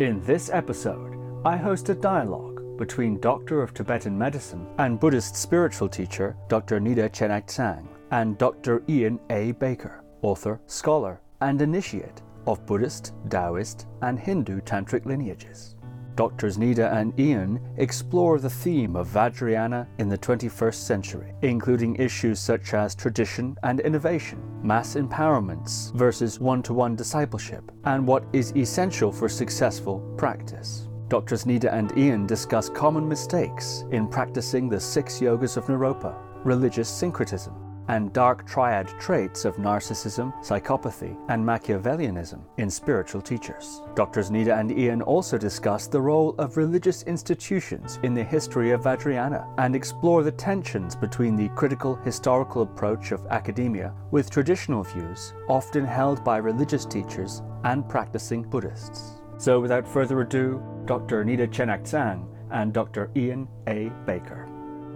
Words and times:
In 0.00 0.22
this 0.24 0.48
episode, 0.48 1.18
I 1.44 1.58
host 1.58 1.90
a 1.90 1.94
dialogue 1.94 2.78
between 2.78 3.20
Doctor 3.20 3.62
of 3.62 3.74
Tibetan 3.74 4.16
Medicine 4.16 4.66
and 4.78 4.98
Buddhist 4.98 5.36
spiritual 5.36 5.90
teacher 5.90 6.38
Dr. 6.48 6.80
Nida 6.80 7.10
Chenagtsang 7.10 7.86
and 8.10 8.38
Dr. 8.38 8.82
Ian 8.88 9.20
A. 9.28 9.52
Baker, 9.52 10.02
author, 10.22 10.58
scholar, 10.64 11.20
and 11.42 11.60
initiate 11.60 12.22
of 12.46 12.64
Buddhist, 12.64 13.12
Taoist, 13.28 13.88
and 14.00 14.18
Hindu 14.18 14.62
tantric 14.62 15.04
lineages. 15.04 15.76
Doctors 16.20 16.58
Nida 16.58 16.92
and 16.92 17.18
Ian 17.18 17.58
explore 17.78 18.38
the 18.38 18.50
theme 18.50 18.94
of 18.94 19.08
Vajrayana 19.08 19.86
in 19.96 20.06
the 20.06 20.18
21st 20.18 20.74
century, 20.74 21.32
including 21.40 21.96
issues 21.96 22.38
such 22.38 22.74
as 22.74 22.94
tradition 22.94 23.56
and 23.62 23.80
innovation, 23.80 24.38
mass 24.62 24.96
empowerments 24.96 25.94
versus 25.94 26.38
one 26.38 26.62
to 26.64 26.74
one 26.74 26.94
discipleship, 26.94 27.72
and 27.84 28.06
what 28.06 28.24
is 28.34 28.54
essential 28.54 29.10
for 29.10 29.30
successful 29.30 30.00
practice. 30.18 30.88
Doctors 31.08 31.46
Nida 31.46 31.72
and 31.72 31.96
Ian 31.96 32.26
discuss 32.26 32.68
common 32.68 33.08
mistakes 33.08 33.84
in 33.90 34.06
practicing 34.06 34.68
the 34.68 34.78
six 34.78 35.20
yogas 35.20 35.56
of 35.56 35.64
Naropa, 35.68 36.14
religious 36.44 36.90
syncretism, 36.90 37.54
and 37.90 38.12
dark 38.12 38.46
triad 38.46 38.86
traits 39.00 39.44
of 39.44 39.56
narcissism, 39.56 40.32
psychopathy, 40.44 41.16
and 41.28 41.44
Machiavellianism 41.44 42.40
in 42.58 42.70
spiritual 42.70 43.20
teachers. 43.20 43.82
Doctors 43.96 44.30
Nida 44.30 44.58
and 44.58 44.70
Ian 44.70 45.02
also 45.02 45.36
discuss 45.36 45.88
the 45.88 46.00
role 46.00 46.36
of 46.38 46.56
religious 46.56 47.02
institutions 47.02 47.98
in 48.04 48.14
the 48.14 48.22
history 48.22 48.70
of 48.70 48.82
Vajrayana 48.82 49.52
and 49.58 49.74
explore 49.74 50.22
the 50.22 50.30
tensions 50.30 50.94
between 50.94 51.34
the 51.34 51.48
critical 51.50 51.96
historical 51.96 52.62
approach 52.62 53.10
of 53.10 53.26
academia 53.26 53.92
with 54.12 54.30
traditional 54.30 54.84
views 54.84 55.34
often 55.48 55.84
held 55.84 56.22
by 56.22 56.36
religious 56.36 56.84
teachers 56.84 57.42
and 57.64 57.88
practicing 57.88 58.42
Buddhists. 58.42 59.20
So, 59.38 59.58
without 59.58 59.88
further 59.88 60.20
ado, 60.20 60.62
Dr. 60.84 61.24
Nida 61.24 61.48
Chenagtsang 61.48 62.28
and 62.52 62.72
Dr. 62.72 63.10
Ian 63.16 63.48
A. 63.66 63.90
Baker. 64.06 64.49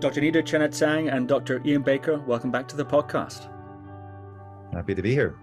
Dr. 0.04 0.20
Nida 0.20 0.42
Chenagtsang 0.42 1.10
and 1.10 1.26
Dr. 1.26 1.62
Ian 1.64 1.80
Baker, 1.80 2.20
welcome 2.26 2.50
back 2.50 2.68
to 2.68 2.76
the 2.76 2.84
podcast. 2.84 3.50
Happy 4.74 4.94
to 4.94 5.00
be 5.00 5.12
here. 5.12 5.38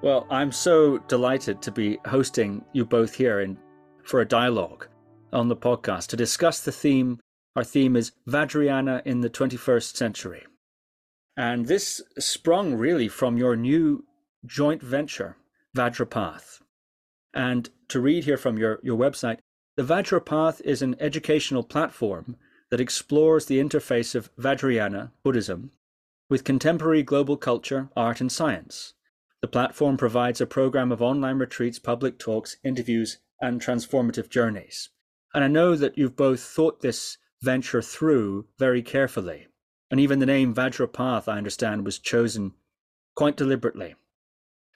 Well, 0.00 0.28
I'm 0.30 0.52
so 0.52 0.98
delighted 1.08 1.60
to 1.62 1.72
be 1.72 1.98
hosting 2.06 2.64
you 2.72 2.84
both 2.84 3.16
here 3.16 3.40
in, 3.40 3.58
for 4.04 4.20
a 4.20 4.24
dialogue 4.24 4.86
on 5.32 5.48
the 5.48 5.56
podcast 5.56 6.06
to 6.10 6.16
discuss 6.16 6.60
the 6.60 6.70
theme. 6.70 7.18
Our 7.56 7.64
theme 7.64 7.96
is 7.96 8.12
Vajrayana 8.28 9.04
in 9.04 9.22
the 9.22 9.28
21st 9.28 9.96
century. 9.96 10.44
And 11.36 11.66
this 11.66 12.00
sprung 12.16 12.76
really 12.76 13.08
from 13.08 13.36
your 13.36 13.56
new 13.56 14.04
joint 14.46 14.82
venture, 14.82 15.36
Vajrapath. 15.76 16.60
And 17.34 17.70
to 17.88 17.98
read 17.98 18.22
here 18.22 18.38
from 18.38 18.56
your, 18.56 18.78
your 18.84 18.96
website, 18.96 19.38
the 19.76 19.82
Vajrapath 19.82 20.60
is 20.60 20.80
an 20.80 20.94
educational 21.00 21.64
platform 21.64 22.36
that 22.70 22.80
explores 22.80 23.46
the 23.46 23.58
interface 23.58 24.14
of 24.14 24.34
Vajrayana, 24.36 25.10
Buddhism, 25.22 25.70
with 26.28 26.44
contemporary 26.44 27.02
global 27.02 27.36
culture, 27.36 27.88
art, 27.96 28.20
and 28.20 28.32
science. 28.32 28.94
The 29.40 29.48
platform 29.48 29.96
provides 29.96 30.40
a 30.40 30.46
program 30.46 30.90
of 30.90 31.02
online 31.02 31.38
retreats, 31.38 31.78
public 31.78 32.18
talks, 32.18 32.56
interviews, 32.64 33.18
and 33.40 33.60
transformative 33.60 34.30
journeys. 34.30 34.88
And 35.34 35.44
I 35.44 35.48
know 35.48 35.76
that 35.76 35.98
you've 35.98 36.16
both 36.16 36.40
thought 36.40 36.80
this 36.80 37.18
venture 37.42 37.82
through 37.82 38.46
very 38.58 38.82
carefully. 38.82 39.48
And 39.90 40.00
even 40.00 40.18
the 40.18 40.26
name 40.26 40.54
Vajrapath, 40.54 41.28
I 41.28 41.36
understand, 41.36 41.84
was 41.84 41.98
chosen 41.98 42.54
quite 43.14 43.36
deliberately. 43.36 43.94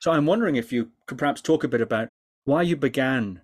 So 0.01 0.13
I'm 0.13 0.27
wondering 0.27 0.57
if 0.57 0.73
you 0.73 0.91
could 1.07 1.19
perhaps 1.19 1.41
talk 1.41 1.65
a 1.65 1.69
bit 1.69 1.81
about 1.81 2.09
why 2.45 2.63
you 2.63 2.77
began 2.77 3.41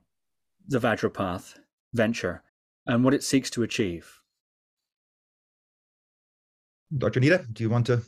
the 0.67 0.79
Vajrapath 0.79 1.59
venture 1.93 2.43
and 2.87 3.03
what 3.03 3.15
it 3.15 3.25
seeks 3.25 3.51
to 3.51 3.63
achieve. 3.63 4.21
Dr. 6.97 7.21
Nida, 7.21 7.53
do 7.53 7.63
you 7.63 7.71
want 7.71 7.87
to 7.87 8.03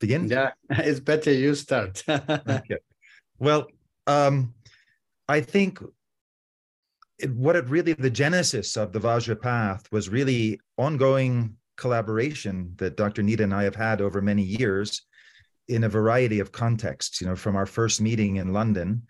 begin? 0.00 0.28
Yeah, 0.28 0.52
it's 0.70 1.00
better 1.00 1.32
you 1.32 1.54
start. 1.54 2.02
okay. 2.08 2.78
Well, 3.38 3.66
um, 4.06 4.54
I 5.28 5.40
think 5.40 5.80
it, 7.18 7.30
what 7.34 7.56
it 7.56 7.68
really, 7.68 7.92
the 7.92 8.10
genesis 8.10 8.76
of 8.76 8.92
the 8.92 9.00
Vajra 9.00 9.40
path 9.40 9.86
was 9.92 10.08
really 10.08 10.60
ongoing 10.76 11.56
collaboration 11.76 12.74
that 12.76 12.96
Dr. 12.96 13.22
Nida 13.22 13.40
and 13.40 13.54
I 13.54 13.64
have 13.64 13.76
had 13.76 14.00
over 14.00 14.20
many 14.20 14.42
years 14.42 15.02
in 15.68 15.84
a 15.84 15.88
variety 15.88 16.40
of 16.40 16.52
contexts. 16.52 17.20
You 17.20 17.28
know, 17.28 17.36
from 17.36 17.56
our 17.56 17.66
first 17.66 18.00
meeting 18.00 18.36
in 18.36 18.52
London 18.52 19.02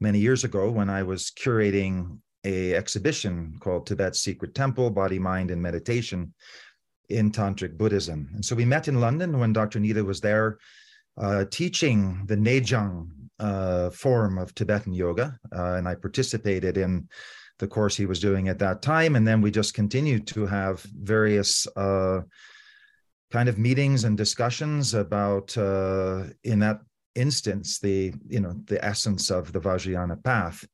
many 0.00 0.18
years 0.18 0.44
ago 0.44 0.70
when 0.70 0.88
I 0.88 1.02
was 1.02 1.30
curating 1.30 2.18
a 2.44 2.74
exhibition 2.74 3.56
called 3.60 3.86
Tibet's 3.86 4.20
Secret 4.20 4.54
Temple, 4.54 4.90
Body, 4.90 5.18
Mind, 5.18 5.50
and 5.50 5.60
Meditation, 5.60 6.32
in 7.08 7.30
Tantric 7.30 7.76
Buddhism. 7.76 8.28
And 8.34 8.44
so 8.44 8.54
we 8.54 8.64
met 8.64 8.88
in 8.88 9.00
London 9.00 9.38
when 9.38 9.52
Dr. 9.52 9.78
Nida 9.80 10.04
was 10.04 10.20
there 10.20 10.58
uh, 11.16 11.44
teaching 11.50 12.22
the 12.26 12.36
Nejang 12.36 13.08
uh, 13.38 13.90
form 13.90 14.38
of 14.38 14.54
Tibetan 14.54 14.92
yoga. 14.92 15.38
Uh, 15.54 15.74
and 15.74 15.88
I 15.88 15.94
participated 15.94 16.76
in 16.76 17.08
the 17.58 17.68
course 17.68 17.96
he 17.96 18.06
was 18.06 18.20
doing 18.20 18.48
at 18.48 18.58
that 18.60 18.82
time. 18.82 19.16
And 19.16 19.26
then 19.26 19.40
we 19.40 19.50
just 19.50 19.74
continued 19.74 20.26
to 20.28 20.46
have 20.46 20.80
various 20.82 21.66
uh, 21.76 22.22
kind 23.30 23.48
of 23.48 23.58
meetings 23.58 24.04
and 24.04 24.16
discussions 24.16 24.94
about, 24.94 25.56
uh, 25.56 26.24
in 26.44 26.60
that 26.60 26.80
instance, 27.14 27.78
the, 27.80 28.14
you 28.28 28.40
know, 28.40 28.54
the 28.66 28.84
essence 28.84 29.30
of 29.30 29.52
the 29.52 29.60
Vajrayana 29.60 30.22
path. 30.22 30.64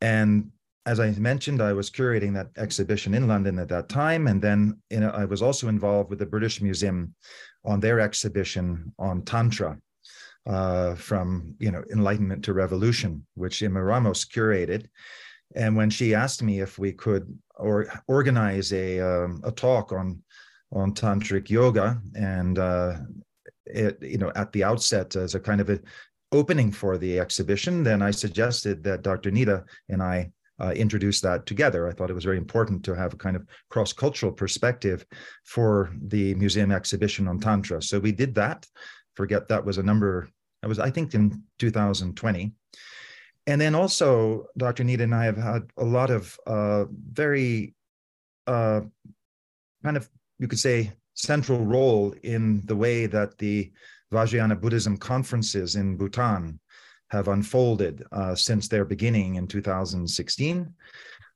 And 0.00 0.50
as 0.84 0.98
I 0.98 1.10
mentioned, 1.12 1.62
I 1.62 1.72
was 1.72 1.90
curating 1.90 2.34
that 2.34 2.50
exhibition 2.56 3.14
in 3.14 3.28
London 3.28 3.58
at 3.58 3.68
that 3.68 3.88
time, 3.88 4.26
and 4.26 4.42
then 4.42 4.80
I 4.92 5.24
was 5.24 5.40
also 5.40 5.68
involved 5.68 6.10
with 6.10 6.18
the 6.18 6.26
British 6.26 6.60
Museum 6.60 7.14
on 7.64 7.78
their 7.78 8.00
exhibition 8.00 8.92
on 8.98 9.22
Tantra, 9.22 9.78
uh, 10.46 10.94
from 10.96 11.54
you 11.58 11.70
know 11.70 11.84
Enlightenment 11.92 12.44
to 12.44 12.52
Revolution, 12.52 13.24
which 13.34 13.62
Imma 13.62 13.82
Ramos 13.82 14.24
curated. 14.24 14.86
And 15.54 15.76
when 15.76 15.90
she 15.90 16.14
asked 16.14 16.42
me 16.42 16.60
if 16.60 16.78
we 16.78 16.92
could 16.92 17.38
or 17.56 17.86
organize 18.08 18.72
a 18.72 19.00
um, 19.00 19.40
a 19.44 19.52
talk 19.52 19.92
on 19.92 20.22
on 20.72 20.94
tantric 20.94 21.48
yoga, 21.48 22.00
and 22.16 22.58
uh, 22.58 22.94
it 23.66 23.98
you 24.02 24.18
know 24.18 24.32
at 24.34 24.50
the 24.52 24.64
outset 24.64 25.14
as 25.14 25.36
a 25.36 25.40
kind 25.40 25.60
of 25.60 25.68
an 25.70 25.82
opening 26.32 26.72
for 26.72 26.98
the 26.98 27.20
exhibition, 27.20 27.84
then 27.84 28.02
I 28.02 28.10
suggested 28.10 28.82
that 28.84 29.02
Dr. 29.02 29.30
Nida 29.30 29.64
and 29.88 30.02
I 30.02 30.32
uh, 30.62 30.70
introduce 30.70 31.20
that 31.20 31.44
together. 31.44 31.88
I 31.88 31.92
thought 31.92 32.10
it 32.10 32.14
was 32.14 32.24
very 32.24 32.36
important 32.36 32.84
to 32.84 32.94
have 32.94 33.14
a 33.14 33.16
kind 33.16 33.36
of 33.36 33.46
cross 33.68 33.92
cultural 33.92 34.32
perspective 34.32 35.04
for 35.44 35.92
the 36.00 36.34
museum 36.36 36.70
exhibition 36.70 37.26
on 37.26 37.40
Tantra. 37.40 37.82
So 37.82 37.98
we 37.98 38.12
did 38.12 38.34
that. 38.36 38.66
Forget 39.14 39.48
that 39.48 39.64
was 39.64 39.78
a 39.78 39.82
number, 39.82 40.28
that 40.62 40.68
was, 40.68 40.78
I 40.78 40.90
think, 40.90 41.14
in 41.14 41.42
2020. 41.58 42.52
And 43.48 43.60
then 43.60 43.74
also, 43.74 44.46
Dr. 44.56 44.84
Nida 44.84 45.02
and 45.02 45.14
I 45.14 45.24
have 45.24 45.36
had 45.36 45.62
a 45.76 45.84
lot 45.84 46.10
of 46.10 46.38
uh, 46.46 46.84
very 46.90 47.74
uh, 48.46 48.82
kind 49.82 49.96
of, 49.96 50.08
you 50.38 50.46
could 50.46 50.60
say, 50.60 50.92
central 51.14 51.64
role 51.64 52.14
in 52.22 52.62
the 52.66 52.76
way 52.76 53.06
that 53.06 53.36
the 53.38 53.72
Vajrayana 54.12 54.60
Buddhism 54.60 54.96
conferences 54.96 55.74
in 55.74 55.96
Bhutan 55.96 56.60
have 57.12 57.28
unfolded 57.28 58.02
uh, 58.10 58.34
since 58.34 58.68
their 58.68 58.86
beginning 58.86 59.34
in 59.34 59.46
2016 59.46 60.74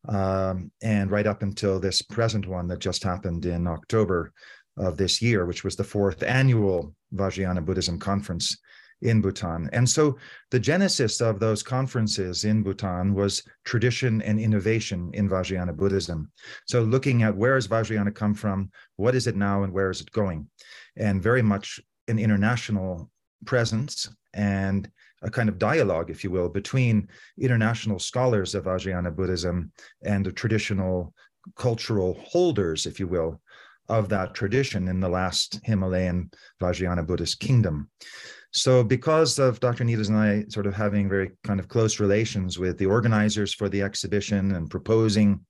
um, 0.09 0.71
and 0.83 1.11
right 1.11 1.27
up 1.27 1.43
until 1.43 1.79
this 1.79 2.01
present 2.01 2.47
one 2.47 2.67
that 2.67 2.79
just 2.79 3.05
happened 3.05 3.45
in 3.45 3.67
October 3.67 4.33
of 4.79 4.97
this 4.97 5.21
year, 5.21 5.45
which 5.45 5.65
was 5.65 5.77
the 5.77 5.85
fourth 5.85 6.23
annual 6.23 6.95
Vajrayana 7.15 7.63
Buddhism 7.63 7.99
conference 7.99 8.57
in 9.03 9.21
Bhutan. 9.21 9.69
And 9.75 9.87
so 9.87 10.17
the 10.51 10.59
genesis 10.59 11.21
of 11.21 11.39
those 11.39 11.63
conferences 11.63 12.47
in 12.47 12.63
Bhutan 12.63 13.13
was 13.13 13.43
tradition 13.67 14.23
and 14.23 14.41
innovation 14.41 15.11
in 15.13 15.29
Vajrayana 15.29 15.77
Buddhism. 15.77 16.33
So 16.67 16.81
looking 16.85 17.23
at 17.23 17.37
where 17.37 17.57
has 17.57 17.69
Vajrayana 17.69 18.15
come 18.15 18.33
from, 18.33 18.71
what 18.97 19.15
is 19.15 19.27
it 19.27 19.37
now, 19.37 19.63
and 19.63 19.75
where 19.75 19.91
is 19.91 20.01
it 20.01 20.11
going? 20.11 20.49
And 20.97 21.23
very 21.23 21.43
much 21.43 21.81
an 22.09 22.19
international 22.19 23.11
presence 23.45 24.09
and 24.33 24.91
a 25.23 25.31
kind 25.31 25.49
of 25.49 25.59
dialogue, 25.59 26.11
if 26.11 26.23
you 26.23 26.31
will, 26.31 26.49
between 26.49 27.09
international 27.39 27.99
scholars 27.99 28.55
of 28.55 28.65
Vajrayana 28.65 29.15
Buddhism 29.15 29.73
and 30.05 30.25
the 30.25 30.33
traditional 30.33 31.15
cultural 31.57 32.19
holders, 32.25 32.87
if 32.87 33.01
you 33.01 33.07
will, 33.07 33.41
of 33.89 34.09
that 34.09 34.35
tradition 34.35 34.89
in 34.89 35.01
the 35.01 35.09
last 35.09 35.61
Himalayan 35.65 36.31
Vajrayana 36.61 37.07
Buddhist 37.07 37.41
kingdom. 37.41 37.89
So, 38.53 38.83
because 38.83 39.39
of 39.39 39.61
Dr. 39.61 39.85
Nidas 39.85 40.09
and 40.09 40.17
I 40.17 40.45
sort 40.49 40.67
of 40.67 40.75
having 40.75 41.09
very 41.09 41.33
kind 41.45 41.61
of 41.61 41.69
close 41.69 42.01
relations 42.01 42.59
with 42.59 42.79
the 42.79 42.87
organizers 42.87 43.53
for 43.53 43.69
the 43.69 43.83
exhibition 43.83 44.53
and 44.53 44.71
proposing 44.71 45.41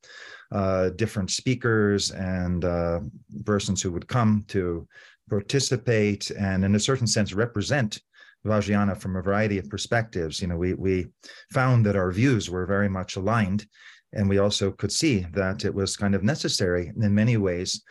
uh, 0.53 0.91
different 0.91 1.31
speakers 1.31 2.11
and 2.11 2.65
uh, 2.65 3.01
persons 3.45 3.81
who 3.81 3.93
would 3.93 4.09
come 4.09 4.45
to 4.49 4.89
participate 5.29 6.31
and, 6.31 6.65
in 6.65 6.75
a 6.75 6.81
certain 6.81 7.07
sense, 7.07 7.33
represent 7.33 8.01
Vajrayana 8.47 8.97
from 8.97 9.17
a 9.17 9.23
variety 9.23 9.59
of 9.59 9.69
perspectives. 9.69 10.41
You 10.41 10.49
know, 10.49 10.57
we 10.57 10.75
we 10.75 11.09
found 11.53 11.85
that 11.87 11.97
our 11.97 12.13
views 12.13 12.49
were 12.51 12.67
very 12.67 12.89
much 12.89 13.17
aligned, 13.17 13.67
and 14.13 14.29
we 14.29 14.39
also 14.39 14.71
could 14.71 14.93
see 14.93 15.27
that 15.33 15.65
it 15.65 15.75
was 15.75 15.97
kind 15.97 16.15
of 16.15 16.23
necessary 16.23 16.93
in 17.01 17.15
many 17.15 17.37
ways 17.37 17.83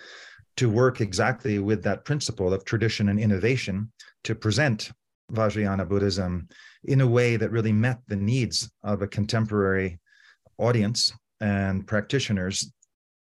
to 0.58 0.70
work 0.70 1.02
exactly 1.02 1.60
with 1.60 1.84
that 1.84 2.06
principle 2.06 2.54
of 2.54 2.64
tradition 2.64 3.10
and 3.10 3.20
innovation 3.20 3.92
to 4.24 4.34
present 4.34 4.92
Vajrayana 5.32 5.88
Buddhism 5.88 6.48
in 6.86 7.02
a 7.02 7.08
way 7.08 7.36
that 7.36 7.52
really 7.52 7.74
met 7.74 8.00
the 8.08 8.16
needs 8.16 8.72
of 8.84 9.02
a 9.02 9.08
contemporary 9.08 10.00
audience 10.58 11.12
and 11.42 11.86
practitioners 11.86 12.72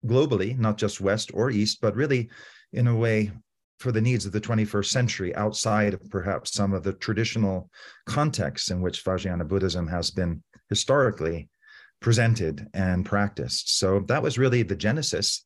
globally, 0.05 0.57
not 0.57 0.77
just 0.77 0.99
West 0.99 1.31
or 1.33 1.51
East, 1.51 1.79
but 1.81 1.95
really 1.95 2.29
in 2.73 2.87
a 2.87 2.95
way 2.95 3.31
for 3.81 3.91
the 3.91 4.01
needs 4.01 4.25
of 4.25 4.31
the 4.31 4.41
21st 4.41 4.85
century 4.85 5.35
outside 5.35 5.93
of 5.93 6.09
perhaps 6.09 6.53
some 6.53 6.73
of 6.73 6.83
the 6.83 6.93
traditional 6.93 7.69
contexts 8.05 8.69
in 8.69 8.81
which 8.81 9.03
Vajrayana 9.03 9.47
Buddhism 9.47 9.87
has 9.87 10.11
been 10.11 10.43
historically 10.69 11.49
presented 11.99 12.67
and 12.73 13.05
practiced. 13.05 13.77
So 13.77 14.01
that 14.07 14.23
was 14.23 14.37
really 14.37 14.63
the 14.63 14.75
genesis 14.75 15.45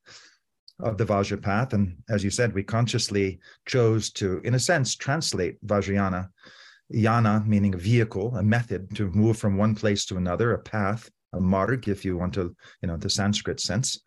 of 0.79 0.97
the 0.97 1.05
Vajra 1.05 1.41
path. 1.41 1.73
And 1.73 1.97
as 2.09 2.23
you 2.23 2.29
said, 2.29 2.53
we 2.53 2.63
consciously 2.63 3.39
chose 3.65 4.11
to, 4.11 4.41
in 4.43 4.55
a 4.55 4.59
sense, 4.59 4.95
translate 4.95 5.65
Vajrayana, 5.65 6.29
yana 6.93 7.45
meaning 7.45 7.73
a 7.73 7.77
vehicle, 7.77 8.35
a 8.35 8.43
method 8.43 8.95
to 8.95 9.09
move 9.11 9.37
from 9.37 9.57
one 9.57 9.75
place 9.75 10.05
to 10.05 10.17
another, 10.17 10.53
a 10.53 10.59
path, 10.59 11.09
a 11.33 11.39
marg, 11.39 11.87
if 11.87 12.05
you 12.05 12.17
want 12.17 12.33
to, 12.33 12.55
you 12.81 12.87
know, 12.87 12.97
the 12.97 13.09
Sanskrit 13.09 13.59
sense, 13.59 14.01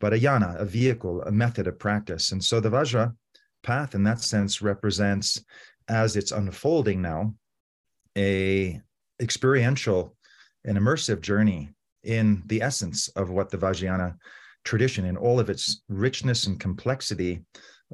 but 0.00 0.12
a 0.12 0.16
yana, 0.16 0.58
a 0.60 0.64
vehicle, 0.64 1.22
a 1.22 1.32
method 1.32 1.66
of 1.66 1.78
practice. 1.78 2.32
And 2.32 2.42
so 2.42 2.60
the 2.60 2.70
Vajra 2.70 3.14
path, 3.62 3.94
in 3.94 4.04
that 4.04 4.20
sense, 4.20 4.62
represents, 4.62 5.44
as 5.88 6.16
it's 6.16 6.32
unfolding 6.32 7.02
now, 7.02 7.34
a 8.16 8.80
experiential 9.20 10.16
and 10.64 10.76
immersive 10.78 11.20
journey 11.20 11.70
in 12.04 12.42
the 12.46 12.62
essence 12.62 13.08
of 13.08 13.30
what 13.30 13.50
the 13.50 13.58
Vajrayana 13.58 14.16
tradition, 14.64 15.04
in 15.04 15.16
all 15.16 15.40
of 15.40 15.50
its 15.50 15.82
richness 15.88 16.46
and 16.46 16.60
complexity, 16.60 17.44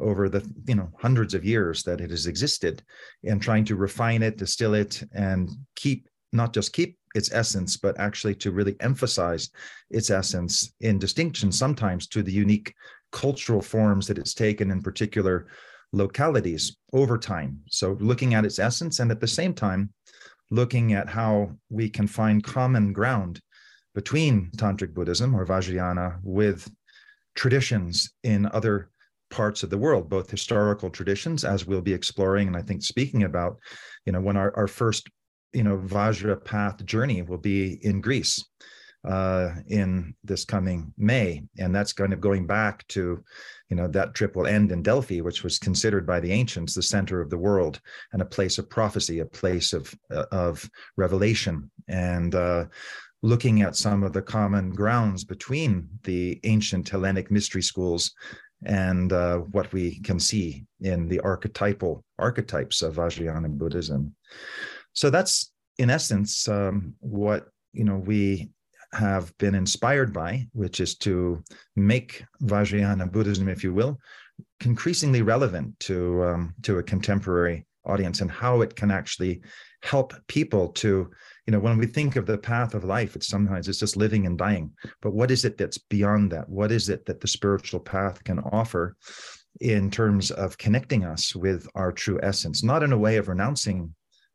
over 0.00 0.29
the 0.29 0.49
you 0.67 0.75
know 0.75 0.91
hundreds 1.00 1.35
of 1.35 1.44
years 1.44 1.82
that 1.82 2.00
it 2.00 2.11
has 2.11 2.26
existed, 2.26 2.82
and 3.25 3.43
trying 3.43 3.64
to 3.64 3.76
refine 3.76 4.23
it, 4.23 4.37
distill 4.37 4.75
it, 4.75 5.03
and 5.12 5.50
keep 5.76 6.09
not 6.32 6.53
just 6.53 6.73
keep 6.73 6.99
its 7.14 7.32
essence, 7.32 7.76
but 7.76 7.99
actually 7.99 8.35
to 8.35 8.53
really 8.53 8.76
emphasize 8.81 9.50
its 9.91 10.11
essence 10.11 10.73
in 10.81 10.99
distinction 10.99 11.50
sometimes 11.50 12.06
to 12.06 12.23
the 12.23 12.32
unique 12.32 12.75
cultural 13.12 13.62
forms 13.62 14.06
that 14.06 14.19
it's 14.19 14.34
taken 14.34 14.70
in 14.70 14.82
particular 14.82 15.46
localities 15.93 16.76
over 16.93 17.16
time. 17.16 17.60
So 17.69 17.96
looking 18.00 18.34
at 18.34 18.44
its 18.44 18.58
essence 18.58 19.00
and 19.00 19.10
at 19.10 19.20
the 19.20 19.26
same 19.26 19.55
time 19.55 19.93
looking 20.50 20.94
at 20.94 21.08
how 21.08 21.50
we 21.69 21.90
can 21.90 22.06
find 22.06 22.43
common 22.43 22.93
ground 22.93 23.40
between 23.94 24.50
Tantric 24.56 24.94
Buddhism 24.94 25.34
or 25.34 25.44
Vajrayana 25.44 26.19
with 26.22 26.70
traditions 27.34 28.12
in 28.22 28.46
other 28.46 28.90
parts 29.31 29.62
of 29.62 29.69
the 29.69 29.76
world, 29.76 30.08
both 30.08 30.31
historical 30.31 30.88
traditions, 30.88 31.44
as 31.44 31.66
we'll 31.66 31.82
be 31.82 31.93
exploring, 31.93 32.49
and 32.49 32.56
I 32.56 32.62
think 32.62 32.82
speaking 32.82 33.25
about, 33.25 33.58
you 34.06 34.12
know, 34.12 34.20
when 34.20 34.38
our, 34.38 34.56
our 34.56 34.66
first 34.66 35.08
you 35.52 35.62
know 35.62 35.78
Vajra 35.78 36.43
path 36.44 36.84
journey 36.84 37.22
will 37.22 37.38
be 37.38 37.78
in 37.84 38.00
Greece 38.00 38.44
uh, 39.06 39.50
in 39.69 40.15
this 40.25 40.45
coming 40.45 40.93
May, 40.97 41.43
and 41.59 41.75
that's 41.75 41.93
kind 41.93 42.12
of 42.12 42.21
going 42.21 42.47
back 42.47 42.87
to 42.89 43.23
you 43.69 43.77
know 43.77 43.89
that 43.89 44.15
trip 44.15 44.35
will 44.35 44.47
end 44.47 44.73
in 44.73 44.83
Delphi, 44.83 45.21
which 45.21 45.45
was 45.45 45.59
considered 45.59 46.06
by 46.06 46.21
the 46.21 46.33
ancients 46.33 46.75
the 46.75 46.83
center 46.83 47.21
of 47.21 47.31
the 47.31 47.39
world 47.39 47.81
and 48.12 48.23
a 48.23 48.27
place 48.27 48.59
of 48.59 48.71
prophecy, 48.71 49.21
a 49.21 49.25
place 49.25 49.73
of 49.73 49.95
uh, 50.11 50.27
of 50.33 50.69
revelation, 50.97 51.71
and 51.89 52.35
uh, 52.35 52.65
looking 53.23 53.62
at 53.62 53.77
some 53.77 54.03
of 54.03 54.12
the 54.12 54.23
common 54.23 54.71
grounds 54.71 55.25
between 55.25 55.89
the 56.05 56.41
ancient 56.45 56.89
Hellenic 56.89 57.31
mystery 57.31 57.62
schools 57.62 58.15
and 58.65 59.12
uh, 59.12 59.39
what 59.39 59.73
we 59.73 60.00
can 60.00 60.19
see 60.19 60.65
in 60.81 61.09
the 61.09 61.21
archetypal 61.21 62.05
archetypes 62.19 62.83
of 62.83 62.97
Vajrayana 62.97 63.56
Buddhism. 63.56 64.15
So 64.93 65.11
that's 65.11 65.53
in 65.79 65.91
essence 65.91 66.49
um, 66.49 66.95
what 67.00 67.47
you 67.73 67.85
know 67.85 67.99
we 67.99 68.50
have 68.93 69.37
been 69.38 69.55
inspired 69.55 70.12
by, 70.12 70.46
which 70.52 70.81
is 70.81 70.96
to 70.96 71.43
make 71.76 72.25
Vajrayana 72.43 73.11
Buddhism, 73.11 73.49
if 73.49 73.62
you 73.62 73.75
will, 73.75 73.99
increasingly 74.64 75.23
relevant 75.23 75.79
to 75.81 76.25
um, 76.25 76.55
to 76.62 76.79
a 76.79 76.82
contemporary 76.82 77.67
audience 77.85 78.20
and 78.20 78.31
how 78.31 78.61
it 78.61 78.76
can 78.76 78.90
actually 78.90 79.40
help 79.82 80.12
people 80.26 80.69
to 80.69 81.11
you 81.46 81.52
know 81.52 81.61
when 81.61 81.79
we 81.79 81.87
think 81.87 82.17
of 82.17 82.26
the 82.26 82.37
path 82.37 82.75
of 82.75 82.85
life 82.85 83.17
it's 83.17 83.29
sometimes 83.29 83.69
it's 83.69 83.79
just 83.79 83.96
living 83.96 84.26
and 84.26 84.38
dying. 84.38 84.70
But 85.02 85.14
what 85.14 85.31
is 85.31 85.44
it 85.44 85.58
that's 85.58 85.79
beyond 85.79 86.32
that? 86.32 86.49
What 86.49 86.73
is 86.73 86.88
it 86.88 87.05
that 87.06 87.20
the 87.20 87.29
spiritual 87.29 87.81
path 87.81 88.23
can 88.25 88.38
offer 88.40 88.96
in 89.61 89.90
terms 89.90 90.31
of 90.31 90.58
connecting 90.58 91.05
us 91.05 91.35
with 91.35 91.67
our 91.75 91.93
true 91.93 92.20
essence? 92.23 92.62
Not 92.62 92.82
in 92.82 92.93
a 92.93 92.99
way 92.99 93.17
of 93.17 93.29
renouncing 93.29 93.94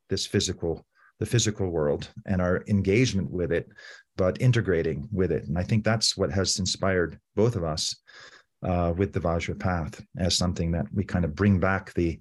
this 0.09 0.25
physical 0.25 0.85
the 1.19 1.25
physical 1.25 1.69
world 1.69 2.09
and 2.25 2.41
our 2.41 2.63
engagement 2.67 3.29
with 3.29 3.51
it 3.51 3.69
but 4.15 4.42
integrating 4.42 5.07
with 5.12 5.31
it. 5.31 5.45
And 5.45 5.57
i 5.57 5.63
think 5.63 5.83
that's 5.83 6.18
what 6.18 6.31
has 6.31 6.60
inspired 6.60 7.19
both 7.36 7.56
of 7.56 7.63
us 7.63 7.95
uh, 8.63 8.94
with 8.95 9.12
the 9.13 9.19
vajra 9.19 9.60
path 9.60 10.01
as 10.18 10.36
something 10.36 10.71
that 10.71 10.86
we 10.94 11.04
kind 11.04 11.25
of 11.25 11.36
bring 11.36 11.60
back 11.60 11.94
the 11.94 12.19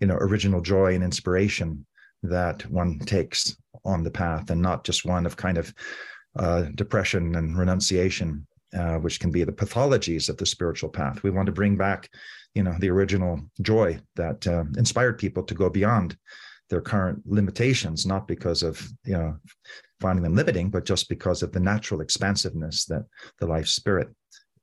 you 0.00 0.06
know 0.06 0.16
original 0.16 0.60
joy 0.60 0.94
and 0.94 1.04
inspiration 1.04 1.86
that 2.22 2.62
one 2.70 2.98
takes 2.98 3.56
on 3.84 4.02
the 4.02 4.10
path 4.10 4.50
and 4.50 4.60
not 4.60 4.84
just 4.84 5.04
one 5.04 5.24
of 5.24 5.36
kind 5.36 5.56
of 5.56 5.72
uh, 6.36 6.62
depression 6.74 7.36
and 7.36 7.56
renunciation 7.56 8.46
uh, 8.76 8.96
which 8.96 9.18
can 9.18 9.30
be 9.30 9.44
the 9.44 9.52
pathologies 9.52 10.28
of 10.28 10.36
the 10.36 10.44
spiritual 10.44 10.90
path. 10.90 11.22
We 11.22 11.30
want 11.30 11.46
to 11.46 11.52
bring 11.52 11.76
back 11.76 12.08
you 12.54 12.62
know 12.62 12.74
the 12.80 12.90
original 12.90 13.40
joy 13.62 13.98
that 14.16 14.46
uh, 14.46 14.64
inspired 14.76 15.18
people 15.18 15.42
to 15.44 15.54
go 15.54 15.70
beyond 15.70 16.16
their 16.70 16.80
current 16.80 17.22
limitations, 17.26 18.06
not 18.06 18.28
because 18.28 18.62
of 18.62 18.80
you 19.04 19.14
know 19.14 19.36
finding 20.00 20.22
them 20.22 20.34
limiting, 20.34 20.70
but 20.70 20.84
just 20.84 21.08
because 21.08 21.42
of 21.42 21.52
the 21.52 21.60
natural 21.60 22.00
expansiveness 22.00 22.84
that 22.86 23.04
the 23.38 23.46
life 23.46 23.66
spirit 23.66 24.08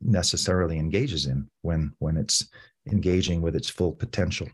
necessarily 0.01 0.77
engages 0.77 1.25
in 1.25 1.49
when 1.61 1.91
when 1.99 2.17
it's 2.17 2.47
engaging 2.91 3.41
with 3.41 3.55
its 3.55 3.69
full 3.69 3.91
potential. 3.91 4.47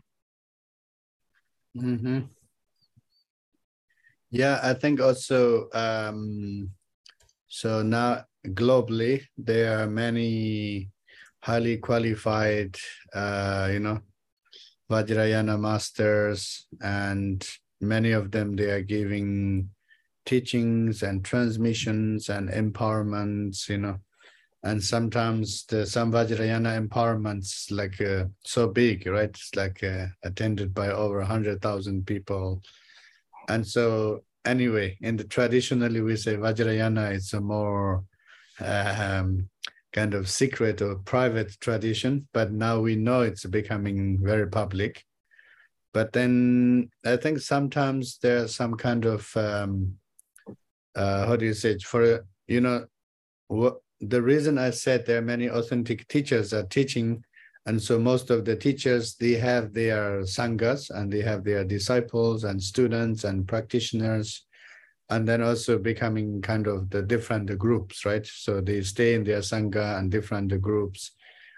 Mm-hmm. 1.76 2.20
Yeah, 4.30 4.60
I 4.62 4.74
think 4.74 5.00
also 5.00 5.68
um, 5.74 6.70
so 7.48 7.82
now 7.82 8.24
globally 8.46 9.22
there 9.36 9.78
are 9.78 9.86
many 9.86 10.90
highly 11.40 11.76
qualified, 11.76 12.76
uh, 13.12 13.68
you 13.72 13.80
know, 13.80 14.00
Vajrayana 14.92 15.58
masters, 15.58 16.66
and 16.82 17.46
many 17.80 18.12
of 18.12 18.30
them 18.30 18.56
they 18.56 18.70
are 18.70 18.82
giving 18.82 19.70
teachings 20.26 21.02
and 21.02 21.24
transmissions 21.24 22.28
and 22.28 22.48
empowerments, 22.50 23.68
you 23.68 23.78
know. 23.78 23.98
And 24.62 24.82
sometimes 24.82 25.64
the 25.66 25.84
some 25.86 26.12
Vajrayana 26.12 26.72
empowerments 26.78 27.70
like 27.70 28.00
uh, 28.00 28.26
so 28.44 28.68
big, 28.68 29.06
right? 29.06 29.30
It's 29.30 29.54
like 29.56 29.82
uh, 29.82 30.06
attended 30.22 30.72
by 30.72 30.88
over 30.90 31.22
hundred 31.22 31.60
thousand 31.60 32.06
people. 32.06 32.62
And 33.48 33.66
so 33.66 34.22
anyway, 34.44 34.98
in 35.00 35.16
the 35.16 35.24
traditionally 35.24 36.00
we 36.00 36.16
say 36.16 36.36
Vajrayana 36.36 37.14
is 37.14 37.32
a 37.32 37.40
more 37.40 38.04
um, 38.60 39.48
kind 39.92 40.14
of 40.14 40.28
secret 40.28 40.80
or 40.80 40.96
private 40.96 41.58
tradition, 41.60 42.26
but 42.32 42.52
now 42.52 42.80
we 42.80 42.96
know 42.96 43.22
it's 43.22 43.44
becoming 43.44 44.18
very 44.22 44.48
public. 44.48 45.04
But 45.92 46.12
then 46.12 46.90
I 47.04 47.16
think 47.16 47.40
sometimes 47.40 48.18
there's 48.18 48.54
some 48.54 48.74
kind 48.74 49.04
of 49.04 49.30
um, 49.36 49.98
uh, 50.94 51.26
how 51.26 51.36
do 51.36 51.44
you 51.44 51.54
say 51.54 51.72
it? 51.72 51.82
For 51.82 52.24
you 52.46 52.60
know, 52.60 52.86
what 53.48 53.80
the 54.00 54.22
reason 54.22 54.58
I 54.58 54.70
said 54.70 55.04
there 55.04 55.18
are 55.18 55.22
many 55.22 55.48
authentic 55.48 56.08
teachers 56.08 56.52
are 56.54 56.64
teaching, 56.64 57.22
and 57.66 57.80
so 57.80 57.98
most 57.98 58.30
of 58.30 58.44
the 58.44 58.56
teachers 58.56 59.16
they 59.16 59.32
have 59.32 59.74
their 59.74 60.22
sanghas 60.22 60.90
and 60.90 61.12
they 61.12 61.20
have 61.20 61.44
their 61.44 61.64
disciples 61.64 62.44
and 62.44 62.62
students 62.62 63.24
and 63.24 63.46
practitioners 63.46 64.46
and 65.12 65.28
then 65.28 65.42
also 65.42 65.78
becoming 65.78 66.40
kind 66.40 66.66
of 66.66 66.88
the 66.88 67.02
different 67.02 67.58
groups, 67.58 68.06
right? 68.06 68.26
So 68.26 68.60
they 68.60 68.80
stay 68.80 69.14
in 69.14 69.24
their 69.24 69.40
sangha 69.40 69.98
and 69.98 70.10
different 70.10 70.58
groups, 70.60 71.12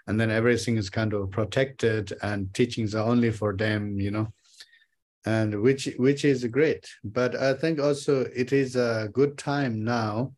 and 0.07 0.19
then 0.19 0.29
everything 0.29 0.75
is 0.77 0.89
kind 0.89 1.13
of 1.13 1.31
protected, 1.31 2.13
and 2.21 2.53
teachings 2.53 2.93
are 2.95 3.07
only 3.07 3.31
for 3.31 3.55
them, 3.55 3.99
you 3.99 4.11
know, 4.11 4.27
and 5.25 5.61
which 5.61 5.89
which 5.97 6.25
is 6.25 6.43
great. 6.45 6.85
But 7.03 7.35
I 7.35 7.53
think 7.53 7.79
also 7.79 8.25
it 8.35 8.51
is 8.51 8.75
a 8.75 9.09
good 9.13 9.37
time 9.37 9.83
now 9.85 10.33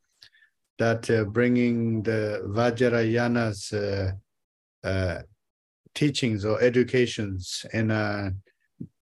that 0.78 1.10
uh, 1.10 1.24
bringing 1.24 2.04
the 2.04 2.44
Vajrayana's 2.46 3.74
uh, 3.74 4.12
uh, 4.84 5.22
teachings 5.96 6.46
or 6.46 6.62
educations 6.62 7.66
in 7.74 7.90
a, 7.90 8.32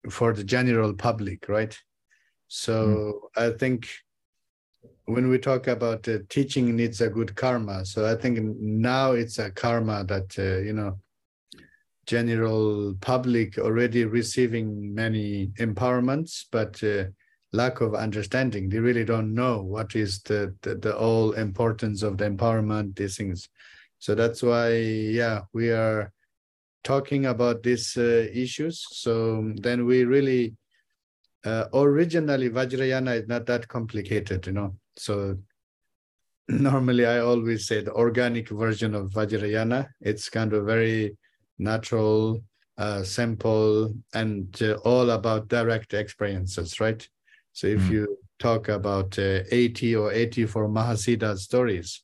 for 0.09 0.33
the 0.33 0.45
general 0.45 0.95
public, 0.95 1.49
right? 1.49 1.77
So 2.47 2.75
mm. 3.37 3.43
I 3.43 3.59
think 3.59 3.89
when 5.07 5.29
we 5.29 5.39
talk 5.39 5.67
about 5.67 6.09
uh, 6.09 6.19
teaching 6.29 6.75
needs 6.75 7.01
a 7.01 7.09
good 7.09 7.35
karma, 7.37 7.85
so 7.85 8.07
I 8.07 8.15
think 8.15 8.39
now 8.59 9.13
it's 9.13 9.39
a 9.39 9.51
karma 9.51 10.05
that 10.05 10.39
uh, 10.39 10.63
you 10.63 10.73
know 10.73 10.99
general 12.07 12.95
public 13.01 13.59
already 13.59 14.05
receiving 14.05 14.95
many 14.95 15.49
empowerments, 15.59 16.45
but 16.51 16.83
uh, 16.83 17.05
lack 17.53 17.81
of 17.81 17.95
understanding. 17.95 18.69
They 18.69 18.79
really 18.79 19.05
don't 19.05 19.35
know 19.35 19.63
what 19.63 19.95
is 19.95 20.21
the, 20.23 20.55
the, 20.63 20.75
the 20.75 20.97
all 20.97 21.33
importance 21.33 22.03
of 22.03 22.19
the 22.19 22.29
empowerment, 22.29 22.97
these 22.97 23.17
things. 23.17 23.49
So 23.99 24.15
that's 24.15 24.43
why, 24.43 24.75
yeah, 24.75 25.43
we 25.53 25.71
are 25.71 26.13
talking 26.83 27.27
about 27.27 27.63
these 27.63 27.97
uh, 27.97 28.27
issues. 28.33 28.85
So 28.91 29.53
then 29.57 29.87
we 29.87 30.05
really, 30.05 30.57
uh, 31.45 31.67
originally 31.73 32.51
Vajrayana 32.51 33.23
is 33.23 33.29
not 33.29 33.47
that 33.47 33.69
complicated, 33.69 34.47
you 34.47 34.53
know. 34.53 34.77
So 34.97 35.39
normally 36.49 37.07
I 37.07 37.21
always 37.21 37.67
say 37.67 37.81
the 37.83 37.93
organic 37.93 38.49
version 38.49 38.95
of 38.95 39.11
Vajrayana. 39.11 39.89
It's 40.01 40.29
kind 40.29 40.53
of 40.53 40.67
very 40.67 41.17
natural, 41.59 42.43
uh, 42.77 43.03
simple, 43.03 43.95
and 44.13 44.57
uh, 44.63 44.75
all 44.85 45.11
about 45.11 45.49
direct 45.49 45.95
experiences, 45.95 46.81
right? 46.81 47.07
So 47.53 47.67
if 47.69 47.81
mm. 47.83 47.91
you 47.91 48.19
talk 48.39 48.69
about 48.69 49.19
uh, 49.19 49.41
80 49.51 49.97
or 49.97 50.13
84 50.13 50.69
Mahasiddha 50.69 51.39
stories, 51.39 52.03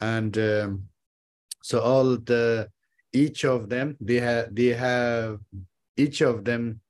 and 0.00 0.36
um, 0.38 0.82
so 1.62 1.80
all 1.80 2.16
the 2.18 2.68
each 3.12 3.44
of 3.44 3.68
them 3.70 3.96
they 4.00 4.20
have 4.20 4.54
they 4.54 4.74
have 4.74 5.38
each 5.96 6.20
of 6.20 6.44
them 6.44 6.80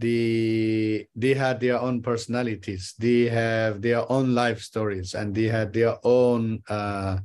the 0.00 1.06
they 1.14 1.34
had 1.34 1.60
their 1.60 1.78
own 1.80 2.02
personalities. 2.02 2.94
They 2.98 3.24
have 3.24 3.82
their 3.82 4.10
own 4.10 4.34
life 4.34 4.60
stories 4.60 5.14
and 5.14 5.34
they 5.34 5.44
had 5.44 5.72
their 5.72 5.96
own 6.04 6.62
uh, 6.68 7.18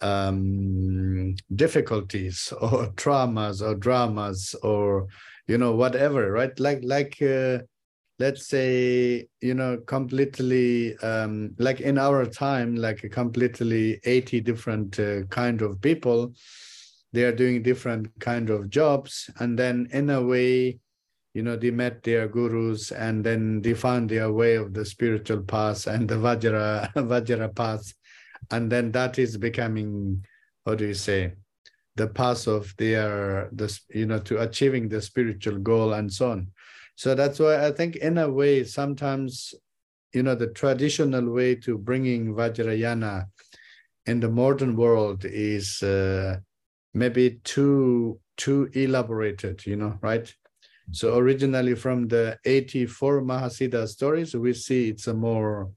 um, 0.00 1.34
difficulties 1.54 2.52
or 2.60 2.88
traumas 2.92 3.60
or 3.62 3.74
dramas 3.74 4.54
or 4.62 5.08
you 5.46 5.58
know 5.58 5.72
whatever 5.72 6.32
right? 6.32 6.58
Like 6.58 6.80
like 6.82 7.20
uh, 7.22 7.58
let's 8.18 8.46
say 8.46 9.26
you 9.40 9.54
know 9.54 9.78
completely 9.86 10.96
um, 10.98 11.54
like 11.58 11.80
in 11.80 11.98
our 11.98 12.26
time 12.26 12.76
like 12.76 13.08
completely 13.12 14.00
80 14.04 14.40
different 14.40 14.98
uh, 14.98 15.22
kind 15.24 15.62
of 15.62 15.80
people 15.80 16.32
they 17.16 17.24
are 17.24 17.32
doing 17.32 17.62
different 17.62 18.08
kind 18.20 18.50
of 18.50 18.68
jobs. 18.68 19.30
And 19.38 19.58
then 19.58 19.88
in 19.90 20.10
a 20.10 20.22
way 20.22 20.80
you 21.36 21.42
know 21.42 21.54
they 21.54 21.70
met 21.70 22.02
their 22.02 22.26
gurus 22.28 22.92
and 22.92 23.22
then 23.22 23.60
they 23.60 23.74
found 23.74 24.08
their 24.08 24.32
way 24.32 24.54
of 24.54 24.72
the 24.72 24.86
spiritual 24.86 25.42
path 25.42 25.86
and 25.86 26.08
the 26.08 26.14
vajra 26.14 26.90
vajra 27.12 27.54
path 27.54 27.92
and 28.52 28.72
then 28.72 28.90
that 28.90 29.18
is 29.18 29.36
becoming 29.36 30.24
what 30.64 30.78
do 30.78 30.86
you 30.86 30.94
say 30.94 31.34
the 31.96 32.06
path 32.06 32.46
of 32.46 32.74
their 32.78 33.50
the 33.52 33.68
you 33.90 34.06
know 34.06 34.18
to 34.18 34.40
achieving 34.40 34.88
the 34.88 35.02
spiritual 35.02 35.58
goal 35.58 35.92
and 35.92 36.10
so 36.10 36.30
on. 36.30 36.48
So 36.94 37.14
that's 37.14 37.38
why 37.38 37.66
i 37.66 37.70
think 37.70 37.96
in 37.96 38.16
a 38.16 38.30
way 38.30 38.64
sometimes 38.64 39.54
you 40.14 40.22
know 40.22 40.34
the 40.34 40.52
traditional 40.62 41.28
way 41.30 41.54
to 41.56 41.76
bringing 41.76 42.34
vajrayana 42.34 43.26
in 44.06 44.20
the 44.20 44.30
modern 44.30 44.74
world 44.74 45.26
is 45.26 45.82
uh, 45.82 46.38
maybe 46.94 47.40
too 47.44 48.18
too 48.38 48.70
elaborated 48.72 49.66
you 49.66 49.76
know 49.76 49.98
right 50.00 50.34
so 50.92 51.16
originally 51.16 51.74
from 51.74 52.08
the 52.08 52.38
84 52.44 53.22
mahasiddha 53.22 53.86
stories 53.88 54.34
we 54.34 54.52
see 54.52 54.90
it's 54.90 55.06
a 55.06 55.14
more 55.14 55.70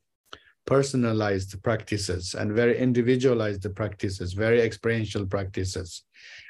personalized 0.69 1.61
practices 1.63 2.35
and 2.35 2.53
very 2.53 2.77
individualized 2.77 3.65
practices, 3.75 4.33
very 4.33 4.61
experiential 4.61 5.25
practices, 5.25 6.03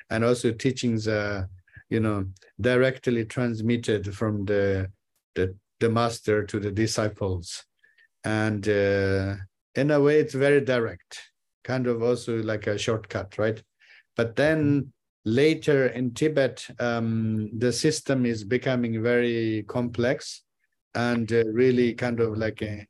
and 0.10 0.26
also 0.26 0.52
teachings, 0.52 1.08
uh, 1.08 1.44
you 1.90 2.02
know, 2.02 2.26
directly 2.60 3.24
transmitted 3.26 4.14
from 4.14 4.44
the 4.46 4.92
the, 5.36 5.56
the 5.80 5.90
master 5.90 6.44
to 6.44 6.60
the 6.60 6.72
disciples, 6.72 7.64
and 8.26 8.68
uh, 8.68 9.36
in 9.76 9.92
a 9.92 10.00
way, 10.06 10.20
it's 10.20 10.34
very 10.34 10.60
direct, 10.60 11.12
kind 11.64 11.88
of 11.88 12.04
also 12.04 12.44
like 12.44 12.68
a 12.68 12.78
shortcut, 12.78 13.38
right? 13.38 13.64
But 14.18 14.36
then 14.36 14.92
later 15.26 15.88
in 15.88 16.14
Tibet, 16.14 16.66
um, 16.80 17.50
the 17.58 17.72
system 17.72 18.26
is 18.26 18.44
becoming 18.44 19.04
very 19.04 19.64
complex 19.68 20.44
and 20.96 21.32
uh, 21.32 21.44
really 21.48 21.94
kind 21.94 22.20
of 22.20 22.38
like 22.38 22.62
a, 22.62 22.86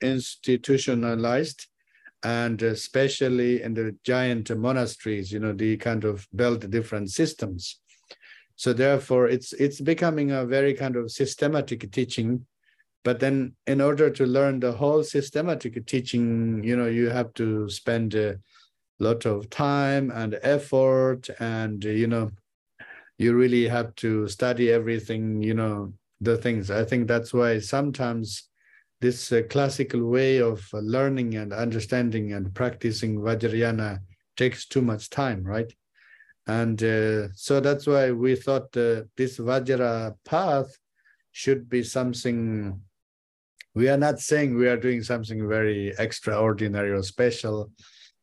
institutionalized 0.00 1.66
and 2.24 2.62
especially 2.62 3.62
in 3.62 3.74
the 3.74 3.96
giant 4.04 4.56
monasteries, 4.56 5.32
you 5.32 5.40
know, 5.40 5.52
they 5.52 5.76
kind 5.76 6.04
of 6.04 6.26
build 6.34 6.70
different 6.70 7.10
systems. 7.10 7.80
So 8.54 8.72
therefore, 8.72 9.28
it's 9.28 9.52
it's 9.54 9.80
becoming 9.80 10.30
a 10.30 10.44
very 10.44 10.74
kind 10.74 10.96
of 10.96 11.10
systematic 11.10 11.90
teaching. 11.90 12.46
But 13.02 13.18
then, 13.18 13.56
in 13.66 13.80
order 13.80 14.08
to 14.10 14.24
learn 14.24 14.60
the 14.60 14.72
whole 14.72 15.02
systematic 15.02 15.84
teaching, 15.86 16.62
you 16.62 16.76
know, 16.76 16.86
you 16.86 17.08
have 17.08 17.34
to 17.34 17.68
spend 17.68 18.14
a 18.14 18.38
lot 19.02 19.26
of 19.26 19.50
time 19.50 20.10
and 20.10 20.38
effort, 20.42 21.28
and 21.40 21.82
you 21.84 22.06
know, 22.06 22.30
you 23.18 23.34
really 23.34 23.68
have 23.68 23.94
to 23.96 24.28
study 24.28 24.70
everything. 24.70 25.42
You 25.42 25.54
know, 25.54 25.92
the 26.20 26.36
things. 26.36 26.70
I 26.70 26.84
think 26.84 27.08
that's 27.08 27.34
why 27.34 27.58
sometimes 27.58 28.48
this 29.00 29.32
uh, 29.32 29.42
classical 29.50 30.04
way 30.04 30.40
of 30.40 30.66
learning 30.72 31.34
and 31.34 31.52
understanding 31.52 32.32
and 32.32 32.54
practicing 32.54 33.18
Vajrayana 33.18 33.98
takes 34.36 34.66
too 34.66 34.80
much 34.80 35.10
time, 35.10 35.42
right? 35.42 35.70
And 36.46 36.82
uh, 36.82 37.28
so 37.34 37.60
that's 37.60 37.86
why 37.86 38.12
we 38.12 38.36
thought 38.36 38.76
uh, 38.76 39.02
this 39.16 39.38
Vajra 39.38 40.14
path 40.24 40.76
should 41.32 41.68
be 41.68 41.82
something. 41.82 42.80
We 43.74 43.88
are 43.88 43.96
not 43.96 44.20
saying 44.20 44.56
we 44.56 44.68
are 44.68 44.76
doing 44.76 45.02
something 45.02 45.48
very 45.48 45.94
extraordinary 45.98 46.92
or 46.92 47.02
special, 47.02 47.70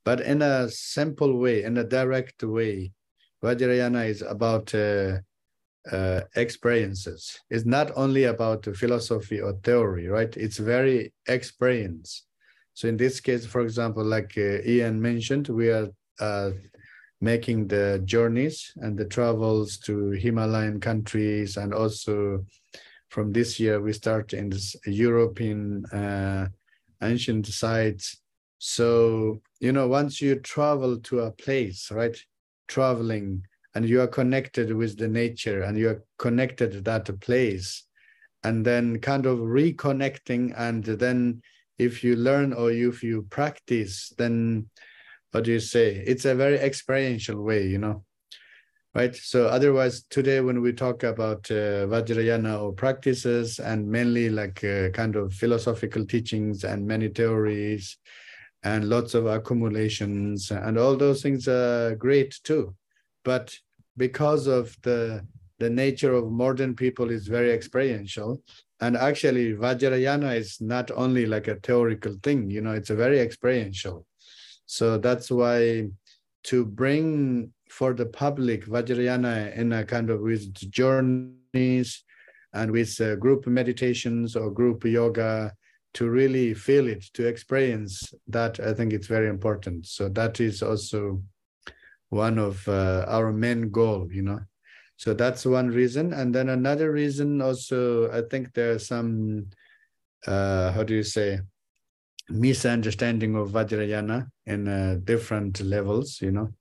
but 0.10 0.22
in 0.22 0.42
a 0.42 0.68
simple 0.70 1.38
way, 1.38 1.62
in 1.62 1.78
a 1.78 1.84
direct 1.84 2.42
way. 2.42 2.92
Vajrayana 3.44 4.10
is 4.10 4.24
about 4.24 4.74
uh, 4.74 5.20
uh, 5.96 6.22
experiences. 6.36 7.40
It's 7.52 7.68
not 7.78 7.92
only 7.96 8.24
about 8.24 8.66
philosophy 8.76 9.40
or 9.40 9.54
theory, 9.62 10.08
right? 10.08 10.36
It's 10.36 10.58
very 10.58 11.14
experience. 11.28 12.26
So 12.74 12.88
in 12.88 12.98
this 12.98 13.20
case, 13.20 13.46
for 13.46 13.62
example, 13.62 14.04
like 14.04 14.34
uh, 14.36 14.74
Ian 14.74 15.00
mentioned, 15.00 15.48
we 15.48 15.70
are 15.70 15.90
uh, 16.20 16.52
making 17.22 17.68
the 17.68 18.02
journeys 18.04 18.74
and 18.78 18.98
the 18.98 19.06
travels 19.06 19.78
to 19.86 19.94
Himalayan 20.26 20.80
countries, 20.80 21.56
and 21.56 21.72
also 21.72 22.44
from 23.10 23.32
this 23.32 23.60
year 23.60 23.80
we 23.80 23.94
start 23.94 24.34
in 24.34 24.50
this 24.50 24.76
European 24.88 25.86
uh, 25.94 26.48
ancient 27.04 27.46
sites. 27.46 28.18
So 28.60 29.42
you 29.60 29.72
know, 29.72 29.88
once 29.88 30.22
you 30.22 30.36
travel 30.36 31.00
to 31.00 31.22
a 31.22 31.32
place, 31.32 31.92
right? 31.92 32.18
Traveling 32.68 33.44
and 33.76 33.88
you 33.88 34.02
are 34.02 34.08
connected 34.08 34.74
with 34.74 34.98
the 34.98 35.08
nature 35.08 35.64
and 35.64 35.78
you 35.78 35.90
are 35.90 36.04
connected 36.18 36.72
to 36.72 36.82
that 36.82 37.20
place 37.22 37.86
and 38.44 38.66
then 38.66 39.00
kind 39.00 39.26
of 39.26 39.40
reconnecting 39.40 40.54
and 40.58 40.84
then 40.84 41.42
if 41.78 42.04
you 42.04 42.16
learn 42.16 42.54
or 42.54 42.72
if 42.72 43.04
you 43.04 43.24
practice 43.30 44.14
then 44.18 44.70
what 45.32 45.44
do 45.44 45.52
you 45.52 45.60
say 45.60 46.04
it's 46.08 46.26
a 46.26 46.36
very 46.36 46.58
experiential 46.58 47.42
way 47.42 47.68
you 47.68 47.78
know 47.78 48.04
right 48.96 49.16
so 49.16 49.48
otherwise 49.48 50.04
today 50.10 50.42
when 50.42 50.62
we 50.62 50.74
talk 50.74 51.04
about 51.04 51.50
uh, 51.52 51.86
vajrayana 51.88 52.62
or 52.62 52.74
practices 52.74 53.60
and 53.60 53.88
mainly 53.88 54.30
like 54.30 54.64
uh, 54.64 54.90
kind 54.90 55.16
of 55.16 55.34
philosophical 55.34 56.06
teachings 56.06 56.64
and 56.64 56.88
many 56.88 57.08
theories 57.08 57.98
and 58.64 58.90
lots 58.90 59.14
of 59.14 59.26
accumulations 59.26 60.52
and 60.52 60.78
all 60.78 60.96
those 60.96 61.22
things 61.22 61.48
are 61.48 61.96
great 61.96 62.38
too. 62.44 62.76
But 63.24 63.56
because 63.98 64.48
of 64.48 64.76
the 64.84 65.26
the 65.60 65.70
nature 65.70 66.14
of 66.14 66.32
modern 66.32 66.74
people 66.74 67.10
is 67.12 67.28
very 67.28 67.52
experiential 67.52 68.42
and 68.80 68.96
actually 68.96 69.54
vajrayana 69.54 70.38
is 70.38 70.62
not 70.62 70.90
only 70.92 71.26
like 71.26 71.50
a 71.50 71.56
theoretical 71.56 72.16
thing 72.24 72.50
you 72.50 72.62
know 72.62 72.72
it's 72.72 72.90
a 72.90 72.96
very 72.96 73.20
experiential. 73.20 74.06
So 74.66 74.98
that's 74.98 75.30
why 75.32 75.90
to 76.44 76.66
bring 76.66 77.52
for 77.70 77.94
the 77.94 78.06
public 78.06 78.66
vajrayana 78.66 79.56
in 79.56 79.74
a 79.74 79.84
kind 79.86 80.10
of 80.10 80.22
with 80.22 80.54
journeys 80.72 82.04
and 82.54 82.72
with 82.72 83.00
uh, 83.02 83.16
group 83.16 83.48
meditations 83.48 84.36
or 84.36 84.52
group 84.52 84.84
yoga 84.86 85.54
to 85.94 86.10
really 86.10 86.54
feel 86.54 86.88
it 86.88 87.04
to 87.14 87.28
experience 87.28 88.14
that 88.28 88.60
i 88.60 88.74
think 88.74 88.94
it's 88.94 89.08
very 89.08 89.30
important. 89.30 89.88
So 89.88 90.10
that 90.10 90.40
is 90.40 90.62
also 90.62 91.22
one 92.10 92.38
of 92.38 92.68
uh, 92.68 93.06
our 93.08 93.32
main 93.32 93.70
goal 93.70 94.08
you 94.12 94.22
know? 94.22 94.40
So 94.98 95.14
that's 95.14 95.46
one 95.46 95.70
reason. 95.70 96.14
And 96.14 96.36
then 96.36 96.50
another 96.50 96.92
reason 96.92 97.42
also 97.42 98.12
i 98.12 98.22
think 98.30 98.54
there 98.54 98.72
are 98.72 98.80
some 98.80 99.48
uh, 100.28 100.72
how 100.72 100.84
do 100.84 100.94
you 100.96 101.04
say, 101.04 101.40
misunderstanding 102.30 103.36
of 103.36 103.50
Vajrayana 103.50 104.28
in 104.46 104.68
uh, 104.68 104.98
different 105.04 105.62
levels, 105.62 106.22
you 106.22 106.32
know. 106.32 106.54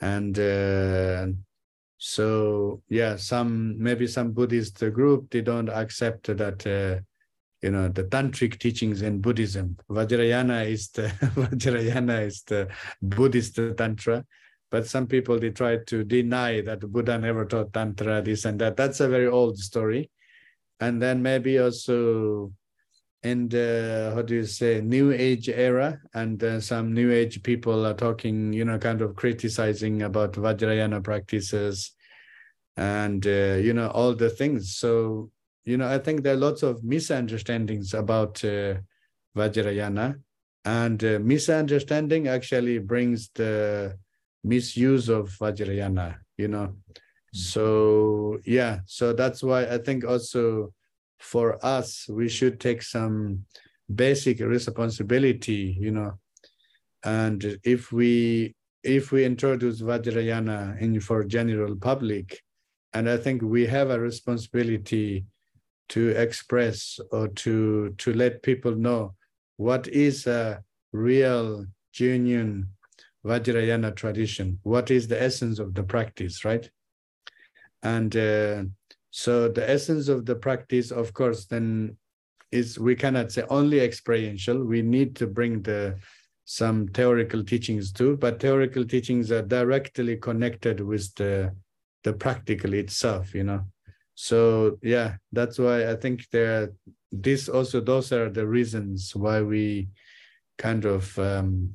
And 0.00 0.38
uh, 0.38 1.26
so, 1.98 2.82
yeah, 2.88 3.16
some 3.16 3.82
maybe 3.82 4.06
some 4.06 4.32
Buddhist 4.32 4.78
group 4.92 5.30
they 5.30 5.40
don't 5.40 5.68
accept 5.68 6.26
that, 6.36 6.66
uh, 6.66 7.02
you 7.66 7.72
know, 7.72 7.88
the 7.88 8.04
tantric 8.04 8.60
teachings 8.60 9.02
in 9.02 9.20
Buddhism. 9.20 9.76
Vajrayana 9.90 10.70
is 10.70 10.88
the 10.90 11.08
Vajrayana 11.34 12.24
is 12.24 12.42
the 12.42 12.68
Buddhist 13.02 13.58
tantra, 13.76 14.24
but 14.70 14.86
some 14.86 15.08
people 15.08 15.36
they 15.40 15.50
try 15.50 15.78
to 15.88 16.04
deny 16.04 16.60
that 16.60 16.78
Buddha 16.92 17.18
never 17.18 17.44
taught 17.44 17.72
tantra, 17.72 18.22
this 18.22 18.44
and 18.44 18.60
that. 18.60 18.76
That's 18.76 19.00
a 19.00 19.08
very 19.08 19.26
old 19.26 19.58
story. 19.58 20.12
And 20.78 21.02
then 21.02 21.20
maybe 21.22 21.58
also 21.58 22.52
in 23.24 23.48
the 23.48 24.12
how 24.14 24.22
do 24.22 24.36
you 24.36 24.44
say 24.44 24.80
new 24.80 25.10
age 25.10 25.48
era 25.48 25.98
and 26.14 26.44
uh, 26.44 26.60
some 26.60 26.94
new 26.94 27.10
age 27.10 27.42
people 27.42 27.84
are 27.84 27.94
talking 27.94 28.52
you 28.52 28.64
know 28.64 28.78
kind 28.78 29.00
of 29.02 29.16
criticizing 29.16 30.02
about 30.02 30.34
vajrayana 30.34 31.02
practices 31.02 31.96
and 32.76 33.26
uh, 33.26 33.56
you 33.66 33.72
know 33.72 33.88
all 33.88 34.14
the 34.14 34.30
things 34.30 34.76
so 34.76 35.30
you 35.66 35.76
know 35.76 35.88
i 35.88 35.98
think 35.98 36.22
there 36.22 36.34
are 36.34 36.44
lots 36.48 36.62
of 36.62 36.82
misunderstandings 36.82 37.92
about 37.92 38.42
uh, 38.44 38.74
vajrayana 39.36 40.18
and 40.64 41.04
uh, 41.04 41.18
misunderstanding 41.20 42.28
actually 42.28 42.78
brings 42.78 43.30
the 43.34 43.94
misuse 44.42 45.08
of 45.10 45.28
vajrayana 45.40 46.16
you 46.38 46.48
know 46.48 46.68
mm-hmm. 46.68 47.38
so 47.38 48.38
yeah 48.44 48.78
so 48.86 49.12
that's 49.12 49.42
why 49.42 49.66
i 49.66 49.76
think 49.76 50.04
also 50.04 50.72
for 51.18 51.64
us, 51.64 52.06
we 52.08 52.28
should 52.28 52.60
take 52.60 52.82
some 52.82 53.44
basic 53.92 54.40
responsibility, 54.40 55.76
you 55.78 55.90
know. 55.90 56.18
And 57.04 57.58
if 57.64 57.92
we 57.92 58.54
if 58.82 59.10
we 59.10 59.24
introduce 59.24 59.80
Vajrayana 59.80 60.80
in 60.80 61.00
for 61.00 61.24
general 61.24 61.76
public, 61.76 62.40
and 62.92 63.08
I 63.08 63.16
think 63.16 63.42
we 63.42 63.66
have 63.66 63.90
a 63.90 64.00
responsibility 64.00 65.26
to 65.90 66.08
express 66.10 66.98
or 67.12 67.28
to 67.28 67.94
to 67.98 68.12
let 68.12 68.42
people 68.42 68.74
know 68.74 69.14
what 69.56 69.88
is 69.88 70.26
a 70.26 70.62
real, 70.92 71.66
genuine 71.92 72.68
Vajrayana 73.24 73.94
tradition, 73.94 74.58
what 74.62 74.90
is 74.90 75.08
the 75.08 75.20
essence 75.20 75.58
of 75.58 75.74
the 75.74 75.82
practice, 75.82 76.44
right? 76.44 76.70
And 77.82 78.16
uh, 78.16 78.64
so 79.10 79.48
the 79.48 79.68
essence 79.68 80.08
of 80.08 80.26
the 80.26 80.36
practice, 80.36 80.90
of 80.90 81.12
course, 81.12 81.46
then 81.46 81.96
is 82.52 82.78
we 82.78 82.94
cannot 82.94 83.32
say 83.32 83.42
only 83.50 83.80
experiential. 83.80 84.64
We 84.64 84.82
need 84.82 85.16
to 85.16 85.26
bring 85.26 85.62
the 85.62 85.98
some 86.44 86.86
theoretical 86.88 87.42
teachings 87.42 87.90
too, 87.90 88.16
but 88.16 88.40
theoretical 88.40 88.84
teachings 88.84 89.32
are 89.32 89.42
directly 89.42 90.16
connected 90.16 90.80
with 90.80 91.12
the 91.16 91.52
the 92.04 92.12
practical 92.12 92.72
itself, 92.74 93.34
you 93.34 93.42
know. 93.42 93.64
So 94.16 94.78
yeah, 94.82 95.16
that's 95.30 95.58
why 95.58 95.90
I 95.90 95.94
think 95.94 96.28
there 96.32 96.72
this 97.12 97.48
also 97.48 97.80
those 97.80 98.12
are 98.12 98.30
the 98.30 98.46
reasons 98.46 99.14
why 99.14 99.42
we 99.42 99.88
kind 100.58 100.86
of 100.86 101.16
um, 101.18 101.74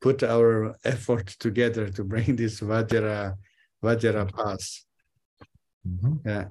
put 0.00 0.22
our 0.22 0.76
effort 0.84 1.26
together 1.40 1.88
to 1.88 2.04
bring 2.04 2.36
this 2.36 2.60
Vajra 2.60 3.34
Vajra 3.82 4.30
pass. 4.32 4.84
Mm-hmm. 5.88 6.28
Yeah. 6.28 6.44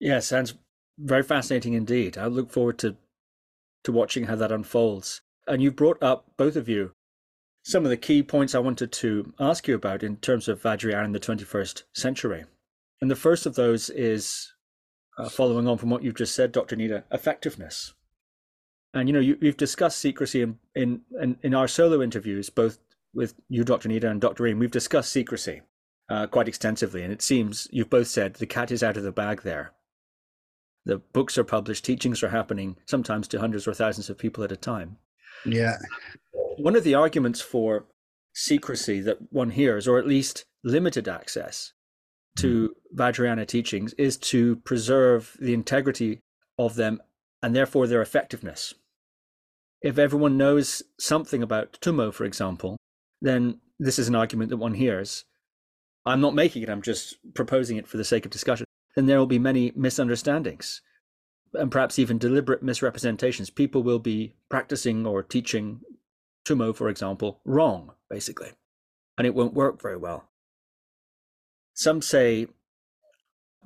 Yeah, 0.00 0.18
sounds 0.18 0.54
very 0.98 1.22
fascinating 1.22 1.74
indeed. 1.74 2.18
I 2.18 2.26
look 2.26 2.50
forward 2.50 2.78
to 2.80 2.96
to 3.84 3.92
watching 3.92 4.24
how 4.24 4.34
that 4.34 4.50
unfolds. 4.50 5.22
And 5.46 5.62
you've 5.62 5.76
brought 5.76 6.02
up 6.02 6.26
both 6.36 6.56
of 6.56 6.68
you 6.68 6.92
some 7.62 7.84
of 7.84 7.90
the 7.90 7.96
key 7.96 8.22
points 8.22 8.54
I 8.54 8.58
wanted 8.58 8.92
to 8.92 9.32
ask 9.40 9.66
you 9.66 9.74
about 9.74 10.02
in 10.02 10.16
terms 10.16 10.48
of 10.48 10.60
Vajrayana 10.60 11.06
in 11.06 11.12
the 11.12 11.20
21st 11.20 11.84
century. 11.94 12.44
And 13.04 13.10
the 13.10 13.16
first 13.16 13.44
of 13.44 13.54
those 13.54 13.90
is 13.90 14.54
uh, 15.18 15.28
following 15.28 15.68
on 15.68 15.76
from 15.76 15.90
what 15.90 16.02
you've 16.02 16.14
just 16.14 16.34
said, 16.34 16.52
Dr. 16.52 16.74
Nida, 16.74 17.02
effectiveness. 17.12 17.92
And 18.94 19.10
you 19.10 19.12
know, 19.12 19.20
you, 19.20 19.36
have 19.42 19.58
discussed 19.58 19.98
secrecy 19.98 20.40
in, 20.40 20.58
in, 20.74 21.02
in 21.20 21.36
in 21.42 21.54
our 21.54 21.68
solo 21.68 22.00
interviews, 22.00 22.48
both 22.48 22.78
with 23.12 23.34
you, 23.50 23.62
Dr. 23.62 23.90
Nida, 23.90 24.04
and 24.04 24.22
Dr. 24.22 24.46
Ian. 24.46 24.58
We've 24.58 24.70
discussed 24.70 25.12
secrecy 25.12 25.60
uh, 26.08 26.28
quite 26.28 26.48
extensively, 26.48 27.02
and 27.02 27.12
it 27.12 27.20
seems 27.20 27.68
you've 27.70 27.90
both 27.90 28.06
said 28.06 28.36
the 28.36 28.46
cat 28.46 28.70
is 28.70 28.82
out 28.82 28.96
of 28.96 29.02
the 29.02 29.12
bag 29.12 29.42
there. 29.42 29.74
The 30.86 30.96
books 30.96 31.36
are 31.36 31.44
published, 31.44 31.84
teachings 31.84 32.22
are 32.22 32.30
happening, 32.30 32.78
sometimes 32.86 33.28
to 33.28 33.38
hundreds 33.38 33.68
or 33.68 33.74
thousands 33.74 34.08
of 34.08 34.16
people 34.16 34.44
at 34.44 34.52
a 34.52 34.56
time. 34.56 34.96
Yeah. 35.44 35.76
One 36.56 36.74
of 36.74 36.84
the 36.84 36.94
arguments 36.94 37.42
for 37.42 37.84
secrecy 38.32 39.02
that 39.02 39.30
one 39.30 39.50
hears, 39.50 39.86
or 39.86 39.98
at 39.98 40.08
least 40.08 40.46
limited 40.64 41.06
access 41.06 41.74
to 42.38 42.68
mm-hmm. 42.68 43.00
Vajrayana 43.00 43.46
teachings, 43.46 43.92
is 43.94 44.16
to 44.16 44.56
preserve 44.56 45.36
the 45.40 45.54
integrity 45.54 46.20
of 46.58 46.74
them 46.76 47.02
and 47.42 47.54
therefore 47.54 47.86
their 47.86 48.02
effectiveness. 48.02 48.74
If 49.82 49.98
everyone 49.98 50.38
knows 50.38 50.82
something 50.98 51.42
about 51.42 51.78
Tummo, 51.80 52.12
for 52.12 52.24
example, 52.24 52.76
then 53.20 53.60
this 53.78 53.98
is 53.98 54.08
an 54.08 54.14
argument 54.14 54.50
that 54.50 54.56
one 54.56 54.74
hears. 54.74 55.24
I'm 56.06 56.20
not 56.20 56.34
making 56.34 56.62
it, 56.62 56.68
I'm 56.68 56.82
just 56.82 57.16
proposing 57.34 57.76
it 57.76 57.86
for 57.86 57.96
the 57.96 58.04
sake 58.04 58.24
of 58.24 58.30
discussion 58.30 58.64
then 58.94 59.06
there 59.06 59.18
will 59.18 59.26
be 59.26 59.38
many 59.38 59.72
misunderstandings 59.74 60.80
and 61.52 61.70
perhaps 61.70 61.98
even 61.98 62.18
deliberate 62.18 62.62
misrepresentations. 62.62 63.50
People 63.50 63.82
will 63.82 63.98
be 63.98 64.34
practicing 64.48 65.06
or 65.06 65.22
teaching 65.22 65.80
Tummo, 66.44 66.74
for 66.74 66.88
example, 66.88 67.40
wrong, 67.44 67.92
basically, 68.10 68.50
and 69.16 69.26
it 69.26 69.34
won't 69.34 69.54
work 69.54 69.80
very 69.80 69.96
well. 69.96 70.28
Some 71.74 72.00
say 72.02 72.46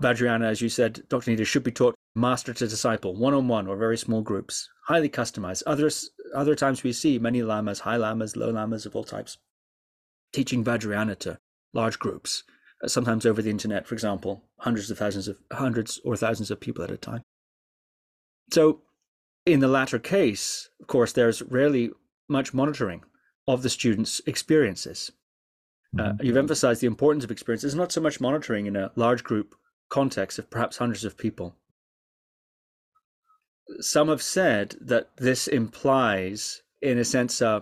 Vajrayana, 0.00 0.46
as 0.46 0.60
you 0.60 0.68
said, 0.68 1.02
Dr. 1.08 1.30
Nida, 1.30 1.46
should 1.46 1.64
be 1.64 1.72
taught 1.72 1.94
master 2.14 2.52
to 2.52 2.68
disciple, 2.68 3.14
one 3.14 3.34
on 3.34 3.48
one 3.48 3.66
or 3.66 3.76
very 3.76 3.98
small 3.98 4.22
groups, 4.22 4.68
highly 4.86 5.08
customized. 5.08 5.62
Others, 5.66 6.10
other 6.34 6.54
times 6.54 6.82
we 6.82 6.92
see 6.92 7.18
many 7.18 7.42
lamas, 7.42 7.80
high 7.80 7.96
lamas, 7.96 8.36
low 8.36 8.50
lamas 8.50 8.86
of 8.86 8.96
all 8.96 9.04
types, 9.04 9.38
teaching 10.32 10.64
Vajrayana 10.64 11.18
to 11.20 11.38
large 11.72 11.98
groups 11.98 12.44
uh, 12.82 12.88
sometimes 12.88 13.26
over 13.26 13.42
the 13.42 13.50
internet, 13.50 13.86
for 13.86 13.94
example, 13.94 14.44
hundreds 14.58 14.90
of 14.90 14.98
thousands 14.98 15.28
of 15.28 15.38
hundreds 15.52 16.00
or 16.04 16.16
thousands 16.16 16.50
of 16.50 16.60
people 16.60 16.84
at 16.84 16.90
a 16.90 16.96
time. 16.96 17.22
So, 18.52 18.82
in 19.44 19.60
the 19.60 19.68
latter 19.68 19.98
case, 19.98 20.68
of 20.80 20.86
course, 20.86 21.12
there's 21.12 21.42
rarely 21.42 21.90
much 22.28 22.54
monitoring 22.54 23.02
of 23.46 23.62
the 23.62 23.70
students' 23.70 24.20
experiences. 24.26 25.10
Uh, 25.96 26.02
mm-hmm. 26.02 26.26
you've 26.26 26.36
emphasized 26.36 26.80
the 26.80 26.86
importance 26.86 27.24
of 27.24 27.30
experiences, 27.30 27.74
not 27.74 27.92
so 27.92 28.00
much 28.00 28.20
monitoring 28.20 28.66
in 28.66 28.76
a 28.76 28.90
large 28.96 29.24
group 29.24 29.54
context 29.88 30.38
of 30.38 30.50
perhaps 30.50 30.76
hundreds 30.76 31.04
of 31.04 31.16
people. 31.16 31.54
Some 33.80 34.08
have 34.08 34.22
said 34.22 34.76
that 34.80 35.08
this 35.16 35.46
implies, 35.46 36.62
in 36.82 36.98
a 36.98 37.04
sense, 37.04 37.40
uh, 37.40 37.60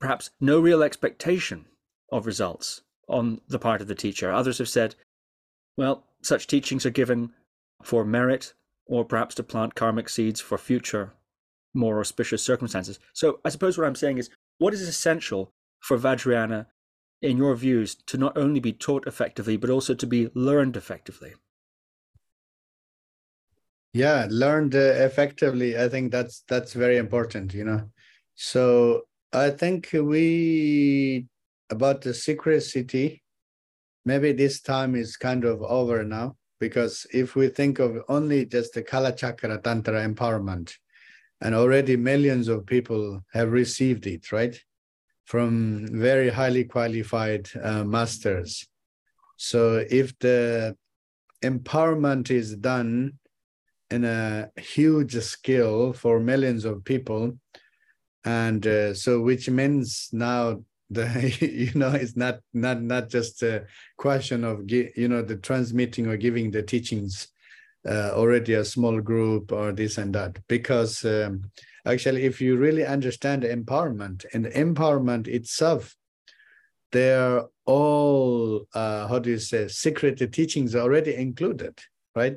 perhaps 0.00 0.30
no 0.40 0.60
real 0.60 0.82
expectation 0.82 1.66
of 2.10 2.26
results 2.26 2.82
on 3.08 3.40
the 3.48 3.58
part 3.58 3.80
of 3.80 3.88
the 3.88 3.94
teacher. 3.94 4.32
Others 4.32 4.58
have 4.58 4.68
said, 4.68 4.94
well, 5.76 6.04
such 6.22 6.46
teachings 6.46 6.84
are 6.84 6.90
given 6.90 7.32
for 7.82 8.04
merit 8.04 8.52
or 8.86 9.04
perhaps 9.04 9.34
to 9.36 9.42
plant 9.42 9.74
karmic 9.74 10.08
seeds 10.08 10.40
for 10.40 10.58
future 10.58 11.12
more 11.74 12.00
auspicious 12.00 12.42
circumstances. 12.42 12.98
So 13.12 13.40
I 13.44 13.48
suppose 13.48 13.78
what 13.78 13.86
I'm 13.86 13.94
saying 13.94 14.18
is 14.18 14.30
what 14.58 14.74
is 14.74 14.82
essential 14.82 15.52
for 15.82 15.98
Vajrayana, 15.98 16.66
in 17.20 17.36
your 17.36 17.54
views, 17.54 17.94
to 18.06 18.16
not 18.16 18.38
only 18.38 18.60
be 18.60 18.72
taught 18.72 19.06
effectively, 19.06 19.56
but 19.56 19.68
also 19.68 19.94
to 19.94 20.06
be 20.06 20.30
learned 20.34 20.76
effectively? 20.76 21.34
Yeah, 23.92 24.26
learned 24.30 24.74
uh, 24.74 24.78
effectively. 24.78 25.78
I 25.78 25.88
think 25.88 26.12
that's 26.12 26.44
that's 26.48 26.72
very 26.72 26.96
important, 26.96 27.52
you 27.52 27.64
know. 27.64 27.90
So 28.34 29.02
I 29.32 29.50
think 29.50 29.90
we 29.92 31.26
about 31.68 32.00
the 32.00 32.14
secrecy, 32.14 33.22
maybe 34.04 34.32
this 34.32 34.60
time 34.60 34.94
is 34.94 35.16
kind 35.16 35.44
of 35.44 35.62
over 35.62 36.04
now, 36.04 36.36
because 36.58 37.06
if 37.12 37.34
we 37.34 37.48
think 37.48 37.78
of 37.80 37.98
only 38.08 38.46
just 38.46 38.72
the 38.74 38.82
Kala 38.82 39.12
Chakra 39.12 39.58
Tantra 39.58 40.06
empowerment, 40.06 40.72
and 41.40 41.54
already 41.54 41.96
millions 41.96 42.48
of 42.48 42.66
people 42.66 43.20
have 43.32 43.52
received 43.52 44.06
it, 44.06 44.32
right? 44.32 44.58
From 45.24 45.88
very 45.90 46.30
highly 46.30 46.64
qualified 46.64 47.48
uh, 47.62 47.84
masters. 47.84 48.66
So 49.36 49.84
if 49.88 50.18
the 50.18 50.76
empowerment 51.42 52.30
is 52.30 52.56
done 52.56 53.18
in 53.90 54.04
a 54.04 54.50
huge 54.56 55.16
scale 55.22 55.92
for 55.92 56.20
millions 56.20 56.64
of 56.64 56.84
people, 56.84 57.38
and 58.24 58.66
uh, 58.66 58.94
so 58.94 59.20
which 59.20 59.48
means 59.48 60.08
now 60.12 60.62
the 60.92 61.36
you 61.40 61.72
know 61.78 61.92
it's 61.92 62.16
not 62.16 62.40
not 62.52 62.82
not 62.82 63.08
just 63.08 63.42
a 63.42 63.64
question 63.96 64.44
of 64.44 64.70
you 64.70 65.08
know 65.08 65.22
the 65.22 65.36
transmitting 65.36 66.06
or 66.06 66.16
giving 66.16 66.50
the 66.50 66.62
teachings 66.62 67.28
uh, 67.88 68.10
already 68.14 68.54
a 68.54 68.64
small 68.64 69.00
group 69.00 69.52
or 69.52 69.72
this 69.72 69.98
and 69.98 70.14
that. 70.14 70.38
Because 70.48 71.04
um, 71.04 71.42
actually, 71.84 72.24
if 72.24 72.40
you 72.40 72.56
really 72.56 72.84
understand 72.84 73.42
empowerment 73.42 74.24
and 74.32 74.46
empowerment 74.46 75.26
itself, 75.28 75.96
they're 76.92 77.44
all, 77.64 78.66
uh, 78.74 79.08
how 79.08 79.18
do 79.18 79.30
you 79.30 79.38
say, 79.38 79.68
secret 79.68 80.32
teachings 80.32 80.76
already 80.76 81.14
included, 81.14 81.78
right? 82.14 82.36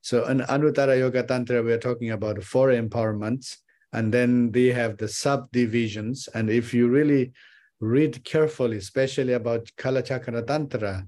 So 0.00 0.26
in 0.26 0.40
Anuttara 0.40 0.98
Yoga 0.98 1.22
Tantra, 1.22 1.62
we're 1.62 1.78
talking 1.78 2.10
about 2.10 2.42
four 2.42 2.68
empowerments, 2.68 3.56
and 3.92 4.12
then 4.12 4.52
they 4.52 4.66
have 4.66 4.98
the 4.98 5.08
subdivisions. 5.08 6.28
And 6.34 6.50
if 6.50 6.72
you 6.72 6.88
really 6.88 7.32
read 7.80 8.24
carefully, 8.24 8.76
especially 8.76 9.32
about 9.32 9.70
Kalachakra 9.76 10.46
Tantra 10.46 11.06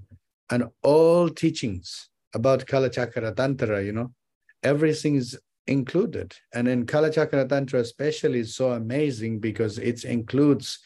and 0.49 0.65
all 0.81 1.29
teachings 1.29 2.09
about 2.33 2.65
Kalachakra 2.65 3.35
Tantra, 3.35 3.83
you 3.83 3.91
know, 3.91 4.13
everything 4.63 5.15
is 5.15 5.39
included. 5.71 6.35
And 6.53 6.67
in 6.67 6.85
Kalachakra 6.85 7.47
Tantra, 7.47 7.79
especially, 7.79 8.39
is 8.39 8.55
so 8.55 8.71
amazing 8.73 9.39
because 9.39 9.77
it 9.77 10.03
includes 10.03 10.79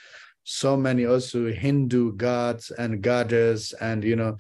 so 0.44 0.78
many 0.78 1.06
also 1.06 1.52
Hindu 1.52 2.14
gods 2.14 2.72
and 2.72 3.02
goddess 3.02 3.74
and, 3.74 4.04
you 4.04 4.16
know, 4.16 4.38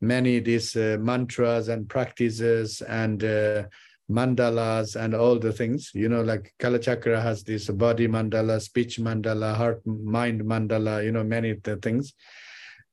many 0.00 0.40
these 0.40 0.74
uh, 0.76 0.96
mantras 1.00 1.68
and 1.68 1.88
practices 1.88 2.82
and 2.82 3.22
uh, 3.22 3.62
mandalas 4.10 4.96
and 4.96 5.14
all 5.14 5.38
the 5.38 5.52
things. 5.52 5.90
You 5.94 6.08
know 6.08 6.22
like 6.22 6.52
kalachakra 6.58 7.22
has 7.22 7.44
this 7.44 7.68
body 7.70 8.08
mandala 8.08 8.60
speech 8.60 8.98
mandala 8.98 9.54
heart 9.54 9.80
mind 9.86 10.42
mandala 10.42 11.04
you 11.04 11.12
know 11.12 11.24
many 11.24 11.54
the 11.54 11.76
things. 11.76 12.12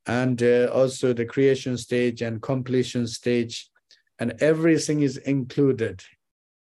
And 0.05 0.41
uh, 0.41 0.69
also 0.71 1.13
the 1.13 1.25
creation 1.25 1.77
stage 1.77 2.21
and 2.21 2.41
completion 2.41 3.05
stage. 3.07 3.69
And 4.19 4.33
everything 4.41 5.01
is 5.01 5.17
included 5.17 6.03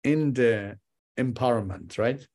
in 0.04 0.34
the 0.34 0.78
empowerment 1.18 1.98
right? 1.98 2.26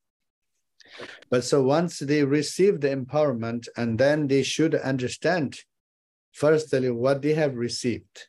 But 1.30 1.44
so 1.44 1.62
once 1.62 2.00
they 2.00 2.24
receive 2.24 2.80
the 2.80 2.88
empowerment 2.88 3.68
and 3.76 3.98
then 3.98 4.28
they 4.28 4.42
should 4.42 4.74
understand 4.74 5.58
firstly 6.32 6.90
what 6.90 7.22
they 7.22 7.34
have 7.34 7.56
received. 7.56 8.28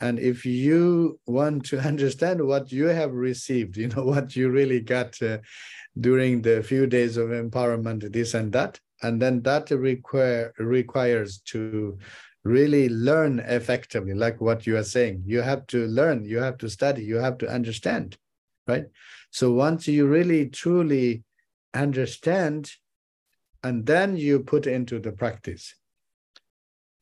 And 0.00 0.18
if 0.18 0.46
you 0.46 1.20
want 1.26 1.66
to 1.66 1.78
understand 1.92 2.46
what 2.46 2.72
you 2.72 2.86
have 2.86 3.12
received 3.12 3.76
you 3.76 3.88
know 3.88 4.04
what 4.12 4.36
you 4.36 4.48
really 4.50 4.80
got 4.80 5.20
uh, 5.22 5.38
during 6.00 6.42
the 6.42 6.62
few 6.62 6.86
days 6.86 7.16
of 7.16 7.30
empowerment 7.30 8.12
this 8.12 8.34
and 8.34 8.52
that 8.52 8.78
and 9.02 9.20
then 9.22 9.42
that 9.42 9.70
require 9.70 10.52
requires 10.58 11.38
to 11.38 11.98
really 12.44 12.88
learn 12.88 13.40
effectively 13.40 14.14
like 14.14 14.40
what 14.40 14.66
you 14.66 14.76
are 14.76 14.84
saying. 14.84 15.22
You 15.26 15.42
have 15.42 15.66
to 15.68 15.86
learn 15.86 16.24
you 16.24 16.38
have 16.38 16.58
to 16.58 16.70
study 16.70 17.04
you 17.04 17.16
have 17.16 17.38
to 17.38 17.48
understand 17.48 18.16
right 18.68 18.86
so 19.30 19.50
once 19.52 19.88
you 19.88 20.06
really 20.06 20.48
truly 20.48 21.22
understand 21.74 22.72
and 23.64 23.86
then 23.86 24.16
you 24.16 24.40
put 24.40 24.66
into 24.66 24.98
the 24.98 25.12
practice 25.12 25.74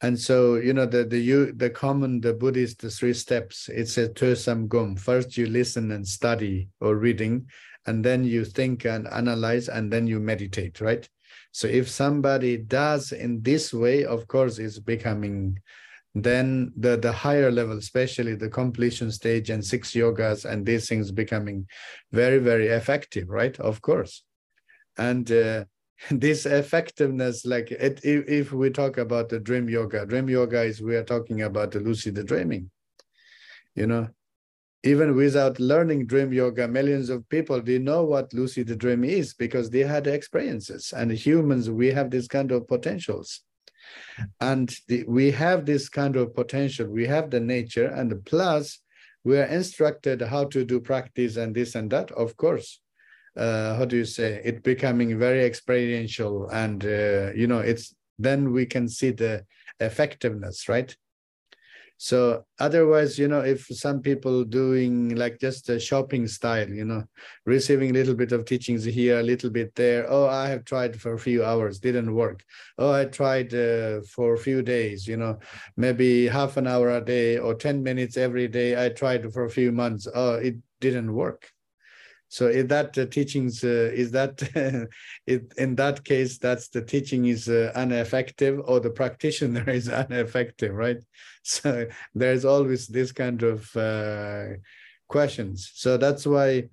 and 0.02 0.18
so, 0.18 0.56
you 0.56 0.74
know, 0.74 0.84
the 0.84 1.04
the 1.04 1.18
you 1.18 1.52
the 1.52 1.70
common 1.70 2.20
the 2.20 2.34
Buddhist 2.34 2.80
the 2.80 2.90
three 2.90 3.14
steps. 3.14 3.70
It's 3.72 3.96
a 3.96 4.08
Tösam 4.08 4.68
Gom. 4.68 4.94
First, 4.96 5.38
you 5.38 5.46
listen 5.46 5.90
and 5.90 6.06
study 6.06 6.68
or 6.80 6.96
reading, 6.96 7.46
and 7.86 8.04
then 8.04 8.22
you 8.22 8.44
think 8.44 8.84
and 8.84 9.08
analyze, 9.08 9.68
and 9.68 9.90
then 9.90 10.06
you 10.06 10.20
meditate. 10.20 10.82
Right. 10.82 11.08
So, 11.52 11.66
if 11.66 11.88
somebody 11.88 12.58
does 12.58 13.12
in 13.12 13.40
this 13.40 13.72
way, 13.72 14.04
of 14.04 14.28
course, 14.28 14.58
it's 14.58 14.78
becoming 14.78 15.58
then 16.24 16.72
the 16.76 16.96
the 16.96 17.12
higher 17.12 17.50
level, 17.50 17.76
especially 17.76 18.34
the 18.34 18.48
completion 18.48 19.10
stage 19.10 19.50
and 19.50 19.64
six 19.64 19.92
yogas 19.92 20.44
and 20.44 20.64
these 20.64 20.88
things 20.88 21.10
becoming 21.10 21.66
very 22.12 22.38
very 22.38 22.68
effective. 22.68 23.28
Right. 23.28 23.58
Of 23.60 23.82
course, 23.82 24.22
and. 24.98 25.30
Uh, 25.30 25.64
this 26.10 26.46
effectiveness 26.46 27.44
like 27.46 27.70
it, 27.70 28.00
if, 28.04 28.28
if 28.28 28.52
we 28.52 28.70
talk 28.70 28.98
about 28.98 29.28
the 29.28 29.40
dream 29.40 29.68
yoga 29.68 30.04
dream 30.06 30.28
yoga 30.28 30.62
is 30.62 30.82
we 30.82 30.94
are 30.94 31.04
talking 31.04 31.42
about 31.42 31.70
the 31.70 31.80
lucid 31.80 32.14
dreaming 32.26 32.70
you 33.74 33.86
know 33.86 34.08
even 34.82 35.16
without 35.16 35.58
learning 35.58 36.06
dream 36.06 36.32
yoga 36.32 36.68
millions 36.68 37.08
of 37.08 37.28
people 37.28 37.60
they 37.60 37.78
know 37.78 38.04
what 38.04 38.32
lucid 38.32 38.76
dream 38.78 39.04
is 39.04 39.34
because 39.34 39.70
they 39.70 39.80
had 39.80 40.06
experiences 40.06 40.92
and 40.94 41.10
humans 41.10 41.70
we 41.70 41.88
have 41.88 42.10
this 42.10 42.28
kind 42.28 42.52
of 42.52 42.68
potentials 42.68 43.40
and 44.40 44.74
the, 44.88 45.04
we 45.06 45.30
have 45.30 45.66
this 45.66 45.88
kind 45.88 46.16
of 46.16 46.34
potential. 46.34 46.86
We 46.88 47.06
have 47.06 47.30
the 47.30 47.40
nature 47.40 47.86
and 47.86 48.24
plus 48.24 48.80
we 49.24 49.38
are 49.38 49.44
instructed 49.44 50.22
how 50.22 50.44
to 50.44 50.64
do 50.64 50.80
practice 50.80 51.36
and 51.36 51.54
this 51.54 51.74
and 51.74 51.90
that 51.90 52.10
of 52.12 52.36
course. 52.36 52.80
Uh, 53.36 53.76
how 53.76 53.84
do 53.84 53.96
you 53.96 54.04
say? 54.04 54.40
It 54.44 54.62
becoming 54.62 55.18
very 55.18 55.44
experiential 55.44 56.48
and 56.48 56.84
uh, 56.84 57.32
you 57.34 57.46
know 57.46 57.58
it's 57.58 57.94
then 58.18 58.52
we 58.52 58.64
can 58.64 58.88
see 58.88 59.10
the 59.10 59.44
effectiveness 59.78 60.68
right 60.70 60.96
so 61.98 62.44
otherwise 62.58 63.18
you 63.18 63.26
know 63.26 63.40
if 63.40 63.66
some 63.66 64.00
people 64.00 64.44
doing 64.44 65.14
like 65.14 65.38
just 65.38 65.68
a 65.70 65.80
shopping 65.80 66.26
style 66.26 66.68
you 66.68 66.84
know 66.84 67.02
receiving 67.46 67.90
a 67.90 67.92
little 67.92 68.14
bit 68.14 68.32
of 68.32 68.44
teachings 68.44 68.84
here 68.84 69.18
a 69.20 69.22
little 69.22 69.50
bit 69.50 69.74
there 69.74 70.06
oh 70.10 70.26
i 70.26 70.46
have 70.48 70.64
tried 70.64 71.00
for 71.00 71.14
a 71.14 71.18
few 71.18 71.42
hours 71.44 71.78
didn't 71.78 72.14
work. 72.14 72.44
Oh 72.78 72.92
i 72.92 73.04
tried 73.06 73.54
uh, 73.54 74.00
for 74.14 74.34
a 74.34 74.38
few 74.38 74.62
days 74.62 75.06
you 75.08 75.16
know 75.16 75.38
maybe 75.76 76.26
half 76.26 76.56
an 76.56 76.66
hour 76.66 76.90
a 76.90 77.00
day 77.00 77.38
or 77.38 77.54
10 77.54 77.82
minutes 77.82 78.16
every 78.16 78.48
day 78.48 78.84
i 78.84 78.88
tried 78.90 79.32
for 79.32 79.44
a 79.44 79.50
few 79.50 79.72
months. 79.72 80.06
Oh 80.14 80.34
it 80.34 80.56
didn't 80.80 81.12
work 81.12 81.50
so 82.28 82.48
if 82.48 82.68
that 82.68 82.98
uh, 82.98 83.06
teachings 83.06 83.62
uh, 83.62 83.90
is 83.94 84.10
that 84.10 84.42
it, 85.26 85.54
in 85.56 85.76
that 85.76 86.04
case, 86.04 86.38
that's 86.38 86.68
the 86.68 86.82
teaching 86.82 87.26
is 87.26 87.48
uh, 87.48 87.72
ineffective 87.76 88.60
or 88.64 88.80
the 88.80 88.90
practitioner 88.90 89.68
is 89.70 89.88
ineffective, 89.88 90.74
right? 90.74 91.02
So 91.42 91.86
there's 92.14 92.44
always 92.44 92.88
this 92.88 93.12
kind 93.12 93.42
of 93.42 93.74
uh, 93.76 94.58
questions. 95.08 95.70
So 95.74 95.96
that's 95.96 96.26
why 96.26 96.64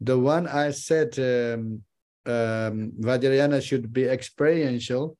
the 0.00 0.18
one 0.18 0.46
I 0.46 0.70
said 0.70 1.18
um, 1.18 1.82
um, 2.24 2.92
Vajrayana 3.00 3.60
should 3.60 3.92
be 3.92 4.04
experiential. 4.04 5.16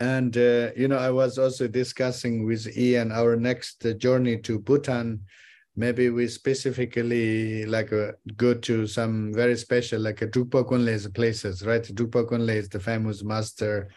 And, 0.00 0.34
uh, 0.36 0.70
you 0.76 0.88
know, 0.88 0.96
I 0.96 1.10
was 1.10 1.38
also 1.38 1.68
discussing 1.68 2.46
with 2.46 2.78
Ian 2.78 3.12
our 3.12 3.36
next 3.36 3.84
journey 3.98 4.38
to 4.38 4.58
Bhutan 4.60 5.20
maybe 5.78 6.10
we 6.10 6.26
specifically 6.26 7.64
like 7.64 7.92
uh, 7.92 8.10
go 8.36 8.52
to 8.52 8.84
some 8.84 9.32
very 9.32 9.56
special 9.56 10.00
like 10.00 10.20
a 10.22 10.26
Drukpa 10.26 10.68
Kunle's 10.68 11.06
places, 11.06 11.64
right? 11.64 11.82
Drukpa 11.82 12.28
Kunle 12.28 12.56
is 12.56 12.68
the 12.68 12.80
famous 12.80 13.22
master 13.22 13.88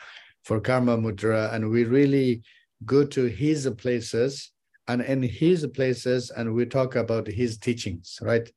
for 0.44 0.62
Karma 0.62 0.96
Mudra, 0.96 1.52
and 1.54 1.72
we 1.72 1.84
really 1.86 2.44
go 2.86 3.04
to 3.04 3.26
his 3.26 3.68
places 3.80 4.52
and 4.88 5.02
in 5.02 5.24
his 5.24 5.66
places 5.74 6.30
and 6.30 6.54
we 6.54 6.66
talk 6.68 6.96
about 6.96 7.28
his 7.28 7.58
teachings, 7.58 8.20
right? 8.22 8.48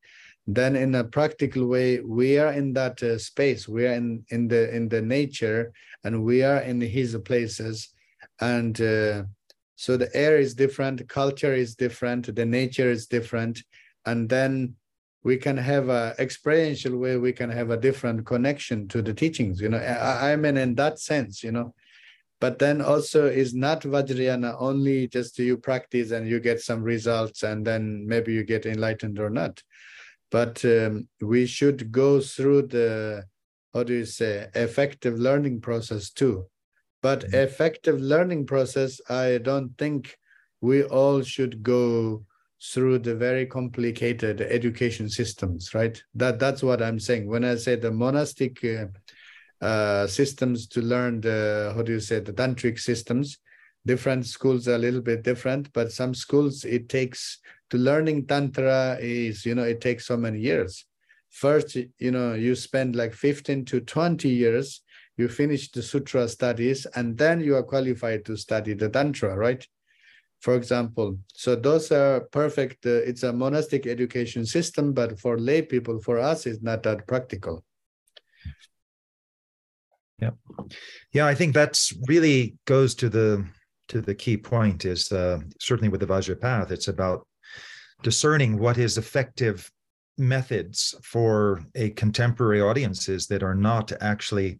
Then 0.45 0.75
in 0.75 0.93
a 0.93 1.03
practical 1.03 1.65
way, 1.65 2.01
we 2.01 2.37
are 2.37 2.53
in 2.53 2.73
that 2.73 3.01
uh, 3.01 3.17
space, 3.17 3.67
we 3.67 3.87
are 3.87 3.93
in, 3.93 4.23
in 4.29 4.47
the 4.47 4.69
in 4.75 4.87
the 4.87 5.01
nature 5.01 5.73
and 6.03 6.23
we 6.23 6.43
are 6.43 6.59
in 6.59 6.79
his 6.79 7.17
places 7.25 7.89
and 8.39 8.79
uh, 8.79 9.23
so 9.75 9.97
the 9.97 10.13
air 10.15 10.37
is 10.37 10.53
different, 10.53 11.07
culture 11.09 11.53
is 11.53 11.75
different, 11.75 12.33
the 12.33 12.45
nature 12.45 12.89
is 12.89 13.07
different, 13.07 13.61
and 14.05 14.29
then 14.29 14.75
we 15.23 15.37
can 15.37 15.57
have 15.57 15.89
a 15.89 16.13
experiential 16.19 16.97
way. 16.97 17.17
We 17.17 17.33
can 17.33 17.49
have 17.49 17.71
a 17.71 17.77
different 17.77 18.25
connection 18.27 18.87
to 18.89 19.01
the 19.01 19.13
teachings. 19.13 19.59
You 19.59 19.69
know, 19.69 19.79
I, 19.79 20.33
I 20.33 20.35
mean, 20.35 20.55
in 20.55 20.75
that 20.75 20.99
sense, 20.99 21.43
you 21.43 21.51
know. 21.51 21.73
But 22.39 22.59
then 22.59 22.79
also 22.79 23.25
is 23.25 23.53
not 23.55 23.81
Vajrayana 23.81 24.55
only 24.59 25.07
just 25.07 25.39
you 25.39 25.57
practice 25.57 26.11
and 26.11 26.27
you 26.27 26.39
get 26.39 26.61
some 26.61 26.83
results 26.83 27.43
and 27.43 27.65
then 27.65 28.05
maybe 28.07 28.33
you 28.33 28.43
get 28.43 28.67
enlightened 28.67 29.17
or 29.17 29.31
not. 29.31 29.63
But 30.29 30.63
um, 30.65 31.07
we 31.21 31.47
should 31.47 31.91
go 31.91 32.19
through 32.19 32.63
the, 32.67 33.23
how 33.73 33.83
do 33.83 33.93
you 33.93 34.05
say, 34.05 34.47
effective 34.53 35.17
learning 35.17 35.61
process 35.61 36.11
too 36.11 36.45
but 37.05 37.19
mm-hmm. 37.19 37.35
effective 37.35 38.01
learning 38.01 38.47
process, 38.47 38.99
I 39.07 39.37
don't 39.37 39.77
think 39.77 40.17
we 40.61 40.85
all 40.85 41.21
should 41.21 41.61
go 41.61 42.25
through 42.73 42.97
the 42.97 43.13
very 43.13 43.45
complicated 43.45 44.41
education 44.41 45.07
systems, 45.07 45.75
right? 45.75 46.01
That 46.15 46.39
that's 46.39 46.63
what 46.63 46.81
I'm 46.81 46.99
saying. 46.99 47.27
When 47.27 47.43
I 47.45 47.57
say 47.57 47.75
the 47.75 47.91
monastic 47.91 48.53
uh, 48.65 48.87
uh, 49.63 50.07
systems 50.07 50.65
to 50.69 50.81
learn 50.81 51.21
the 51.21 51.73
how 51.75 51.83
do 51.83 51.91
you 51.91 51.99
say 51.99 52.21
the 52.21 52.33
tantric 52.33 52.79
systems, 52.79 53.37
different 53.85 54.25
schools 54.25 54.67
are 54.67 54.79
a 54.79 54.85
little 54.87 55.05
bit 55.11 55.21
different, 55.21 55.71
but 55.73 55.91
some 55.91 56.15
schools 56.15 56.65
it 56.65 56.89
takes 56.89 57.37
to 57.69 57.77
learning 57.77 58.25
tantra 58.25 58.97
is 58.99 59.45
you 59.45 59.53
know 59.53 59.67
it 59.73 59.79
takes 59.79 60.07
so 60.07 60.17
many 60.17 60.39
years. 60.39 60.85
First, 61.29 61.77
you 61.99 62.09
know, 62.09 62.33
you 62.33 62.55
spend 62.55 62.95
like 62.95 63.13
15 63.13 63.65
to 63.65 63.81
20 63.81 64.27
years 64.27 64.81
you 65.17 65.27
finish 65.27 65.71
the 65.71 65.81
sutra 65.81 66.27
studies, 66.27 66.85
and 66.95 67.17
then 67.17 67.41
you 67.41 67.55
are 67.55 67.63
qualified 67.63 68.25
to 68.25 68.35
study 68.35 68.73
the 68.73 68.89
tantra, 68.89 69.35
right? 69.35 69.65
for 70.45 70.55
example. 70.55 71.17
So 71.33 71.55
those 71.55 71.91
are 71.91 72.21
perfect. 72.31 72.85
Uh, 72.85 73.01
it's 73.09 73.23
a 73.23 73.33
monastic 73.33 73.87
education 73.87 74.45
system, 74.45 74.93
but 74.93 75.19
for 75.19 75.39
lay 75.39 75.63
people, 75.63 75.99
for 75.99 76.19
us, 76.19 76.45
it's 76.45 76.61
not 76.61 76.83
that 76.83 77.07
practical. 77.07 77.63
Yeah, 80.19 80.31
yeah. 81.11 81.25
I 81.25 81.33
think 81.33 81.55
that's 81.55 81.93
really 82.07 82.55
goes 82.65 82.93
to 82.95 83.09
the 83.09 83.45
to 83.87 84.01
the 84.01 84.13
key 84.15 84.37
point 84.37 84.85
is 84.85 85.11
uh, 85.11 85.39
certainly 85.59 85.89
with 85.89 86.01
the 86.01 86.07
Vajra 86.07 86.39
path. 86.39 86.71
It's 86.71 86.87
about 86.87 87.27
discerning 88.03 88.59
what 88.59 88.77
is 88.77 88.99
effective 88.99 89.69
methods 90.17 90.95
for 91.03 91.61
a 91.73 91.89
contemporary 91.89 92.61
audiences 92.61 93.27
that 93.27 93.43
are 93.43 93.55
not 93.55 93.91
actually 93.99 94.59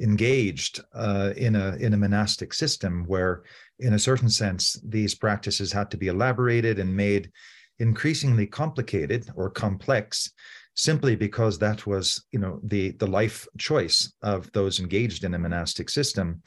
engaged 0.00 0.80
uh, 0.94 1.32
in 1.36 1.54
a 1.54 1.76
in 1.76 1.94
a 1.94 1.96
monastic 1.96 2.54
system 2.54 3.04
where 3.06 3.42
in 3.78 3.94
a 3.94 3.98
certain 3.98 4.28
sense 4.28 4.80
these 4.84 5.14
practices 5.14 5.72
had 5.72 5.90
to 5.90 5.96
be 5.96 6.08
elaborated 6.08 6.78
and 6.78 6.94
made 6.94 7.30
increasingly 7.78 8.46
complicated 8.46 9.28
or 9.34 9.50
complex 9.50 10.30
simply 10.74 11.14
because 11.14 11.58
that 11.58 11.86
was 11.86 12.24
you 12.32 12.38
know 12.38 12.60
the 12.64 12.92
the 12.92 13.06
life 13.06 13.46
choice 13.58 14.12
of 14.22 14.50
those 14.52 14.80
engaged 14.80 15.24
in 15.24 15.34
a 15.34 15.38
monastic 15.38 15.90
system. 15.90 16.42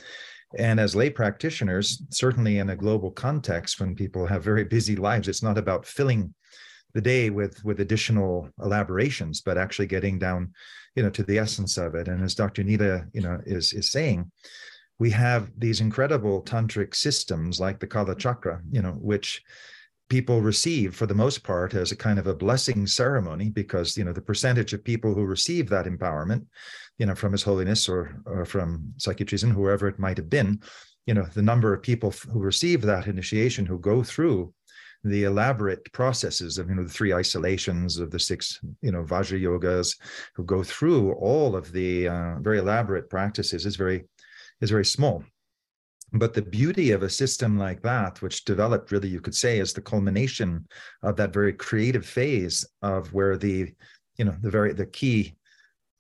And 0.58 0.80
as 0.80 0.96
lay 0.96 1.10
practitioners 1.10 2.02
certainly 2.12 2.60
in 2.60 2.70
a 2.70 2.76
global 2.76 3.12
context 3.12 3.80
when 3.80 3.96
people 3.96 4.26
have 4.26 4.44
very 4.44 4.64
busy 4.64 4.96
lives 4.96 5.28
it's 5.28 5.44
not 5.44 5.58
about 5.58 5.86
filling 5.86 6.34
the 6.96 7.02
day 7.02 7.30
with 7.30 7.64
with 7.64 7.82
additional 7.82 8.50
elaborations 8.64 9.42
but 9.42 9.58
actually 9.58 9.86
getting 9.86 10.18
down 10.18 10.52
you 10.96 11.04
know 11.04 11.10
to 11.12 11.24
the 11.24 11.38
essence 11.38 11.78
of 11.78 11.94
it. 11.94 12.08
And 12.08 12.24
as 12.24 12.34
dr 12.34 12.64
Nida, 12.64 13.08
you 13.14 13.22
know 13.22 13.40
is 13.46 13.74
is 13.74 13.92
saying 13.92 14.32
we 14.98 15.12
have 15.12 15.52
these 15.58 15.82
incredible 15.82 16.42
tantric 16.42 16.96
systems 16.96 17.60
like 17.60 17.80
the 17.80 17.88
kala 17.88 18.16
chakra 18.16 18.62
you 18.72 18.82
know 18.82 18.94
which 18.94 19.44
people 20.10 20.40
receive 20.42 20.96
for 20.96 21.06
the 21.06 21.16
most 21.16 21.44
part 21.44 21.74
as 21.74 21.92
a 21.92 21.96
kind 21.96 22.20
of 22.20 22.28
a 22.28 22.36
blessing 22.36 22.88
ceremony 22.88 23.50
because 23.50 23.98
you 23.98 24.06
know 24.06 24.14
the 24.14 24.22
percentage 24.22 24.72
of 24.72 24.84
people 24.84 25.14
who 25.14 25.26
receive 25.26 25.68
that 25.68 25.88
empowerment 25.88 26.46
you 26.98 27.06
know 27.06 27.16
from 27.16 27.34
his 27.34 27.44
holiness 27.44 27.90
or 27.90 28.22
or 28.26 28.46
from 28.46 28.94
Trizin 29.00 29.52
whoever 29.52 29.88
it 29.88 30.00
might 30.00 30.18
have 30.18 30.30
been 30.30 30.62
you 31.06 31.14
know 31.14 31.26
the 31.34 31.42
number 31.42 31.74
of 31.74 31.82
people 31.82 32.14
who 32.32 32.40
receive 32.40 32.82
that 32.82 33.08
initiation 33.08 33.66
who 33.66 33.80
go 33.80 34.02
through 34.02 34.54
the 35.06 35.24
elaborate 35.24 35.92
processes 35.94 36.58
of 36.58 36.68
you 36.68 36.76
know 36.76 36.84
the 36.84 36.90
three 36.90 37.14
isolations 37.14 38.00
of 38.00 38.10
the 38.10 38.20
six 38.20 38.60
you 38.82 38.92
know 38.92 39.04
vajra 39.04 39.40
yogas 39.40 39.98
who 40.34 40.44
go 40.44 40.64
through 40.64 41.14
all 41.14 41.56
of 41.56 41.72
the 41.72 42.08
uh, 42.08 42.36
very 42.40 42.58
elaborate 42.58 43.08
practices 43.10 43.66
is 43.66 43.76
very 43.76 44.06
is 44.62 44.72
very 44.72 44.86
small. 44.86 45.24
But 46.14 46.34
the 46.34 46.42
beauty 46.42 46.92
of 46.92 47.04
a 47.04 47.10
system 47.10 47.58
like 47.58 47.82
that 47.84 48.22
which 48.22 48.46
developed 48.46 48.92
really 48.92 49.10
you 49.10 49.22
could 49.22 49.36
say 49.36 49.60
is 49.60 49.74
the 49.74 49.82
culmination 49.82 50.68
of 51.04 51.16
that 51.18 51.34
very 51.34 51.54
creative 51.54 52.06
phase 52.06 52.66
of 52.82 53.14
where 53.14 53.38
the 53.38 53.74
you 54.18 54.26
know 54.26 54.36
the 54.42 54.50
very 54.50 54.74
the 54.74 54.88
key 54.88 55.36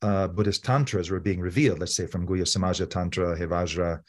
uh, 0.01 0.27
buddhist 0.27 0.65
tantras 0.65 1.11
were 1.11 1.19
being 1.19 1.39
revealed 1.39 1.79
let's 1.79 1.95
say 1.95 2.07
from 2.07 2.27
guhya 2.27 2.43
samaja 2.43 2.89
tantra 2.89 3.37
hevajra 3.37 4.01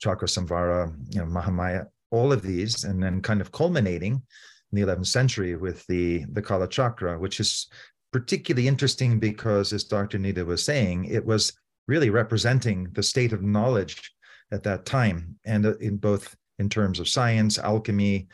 chakra 0.00 0.28
samvara 0.28 0.92
you 1.14 1.20
know 1.20 1.26
mahamaya 1.26 1.86
all 2.14 2.32
of 2.32 2.42
these 2.42 2.84
and 2.84 3.02
then 3.02 3.20
kind 3.20 3.40
of 3.40 3.52
culminating 3.52 4.14
in 4.14 4.74
the 4.76 4.82
11th 4.82 5.06
century 5.06 5.56
with 5.56 5.86
the 5.86 6.24
the 6.32 6.42
kala 6.42 6.68
chakra 6.68 7.18
which 7.18 7.40
is 7.40 7.68
particularly 8.12 8.68
interesting 8.68 9.18
because 9.18 9.72
as 9.72 9.84
dr 9.84 10.18
nida 10.18 10.44
was 10.46 10.64
saying 10.64 11.04
it 11.04 11.24
was 11.24 11.52
really 11.86 12.10
representing 12.10 12.88
the 12.92 13.02
state 13.02 13.32
of 13.32 13.42
knowledge 13.42 14.14
at 14.52 14.62
that 14.62 14.86
time, 14.86 15.36
and 15.44 15.66
uh, 15.66 15.76
in 15.78 15.96
both 15.96 16.34
in 16.58 16.68
terms 16.68 17.00
of 17.00 17.08
science, 17.08 17.58
alchemy, 17.58 18.28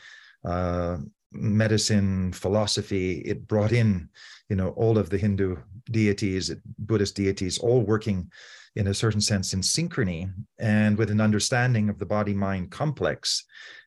uh, 0.45 0.97
medicine, 1.31 2.31
philosophy. 2.33 3.19
It 3.19 3.47
brought 3.47 3.71
in, 3.71 4.09
you 4.49 4.55
know, 4.55 4.69
all 4.69 4.97
of 4.97 5.09
the 5.09 5.17
Hindu 5.17 5.57
deities, 5.89 6.51
Buddhist 6.77 7.15
deities, 7.15 7.57
all 7.57 7.81
working 7.81 8.31
in 8.75 8.87
a 8.87 8.93
certain 8.93 9.21
sense 9.21 9.53
in 9.53 9.61
synchrony 9.61 10.31
and 10.59 10.97
with 10.97 11.11
an 11.11 11.21
understanding 11.21 11.89
of 11.89 11.99
the 11.99 12.05
body 12.05 12.33
mind 12.33 12.71
complex 12.71 13.45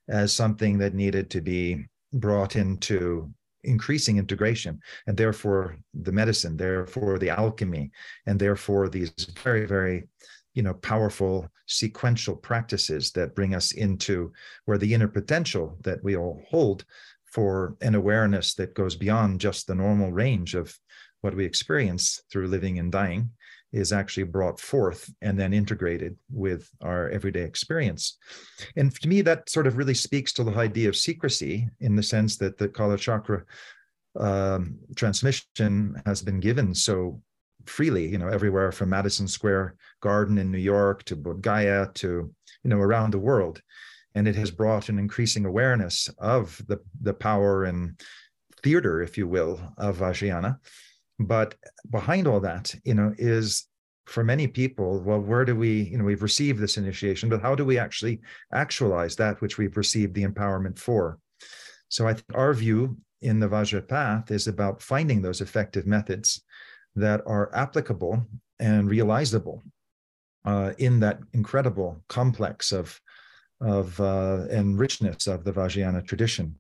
as 0.08 0.32
something 0.32 0.78
that 0.78 0.94
needed 0.94 1.30
to 1.30 1.40
be 1.40 1.86
brought 2.12 2.56
into 2.56 3.30
increasing 3.64 4.18
integration 4.18 4.78
and 5.06 5.16
therefore 5.16 5.76
the 5.94 6.12
medicine 6.12 6.56
therefore 6.56 7.18
the 7.18 7.30
alchemy 7.30 7.90
and 8.26 8.38
therefore 8.38 8.88
these 8.88 9.10
very 9.42 9.64
very 9.64 10.06
you 10.52 10.62
know 10.62 10.74
powerful 10.74 11.48
sequential 11.66 12.36
practices 12.36 13.10
that 13.12 13.34
bring 13.34 13.54
us 13.54 13.72
into 13.72 14.30
where 14.66 14.78
the 14.78 14.92
inner 14.92 15.08
potential 15.08 15.78
that 15.82 16.02
we 16.04 16.14
all 16.14 16.42
hold 16.48 16.84
for 17.24 17.74
an 17.80 17.94
awareness 17.94 18.54
that 18.54 18.74
goes 18.74 18.94
beyond 18.94 19.40
just 19.40 19.66
the 19.66 19.74
normal 19.74 20.12
range 20.12 20.54
of 20.54 20.78
what 21.22 21.34
we 21.34 21.44
experience 21.44 22.22
through 22.30 22.46
living 22.46 22.78
and 22.78 22.92
dying 22.92 23.30
is 23.74 23.92
actually 23.92 24.22
brought 24.22 24.60
forth 24.60 25.12
and 25.20 25.38
then 25.38 25.52
integrated 25.52 26.16
with 26.30 26.70
our 26.80 27.08
everyday 27.10 27.42
experience. 27.42 28.18
And 28.76 28.94
to 29.00 29.08
me, 29.08 29.20
that 29.22 29.50
sort 29.50 29.66
of 29.66 29.76
really 29.76 29.94
speaks 29.94 30.32
to 30.34 30.44
the 30.44 30.54
idea 30.54 30.88
of 30.88 30.96
secrecy 30.96 31.68
in 31.80 31.96
the 31.96 32.02
sense 32.02 32.36
that 32.38 32.56
the 32.56 32.68
Kala 32.68 32.96
Chakra 32.96 33.44
um, 34.18 34.78
transmission 34.94 36.00
has 36.06 36.22
been 36.22 36.38
given 36.38 36.74
so 36.74 37.20
freely, 37.66 38.06
you 38.06 38.18
know, 38.18 38.28
everywhere 38.28 38.70
from 38.70 38.90
Madison 38.90 39.26
Square 39.26 39.74
Garden 40.00 40.38
in 40.38 40.52
New 40.52 40.58
York 40.58 41.02
to 41.04 41.16
Bodh 41.16 41.40
Gaya 41.40 41.90
to, 41.94 42.32
you 42.62 42.70
know, 42.70 42.78
around 42.78 43.12
the 43.12 43.18
world. 43.18 43.60
And 44.14 44.28
it 44.28 44.36
has 44.36 44.52
brought 44.52 44.88
an 44.88 44.98
increasing 44.98 45.44
awareness 45.44 46.08
of 46.18 46.60
the, 46.68 46.78
the 47.02 47.14
power 47.14 47.64
and 47.64 48.00
theater, 48.62 49.02
if 49.02 49.18
you 49.18 49.26
will, 49.26 49.60
of 49.76 49.98
Vajrayana. 49.98 50.58
But 51.18 51.54
behind 51.90 52.26
all 52.26 52.40
that, 52.40 52.74
you 52.84 52.94
know, 52.94 53.14
is 53.18 53.68
for 54.06 54.24
many 54.24 54.46
people, 54.46 55.00
well, 55.00 55.20
where 55.20 55.44
do 55.44 55.54
we, 55.56 55.82
you 55.82 55.98
know, 55.98 56.04
we've 56.04 56.22
received 56.22 56.58
this 56.58 56.76
initiation, 56.76 57.28
but 57.28 57.40
how 57.40 57.54
do 57.54 57.64
we 57.64 57.78
actually 57.78 58.20
actualize 58.52 59.16
that 59.16 59.40
which 59.40 59.56
we've 59.56 59.76
received 59.76 60.14
the 60.14 60.24
empowerment 60.24 60.78
for? 60.78 61.18
So 61.88 62.06
I 62.06 62.14
think 62.14 62.26
our 62.34 62.52
view 62.52 62.98
in 63.22 63.40
the 63.40 63.48
Vajra 63.48 63.88
path 63.88 64.30
is 64.30 64.46
about 64.48 64.82
finding 64.82 65.22
those 65.22 65.40
effective 65.40 65.86
methods 65.86 66.42
that 66.96 67.22
are 67.26 67.54
applicable 67.54 68.26
and 68.58 68.90
realizable 68.90 69.62
uh, 70.44 70.72
in 70.78 71.00
that 71.00 71.20
incredible 71.32 72.02
complex 72.08 72.72
of 72.72 73.00
of 73.64 73.98
uh, 73.98 74.44
and 74.50 74.78
richness 74.78 75.26
of 75.26 75.42
the 75.42 75.52
Vajrayana 75.52 76.06
tradition. 76.06 76.54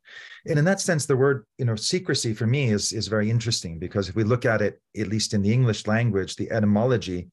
And 0.46 0.58
in 0.58 0.64
that 0.64 0.80
sense, 0.80 1.04
the 1.06 1.16
word, 1.16 1.44
you 1.58 1.66
know, 1.66 1.76
secrecy 1.76 2.32
for 2.32 2.46
me 2.46 2.70
is 2.70 2.92
is 2.92 3.08
very 3.08 3.30
interesting 3.30 3.78
because 3.78 4.08
if 4.08 4.16
we 4.16 4.24
look 4.24 4.44
at 4.46 4.62
it, 4.62 4.80
at 4.98 5.08
least 5.08 5.34
in 5.34 5.42
the 5.42 5.52
English 5.52 5.86
language, 5.86 6.36
the 6.36 6.50
etymology 6.50 7.28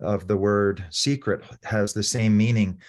of 0.00 0.28
the 0.28 0.36
word 0.36 0.84
secret 0.90 1.42
has 1.64 1.92
the 1.92 2.02
same 2.02 2.36
meaning 2.36 2.80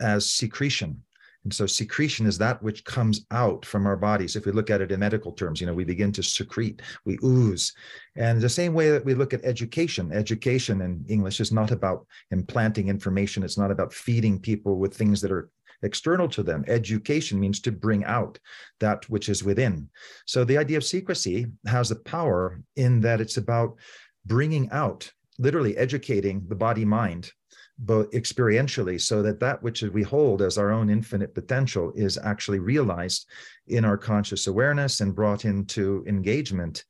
as 0.00 0.28
secretion. 0.28 1.02
And 1.44 1.54
so 1.54 1.64
secretion 1.64 2.26
is 2.26 2.38
that 2.38 2.60
which 2.60 2.84
comes 2.84 3.24
out 3.30 3.64
from 3.64 3.86
our 3.86 3.96
bodies. 3.96 4.34
If 4.34 4.46
we 4.46 4.52
look 4.52 4.68
at 4.68 4.80
it 4.80 4.90
in 4.90 4.98
medical 4.98 5.30
terms, 5.30 5.60
you 5.60 5.68
know, 5.68 5.74
we 5.74 5.84
begin 5.84 6.10
to 6.12 6.22
secrete, 6.22 6.82
we 7.04 7.18
ooze. 7.22 7.72
And 8.16 8.40
the 8.40 8.48
same 8.48 8.74
way 8.74 8.90
that 8.90 9.04
we 9.04 9.14
look 9.14 9.32
at 9.32 9.44
education, 9.44 10.12
education 10.12 10.80
in 10.80 11.04
English 11.08 11.38
is 11.38 11.52
not 11.52 11.70
about 11.70 12.04
implanting 12.32 12.88
information. 12.88 13.44
It's 13.44 13.56
not 13.56 13.70
about 13.70 13.94
feeding 13.94 14.40
people 14.40 14.78
with 14.78 14.92
things 14.92 15.20
that 15.20 15.30
are 15.30 15.48
external 15.82 16.28
to 16.28 16.42
them. 16.42 16.64
Education 16.66 17.38
means 17.38 17.60
to 17.60 17.72
bring 17.72 18.04
out 18.04 18.38
that 18.80 19.08
which 19.10 19.28
is 19.28 19.44
within. 19.44 19.88
So 20.26 20.44
the 20.44 20.58
idea 20.58 20.76
of 20.76 20.84
secrecy 20.84 21.46
has 21.66 21.90
a 21.90 21.96
power 21.96 22.60
in 22.76 23.00
that 23.00 23.20
it's 23.20 23.36
about 23.36 23.76
bringing 24.24 24.70
out, 24.70 25.10
literally 25.38 25.76
educating 25.76 26.44
the 26.48 26.56
body 26.56 26.84
mind 26.84 27.32
both 27.78 28.10
experientially 28.12 29.00
so 29.00 29.22
that 29.22 29.40
that 29.40 29.62
which 29.62 29.82
we 29.82 30.02
hold 30.02 30.40
as 30.40 30.56
our 30.56 30.70
own 30.70 30.88
infinite 30.88 31.34
potential 31.34 31.92
is 31.94 32.18
actually 32.18 32.58
realized 32.58 33.26
in 33.68 33.84
our 33.84 33.98
conscious 33.98 34.46
awareness 34.46 35.00
and 35.00 35.14
brought 35.14 35.44
into 35.44 36.02
engagement 36.06 36.84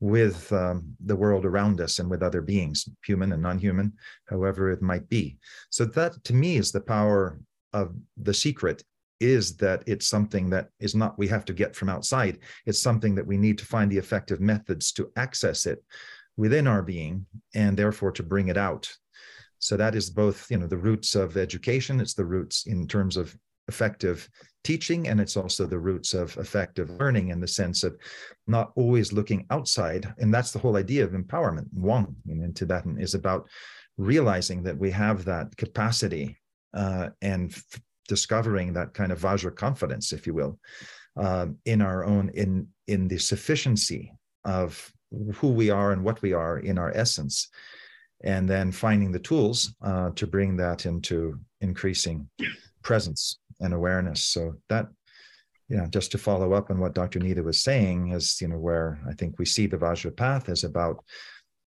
with 0.00 0.52
um, 0.52 0.94
the 1.04 1.16
world 1.16 1.44
around 1.44 1.80
us 1.80 1.98
and 1.98 2.08
with 2.08 2.22
other 2.22 2.40
beings 2.40 2.88
human 3.04 3.32
and 3.32 3.42
non-human 3.42 3.92
however 4.26 4.70
it 4.70 4.80
might 4.80 5.08
be 5.08 5.36
so 5.70 5.84
that 5.84 6.12
to 6.22 6.32
me 6.32 6.56
is 6.56 6.70
the 6.70 6.80
power 6.80 7.36
of 7.72 7.94
the 8.16 8.34
secret 8.34 8.82
is 9.20 9.56
that 9.56 9.82
it's 9.86 10.06
something 10.06 10.48
that 10.50 10.68
is 10.78 10.94
not 10.94 11.18
we 11.18 11.26
have 11.26 11.44
to 11.44 11.52
get 11.52 11.74
from 11.74 11.88
outside 11.88 12.38
it's 12.66 12.80
something 12.80 13.16
that 13.16 13.26
we 13.26 13.36
need 13.36 13.58
to 13.58 13.66
find 13.66 13.90
the 13.90 13.98
effective 13.98 14.40
methods 14.40 14.92
to 14.92 15.10
access 15.16 15.66
it 15.66 15.82
within 16.36 16.68
our 16.68 16.82
being 16.82 17.26
and 17.54 17.76
therefore 17.76 18.12
to 18.12 18.22
bring 18.22 18.46
it 18.46 18.56
out 18.56 18.88
so 19.58 19.76
that 19.76 19.94
is 19.94 20.10
both, 20.10 20.50
you 20.50 20.58
know, 20.58 20.66
the 20.66 20.76
roots 20.76 21.14
of 21.14 21.36
education. 21.36 22.00
It's 22.00 22.14
the 22.14 22.24
roots 22.24 22.66
in 22.66 22.86
terms 22.86 23.16
of 23.16 23.36
effective 23.66 24.28
teaching, 24.64 25.08
and 25.08 25.20
it's 25.20 25.36
also 25.36 25.66
the 25.66 25.78
roots 25.78 26.14
of 26.14 26.36
effective 26.38 26.90
learning 26.90 27.28
in 27.28 27.40
the 27.40 27.48
sense 27.48 27.82
of 27.82 27.96
not 28.46 28.72
always 28.76 29.12
looking 29.12 29.46
outside. 29.50 30.12
And 30.18 30.32
that's 30.32 30.52
the 30.52 30.58
whole 30.58 30.76
idea 30.76 31.04
of 31.04 31.12
empowerment. 31.12 31.66
Wang 31.72 32.14
in 32.26 32.54
Tibetan 32.54 33.00
is 33.00 33.14
about 33.14 33.48
realizing 33.96 34.62
that 34.62 34.78
we 34.78 34.90
have 34.92 35.24
that 35.24 35.56
capacity 35.56 36.36
uh, 36.74 37.08
and 37.22 37.52
f- 37.52 37.80
discovering 38.08 38.72
that 38.72 38.94
kind 38.94 39.12
of 39.12 39.20
vajra 39.20 39.54
confidence, 39.54 40.12
if 40.12 40.26
you 40.26 40.34
will, 40.34 40.58
um, 41.16 41.56
in 41.64 41.82
our 41.82 42.04
own 42.04 42.30
in 42.34 42.68
in 42.86 43.08
the 43.08 43.18
sufficiency 43.18 44.12
of 44.44 44.92
who 45.34 45.48
we 45.48 45.70
are 45.70 45.92
and 45.92 46.04
what 46.04 46.20
we 46.22 46.32
are 46.32 46.58
in 46.58 46.78
our 46.78 46.92
essence, 46.96 47.48
and 48.24 48.48
then 48.48 48.72
finding 48.72 49.12
the 49.12 49.18
tools 49.18 49.74
uh, 49.82 50.10
to 50.10 50.26
bring 50.26 50.56
that 50.56 50.86
into 50.86 51.38
increasing 51.60 52.28
presence 52.82 53.38
and 53.60 53.74
awareness. 53.74 54.24
So 54.24 54.54
that 54.68 54.88
yeah, 55.68 55.86
just 55.90 56.10
to 56.12 56.18
follow 56.18 56.54
up 56.54 56.70
on 56.70 56.78
what 56.78 56.94
Dr. 56.94 57.20
Nida 57.20 57.44
was 57.44 57.62
saying, 57.62 58.12
is 58.12 58.40
you 58.40 58.48
know 58.48 58.58
where 58.58 59.00
I 59.08 59.12
think 59.12 59.38
we 59.38 59.44
see 59.44 59.66
the 59.66 59.76
Vajra 59.76 60.16
path 60.16 60.48
is 60.48 60.64
about 60.64 61.04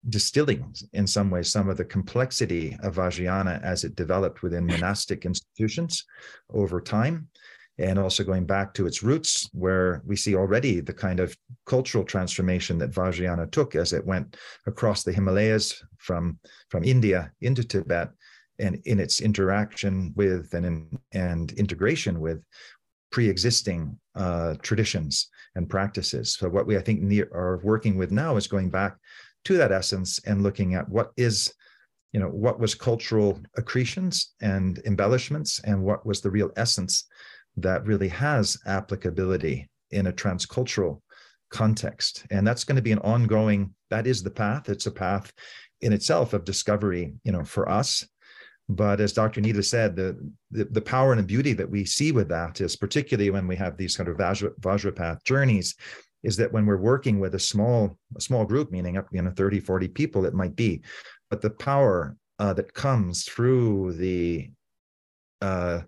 distilling 0.09 0.73
in 0.93 1.07
some 1.07 1.29
ways 1.29 1.49
some 1.49 1.69
of 1.69 1.77
the 1.77 1.85
complexity 1.85 2.77
of 2.83 2.95
Vajrayana 2.95 3.61
as 3.63 3.83
it 3.83 3.95
developed 3.95 4.43
within 4.43 4.65
monastic 4.75 5.25
institutions 5.25 6.05
over 6.53 6.79
time. 6.81 7.27
And 7.77 7.99
also 7.99 8.23
going 8.23 8.45
back 8.45 8.73
to 8.75 8.87
its 8.87 9.03
roots, 9.03 9.49
where 9.51 10.01
we 10.05 10.15
see 10.15 10.33
already 10.33 10.79
the 10.79 10.93
kind 10.93 11.19
of 11.19 11.35
cultural 11.65 12.05
transformation 12.05 12.77
that 12.77 12.91
Vajrayana 12.91 13.51
took 13.51 13.75
as 13.75 13.91
it 13.91 14.05
went 14.05 14.37
across 14.65 15.03
the 15.03 15.11
Himalayas 15.11 15.83
from, 15.97 16.39
from 16.69 16.85
India 16.85 17.33
into 17.41 17.65
Tibet, 17.65 18.11
and 18.59 18.81
in 18.85 19.01
its 19.01 19.19
interaction 19.19 20.13
with 20.15 20.53
and 20.53 20.65
in, 20.65 20.99
and 21.11 21.51
integration 21.53 22.21
with 22.21 22.41
pre-existing 23.11 23.97
uh, 24.15 24.55
traditions 24.61 25.29
and 25.55 25.69
practices. 25.69 26.35
So 26.35 26.49
what 26.49 26.67
we 26.67 26.77
I 26.77 26.81
think 26.81 27.01
are 27.33 27.59
working 27.63 27.97
with 27.97 28.11
now 28.11 28.35
is 28.35 28.47
going 28.47 28.69
back 28.69 28.97
to 29.45 29.57
that 29.57 29.71
essence 29.71 30.19
and 30.25 30.43
looking 30.43 30.75
at 30.75 30.89
what 30.89 31.11
is 31.17 31.53
you 32.11 32.19
know 32.19 32.29
what 32.29 32.59
was 32.59 32.75
cultural 32.75 33.39
accretions 33.57 34.33
and 34.41 34.81
embellishments 34.85 35.59
and 35.63 35.81
what 35.81 36.05
was 36.05 36.21
the 36.21 36.31
real 36.31 36.51
essence 36.55 37.05
that 37.57 37.85
really 37.85 38.07
has 38.07 38.57
applicability 38.65 39.69
in 39.91 40.07
a 40.07 40.13
transcultural 40.13 41.01
context. 41.49 42.25
And 42.31 42.45
that's 42.45 42.63
going 42.63 42.75
to 42.75 42.81
be 42.81 42.91
an 42.91 42.99
ongoing 42.99 43.73
that 43.89 44.07
is 44.07 44.23
the 44.23 44.31
path. 44.31 44.67
It's 44.67 44.87
a 44.87 44.91
path 44.91 45.31
in 45.81 45.93
itself 45.93 46.33
of 46.33 46.43
discovery 46.45 47.13
you 47.23 47.31
know 47.31 47.43
for 47.43 47.69
us. 47.69 48.05
But 48.67 48.99
as 48.99 49.13
dr 49.13 49.39
nida 49.39 49.63
said 49.63 49.95
the, 49.95 50.17
the, 50.51 50.65
the 50.65 50.81
power 50.81 51.11
and 51.11 51.19
the 51.19 51.25
beauty 51.25 51.53
that 51.53 51.69
we 51.69 51.85
see 51.85 52.11
with 52.11 52.29
that 52.29 52.61
is 52.61 52.75
particularly 52.75 53.29
when 53.29 53.45
we 53.45 53.55
have 53.57 53.77
these 53.77 53.95
kind 53.95 54.09
of 54.09 54.17
vajra, 54.17 54.57
vajrapath 54.59 55.23
journeys 55.23 55.75
is 56.25 56.35
that 56.37 56.51
when 56.51 56.65
we're 56.65 56.77
working 56.77 57.19
with 57.19 57.35
a 57.35 57.39
small 57.39 57.97
a 58.17 58.21
small 58.21 58.45
group 58.45 58.71
meaning 58.71 58.97
up 58.97 59.07
you 59.11 59.21
know 59.21 59.31
30 59.31 59.59
40 59.59 59.87
people 59.89 60.25
it 60.25 60.33
might 60.33 60.55
be 60.55 60.81
but 61.29 61.41
the 61.41 61.49
power 61.49 62.17
uh, 62.39 62.53
that 62.53 62.73
comes 62.73 63.23
through 63.23 63.93
the 63.93 64.49
uh, 65.41 65.81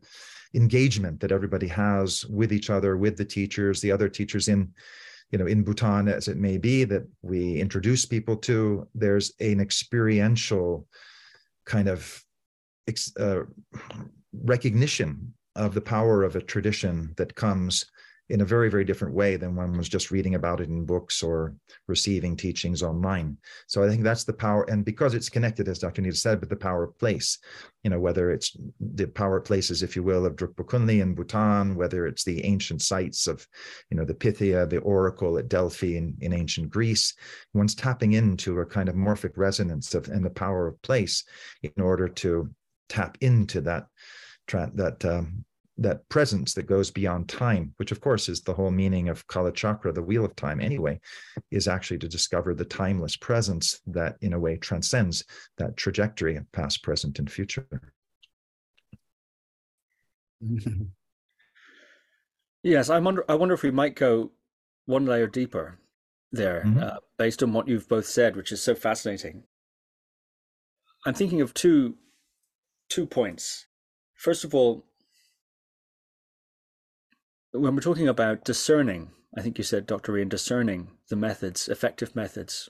engagement 0.53 1.19
that 1.19 1.31
everybody 1.31 1.67
has 1.67 2.25
with 2.27 2.53
each 2.53 2.69
other 2.69 2.95
with 2.95 3.17
the 3.17 3.25
teachers 3.25 3.81
the 3.81 3.91
other 3.91 4.07
teachers 4.07 4.47
in 4.47 4.71
you 5.31 5.37
know 5.37 5.47
in 5.47 5.63
bhutan 5.63 6.07
as 6.07 6.27
it 6.27 6.37
may 6.37 6.57
be 6.57 6.83
that 6.83 7.05
we 7.21 7.59
introduce 7.59 8.05
people 8.05 8.37
to 8.37 8.87
there's 8.93 9.33
an 9.39 9.59
experiential 9.59 10.87
kind 11.65 11.89
of 11.89 12.23
uh, 13.19 13.41
recognition 14.43 15.33
of 15.55 15.73
the 15.73 15.81
power 15.81 16.23
of 16.23 16.35
a 16.35 16.41
tradition 16.41 17.13
that 17.17 17.35
comes 17.35 17.85
in 18.29 18.41
a 18.41 18.45
very, 18.45 18.69
very 18.69 18.83
different 18.83 19.13
way 19.13 19.37
than 19.37 19.55
one 19.55 19.77
was 19.77 19.87
just 19.87 20.11
reading 20.11 20.35
about 20.35 20.59
it 20.59 20.67
in 20.67 20.85
books 20.85 21.23
or 21.23 21.55
receiving 21.87 22.35
teachings 22.35 22.83
online. 22.83 23.37
So 23.67 23.83
I 23.83 23.89
think 23.89 24.03
that's 24.03 24.25
the 24.25 24.33
power. 24.33 24.63
And 24.69 24.83
because 24.83 25.13
it's 25.13 25.29
connected, 25.29 25.67
as 25.69 25.79
Dr. 25.79 26.01
Nida 26.01 26.15
said, 26.15 26.41
with 26.41 26.49
the 26.49 26.55
power 26.55 26.83
of 26.83 26.97
place, 26.99 27.37
you 27.83 27.89
know, 27.89 27.99
whether 27.99 28.31
it's 28.31 28.57
the 28.81 29.07
power 29.07 29.37
of 29.37 29.45
places, 29.45 29.81
if 29.81 29.95
you 29.95 30.03
will, 30.03 30.25
of 30.25 30.35
Drukpa 30.35 30.65
Kunli 30.65 31.01
in 31.01 31.15
Bhutan, 31.15 31.75
whether 31.75 32.05
it's 32.05 32.25
the 32.25 32.43
ancient 32.43 32.81
sites 32.81 33.27
of, 33.27 33.47
you 33.89 33.95
know, 33.95 34.03
the 34.03 34.13
Pythia, 34.13 34.65
the 34.65 34.79
Oracle 34.79 35.37
at 35.37 35.47
Delphi 35.47 35.95
in, 35.95 36.17
in 36.19 36.33
ancient 36.33 36.69
Greece, 36.69 37.13
one's 37.53 37.75
tapping 37.75 38.13
into 38.13 38.59
a 38.59 38.65
kind 38.65 38.89
of 38.89 38.95
morphic 38.95 39.37
resonance 39.37 39.95
of 39.95 40.09
and 40.09 40.25
the 40.25 40.29
power 40.29 40.67
of 40.67 40.81
place 40.81 41.23
in 41.63 41.81
order 41.81 42.09
to 42.09 42.49
tap 42.89 43.17
into 43.21 43.61
that 43.61 43.87
that 44.47 45.03
um, 45.03 45.43
that 45.77 46.07
presence 46.09 46.53
that 46.53 46.67
goes 46.67 46.89
beyond 46.89 47.29
time, 47.29 47.73
which 47.77 47.91
of 47.91 48.01
course 48.01 48.29
is 48.29 48.41
the 48.41 48.53
whole 48.53 48.71
meaning 48.71 49.09
of 49.09 49.25
Kala 49.27 49.51
Chakra, 49.51 49.91
the 49.91 50.01
wheel 50.01 50.25
of 50.25 50.35
time 50.35 50.59
anyway, 50.59 50.99
is 51.51 51.67
actually 51.67 51.99
to 51.99 52.07
discover 52.07 52.53
the 52.53 52.65
timeless 52.65 53.15
presence 53.15 53.79
that 53.87 54.15
in 54.21 54.33
a 54.33 54.39
way 54.39 54.57
transcends 54.57 55.23
that 55.57 55.77
trajectory 55.77 56.35
of 56.35 56.51
past, 56.51 56.83
present, 56.83 57.19
and 57.19 57.31
future. 57.31 57.93
yes, 62.63 62.89
I 62.89 62.99
wonder. 62.99 63.23
I 63.29 63.35
wonder 63.35 63.53
if 63.53 63.63
we 63.63 63.71
might 63.71 63.95
go 63.95 64.31
one 64.85 65.05
layer 65.05 65.27
deeper 65.27 65.79
there, 66.31 66.63
mm-hmm. 66.65 66.81
uh, 66.81 66.97
based 67.17 67.43
on 67.43 67.53
what 67.53 67.67
you've 67.67 67.87
both 67.87 68.05
said, 68.05 68.35
which 68.35 68.51
is 68.51 68.61
so 68.61 68.75
fascinating. 68.75 69.43
I'm 71.05 71.13
thinking 71.13 71.41
of 71.41 71.53
two 71.53 71.95
two 72.89 73.05
points. 73.05 73.67
First 74.15 74.43
of 74.43 74.55
all, 74.55 74.85
when 77.59 77.75
we're 77.75 77.81
talking 77.81 78.07
about 78.07 78.43
discerning, 78.43 79.11
I 79.35 79.41
think 79.41 79.57
you 79.57 79.63
said, 79.63 79.85
Dr. 79.85 80.17
Ian, 80.17 80.29
discerning 80.29 80.89
the 81.09 81.15
methods, 81.15 81.67
effective 81.67 82.15
methods, 82.15 82.69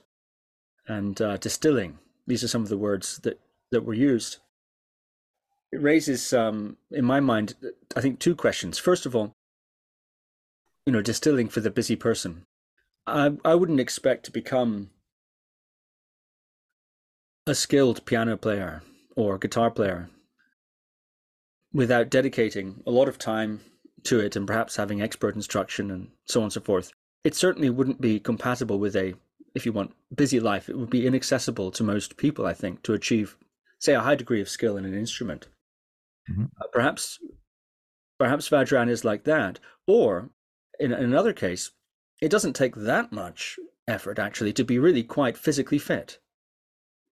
and 0.86 1.20
uh, 1.20 1.36
distilling. 1.36 1.98
These 2.26 2.44
are 2.44 2.48
some 2.48 2.62
of 2.62 2.68
the 2.68 2.78
words 2.78 3.18
that, 3.18 3.40
that 3.70 3.84
were 3.84 3.94
used. 3.94 4.38
It 5.72 5.82
raises, 5.82 6.32
um, 6.32 6.76
in 6.90 7.04
my 7.04 7.20
mind, 7.20 7.54
I 7.94 8.00
think 8.00 8.18
two 8.18 8.34
questions. 8.34 8.78
First 8.78 9.06
of 9.06 9.14
all, 9.14 9.32
you 10.86 10.92
know, 10.92 11.02
distilling 11.02 11.48
for 11.48 11.60
the 11.60 11.70
busy 11.70 11.96
person. 11.96 12.46
I, 13.06 13.32
I 13.44 13.54
wouldn't 13.54 13.80
expect 13.80 14.24
to 14.24 14.32
become 14.32 14.90
a 17.46 17.54
skilled 17.54 18.04
piano 18.06 18.36
player 18.36 18.82
or 19.16 19.38
guitar 19.38 19.70
player 19.70 20.08
without 21.72 22.10
dedicating 22.10 22.82
a 22.86 22.90
lot 22.90 23.08
of 23.08 23.18
time 23.18 23.60
to 24.04 24.20
it 24.20 24.36
and 24.36 24.46
perhaps 24.46 24.76
having 24.76 25.02
expert 25.02 25.34
instruction 25.34 25.90
and 25.90 26.08
so 26.26 26.40
on 26.40 26.44
and 26.44 26.52
so 26.52 26.60
forth, 26.60 26.92
it 27.24 27.34
certainly 27.34 27.70
wouldn't 27.70 28.00
be 28.00 28.20
compatible 28.20 28.78
with 28.78 28.96
a, 28.96 29.14
if 29.54 29.66
you 29.66 29.72
want, 29.72 29.94
busy 30.14 30.40
life. 30.40 30.68
It 30.68 30.78
would 30.78 30.90
be 30.90 31.06
inaccessible 31.06 31.70
to 31.72 31.84
most 31.84 32.16
people, 32.16 32.46
I 32.46 32.54
think, 32.54 32.82
to 32.82 32.94
achieve, 32.94 33.36
say, 33.78 33.94
a 33.94 34.00
high 34.00 34.14
degree 34.14 34.40
of 34.40 34.48
skill 34.48 34.76
in 34.76 34.84
an 34.84 34.94
instrument. 34.94 35.48
Mm-hmm. 36.30 36.44
Uh, 36.60 36.66
perhaps, 36.72 37.18
perhaps 38.18 38.48
Vajrayana 38.48 38.90
is 38.90 39.04
like 39.04 39.24
that. 39.24 39.58
Or 39.86 40.30
in, 40.78 40.92
in 40.92 41.04
another 41.04 41.32
case, 41.32 41.70
it 42.20 42.30
doesn't 42.30 42.54
take 42.54 42.74
that 42.76 43.12
much 43.12 43.58
effort 43.86 44.18
actually 44.18 44.52
to 44.52 44.64
be 44.64 44.78
really 44.78 45.02
quite 45.02 45.36
physically 45.36 45.78
fit 45.78 46.18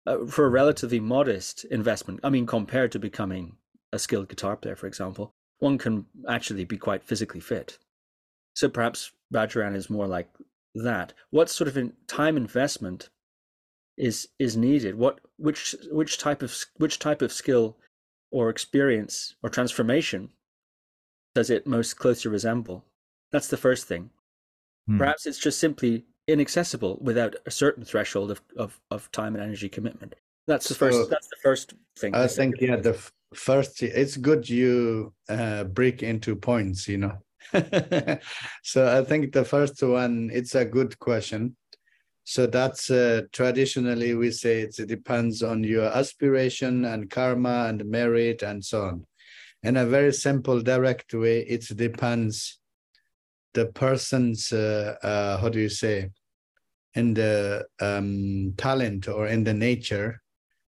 uh, 0.06 0.26
for 0.26 0.44
a 0.44 0.50
relatively 0.50 1.00
modest 1.00 1.64
investment. 1.66 2.20
I 2.22 2.30
mean, 2.30 2.46
compared 2.46 2.92
to 2.92 2.98
becoming 2.98 3.56
a 3.92 3.98
skilled 3.98 4.28
guitar 4.28 4.56
player, 4.56 4.76
for 4.76 4.86
example, 4.86 5.34
one 5.58 5.78
can 5.78 6.06
actually 6.28 6.64
be 6.64 6.76
quite 6.76 7.02
physically 7.02 7.40
fit. 7.40 7.78
So 8.54 8.68
perhaps 8.68 9.12
Vajrayana 9.32 9.76
is 9.76 9.90
more 9.90 10.06
like 10.06 10.28
that. 10.74 11.12
What 11.30 11.50
sort 11.50 11.68
of 11.68 11.92
time 12.06 12.36
investment 12.36 13.10
is 13.96 14.28
is 14.38 14.56
needed? 14.56 14.96
What 14.96 15.20
which 15.36 15.74
which 15.90 16.18
type 16.18 16.42
of 16.42 16.54
which 16.76 16.98
type 16.98 17.22
of 17.22 17.32
skill 17.32 17.76
or 18.30 18.50
experience 18.50 19.34
or 19.42 19.50
transformation 19.50 20.30
does 21.34 21.50
it 21.50 21.66
most 21.66 21.94
closely 21.94 22.30
resemble? 22.30 22.84
That's 23.32 23.48
the 23.48 23.56
first 23.56 23.86
thing. 23.86 24.10
Hmm. 24.86 24.98
Perhaps 24.98 25.26
it's 25.26 25.38
just 25.38 25.58
simply 25.58 26.04
inaccessible 26.26 26.98
without 27.00 27.36
a 27.46 27.50
certain 27.50 27.84
threshold 27.84 28.30
of, 28.30 28.40
of, 28.56 28.80
of 28.90 29.10
time 29.12 29.34
and 29.34 29.42
energy 29.42 29.68
commitment. 29.68 30.14
That's 30.46 30.68
the 30.68 30.74
first. 30.74 30.96
So, 30.96 31.06
that's 31.06 31.28
the 31.28 31.36
first 31.42 31.74
thing. 31.98 32.14
I 32.14 32.26
think 32.26 32.60
yeah. 32.60 32.76
The 32.76 33.00
first 33.36 33.82
it's 33.82 34.16
good 34.16 34.48
you 34.48 35.12
uh, 35.28 35.64
break 35.64 36.02
into 36.02 36.36
points 36.36 36.88
you 36.88 36.98
know. 36.98 37.18
So 38.62 38.98
i 38.98 39.04
think 39.04 39.32
the 39.32 39.44
first 39.44 39.82
one 39.82 40.30
it's 40.32 40.54
a 40.54 40.64
good 40.64 40.98
question. 40.98 41.56
So 42.26 42.46
that's 42.46 42.90
uh, 42.90 43.22
traditionally 43.32 44.14
we 44.14 44.30
say 44.30 44.62
it 44.62 44.76
depends 44.88 45.42
on 45.42 45.62
your 45.62 45.84
aspiration 45.84 46.86
and 46.86 47.10
karma 47.10 47.66
and 47.68 47.84
merit 47.84 48.42
and 48.42 48.64
so 48.64 48.84
on. 48.84 49.06
In 49.62 49.76
a 49.76 49.84
very 49.84 50.12
simple 50.12 50.62
direct 50.62 51.12
way 51.12 51.40
it 51.40 51.64
depends 51.76 52.58
the 53.52 53.66
person's 53.66 54.52
uh, 54.52 54.96
uh, 55.02 55.38
how 55.38 55.48
do 55.48 55.60
you 55.60 55.68
say 55.68 56.10
in 56.94 57.14
the 57.14 57.64
um, 57.80 58.54
talent 58.56 59.08
or 59.08 59.26
in 59.26 59.44
the 59.44 59.54
nature 59.54 60.20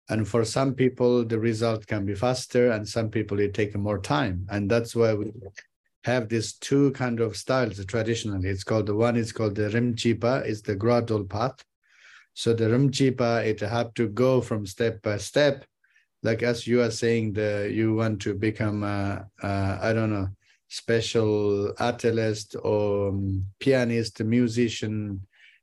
and 0.08 0.26
for 0.26 0.44
some 0.44 0.74
people 0.74 1.24
the 1.24 1.38
result 1.38 1.86
can 1.86 2.04
be 2.06 2.14
faster 2.14 2.70
and 2.70 2.88
some 2.88 3.10
people 3.10 3.40
it 3.40 3.54
take 3.54 3.74
more 3.76 3.98
time. 3.98 4.46
And 4.50 4.70
that's 4.70 4.94
why 4.94 5.14
we 5.14 5.32
have 6.04 6.28
these 6.28 6.54
two 6.54 6.92
kind 6.92 7.20
of 7.20 7.36
styles 7.36 7.84
traditionally. 7.86 8.48
It's 8.48 8.64
called 8.64 8.86
the 8.86 8.94
one 8.94 9.16
is 9.16 9.32
called 9.32 9.56
the 9.56 9.68
rimchipa 9.68 10.44
it's 10.44 10.62
the 10.62 10.76
gradual 10.76 11.24
path. 11.24 11.64
So 12.34 12.52
the 12.54 12.66
rimchipa 12.66 13.44
it 13.44 13.60
have 13.60 13.94
to 13.94 14.08
go 14.08 14.40
from 14.40 14.66
step 14.66 15.02
by 15.02 15.16
step. 15.16 15.64
Like 16.22 16.42
as 16.42 16.66
you 16.66 16.82
are 16.82 16.90
saying, 16.90 17.34
the 17.34 17.70
you 17.72 17.94
want 17.94 18.20
to 18.22 18.34
become 18.34 18.82
a, 18.82 19.26
a 19.42 19.78
I 19.82 19.92
don't 19.92 20.12
know 20.12 20.28
special 20.68 21.72
artist 21.78 22.56
or 22.62 23.10
um, 23.10 23.46
pianist, 23.60 24.22
musician, 24.22 25.20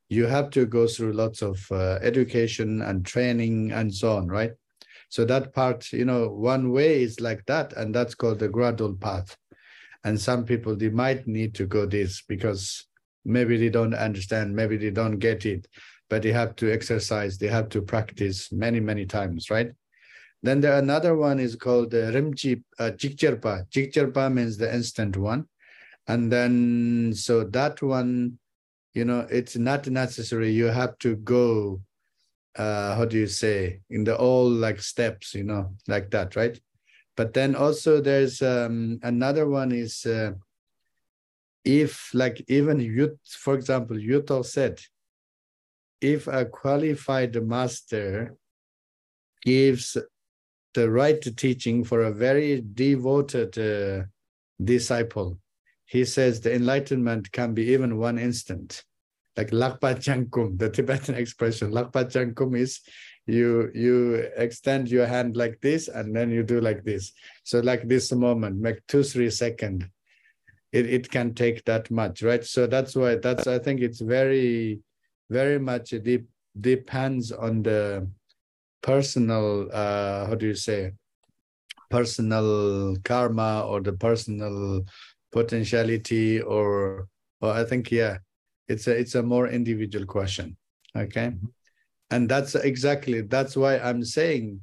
you 0.10 0.26
have 0.26 0.50
to 0.52 0.66
go 0.66 0.88
through 0.88 1.14
lots 1.14 1.42
of 1.42 1.66
uh, 1.72 2.00
education 2.02 2.82
and 2.82 3.06
training 3.06 3.72
and 3.72 3.94
so 3.94 4.18
on, 4.18 4.28
right? 4.28 4.52
So 5.10 5.26
that 5.26 5.54
part, 5.54 5.92
you 5.94 6.06
know, 6.06 6.30
one 6.30 6.72
way 6.72 7.04
is 7.04 7.20
like 7.20 7.46
that, 7.46 7.74
and 7.74 7.94
that's 7.94 8.16
called 8.16 8.40
the 8.40 8.50
gradual 8.50 8.96
path. 8.96 9.38
And 10.04 10.20
some 10.20 10.44
people 10.44 10.76
they 10.76 10.90
might 10.90 11.28
need 11.28 11.54
to 11.56 11.66
go 11.66 11.86
this 11.86 12.24
because 12.28 12.88
maybe 13.24 13.58
they 13.58 13.70
don't 13.70 13.94
understand, 13.94 14.56
maybe 14.56 14.78
they 14.78 14.90
don't 14.90 15.20
get 15.20 15.46
it, 15.46 15.68
but 16.10 16.22
they 16.22 16.32
have 16.32 16.56
to 16.58 16.72
exercise, 16.72 17.38
they 17.38 17.48
have 17.48 17.70
to 17.70 17.82
practice 17.82 18.52
many, 18.52 18.80
many 18.80 19.06
times, 19.06 19.50
right? 19.50 19.72
Then 20.42 20.60
there 20.60 20.78
another 20.78 21.16
one 21.16 21.40
is 21.40 21.56
called 21.56 21.92
the 21.92 22.12
Rimji 22.12 22.64
uh, 22.78 22.92
Jikcherpa. 22.92 23.70
Jikcherpa 23.70 24.32
means 24.32 24.58
the 24.58 24.74
instant 24.74 25.16
one. 25.16 25.46
And 26.08 26.30
then, 26.30 27.14
so 27.16 27.46
that 27.46 27.82
one, 27.82 28.40
you 28.94 29.06
know, 29.06 29.28
it's 29.30 29.58
not 29.58 29.88
necessary. 29.88 30.52
You 30.52 30.66
have 30.66 30.98
to 31.00 31.16
go, 31.16 31.82
uh, 32.56 32.96
how 32.96 33.06
do 33.06 33.18
you 33.18 33.28
say, 33.28 33.82
in 33.90 34.04
the 34.04 34.16
all 34.16 34.50
like 34.50 34.82
steps, 34.82 35.34
you 35.34 35.44
know, 35.44 35.76
like 35.88 36.12
that, 36.12 36.36
right? 36.36 36.60
But 37.16 37.34
then 37.34 37.56
also 37.56 38.02
there's 38.02 38.42
um, 38.42 39.00
another 39.04 39.48
one 39.48 39.72
is 39.72 40.06
uh, 40.06 40.32
if 41.64 42.14
like 42.14 42.44
even 42.48 42.80
youth, 42.80 43.18
for 43.26 43.56
example, 43.56 43.98
Yuthok 43.98 44.46
said, 44.46 44.82
if 46.02 46.28
a 46.28 46.46
qualified 46.46 47.36
master 47.42 48.36
gives 49.42 49.98
the 50.74 50.90
right 50.90 51.22
teaching 51.38 51.84
for 51.84 52.02
a 52.02 52.12
very 52.12 52.64
devoted 52.74 53.58
uh, 53.58 54.06
disciple. 54.64 55.38
He 55.94 56.06
says 56.06 56.42
the 56.42 56.56
enlightenment 56.56 57.32
can 57.32 57.54
be 57.54 57.66
even 57.72 58.00
one 58.00 58.18
instant, 58.18 58.84
like 59.38 59.52
lakpa 59.52 59.94
changkum, 60.06 60.58
the 60.58 60.68
Tibetan 60.68 61.14
expression. 61.24 61.72
Lakpa 61.72 62.06
changkum 62.12 62.58
is 62.58 62.82
you 63.28 63.70
you 63.76 64.16
extend 64.36 64.90
your 64.90 65.06
hand 65.06 65.38
like 65.38 65.62
this 65.62 65.90
and 65.90 66.16
then 66.16 66.32
you 66.32 66.42
do 66.42 66.60
like 66.62 66.84
this. 66.84 67.12
So 67.44 67.60
like 67.60 67.88
this 67.88 68.12
moment, 68.12 68.58
make 68.58 68.80
two 68.88 69.04
three 69.04 69.30
second. 69.30 69.88
It 70.72 70.88
it 70.88 71.12
can 71.12 71.36
take 71.36 71.64
that 71.66 71.92
much, 71.92 72.24
right? 72.24 72.44
So 72.44 72.66
that's 72.66 72.96
why 72.96 73.18
that's 73.18 73.46
I 73.46 73.60
think 73.60 73.80
it's 73.82 74.02
very 74.02 74.80
very 75.30 75.60
much 75.60 75.92
deep 76.02 76.26
depends 76.60 77.32
on 77.32 77.62
the 77.62 78.10
personal 78.82 79.70
uh, 79.72 80.26
how 80.26 80.34
do 80.34 80.48
you 80.48 80.56
say 80.56 80.94
personal 81.92 82.98
karma 83.04 83.62
or 83.68 83.80
the 83.80 83.94
personal 83.94 84.84
potentiality 85.34 86.42
or 86.42 87.08
or 87.42 87.52
i 87.52 87.64
think 87.64 87.92
yeah 87.92 88.18
it's 88.68 88.88
a 88.88 88.96
it's 88.96 89.16
a 89.16 89.24
more 89.24 89.48
individual 89.48 90.06
question 90.06 90.56
okay 90.96 91.28
mm-hmm. 91.28 91.48
and 92.12 92.30
that's 92.30 92.56
exactly 92.56 93.22
that's 93.22 93.58
why 93.58 93.78
i'm 93.80 94.04
saying 94.04 94.60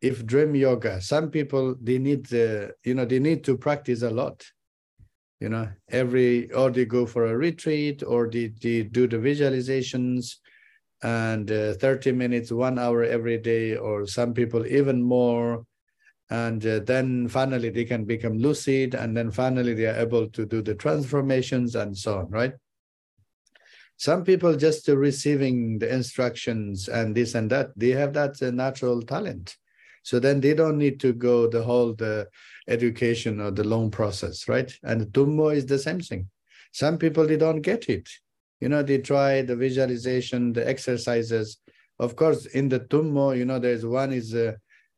if 0.00 0.24
dream 0.24 0.54
yoga 0.54 1.00
some 1.00 1.30
people 1.30 1.74
they 1.82 1.98
need 1.98 2.24
the 2.26 2.72
you 2.84 2.94
know 2.94 3.04
they 3.04 3.18
need 3.18 3.42
to 3.42 3.56
practice 3.56 4.02
a 4.02 4.10
lot 4.10 4.44
you 5.40 5.48
know 5.48 5.68
every 5.88 6.52
or 6.52 6.70
they 6.70 6.84
go 6.84 7.06
for 7.06 7.26
a 7.26 7.36
retreat 7.36 8.02
or 8.06 8.28
they, 8.28 8.52
they 8.62 8.82
do 8.82 9.08
the 9.08 9.16
visualizations 9.16 10.36
and 11.02 11.50
uh, 11.50 11.74
30 11.74 12.12
minutes, 12.12 12.52
one 12.52 12.78
hour 12.78 13.02
every 13.04 13.38
day, 13.38 13.76
or 13.76 14.06
some 14.06 14.34
people 14.34 14.66
even 14.66 15.02
more. 15.02 15.64
And 16.30 16.64
uh, 16.64 16.80
then 16.80 17.28
finally 17.28 17.70
they 17.70 17.84
can 17.84 18.04
become 18.04 18.38
lucid, 18.38 18.94
and 18.94 19.16
then 19.16 19.30
finally 19.30 19.74
they 19.74 19.86
are 19.86 19.96
able 19.96 20.28
to 20.28 20.46
do 20.46 20.62
the 20.62 20.74
transformations 20.74 21.74
and 21.74 21.96
so 21.96 22.18
on, 22.18 22.30
right? 22.30 22.52
Some 23.96 24.24
people 24.24 24.56
just 24.56 24.88
uh, 24.88 24.96
receiving 24.96 25.78
the 25.78 25.92
instructions 25.92 26.88
and 26.88 27.14
this 27.14 27.34
and 27.34 27.50
that, 27.50 27.70
they 27.76 27.90
have 27.90 28.12
that 28.14 28.40
uh, 28.42 28.50
natural 28.50 29.02
talent. 29.02 29.56
So 30.02 30.18
then 30.18 30.40
they 30.40 30.54
don't 30.54 30.78
need 30.78 31.00
to 31.00 31.12
go 31.12 31.46
the 31.46 31.62
whole 31.62 31.94
the 31.94 32.28
education 32.68 33.40
or 33.40 33.50
the 33.50 33.64
long 33.64 33.90
process, 33.90 34.48
right? 34.48 34.72
And 34.82 35.06
Tummo 35.12 35.54
is 35.54 35.66
the 35.66 35.78
same 35.78 36.00
thing. 36.00 36.30
Some 36.72 36.96
people 36.96 37.26
they 37.26 37.36
don't 37.36 37.60
get 37.60 37.88
it 37.88 38.08
you 38.60 38.68
know, 38.68 38.82
they 38.82 38.98
try 38.98 39.42
the 39.42 39.56
visualization, 39.56 40.52
the 40.52 40.68
exercises. 40.68 41.58
Of 41.98 42.14
course, 42.14 42.46
in 42.46 42.68
the 42.68 42.80
Tummo, 42.80 43.36
you 43.36 43.44
know, 43.44 43.58
there's 43.58 43.84
one 43.84 44.12
is 44.12 44.34
uh, 44.34 44.52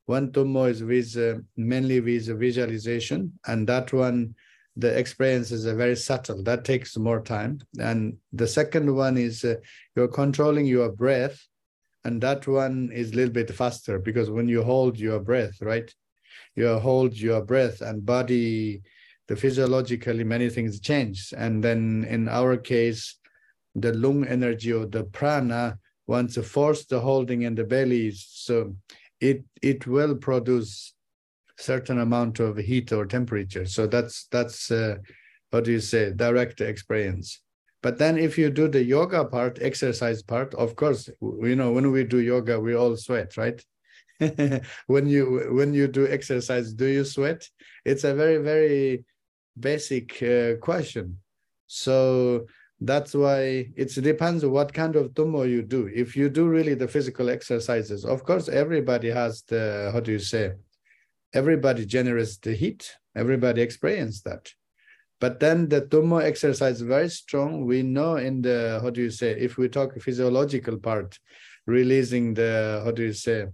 one 0.06 0.32
Tummo 0.32 0.68
is 0.68 0.82
with 0.82 1.16
uh, 1.16 1.40
mainly 1.56 2.00
with 2.00 2.26
visualization, 2.38 3.32
and 3.46 3.66
that 3.68 3.92
one, 3.92 4.34
the 4.76 4.96
experience 4.98 5.50
is 5.52 5.66
uh, 5.66 5.74
very 5.74 5.96
subtle. 5.96 6.42
That 6.42 6.64
takes 6.64 6.96
more 6.96 7.20
time. 7.20 7.60
And 7.78 8.16
the 8.32 8.46
second 8.46 8.92
one 8.94 9.16
is 9.16 9.44
uh, 9.44 9.56
you're 9.94 10.08
controlling 10.08 10.66
your 10.66 10.90
breath, 10.90 11.40
and 12.04 12.20
that 12.22 12.46
one 12.46 12.90
is 12.92 13.12
a 13.12 13.16
little 13.16 13.32
bit 13.32 13.54
faster 13.54 13.98
because 13.98 14.30
when 14.30 14.48
you 14.48 14.62
hold 14.62 14.98
your 14.98 15.20
breath, 15.20 15.60
right, 15.60 15.92
you 16.54 16.78
hold 16.78 17.16
your 17.16 17.42
breath 17.42 17.80
and 17.80 18.04
body 18.04 18.82
the 19.28 19.36
physiologically 19.36 20.24
many 20.24 20.48
things 20.48 20.80
change 20.80 21.32
and 21.36 21.62
then 21.62 22.04
in 22.08 22.28
our 22.28 22.56
case 22.56 23.16
the 23.76 23.92
lung 23.94 24.26
energy 24.26 24.72
or 24.72 24.86
the 24.86 25.04
prana 25.04 25.78
once 26.06 26.36
force 26.46 26.84
the 26.86 27.00
holding 27.00 27.42
in 27.42 27.54
the 27.54 27.64
belly 27.64 28.12
so 28.14 28.74
it 29.22 29.44
it 29.62 29.86
will 29.86 30.16
produce 30.16 30.94
certain 31.56 32.00
amount 32.00 32.40
of 32.40 32.56
heat 32.56 32.92
or 32.92 33.06
temperature. 33.06 33.64
So 33.64 33.86
that's 33.86 34.26
that's 34.32 34.70
uh, 34.70 34.96
what 35.50 35.64
do 35.64 35.72
you 35.72 35.80
say? 35.80 36.10
Direct 36.10 36.60
experience. 36.60 37.40
But 37.82 37.98
then 37.98 38.18
if 38.18 38.36
you 38.36 38.50
do 38.50 38.68
the 38.68 38.82
yoga 38.82 39.24
part 39.24 39.58
exercise 39.60 40.22
part 40.22 40.54
of 40.54 40.76
course 40.76 41.08
you 41.20 41.56
know 41.56 41.72
when 41.72 41.90
we 41.90 42.04
do 42.04 42.18
yoga 42.18 42.58
we 42.60 42.74
all 42.74 42.96
sweat 42.96 43.36
right? 43.36 43.64
When 44.86 45.06
you 45.08 45.24
when 45.58 45.74
you 45.74 45.86
do 45.88 46.06
exercise 46.06 46.72
do 46.74 46.86
you 46.86 47.04
sweat? 47.04 47.48
It's 47.84 48.04
a 48.04 48.14
very 48.14 48.38
very 48.38 49.04
basic 49.58 50.22
uh, 50.22 50.56
question. 50.60 51.18
So 51.66 52.46
that's 52.86 53.14
why 53.14 53.70
it 53.76 53.94
depends 54.02 54.44
on 54.44 54.50
what 54.50 54.72
kind 54.72 54.96
of 54.96 55.10
tummo 55.10 55.48
you 55.48 55.62
do. 55.62 55.90
If 55.94 56.16
you 56.16 56.28
do 56.28 56.48
really 56.48 56.74
the 56.74 56.88
physical 56.88 57.28
exercises, 57.30 58.04
of 58.04 58.24
course, 58.24 58.48
everybody 58.48 59.10
has 59.10 59.42
the, 59.42 59.90
how 59.92 60.00
do 60.00 60.12
you 60.12 60.18
say, 60.18 60.52
everybody 61.34 61.84
generates 61.86 62.38
the 62.38 62.54
heat. 62.54 62.96
Everybody 63.14 63.60
experience 63.60 64.22
that. 64.22 64.50
But 65.20 65.38
then 65.38 65.68
the 65.68 65.82
tummo 65.82 66.22
exercise 66.22 66.80
very 66.80 67.08
strong. 67.08 67.66
We 67.66 67.82
know 67.82 68.16
in 68.16 68.42
the, 68.42 68.80
how 68.82 68.90
do 68.90 69.02
you 69.02 69.10
say, 69.10 69.32
if 69.38 69.56
we 69.56 69.68
talk 69.68 70.00
physiological 70.00 70.78
part, 70.78 71.18
releasing 71.66 72.34
the, 72.34 72.82
how 72.84 72.90
do 72.90 73.04
you 73.04 73.12
say, 73.12 73.46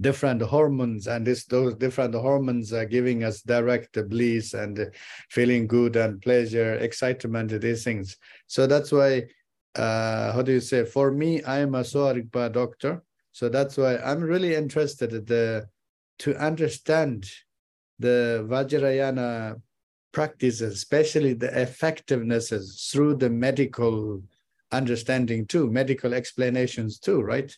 different 0.00 0.40
hormones 0.42 1.06
and 1.06 1.26
this 1.26 1.44
those 1.44 1.74
different 1.74 2.14
hormones 2.14 2.72
are 2.72 2.86
giving 2.86 3.24
us 3.24 3.42
direct 3.42 3.98
bliss 4.08 4.54
and 4.54 4.90
feeling 5.28 5.66
good 5.66 5.96
and 5.96 6.22
pleasure 6.22 6.74
excitement 6.74 7.50
these 7.60 7.84
things. 7.84 8.16
So 8.46 8.66
that's 8.66 8.92
why 8.92 9.24
uh, 9.76 10.32
how 10.32 10.42
do 10.42 10.52
you 10.52 10.60
say? 10.60 10.84
For 10.84 11.12
me 11.12 11.42
i 11.42 11.58
am 11.58 11.74
a 11.74 11.84
Sowa 11.84 12.14
Rigpa 12.14 12.52
doctor. 12.52 13.02
So 13.32 13.48
that's 13.48 13.76
why 13.76 13.98
i'm 13.98 14.20
really 14.20 14.54
interested 14.54 15.26
the, 15.26 15.68
to 16.20 16.36
understand 16.36 17.30
the 17.98 18.46
vajrayana 18.48 19.60
practices 20.12 20.74
especially 20.74 21.34
the 21.34 21.48
effectivenesses 21.48 22.90
through 22.90 23.14
the 23.14 23.30
medical 23.30 24.20
understanding 24.72 25.46
too 25.46 25.70
medical 25.70 26.14
explanations 26.14 26.98
too 26.98 27.20
right? 27.20 27.56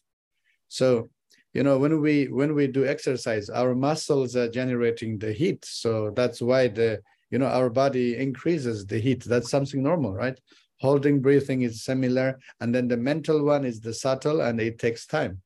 So 0.68 1.10
you 1.52 1.62
know 1.62 1.78
when 1.78 2.00
we 2.00 2.26
when 2.26 2.54
we 2.54 2.66
do 2.66 2.86
exercise 2.86 3.50
our 3.50 3.74
muscles 3.74 4.36
are 4.36 4.48
generating 4.48 5.18
the 5.18 5.32
heat. 5.32 5.64
So 5.64 6.12
that's 6.14 6.40
why 6.40 6.68
the 6.68 7.00
you 7.30 7.38
know 7.38 7.46
our 7.46 7.70
body 7.70 8.16
increases 8.16 8.86
the 8.86 8.98
heat. 8.98 9.24
That's 9.24 9.50
something 9.50 9.82
normal 9.82 10.14
right? 10.14 10.38
Holding 10.80 11.20
breathing 11.20 11.62
is 11.62 11.84
similar. 11.84 12.40
And 12.60 12.74
then 12.74 12.88
the 12.88 12.96
mental 12.96 13.44
one 13.44 13.64
is 13.64 13.80
the 13.80 13.94
subtle 13.94 14.40
and 14.40 14.60
it 14.60 14.78
takes 14.78 15.06
time. 15.06 15.42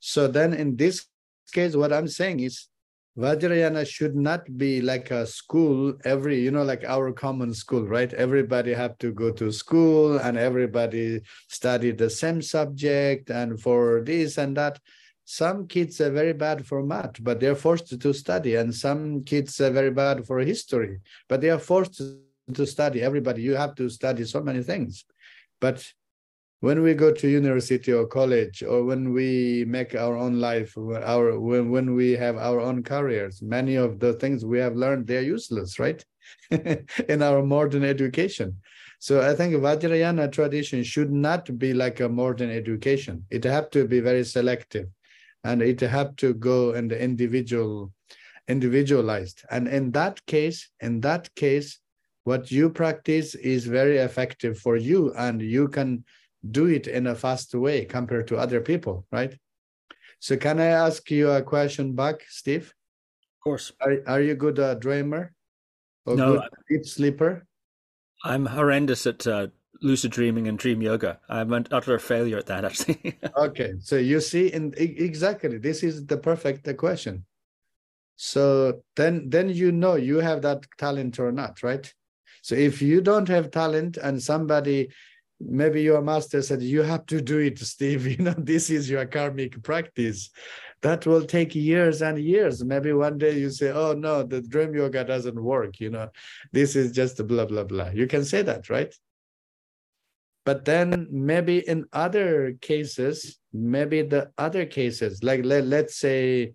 So 0.00 0.28
then 0.28 0.52
in 0.52 0.76
this 0.76 1.06
case 1.52 1.76
what 1.76 1.92
i'm 1.92 2.08
saying 2.08 2.40
is 2.40 2.68
vajrayana 3.16 3.86
should 3.86 4.14
not 4.14 4.44
be 4.58 4.80
like 4.80 5.10
a 5.10 5.26
school 5.26 5.94
every 6.04 6.38
you 6.40 6.50
know 6.50 6.64
like 6.64 6.84
our 6.84 7.12
common 7.12 7.54
school 7.54 7.84
right? 7.86 8.12
Everybody 8.12 8.74
have 8.74 8.98
to 8.98 9.12
go 9.12 9.30
to 9.32 9.50
school 9.50 10.18
and 10.18 10.36
everybody 10.36 11.22
study 11.48 11.92
the 11.92 12.10
same 12.10 12.42
subject 12.42 13.30
and 13.30 13.58
for 13.60 14.02
this 14.04 14.36
and 14.36 14.56
that 14.56 14.78
some 15.26 15.66
kids 15.66 16.00
are 16.00 16.10
very 16.10 16.32
bad 16.32 16.64
for 16.64 16.84
math, 16.84 17.22
but 17.22 17.40
they're 17.40 17.56
forced 17.56 18.00
to 18.00 18.14
study, 18.14 18.54
and 18.54 18.72
some 18.72 19.24
kids 19.24 19.60
are 19.60 19.70
very 19.70 19.90
bad 19.90 20.24
for 20.24 20.38
history, 20.38 21.00
but 21.28 21.40
they 21.40 21.50
are 21.50 21.58
forced 21.58 22.00
to 22.54 22.64
study. 22.64 23.02
Everybody, 23.02 23.42
you 23.42 23.56
have 23.56 23.74
to 23.74 23.88
study 23.90 24.24
so 24.24 24.40
many 24.40 24.62
things. 24.62 25.04
But 25.60 25.84
when 26.60 26.80
we 26.80 26.94
go 26.94 27.12
to 27.12 27.28
university 27.28 27.92
or 27.92 28.06
college 28.06 28.62
or 28.62 28.84
when 28.84 29.12
we 29.12 29.64
make 29.66 29.96
our 29.96 30.16
own 30.16 30.40
life 30.40 30.76
our 30.78 31.38
when, 31.38 31.70
when 31.70 31.94
we 31.94 32.12
have 32.12 32.36
our 32.36 32.60
own 32.60 32.82
careers 32.82 33.42
many 33.42 33.74
of 33.74 33.98
the 33.98 34.14
things 34.14 34.44
we 34.44 34.58
have 34.58 34.74
learned 34.74 35.06
they're 35.06 35.22
useless 35.22 35.78
right 35.78 36.02
in 36.50 37.22
our 37.22 37.42
modern 37.42 37.84
education 37.84 38.56
so 38.98 39.20
i 39.20 39.34
think 39.34 39.54
vajrayana 39.54 40.32
tradition 40.32 40.82
should 40.82 41.12
not 41.12 41.58
be 41.58 41.74
like 41.74 42.00
a 42.00 42.08
modern 42.08 42.50
education 42.50 43.22
it 43.30 43.44
have 43.44 43.68
to 43.68 43.86
be 43.86 44.00
very 44.00 44.24
selective 44.24 44.88
and 45.46 45.62
it 45.62 45.80
have 45.80 46.14
to 46.16 46.34
go 46.34 46.72
in 46.72 46.88
the 46.88 46.98
individual 47.08 47.92
individualized 48.48 49.44
and 49.50 49.66
in 49.66 49.90
that 49.90 50.24
case 50.26 50.70
in 50.80 51.00
that 51.00 51.34
case 51.34 51.80
what 52.26 52.50
you 52.50 52.68
practice 52.68 53.36
is 53.36 53.66
very 53.66 53.98
effective 53.98 54.58
for 54.58 54.76
you 54.76 55.14
and 55.14 55.40
you 55.40 55.68
can 55.68 56.04
do 56.50 56.66
it 56.66 56.88
in 56.88 57.06
a 57.06 57.14
fast 57.14 57.54
way 57.54 57.84
compared 57.84 58.26
to 58.26 58.36
other 58.36 58.60
people, 58.60 59.06
right? 59.12 59.38
So 60.18 60.36
can 60.36 60.58
I 60.58 60.66
ask 60.66 61.08
you 61.08 61.30
a 61.30 61.40
question 61.40 61.94
back, 61.94 62.24
Steve? 62.28 62.74
Of 63.38 63.44
course. 63.44 63.72
Are, 63.80 63.98
are 64.08 64.20
you 64.20 64.34
good 64.34 64.58
uh, 64.58 64.74
dreamer? 64.74 65.32
Or 66.04 66.16
no, 66.16 66.32
good 66.32 66.42
deep 66.68 66.86
sleeper? 66.86 67.46
I'm 68.24 68.46
horrendous 68.46 69.06
at 69.06 69.24
uh, 69.24 69.48
lucid 69.82 70.10
dreaming 70.10 70.48
and 70.48 70.58
dream 70.58 70.82
yoga. 70.82 71.18
I'm 71.28 71.52
an 71.52 71.66
utter 71.70 71.98
failure 71.98 72.38
at 72.38 72.46
that, 72.46 72.64
actually. 72.64 73.18
okay, 73.36 73.74
so 73.80 73.96
you 73.96 74.20
see, 74.20 74.52
and 74.52 74.74
exactly 74.78 75.58
this 75.58 75.82
is 75.82 76.06
the 76.06 76.16
perfect 76.16 76.66
uh, 76.68 76.74
question. 76.74 77.24
So 78.16 78.82
then, 78.96 79.28
then 79.28 79.48
you 79.50 79.72
know 79.72 79.96
you 79.96 80.20
have 80.20 80.42
that 80.42 80.66
talent 80.78 81.18
or 81.18 81.32
not, 81.32 81.62
right? 81.62 81.92
So 82.42 82.54
if 82.54 82.80
you 82.80 83.00
don't 83.00 83.28
have 83.28 83.50
talent 83.50 83.96
and 83.96 84.22
somebody 84.22 84.88
maybe 85.40 85.82
your 85.82 86.00
master 86.00 86.40
said 86.40 86.62
you 86.62 86.82
have 86.82 87.04
to 87.06 87.20
do 87.20 87.38
it 87.38 87.58
steve 87.58 88.06
you 88.18 88.24
know 88.24 88.34
this 88.38 88.70
is 88.70 88.88
your 88.88 89.04
karmic 89.04 89.62
practice 89.62 90.30
that 90.82 91.06
will 91.06 91.24
take 91.24 91.54
years 91.54 92.02
and 92.02 92.18
years 92.18 92.64
maybe 92.64 92.92
one 92.92 93.18
day 93.18 93.38
you 93.38 93.50
say 93.50 93.70
oh 93.70 93.92
no 93.92 94.22
the 94.22 94.40
dream 94.40 94.74
yoga 94.74 95.04
doesn't 95.04 95.42
work 95.42 95.78
you 95.80 95.90
know 95.90 96.08
this 96.52 96.76
is 96.76 96.92
just 96.92 97.24
blah 97.26 97.44
blah 97.44 97.64
blah 97.64 97.88
you 97.88 98.06
can 98.06 98.24
say 98.24 98.42
that 98.42 98.70
right 98.70 98.94
but 100.46 100.64
then 100.64 101.06
maybe 101.10 101.58
in 101.68 101.84
other 101.92 102.56
cases 102.62 103.38
maybe 103.52 104.00
the 104.02 104.30
other 104.38 104.64
cases 104.64 105.22
like 105.22 105.44
let, 105.44 105.66
let's 105.66 105.96
say 105.96 106.52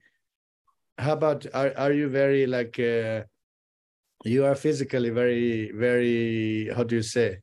how 0.98 1.14
about 1.14 1.46
are, 1.54 1.74
are 1.78 1.92
you 1.92 2.10
very 2.10 2.48
like 2.48 2.80
uh, 2.80 3.22
you 4.24 4.46
are 4.46 4.56
physically 4.56 5.12
very 5.12 5.72
very 5.76 6.72
how 6.76 6.84
do 6.84 6.96
you 6.96 7.04
say 7.04 7.38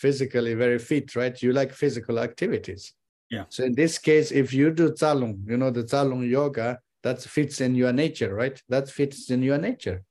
physically 0.00 0.54
very 0.54 0.78
fit, 0.78 1.14
right? 1.14 1.40
You 1.42 1.52
like 1.52 1.72
physical 1.72 2.18
activities. 2.18 2.94
Yeah. 3.30 3.44
So 3.50 3.64
in 3.64 3.74
this 3.74 3.98
case, 3.98 4.32
if 4.32 4.52
you 4.52 4.70
do 4.72 4.90
Tsalung, 4.90 5.34
you 5.46 5.56
know, 5.56 5.70
the 5.70 5.84
Tsalung 5.84 6.28
yoga, 6.28 6.78
that 7.02 7.20
fits 7.20 7.60
in 7.60 7.74
your 7.74 7.92
nature, 7.92 8.34
right? 8.34 8.60
That 8.68 8.88
fits 8.88 9.30
in 9.30 9.42
your 9.42 9.58
nature. 9.58 10.02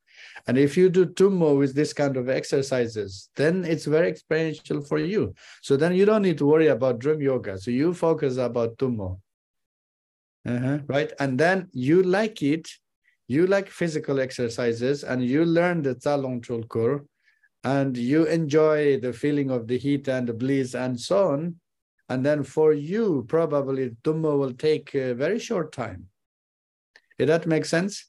And 0.47 0.57
if 0.57 0.77
you 0.77 0.89
do 0.89 1.05
tummo 1.05 1.57
with 1.57 1.75
this 1.75 1.93
kind 1.93 2.17
of 2.17 2.29
exercises, 2.29 3.29
then 3.35 3.65
it's 3.65 3.85
very 3.85 4.09
experiential 4.09 4.81
for 4.81 4.99
you. 4.99 5.33
So 5.61 5.77
then 5.77 5.95
you 5.95 6.05
don't 6.05 6.21
need 6.21 6.37
to 6.39 6.45
worry 6.45 6.67
about 6.67 6.99
dream 6.99 7.21
yoga. 7.21 7.57
So 7.57 7.71
you 7.71 7.93
focus 7.93 8.37
about 8.37 8.77
tummo. 8.77 9.19
Uh-huh, 10.45 10.79
right? 10.87 11.11
And 11.19 11.37
then 11.39 11.67
you 11.73 12.01
like 12.01 12.41
it, 12.41 12.69
you 13.27 13.45
like 13.45 13.69
physical 13.69 14.19
exercises, 14.19 15.03
and 15.03 15.23
you 15.23 15.45
learn 15.45 15.81
the 15.81 15.95
Tsalung 15.95 16.41
Trulkhor, 16.41 17.05
and 17.63 17.97
you 17.97 18.25
enjoy 18.25 18.99
the 18.99 19.13
feeling 19.13 19.51
of 19.51 19.67
the 19.67 19.77
heat 19.77 20.07
and 20.07 20.27
the 20.27 20.33
bliss 20.33 20.75
and 20.75 20.99
so 20.99 21.29
on. 21.31 21.55
And 22.07 22.25
then 22.25 22.43
for 22.43 22.73
you, 22.73 23.25
probably 23.27 23.91
Tummo 24.03 24.37
will 24.39 24.53
take 24.53 24.95
a 24.95 25.13
very 25.13 25.37
short 25.37 25.71
time. 25.71 26.07
Did 27.19 27.29
that 27.29 27.45
make 27.45 27.65
sense? 27.65 28.09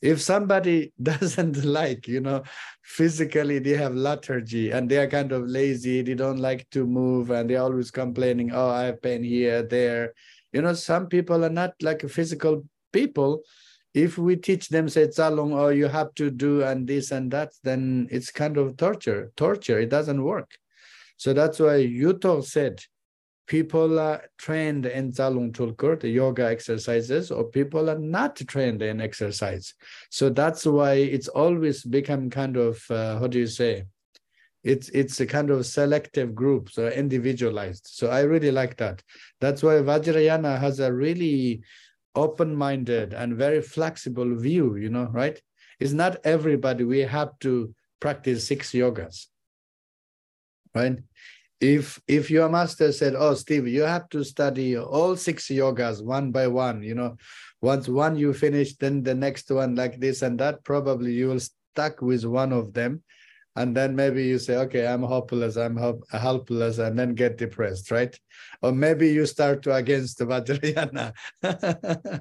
If 0.00 0.20
somebody 0.20 0.92
doesn't 1.02 1.64
like, 1.64 2.08
you 2.08 2.20
know, 2.20 2.42
physically 2.82 3.58
they 3.58 3.76
have 3.76 3.94
lethargy 3.94 4.70
and 4.70 4.88
they 4.88 4.98
are 4.98 5.08
kind 5.08 5.32
of 5.32 5.46
lazy, 5.46 6.02
they 6.02 6.14
don't 6.14 6.38
like 6.38 6.68
to 6.70 6.86
move 6.86 7.30
and 7.30 7.48
they're 7.48 7.62
always 7.62 7.90
complaining, 7.90 8.52
oh, 8.52 8.68
I 8.68 8.84
have 8.84 9.02
pain 9.02 9.22
here, 9.22 9.62
there. 9.62 10.14
You 10.52 10.62
know, 10.62 10.74
some 10.74 11.06
people 11.06 11.44
are 11.44 11.50
not 11.50 11.74
like 11.80 12.08
physical 12.08 12.64
people, 12.92 13.42
if 13.94 14.16
we 14.16 14.36
teach 14.36 14.68
them 14.68 14.88
say 14.88 15.04
or 15.04 15.38
oh, 15.38 15.68
you 15.68 15.86
have 15.86 16.14
to 16.14 16.30
do 16.30 16.62
and 16.62 16.88
this 16.88 17.10
and 17.10 17.30
that 17.30 17.52
then 17.62 18.08
it's 18.10 18.30
kind 18.30 18.56
of 18.56 18.76
torture 18.76 19.30
torture. 19.36 19.78
It 19.78 19.90
doesn't 19.90 20.22
work. 20.22 20.50
So 21.16 21.32
that's 21.32 21.60
why 21.60 21.86
yuthok 21.86 22.44
said 22.44 22.80
people 23.52 24.00
are 24.00 24.22
trained 24.38 24.86
in 24.86 25.12
tsalung 25.12 25.52
trulkhor 25.52 26.00
the 26.00 26.08
yoga 26.08 26.44
exercises 26.46 27.30
or 27.30 27.44
people 27.44 27.90
are 27.90 27.98
not 27.98 28.34
trained 28.52 28.80
in 28.80 28.98
exercise. 28.98 29.74
So 30.08 30.30
that's 30.30 30.64
why 30.64 30.94
it's 30.94 31.28
always 31.28 31.84
become 31.84 32.30
kind 32.30 32.56
of 32.56 32.82
uh, 32.90 33.18
how 33.18 33.26
do 33.26 33.38
you 33.38 33.46
say? 33.46 33.84
It's 34.64 34.88
it's 35.00 35.20
a 35.20 35.26
kind 35.26 35.50
of 35.50 35.66
selective 35.66 36.34
group 36.34 36.70
so 36.70 36.88
individualized. 36.88 37.88
So 37.98 38.04
i 38.08 38.20
really 38.20 38.52
like 38.60 38.78
that. 38.78 39.02
That's 39.42 39.62
why 39.62 39.74
vajrayana 39.90 40.58
has 40.58 40.80
a 40.80 40.90
really 40.90 41.60
open-minded 42.14 43.12
and 43.12 43.36
very 43.36 43.60
flexible 43.60 44.34
view 44.48 44.76
you 44.76 44.88
know 44.88 45.08
right? 45.12 45.38
It's 45.78 45.92
not 45.92 46.24
everybody 46.24 46.84
we 46.84 47.00
have 47.00 47.38
to 47.40 47.74
practice 48.00 48.48
six 48.48 48.72
yogas 48.72 49.26
right 50.74 50.96
if 51.62 52.00
if 52.08 52.30
your 52.30 52.48
master 52.48 52.90
said 52.90 53.14
oh 53.16 53.34
steve 53.34 53.68
you 53.68 53.82
have 53.82 54.08
to 54.08 54.24
study 54.24 54.76
all 54.76 55.16
six 55.16 55.46
yogas 55.46 56.02
one 56.02 56.32
by 56.32 56.46
one 56.48 56.82
you 56.82 56.94
know 56.94 57.16
once 57.60 57.88
one 57.88 58.16
you 58.16 58.34
finish 58.34 58.76
then 58.76 59.02
the 59.02 59.14
next 59.14 59.50
one 59.50 59.76
like 59.76 60.00
this 60.00 60.22
and 60.22 60.38
that 60.40 60.62
probably 60.64 61.12
you 61.12 61.28
will 61.28 61.40
stuck 61.72 62.02
with 62.02 62.24
one 62.24 62.52
of 62.52 62.72
them. 62.74 63.02
And 63.54 63.76
then 63.76 63.94
maybe 63.94 64.24
you 64.24 64.38
say 64.38 64.56
okay 64.56 64.86
i'm 64.86 65.02
hopeless 65.02 65.56
i'm 65.56 65.76
helpless 66.10 66.78
and 66.78 66.98
then 66.98 67.14
get 67.14 67.36
depressed 67.36 67.90
right? 67.90 68.18
Or 68.62 68.72
maybe 68.72 69.10
you 69.10 69.26
start 69.26 69.62
to 69.64 69.74
against 69.74 70.18
the 70.18 70.24
vajrayana. 70.24 71.12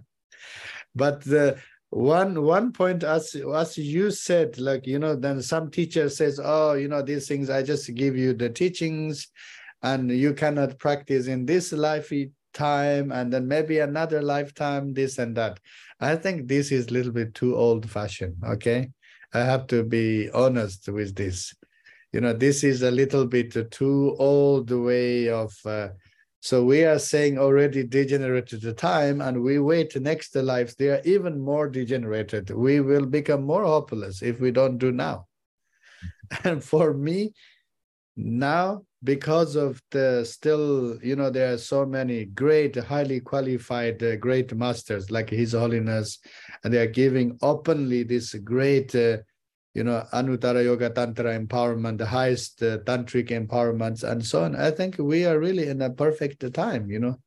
But 0.94 1.22
the 1.22 1.58
one 1.92 2.42
one 2.44 2.72
point 2.72 3.04
as 3.04 3.36
as 3.54 3.78
you 3.78 4.10
said 4.10 4.58
like 4.58 4.88
you 4.88 4.98
know 4.98 5.16
then 5.16 5.42
some 5.42 5.70
teacher 5.70 6.10
says 6.10 6.40
oh 6.42 6.74
you 6.74 6.88
know 6.88 7.02
these 7.02 7.28
things 7.28 7.50
i 7.50 7.62
just 7.62 7.94
give 7.96 8.16
you 8.16 8.34
the 8.34 8.50
teachings 8.50 9.28
and 9.84 10.10
you 10.10 10.34
cannot 10.34 10.80
practice 10.80 11.28
in 11.28 11.46
this 11.46 11.74
lifetime 11.74 13.12
and 13.12 13.32
then 13.32 13.48
maybe 13.48 13.80
another 13.80 14.22
lifetime 14.22 14.94
this 14.94 15.20
and 15.20 15.36
that 15.36 15.60
i 16.00 16.16
think 16.16 16.48
this 16.48 16.72
is 16.72 16.88
a 16.88 16.94
little 16.94 17.12
bit 17.12 17.36
too 17.36 17.56
old 17.56 17.90
fashioned 17.90 18.36
okay 18.46 18.90
I 19.34 19.40
have 19.40 19.68
to 19.68 19.84
be 19.84 20.30
honest 20.32 20.90
with 20.90 21.16
this. 21.16 21.54
You 22.12 22.20
know, 22.20 22.34
this 22.34 22.64
is 22.64 22.82
a 22.82 22.92
little 22.92 23.26
bit 23.26 23.72
too 23.72 24.16
old 24.20 24.70
way 24.72 25.30
of. 25.30 25.54
Uh, 25.66 25.90
so 26.42 26.64
we 26.64 26.84
are 26.86 26.98
saying 26.98 27.38
already 27.38 27.84
degenerated 27.84 28.62
the 28.62 28.74
time, 28.74 29.22
and 29.22 29.44
we 29.44 29.60
wait 29.60 29.96
next 30.02 30.36
lives. 30.36 30.76
They 30.76 30.90
are 30.90 31.02
even 31.06 31.40
more 31.40 31.70
degenerated. 31.70 32.50
We 32.50 32.82
will 32.82 33.06
become 33.06 33.44
more 33.44 33.64
hopeless 33.64 34.24
if 34.24 34.40
we 34.40 34.52
don't 34.52 34.80
do 34.80 34.92
now. 34.92 35.28
And 36.44 36.64
for 36.64 36.94
me, 36.94 37.34
now 38.16 38.84
because 39.04 39.56
of 39.56 39.82
the 39.92 40.24
still 40.26 40.98
you 41.02 41.16
know 41.16 41.30
there 41.30 41.54
are 41.54 41.58
so 41.58 41.86
many 41.86 42.26
great 42.26 42.76
highly 42.76 43.20
qualified 43.20 44.02
uh, 44.04 44.16
great 44.18 44.54
masters 44.54 45.10
like 45.10 45.30
his 45.30 45.54
holiness 45.54 46.20
and 46.64 46.74
they 46.74 46.78
are 46.78 46.88
giving 46.88 47.38
openly 47.42 48.04
this 48.04 48.34
great 48.36 48.94
uh, 48.94 49.18
you 49.74 49.84
know 49.84 50.06
anuttara 50.14 50.64
yoga 50.64 50.90
tantra 50.90 51.38
empowerment 51.38 51.98
the 51.98 52.06
highest 52.06 52.62
uh, 52.62 52.78
tantric 52.80 53.30
empowerments 53.30 54.04
and 54.04 54.26
so 54.26 54.44
on. 54.44 54.56
I 54.56 54.72
think 54.72 54.98
we 54.98 55.26
are 55.26 55.40
really 55.40 55.68
in 55.68 55.82
a 55.82 55.90
perfect 55.90 56.54
time 56.54 56.90
you 56.90 57.00
know. 57.00 57.20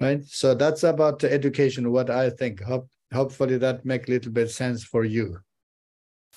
Right? 0.00 0.24
So 0.24 0.54
that's 0.54 0.82
about 0.82 1.22
education 1.24 1.90
what 1.92 2.10
i 2.10 2.28
think. 2.28 2.60
Hope, 2.60 2.88
hopefully 3.12 3.58
that 3.58 3.84
make 3.84 4.08
a 4.08 4.10
little 4.10 4.32
bit 4.32 4.50
sense 4.50 4.84
for 4.84 5.04
you. 5.04 5.38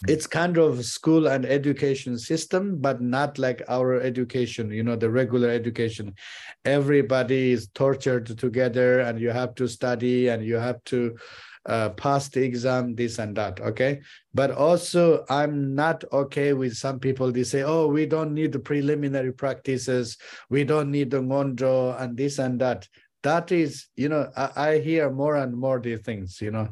It's 0.07 0.27
kind 0.27 0.57
of 0.57 0.83
school 0.85 1.27
and 1.27 1.45
education 1.45 2.19
system 2.19 2.77
but 2.79 3.01
not 3.01 3.39
like 3.39 3.63
our 3.69 4.01
education 4.01 4.69
you 4.69 4.83
know 4.83 4.95
the 4.95 5.09
regular 5.09 5.49
education. 5.49 6.13
Everybody 6.63 7.51
is 7.51 7.67
tortured 7.73 8.37
together 8.37 8.99
and 8.99 9.19
you 9.19 9.31
have 9.31 9.55
to 9.55 9.67
study 9.67 10.29
and 10.29 10.45
you 10.45 10.55
have 10.55 10.83
to 10.85 11.17
uh, 11.65 11.89
pass 11.89 12.29
the 12.29 12.43
exam 12.43 12.95
this 12.95 13.19
and 13.19 13.35
that 13.35 13.59
okay? 13.59 14.01
But 14.33 14.51
also 14.51 15.25
i'm 15.29 15.75
not 15.75 16.03
okay 16.11 16.53
with 16.53 16.75
some 16.75 16.99
people 16.99 17.31
they 17.31 17.43
say 17.43 17.63
oh 17.63 17.87
we 17.87 18.05
don't 18.05 18.33
need 18.33 18.51
the 18.51 18.59
preliminary 18.59 19.33
practices. 19.33 20.17
We 20.49 20.63
don't 20.63 20.91
need 20.91 21.11
the 21.11 21.21
ngondro 21.21 21.99
and 21.99 22.17
this 22.17 22.39
and 22.39 22.59
that. 22.61 22.87
That 23.23 23.51
is 23.51 23.87
you 23.95 24.09
know 24.09 24.29
I, 24.35 24.49
I 24.55 24.79
hear 24.79 25.09
more 25.09 25.35
and 25.35 25.55
more 25.55 25.79
these 25.79 26.01
things 26.01 26.41
you 26.41 26.51
know? 26.51 26.69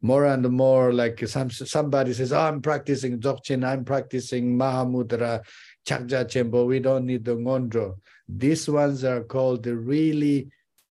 More 0.00 0.26
and 0.26 0.48
more 0.48 0.92
like 0.92 1.26
some 1.26 1.50
somebody 1.50 2.12
says, 2.12 2.32
oh, 2.32 2.38
I'm 2.38 2.62
practicing 2.62 3.18
Dzogchen, 3.18 3.66
I'm 3.66 3.84
practicing 3.84 4.56
Mahamudra, 4.56 5.42
Chakja 5.84 6.24
Chembo, 6.24 6.64
we 6.66 6.78
don't 6.78 7.04
need 7.04 7.24
the 7.24 7.34
Ngondro. 7.34 7.96
These 8.28 8.68
ones 8.68 9.02
are 9.02 9.24
called 9.24 9.64
the 9.64 9.74
really 9.76 10.50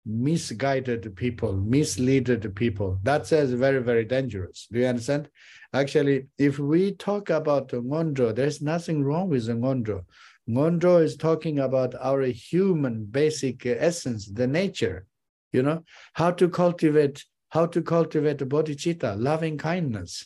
misguided 0.06 1.16
people, 1.16 1.54
misleaded 1.54 2.56
people. 2.56 2.99
That 3.04 3.28
says 3.28 3.54
very, 3.54 3.82
very 3.82 4.06
dangerous. 4.06 4.68
Do 4.72 4.80
you 4.80 4.88
understand? 4.88 5.30
Actually, 5.74 6.28
if 6.38 6.60
we 6.60 6.93
talk 6.93 7.30
about 7.30 7.70
the 7.70 7.82
Ngondro, 7.82 8.34
there's 8.36 8.62
nothing 8.62 9.04
wrong 9.04 9.30
with 9.30 9.45
the 9.45 9.54
Ngondro. 9.54 10.06
Ngondro 10.49 11.04
is 11.04 11.16
talking 11.16 11.60
about 11.60 11.93
our 11.99 12.24
human 12.24 13.06
basic 13.06 13.66
essence, 13.66 14.28
the 14.28 14.47
nature, 14.47 15.06
you 15.54 15.62
know, 15.62 15.84
how 16.14 16.32
to 16.32 16.49
cultivate, 16.49 17.24
how 17.49 17.66
to 17.68 17.82
cultivate 17.82 18.39
bodhicitta, 18.39 19.16
loving 19.18 19.58
kindness. 19.58 20.26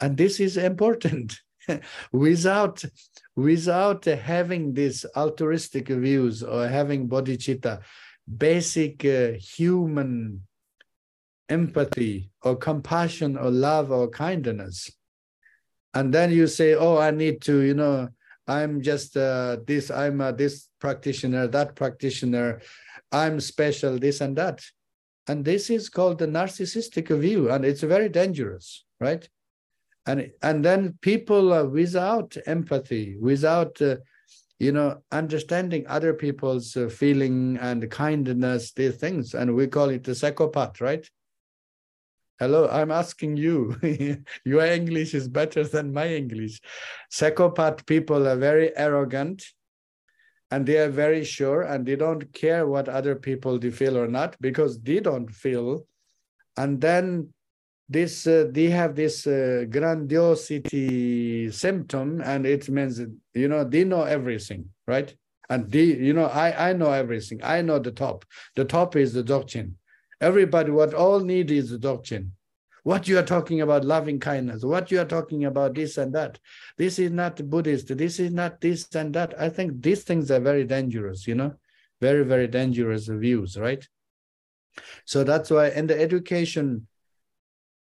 And 0.00 0.16
this 0.16 0.40
is 0.40 0.56
important. 0.56 1.38
without 2.12 2.84
without 3.36 4.04
having 4.04 4.74
these 4.74 5.04
altruistic 5.16 5.88
views 5.88 6.42
or 6.42 6.68
having 6.68 7.08
bodhicitta, 7.08 7.82
basic 8.26 9.04
uh, 9.04 9.32
human 9.32 10.42
empathy 11.48 12.30
or 12.42 12.56
compassion 12.56 13.36
or 13.36 13.50
love 13.50 13.90
or 13.90 14.08
kindness. 14.08 14.90
And 15.92 16.12
then 16.12 16.32
you 16.32 16.46
say, 16.46 16.74
oh, 16.74 16.98
I 16.98 17.10
need 17.10 17.40
to, 17.42 17.60
you 17.60 17.74
know, 17.74 18.08
I'm 18.46 18.82
just 18.82 19.16
uh, 19.16 19.58
this, 19.66 19.90
I'm 19.90 20.20
uh, 20.20 20.32
this 20.32 20.68
practitioner, 20.80 21.46
that 21.48 21.76
practitioner, 21.76 22.60
I'm 23.12 23.40
special, 23.40 23.98
this 23.98 24.20
and 24.20 24.36
that. 24.36 24.62
And 25.26 25.44
this 25.44 25.70
is 25.70 25.88
called 25.88 26.18
the 26.18 26.26
narcissistic 26.26 27.16
view, 27.18 27.50
and 27.50 27.64
it's 27.64 27.82
very 27.82 28.10
dangerous, 28.10 28.84
right? 29.00 29.26
And, 30.06 30.30
and 30.42 30.62
then 30.62 30.98
people 31.00 31.66
without 31.68 32.36
empathy, 32.46 33.16
without 33.18 33.80
uh, 33.80 33.96
you 34.58 34.72
know, 34.72 35.02
understanding 35.10 35.84
other 35.88 36.14
people's 36.14 36.76
uh, 36.76 36.88
feeling 36.88 37.58
and 37.60 37.90
kindness, 37.90 38.72
these 38.72 38.96
things, 38.96 39.34
and 39.34 39.54
we 39.54 39.66
call 39.66 39.90
it 39.90 40.04
the 40.04 40.14
psychopath, 40.14 40.80
right? 40.80 41.08
Hello, 42.40 42.68
I'm 42.68 42.90
asking 42.90 43.36
you. 43.36 43.76
Your 44.44 44.64
English 44.64 45.14
is 45.14 45.28
better 45.28 45.64
than 45.64 45.92
my 45.92 46.08
English. 46.08 46.60
Psychopath 47.10 47.86
people 47.86 48.26
are 48.26 48.36
very 48.36 48.76
arrogant 48.76 49.44
and 50.50 50.66
they 50.66 50.78
are 50.78 50.90
very 50.90 51.24
sure 51.24 51.62
and 51.62 51.86
they 51.86 51.96
don't 51.96 52.32
care 52.32 52.66
what 52.66 52.88
other 52.88 53.14
people 53.14 53.58
they 53.58 53.70
feel 53.70 53.96
or 53.96 54.08
not 54.08 54.36
because 54.40 54.80
they 54.80 55.00
don't 55.00 55.30
feel. 55.30 55.86
And 56.56 56.80
then 56.80 57.32
this 57.88 58.26
uh, 58.26 58.46
they 58.50 58.66
have 58.66 58.94
this 58.94 59.26
uh, 59.26 59.64
grandiosity 59.68 61.50
symptom 61.50 62.20
and 62.24 62.46
it 62.46 62.68
means 62.68 63.00
you 63.34 63.48
know 63.48 63.64
they 63.64 63.84
know 63.84 64.02
everything 64.02 64.64
right 64.86 65.14
and 65.50 65.70
they 65.70 65.84
you 65.84 66.14
know 66.14 66.26
i 66.26 66.70
i 66.70 66.72
know 66.72 66.90
everything 66.90 67.38
i 67.42 67.60
know 67.60 67.78
the 67.78 67.90
top 67.90 68.24
the 68.56 68.64
top 68.64 68.96
is 68.96 69.12
the 69.12 69.22
doctrine 69.22 69.76
Everybody, 70.24 70.70
what 70.70 70.94
all 70.94 71.20
need 71.20 71.50
is 71.50 71.68
the 71.68 71.78
doctrine. 71.78 72.32
What 72.82 73.08
you 73.08 73.18
are 73.18 73.22
talking 73.24 73.60
about 73.60 73.84
loving 73.84 74.20
kindness, 74.20 74.64
what 74.64 74.90
you 74.90 75.00
are 75.00 75.06
talking 75.06 75.44
about 75.44 75.74
this 75.74 75.98
and 75.98 76.14
that. 76.14 76.38
This 76.78 76.98
is 76.98 77.10
not 77.10 77.36
Buddhist, 77.50 77.96
this 77.96 78.18
is 78.18 78.32
not 78.32 78.60
this 78.60 78.88
and 78.94 79.14
that. 79.14 79.38
I 79.38 79.50
think 79.50 79.82
these 79.82 80.02
things 80.02 80.30
are 80.30 80.40
very 80.40 80.64
dangerous, 80.64 81.26
you 81.26 81.34
know, 81.34 81.54
very, 82.00 82.24
very 82.24 82.46
dangerous 82.46 83.06
views, 83.06 83.58
right? 83.58 83.86
So 85.04 85.24
that's 85.24 85.50
why 85.50 85.68
in 85.68 85.86
the 85.86 85.98
education, 86.00 86.86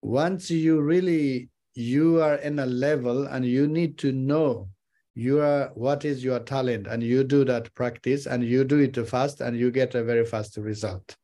once 0.02 0.50
you 0.50 0.80
really 0.80 1.48
you 1.74 2.20
are 2.20 2.34
in 2.36 2.58
a 2.58 2.66
level 2.66 3.26
and 3.26 3.46
you 3.46 3.66
need 3.66 3.96
to 3.96 4.12
know 4.12 4.68
you 5.14 5.40
are 5.40 5.70
what 5.74 6.04
is 6.04 6.22
your 6.22 6.40
talent 6.40 6.86
and 6.86 7.02
you 7.02 7.24
do 7.24 7.44
that 7.44 7.72
practice 7.74 8.26
and 8.26 8.44
you 8.44 8.64
do 8.64 8.78
it 8.78 8.96
fast 9.08 9.40
and 9.40 9.58
you 9.58 9.70
get 9.70 9.94
a 9.94 10.04
very 10.04 10.24
fast 10.24 10.56
result 10.58 11.16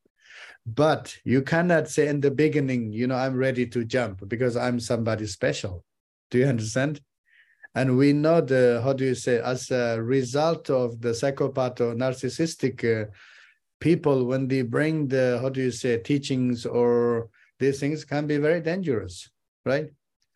but 0.74 1.16
you 1.24 1.40
cannot 1.40 1.88
say 1.88 2.08
in 2.08 2.20
the 2.20 2.30
beginning, 2.30 2.92
you 2.92 3.06
know, 3.06 3.14
I'm 3.14 3.36
ready 3.36 3.66
to 3.68 3.84
jump 3.84 4.28
because 4.28 4.54
I'm 4.54 4.78
somebody 4.80 5.26
special. 5.26 5.82
Do 6.30 6.38
you 6.38 6.46
understand? 6.46 7.00
And 7.74 7.96
we 7.96 8.12
know 8.12 8.42
the, 8.42 8.82
how 8.84 8.92
do 8.92 9.04
you 9.04 9.14
say, 9.14 9.40
as 9.40 9.70
a 9.70 10.02
result 10.02 10.68
of 10.68 11.00
the 11.00 11.14
psychopath 11.14 11.80
or 11.80 11.94
narcissistic 11.94 12.84
uh, 12.84 13.10
people, 13.80 14.26
when 14.26 14.46
they 14.46 14.60
bring 14.60 15.08
the, 15.08 15.38
how 15.40 15.48
do 15.48 15.62
you 15.62 15.70
say, 15.70 15.96
teachings 15.98 16.66
or 16.66 17.30
these 17.58 17.80
things 17.80 18.04
can 18.04 18.26
be 18.26 18.36
very 18.36 18.60
dangerous, 18.60 19.30
right? 19.64 19.90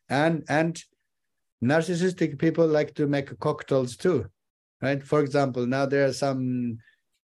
And, 0.09 0.45
and 0.49 0.83
narcissistic 1.63 2.39
people 2.39 2.67
like 2.67 2.95
to 2.95 3.07
make 3.07 3.39
cocktails 3.39 3.97
too, 3.97 4.27
right? 4.81 5.03
For 5.03 5.21
example, 5.21 5.67
now 5.67 5.87
there 5.87 6.07
are 6.07 6.13
some 6.13 6.79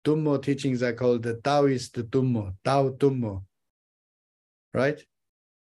Tummo 0.05 0.41
teachings 0.41 0.81
are 0.81 0.93
called 0.93 1.23
the 1.23 1.35
Taoist 1.35 1.95
Tummo, 1.95 2.55
Tao 2.63 2.89
Tummo, 2.89 3.43
right? 4.73 5.03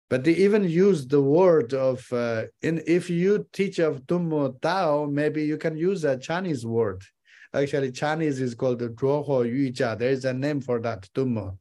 But 0.08 0.22
they 0.22 0.32
even 0.32 0.64
use 0.64 1.06
the 1.06 1.20
word 1.20 1.74
of, 1.74 2.06
uh, 2.12 2.44
in 2.62 2.82
if 2.86 3.10
you 3.10 3.46
teach 3.52 3.78
of 3.78 4.02
Tummo 4.06 4.60
Tao, 4.60 5.06
maybe 5.06 5.44
you 5.44 5.56
can 5.56 5.76
use 5.76 6.04
a 6.04 6.18
Chinese 6.18 6.64
word. 6.64 7.02
Actually, 7.52 7.90
Chinese 7.90 8.40
is 8.40 8.54
called 8.54 8.78
the 8.78 8.90
Zhuohuo 8.90 9.44
Yujia. 9.44 9.98
There 9.98 10.10
is 10.10 10.24
a 10.24 10.32
name 10.32 10.60
for 10.60 10.78
that, 10.80 11.08
Tummo. 11.14 11.58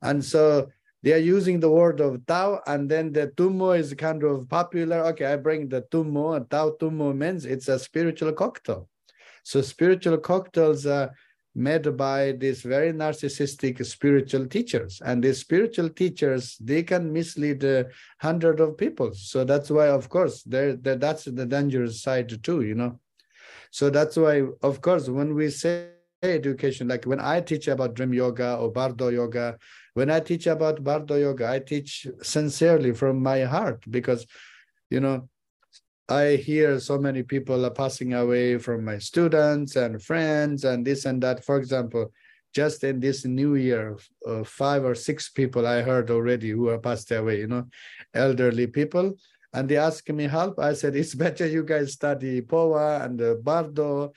And 0.00 0.24
so 0.24 0.68
they 1.02 1.12
are 1.12 1.18
using 1.36 1.60
the 1.60 1.70
word 1.70 2.00
of 2.00 2.26
Tao, 2.26 2.60
and 2.66 2.90
then 2.90 3.12
the 3.12 3.28
Tummo 3.28 3.78
is 3.78 3.94
kind 3.94 4.22
of 4.24 4.48
popular. 4.48 5.04
Okay, 5.06 5.26
I 5.26 5.36
bring 5.36 5.68
the 5.68 5.82
Tummo, 5.82 6.36
and 6.36 6.50
Tao 6.50 6.76
Tummo 6.80 7.16
means 7.16 7.44
it's 7.44 7.68
a 7.68 7.78
spiritual 7.78 8.32
cocktail. 8.32 8.88
So 9.44 9.62
spiritual 9.62 10.18
cocktails 10.18 10.86
are 10.86 11.12
made 11.58 11.96
by 11.96 12.32
these 12.32 12.62
very 12.62 12.92
narcissistic 12.92 13.84
spiritual 13.84 14.46
teachers 14.46 15.02
and 15.04 15.22
these 15.22 15.38
spiritual 15.38 15.88
teachers 15.88 16.56
they 16.60 16.82
can 16.84 17.12
mislead 17.12 17.64
a 17.64 17.86
hundred 18.20 18.60
of 18.60 18.78
people 18.78 19.12
so 19.12 19.44
that's 19.44 19.68
why 19.68 19.88
of 19.88 20.08
course 20.08 20.42
there 20.44 20.76
that's 20.76 21.24
the 21.24 21.46
dangerous 21.46 22.00
side 22.00 22.30
too 22.44 22.62
you 22.62 22.74
know 22.74 22.98
so 23.72 23.90
that's 23.90 24.16
why 24.16 24.44
of 24.62 24.80
course 24.80 25.08
when 25.08 25.34
we 25.34 25.50
say 25.50 25.88
education 26.22 26.86
like 26.86 27.04
when 27.06 27.20
i 27.20 27.40
teach 27.40 27.66
about 27.66 27.94
dream 27.94 28.14
yoga 28.14 28.56
or 28.56 28.70
bardo 28.70 29.08
yoga 29.08 29.58
when 29.94 30.10
i 30.10 30.20
teach 30.20 30.46
about 30.46 30.82
bardo 30.82 31.16
yoga 31.16 31.48
i 31.48 31.58
teach 31.58 32.06
sincerely 32.22 32.92
from 32.92 33.22
my 33.22 33.40
heart 33.42 33.82
because 33.90 34.26
you 34.90 35.00
know 35.00 35.28
I 36.10 36.36
hear 36.36 36.80
so 36.80 36.96
many 36.96 37.22
people 37.22 37.66
are 37.66 37.70
passing 37.70 38.14
away 38.14 38.56
from 38.56 38.82
my 38.82 38.96
students 38.96 39.76
and 39.76 40.02
friends 40.02 40.64
and 40.64 40.86
this 40.86 41.04
and 41.04 41.22
that. 41.22 41.44
For 41.44 41.58
example, 41.58 42.12
just 42.54 42.82
in 42.82 42.98
this 42.98 43.26
new 43.26 43.56
year, 43.56 43.98
uh, 44.26 44.42
five 44.42 44.84
or 44.84 44.94
six 44.94 45.28
people 45.28 45.66
I 45.66 45.82
heard 45.82 46.10
already 46.10 46.50
who 46.50 46.68
are 46.68 46.78
passed 46.78 47.10
away, 47.10 47.40
you 47.40 47.46
know, 47.46 47.66
elderly 48.14 48.66
people. 48.66 49.14
And 49.52 49.68
they 49.68 49.76
asked 49.76 50.08
me 50.08 50.24
help. 50.24 50.58
I 50.58 50.72
said, 50.72 50.96
it's 50.96 51.14
better 51.14 51.46
you 51.46 51.62
guys 51.62 51.92
study 51.92 52.40
Phowa 52.40 53.04
and 53.04 53.20
uh, 53.20 53.34
Bardo. 53.34 54.12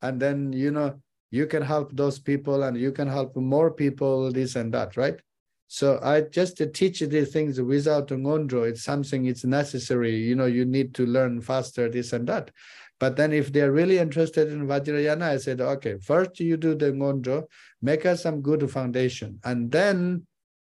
And 0.00 0.20
then, 0.20 0.52
you 0.52 0.70
know, 0.70 1.00
you 1.34 1.46
can 1.48 1.62
help 1.62 1.88
those 1.92 2.18
people 2.20 2.62
and 2.62 2.76
you 2.76 2.92
can 2.92 3.08
help 3.08 3.34
more 3.34 3.70
people, 3.72 4.30
this 4.30 4.54
and 4.54 4.72
that, 4.72 4.96
right? 4.96 5.18
So 5.66 5.98
I 6.00 6.20
just 6.20 6.62
teach 6.72 7.00
these 7.00 7.32
things 7.32 7.60
without 7.60 8.06
ngondro. 8.08 8.68
It's 8.68 8.84
something 8.84 9.26
it's 9.26 9.44
necessary. 9.44 10.14
You 10.14 10.36
know, 10.36 10.46
you 10.46 10.64
need 10.64 10.94
to 10.94 11.04
learn 11.04 11.40
faster, 11.40 11.88
this 11.88 12.12
and 12.12 12.28
that. 12.28 12.52
But 13.00 13.16
then 13.16 13.32
if 13.32 13.52
they're 13.52 13.72
really 13.72 13.98
interested 13.98 14.52
in 14.52 14.68
Vajrayana, 14.68 15.22
I 15.22 15.38
said, 15.38 15.60
okay, 15.60 15.98
first 15.98 16.38
you 16.38 16.56
do 16.56 16.76
the 16.76 16.92
ngondro, 16.92 17.46
make 17.82 18.06
us 18.06 18.22
some 18.22 18.40
good 18.40 18.70
foundation. 18.70 19.40
And 19.42 19.72
then 19.72 20.24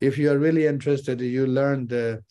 if 0.00 0.16
you 0.16 0.30
are 0.30 0.38
really 0.38 0.66
interested, 0.66 1.20
you 1.20 1.46
learn 1.46 1.86
the 1.86 2.22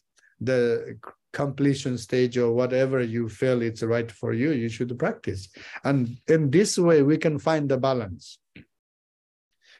the 0.41 0.97
completion 1.35 1.97
stage 1.97 2.37
or 2.37 2.53
whatever 2.53 3.01
you 3.01 3.27
feel 3.27 3.61
it's 3.61 3.83
right 3.83 4.09
for 4.09 4.31
you, 4.33 4.51
you 4.51 4.69
should 4.69 4.97
practice. 4.97 5.49
And 5.83 6.17
in 6.27 6.49
this 6.49 6.77
way, 6.77 7.03
we 7.03 7.17
can 7.17 7.37
find 7.37 7.69
the 7.69 7.77
balance. 7.77 8.39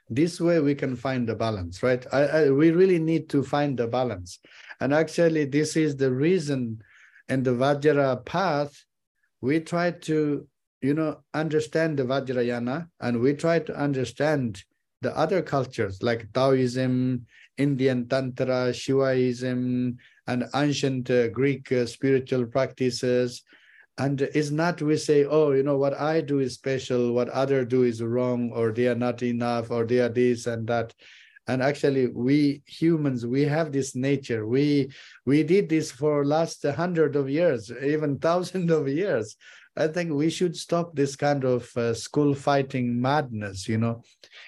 This 0.10 0.40
way 0.40 0.60
we 0.60 0.76
can 0.76 0.96
find 0.96 1.28
the 1.28 1.34
balance, 1.34 1.82
right? 1.82 2.06
I, 2.12 2.22
I, 2.22 2.50
we 2.52 2.70
really 2.70 3.00
need 3.00 3.30
to 3.30 3.42
find 3.42 3.80
the 3.80 3.88
balance. 3.88 4.40
And 4.82 4.94
actually, 4.94 5.46
this 5.46 5.76
is 5.76 5.96
the 5.96 6.12
reason 6.12 6.84
in 7.30 7.42
the 7.42 7.56
Vajra 7.56 8.24
path, 8.26 8.76
we 9.42 9.62
try 9.62 9.92
to, 10.10 10.46
you 10.82 10.94
know, 10.94 11.24
understand 11.34 11.98
the 11.98 12.04
Vajrayana 12.04 12.88
and 13.00 13.20
we 13.22 13.34
try 13.34 13.60
to 13.60 13.74
understand 13.74 14.64
the 15.02 15.16
other 15.18 15.42
cultures 15.42 16.04
like 16.04 16.32
Taoism, 16.34 17.26
Indian 17.58 18.08
Tantra, 18.08 18.72
Shivaism, 18.74 19.98
and 20.28 20.46
ancient 20.56 21.10
uh, 21.10 21.28
Greek 21.30 21.72
uh, 21.72 21.86
spiritual 21.86 22.46
practices, 22.46 23.44
and 23.98 24.22
it's 24.22 24.52
not 24.52 24.82
we 24.82 24.98
say 24.98 25.24
oh 25.24 25.52
you 25.52 25.64
know 25.64 25.78
what 25.78 25.94
i 25.94 26.20
do 26.20 26.40
is 26.40 26.54
special 26.54 27.14
what 27.14 27.30
other 27.30 27.64
do 27.64 27.84
is 27.84 28.04
wrong 28.04 28.52
or 28.52 28.72
they 28.72 28.88
are 28.88 28.96
not 28.96 29.24
enough 29.24 29.72
or 29.72 29.86
they 29.86 30.00
are 30.00 30.10
this 30.10 30.48
and 30.48 30.68
that 30.68 30.94
and 31.48 31.62
actually 31.62 32.08
we 32.08 32.62
humans 32.66 33.26
we 33.26 33.44
have 33.44 33.72
this 33.72 33.96
nature 33.96 34.46
we 34.46 34.92
we 35.26 35.44
did 35.44 35.70
this 35.70 35.92
for 35.92 36.26
last 36.26 36.66
hundred 36.66 37.16
of 37.16 37.30
years 37.30 37.72
even 37.82 38.18
thousand 38.28 38.70
of 38.70 38.88
years 38.88 39.38
I 39.78 39.88
think 39.88 40.14
we 40.14 40.30
should 40.30 40.56
stop 40.56 40.96
this 40.96 41.16
kind 41.18 41.44
of 41.44 41.76
uh, 41.76 41.94
school 41.94 42.34
fighting 42.34 43.02
madness. 43.02 43.68
You 43.68 43.78
know, 43.78 44.04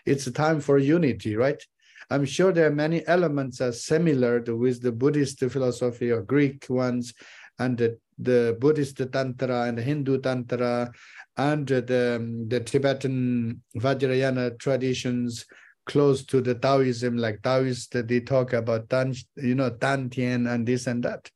it's 0.05 0.25
a 0.27 0.31
time 0.31 0.61
for 0.61 0.77
unity, 0.77 1.35
right? 1.35 1.61
I'm 2.09 2.25
sure 2.25 2.51
there 2.51 2.67
are 2.67 2.75
many 2.75 3.05
elements 3.07 3.59
are 3.61 3.71
similar 3.71 4.39
to, 4.41 4.55
with 4.55 4.81
the 4.81 4.91
Buddhist 4.91 5.39
philosophy 5.39 6.11
or 6.11 6.21
Greek 6.21 6.65
ones, 6.69 7.13
and 7.59 7.77
the, 7.77 7.97
the 8.17 8.57
Buddhist 8.59 8.97
Tantra 9.11 9.63
and 9.63 9.77
the 9.77 9.81
Hindu 9.81 10.21
Tantra, 10.21 10.91
and 11.35 11.67
the, 11.67 12.15
um, 12.15 12.47
the 12.47 12.59
Tibetan 12.59 13.61
Vajrayana 13.75 14.57
traditions 14.57 15.45
close 15.85 16.23
to 16.25 16.41
the 16.41 16.55
Taoism, 16.55 17.17
like 17.17 17.41
Taoists, 17.41 17.87
they 17.87 18.19
talk 18.19 18.53
about 18.53 18.89
Tan, 18.89 19.13
you 19.35 19.55
know, 19.55 19.71
Tantien 19.71 20.51
and 20.51 20.67
this 20.67 20.85
and 20.87 21.03
that, 21.03 21.29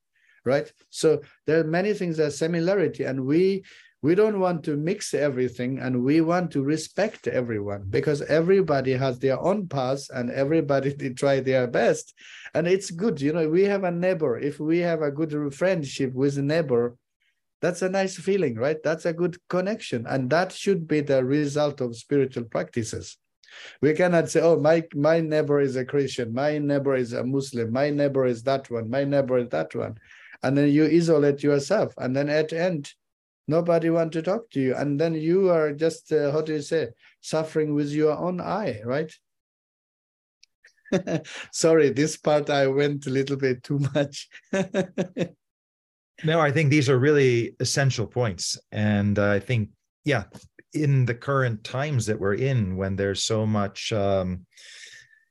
right? 0.46 0.72
So 0.90 1.22
there 1.48 1.60
are 1.60 1.64
many 1.64 1.94
things 1.94 2.18
that 2.18 2.34
similarity, 2.34 3.06
and 3.06 3.26
we 3.26 3.64
we 4.04 4.16
don't 4.16 4.40
want 4.40 4.64
to 4.64 4.76
mix 4.76 5.14
everything 5.14 5.78
and 5.78 6.04
we 6.04 6.22
want 6.22 6.50
to 6.52 6.64
respect 6.64 7.28
everyone 7.28 7.86
because 7.90 8.24
everybody 8.24 8.94
has 8.94 9.20
their 9.20 9.40
own 9.40 9.68
path 9.68 10.08
and 10.10 10.32
everybody 10.32 10.94
they 10.98 11.10
try 11.10 11.40
their 11.40 11.68
best. 11.68 12.14
And 12.54 12.68
it's 12.68 12.92
good 12.92 13.22
you 13.22 13.34
know 13.34 13.48
we 13.48 13.64
have 13.64 13.84
a 13.84 13.92
neighbor 13.92 14.40
if 14.40 14.60
we 14.60 14.80
have 14.80 15.02
a 15.02 15.12
good 15.12 15.54
friendship 15.54 16.14
with 16.14 16.38
a 16.38 16.42
neighbor 16.42 16.96
that's 17.62 17.84
a 17.84 17.90
nice 17.90 18.18
feeling 18.18 18.56
right? 18.56 18.82
That's 18.84 19.06
a 19.06 19.14
good 19.14 19.38
connection. 19.48 20.08
And 20.08 20.32
that 20.32 20.52
should 20.52 20.88
be 20.88 21.02
the 21.02 21.24
result 21.24 21.80
of 21.80 21.96
spiritual 21.96 22.46
practices. 22.46 23.18
We 23.82 23.94
cannot 23.94 24.30
say 24.30 24.42
oh 24.42 24.58
my 24.60 24.84
my 24.96 25.20
neighbor 25.20 25.60
is 25.60 25.76
a 25.76 25.86
christian 25.86 26.34
my 26.34 26.58
neighbor 26.58 26.96
is 26.96 27.12
a 27.12 27.22
muslim 27.24 27.74
my 27.74 27.90
neighbor 27.90 28.26
is 28.26 28.44
that 28.44 28.72
one 28.72 28.90
my 28.90 29.04
neighbor 29.04 29.38
is 29.38 29.50
that 29.50 29.76
one. 29.76 29.98
And 30.42 30.58
then 30.58 30.70
you 30.70 30.86
isolate 30.86 31.44
yourself. 31.44 31.94
And 31.98 32.16
then 32.16 32.28
at 32.28 32.50
the 32.50 32.60
end 32.60 32.92
nobody 33.48 33.90
want 33.90 34.12
to 34.14 34.22
talk 34.22 34.50
to 34.52 34.60
you. 34.60 34.76
And 34.76 35.00
then 35.00 35.14
you 35.14 35.50
are 35.50 35.74
just 35.74 36.12
uh, 36.12 36.32
how 36.32 36.42
do 36.42 36.54
you 36.54 36.62
say 36.62 36.90
suffering 37.22 37.74
with 37.74 37.92
your 37.92 38.18
own 38.18 38.42
eye 38.42 38.82
right? 38.86 39.12
Sorry 41.54 41.90
this 41.90 42.18
part 42.18 42.50
i 42.50 42.68
went 42.68 43.08
a 43.08 43.10
little 43.10 43.38
bit 43.38 43.64
too 43.64 43.80
much. 43.94 44.30
No 46.24 46.40
i 46.40 46.52
think 46.52 46.70
these 46.70 46.88
are 46.88 47.00
really 47.00 47.56
essential 47.60 48.06
points. 48.06 48.56
And 48.72 49.18
i 49.18 49.40
think 49.40 49.70
yeah 50.06 50.26
in 50.74 51.06
the 51.06 51.16
current 51.16 51.64
times 51.64 52.06
that 52.06 52.20
we're 52.20 52.36
in 52.36 52.78
when 52.78 52.96
there's 52.96 53.24
so 53.24 53.46
much 53.46 53.92
um, 53.92 54.46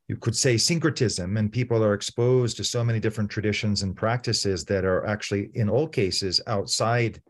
you 0.08 0.16
could 0.16 0.36
say 0.36 0.56
syncretism 0.56 1.36
and 1.36 1.52
people 1.52 1.84
are 1.84 1.94
exposed 1.94 2.56
to 2.56 2.64
so 2.64 2.82
many 2.82 2.98
different 2.98 3.30
traditions 3.30 3.82
and 3.82 3.96
practices 3.96 4.64
that 4.64 4.84
are 4.84 5.06
actually 5.06 5.50
in 5.54 5.70
all 5.70 5.86
cases 5.86 6.40
outside 6.48 7.22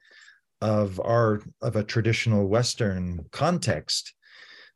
of 0.61 1.01
our 1.01 1.41
of 1.63 1.77
a 1.77 1.85
traditional 1.85 2.47
western 2.47 3.25
context 3.33 4.15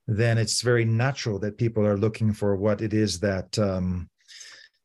then 0.06 0.36
it's 0.36 0.60
very 0.60 0.84
natural 0.84 1.38
that 1.38 1.56
people 1.56 1.86
are 1.86 1.96
looking 1.96 2.32
for 2.32 2.56
what 2.56 2.82
it 2.82 2.92
is 2.92 3.20
that 3.20 3.58
um, 3.58 4.08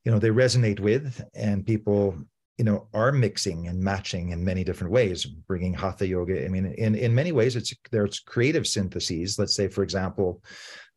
you 0.06 0.12
know 0.12 0.20
they 0.20 0.30
resonate 0.30 0.80
with 0.80 1.22
and 1.36 1.66
people 1.66 2.18
you 2.58 2.66
know 2.66 2.88
are 2.94 3.12
mixing 3.12 3.68
and 3.68 3.80
matching 3.80 4.30
in 4.30 4.44
many 4.44 4.64
different 4.64 4.92
ways 4.92 5.26
bringing 5.26 5.74
hatha 5.74 6.08
yoga. 6.08 6.46
I 6.46 6.50
mean 6.50 6.74
in 6.78 6.96
in 6.96 7.14
many 7.14 7.32
ways 7.32 7.56
it's 7.56 7.74
there's 7.92 8.20
creative 8.20 8.68
syntheses. 8.68 9.38
Let's 9.38 9.56
say 9.56 9.68
for 9.68 9.84
example 9.84 10.42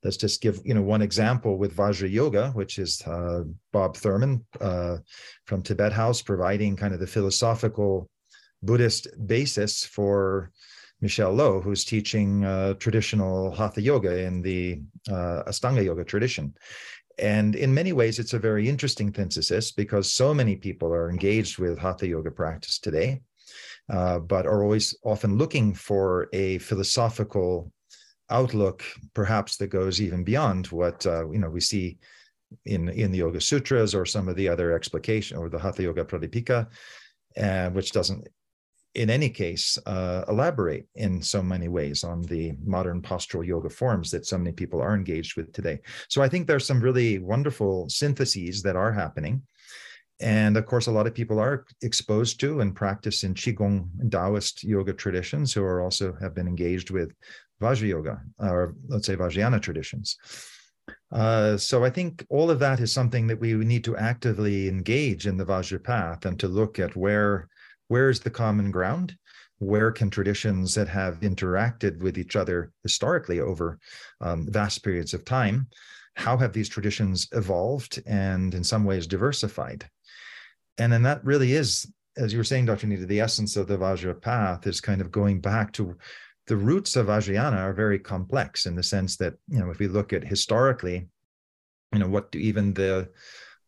let's 0.02 0.16
just 0.16 0.40
give 0.40 0.60
you 0.64 0.74
know 0.74 0.82
one 0.82 1.02
example 1.02 1.58
with 1.58 1.76
vajra 1.76 2.10
yoga 2.10 2.50
which 2.50 2.78
is 2.78 3.00
uh, 3.02 3.42
bob 3.72 3.96
thurman 3.96 4.44
uh, 4.60 4.96
from 5.46 5.62
tibet 5.62 5.92
house 5.92 6.20
providing 6.20 6.74
kind 6.74 6.92
of 6.92 6.98
the 6.98 7.06
philosophical 7.06 8.08
Buddhist 8.62 9.08
basis 9.26 9.84
for 9.84 10.50
Michelle 11.00 11.32
Lo, 11.32 11.60
who's 11.60 11.84
teaching 11.84 12.44
uh, 12.44 12.74
traditional 12.74 13.50
Hatha 13.50 13.82
Yoga 13.82 14.24
in 14.24 14.40
the 14.40 14.80
uh, 15.10 15.42
Ashtanga 15.48 15.84
Yoga 15.84 16.04
tradition. 16.04 16.54
And 17.18 17.56
in 17.56 17.74
many 17.74 17.92
ways, 17.92 18.18
it's 18.18 18.32
a 18.32 18.38
very 18.38 18.68
interesting 18.68 19.12
synthesis 19.14 19.72
because 19.72 20.10
so 20.10 20.32
many 20.32 20.56
people 20.56 20.88
are 20.92 21.10
engaged 21.10 21.58
with 21.58 21.78
Hatha 21.78 22.06
Yoga 22.06 22.30
practice 22.30 22.78
today, 22.78 23.20
uh, 23.90 24.20
but 24.20 24.46
are 24.46 24.62
always 24.62 24.96
often 25.04 25.36
looking 25.36 25.74
for 25.74 26.28
a 26.32 26.58
philosophical 26.58 27.72
outlook, 28.30 28.82
perhaps 29.12 29.56
that 29.56 29.68
goes 29.68 30.00
even 30.00 30.24
beyond 30.24 30.66
what 30.68 31.04
uh, 31.06 31.28
you 31.30 31.38
know 31.38 31.50
we 31.50 31.60
see 31.60 31.98
in 32.64 32.88
in 32.88 33.12
the 33.12 33.18
Yoga 33.18 33.40
Sutras 33.40 33.94
or 33.94 34.06
some 34.06 34.28
of 34.28 34.36
the 34.36 34.48
other 34.48 34.72
explication 34.72 35.36
or 35.36 35.48
the 35.48 35.58
Hatha 35.58 35.82
Yoga 35.82 36.04
Pradipika, 36.04 36.68
uh, 37.36 37.70
which 37.70 37.92
doesn't 37.92 38.26
in 38.94 39.08
any 39.08 39.30
case, 39.30 39.78
uh, 39.86 40.24
elaborate 40.28 40.86
in 40.94 41.22
so 41.22 41.42
many 41.42 41.68
ways 41.68 42.04
on 42.04 42.22
the 42.22 42.52
modern 42.64 43.00
postural 43.00 43.46
yoga 43.46 43.70
forms 43.70 44.10
that 44.10 44.26
so 44.26 44.36
many 44.36 44.52
people 44.52 44.82
are 44.82 44.94
engaged 44.94 45.36
with 45.36 45.52
today. 45.52 45.80
So 46.08 46.22
I 46.22 46.28
think 46.28 46.46
there's 46.46 46.66
some 46.66 46.80
really 46.80 47.18
wonderful 47.18 47.88
syntheses 47.88 48.62
that 48.62 48.76
are 48.76 48.92
happening. 48.92 49.42
And 50.20 50.56
of 50.56 50.66
course, 50.66 50.86
a 50.86 50.92
lot 50.92 51.06
of 51.06 51.14
people 51.14 51.40
are 51.40 51.64
exposed 51.80 52.38
to 52.40 52.60
and 52.60 52.76
practice 52.76 53.24
in 53.24 53.34
Qigong 53.34 53.88
Taoist 54.10 54.62
yoga 54.62 54.92
traditions 54.92 55.52
who 55.52 55.64
are 55.64 55.80
also 55.80 56.14
have 56.20 56.34
been 56.34 56.46
engaged 56.46 56.90
with 56.90 57.12
Vajra 57.60 57.88
yoga, 57.88 58.20
or 58.38 58.74
let's 58.88 59.06
say 59.06 59.16
Vajrayana 59.16 59.60
traditions. 59.60 60.16
Uh, 61.10 61.56
so 61.56 61.84
I 61.84 61.90
think 61.90 62.24
all 62.28 62.50
of 62.50 62.58
that 62.58 62.80
is 62.80 62.92
something 62.92 63.26
that 63.28 63.40
we 63.40 63.54
need 63.54 63.84
to 63.84 63.96
actively 63.96 64.68
engage 64.68 65.26
in 65.26 65.36
the 65.36 65.44
Vajra 65.44 65.82
path 65.82 66.24
and 66.24 66.38
to 66.40 66.48
look 66.48 66.78
at 66.78 66.96
where 66.96 67.48
where's 67.92 68.20
the 68.20 68.30
common 68.30 68.70
ground? 68.70 69.14
Where 69.58 69.92
can 69.92 70.08
traditions 70.08 70.74
that 70.76 70.88
have 70.88 71.20
interacted 71.20 71.98
with 71.98 72.16
each 72.16 72.36
other 72.36 72.72
historically 72.82 73.38
over 73.38 73.78
um, 74.22 74.46
vast 74.50 74.82
periods 74.82 75.12
of 75.12 75.26
time, 75.26 75.66
how 76.14 76.38
have 76.38 76.54
these 76.54 76.70
traditions 76.70 77.28
evolved 77.32 78.02
and 78.06 78.54
in 78.54 78.64
some 78.64 78.84
ways 78.86 79.06
diversified? 79.06 79.84
And 80.78 80.90
then 80.90 81.02
that 81.02 81.22
really 81.22 81.52
is, 81.52 81.86
as 82.16 82.32
you 82.32 82.38
were 82.38 82.44
saying, 82.44 82.64
Dr. 82.64 82.86
Nida, 82.86 83.06
the 83.06 83.20
essence 83.20 83.58
of 83.58 83.66
the 83.66 83.76
Vajra 83.76 84.18
path 84.18 84.66
is 84.66 84.80
kind 84.80 85.02
of 85.02 85.12
going 85.12 85.42
back 85.42 85.70
to 85.74 85.94
the 86.46 86.56
roots 86.56 86.96
of 86.96 87.08
Vajrayana 87.08 87.58
are 87.58 87.74
very 87.74 87.98
complex 87.98 88.64
in 88.64 88.74
the 88.74 88.82
sense 88.82 89.18
that, 89.18 89.34
you 89.48 89.58
know, 89.58 89.70
if 89.70 89.78
we 89.78 89.86
look 89.86 90.14
at 90.14 90.24
historically, 90.24 91.08
you 91.92 91.98
know, 91.98 92.08
what 92.08 92.32
do 92.32 92.38
even 92.38 92.72
the 92.72 93.10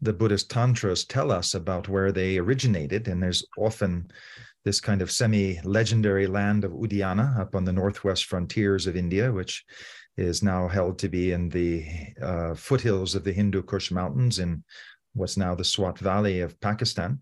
the 0.04 0.12
Buddhist 0.12 0.50
tantras 0.50 1.04
tell 1.04 1.32
us 1.32 1.54
about 1.54 1.88
where 1.88 2.12
they 2.12 2.36
originated. 2.36 3.08
And 3.08 3.22
there's 3.22 3.44
often 3.56 4.10
this 4.64 4.78
kind 4.78 5.00
of 5.02 5.10
semi 5.10 5.58
legendary 5.64 6.26
land 6.26 6.64
of 6.64 6.72
Uddiyana 6.72 7.38
up 7.40 7.54
on 7.54 7.64
the 7.64 7.72
northwest 7.72 8.26
frontiers 8.26 8.86
of 8.86 8.96
India, 8.96 9.32
which 9.32 9.64
is 10.16 10.42
now 10.42 10.68
held 10.68 10.98
to 10.98 11.08
be 11.08 11.32
in 11.32 11.48
the 11.48 11.86
uh, 12.22 12.54
foothills 12.54 13.14
of 13.14 13.24
the 13.24 13.32
Hindu 13.32 13.62
Kush 13.62 13.90
Mountains 13.90 14.38
in 14.38 14.62
what's 15.14 15.36
now 15.36 15.54
the 15.54 15.64
Swat 15.64 15.98
Valley 15.98 16.40
of 16.40 16.60
Pakistan. 16.60 17.18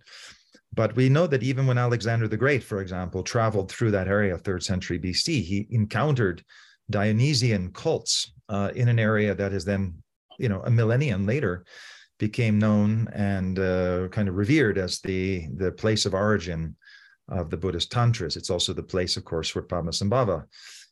But 0.74 0.96
we 0.96 1.08
know 1.08 1.26
that 1.26 1.42
even 1.42 1.66
when 1.66 1.78
Alexander 1.78 2.26
the 2.26 2.36
Great, 2.36 2.64
for 2.64 2.80
example, 2.80 3.22
traveled 3.22 3.70
through 3.70 3.92
that 3.92 4.08
area, 4.08 4.36
third 4.38 4.62
century 4.62 4.98
BC, 4.98 5.42
he 5.42 5.66
encountered 5.70 6.42
Dionysian 6.90 7.70
cults 7.72 8.32
uh, 8.48 8.70
in 8.74 8.88
an 8.88 8.98
area 8.98 9.34
that 9.34 9.52
is 9.52 9.64
then, 9.64 10.02
you 10.38 10.48
know, 10.48 10.62
a 10.64 10.70
millennium 10.70 11.26
later 11.26 11.64
became 12.22 12.56
known 12.56 13.08
and 13.12 13.58
uh, 13.58 14.06
kind 14.16 14.28
of 14.28 14.36
revered 14.36 14.78
as 14.78 15.00
the, 15.00 15.48
the 15.56 15.72
place 15.72 16.06
of 16.06 16.14
origin 16.14 16.76
of 17.28 17.50
the 17.50 17.56
Buddhist 17.56 17.90
tantras. 17.90 18.36
It's 18.36 18.48
also 18.48 18.72
the 18.72 18.90
place, 18.94 19.16
of 19.16 19.24
course, 19.24 19.52
where 19.56 19.64
Padmasambhava 19.64 20.44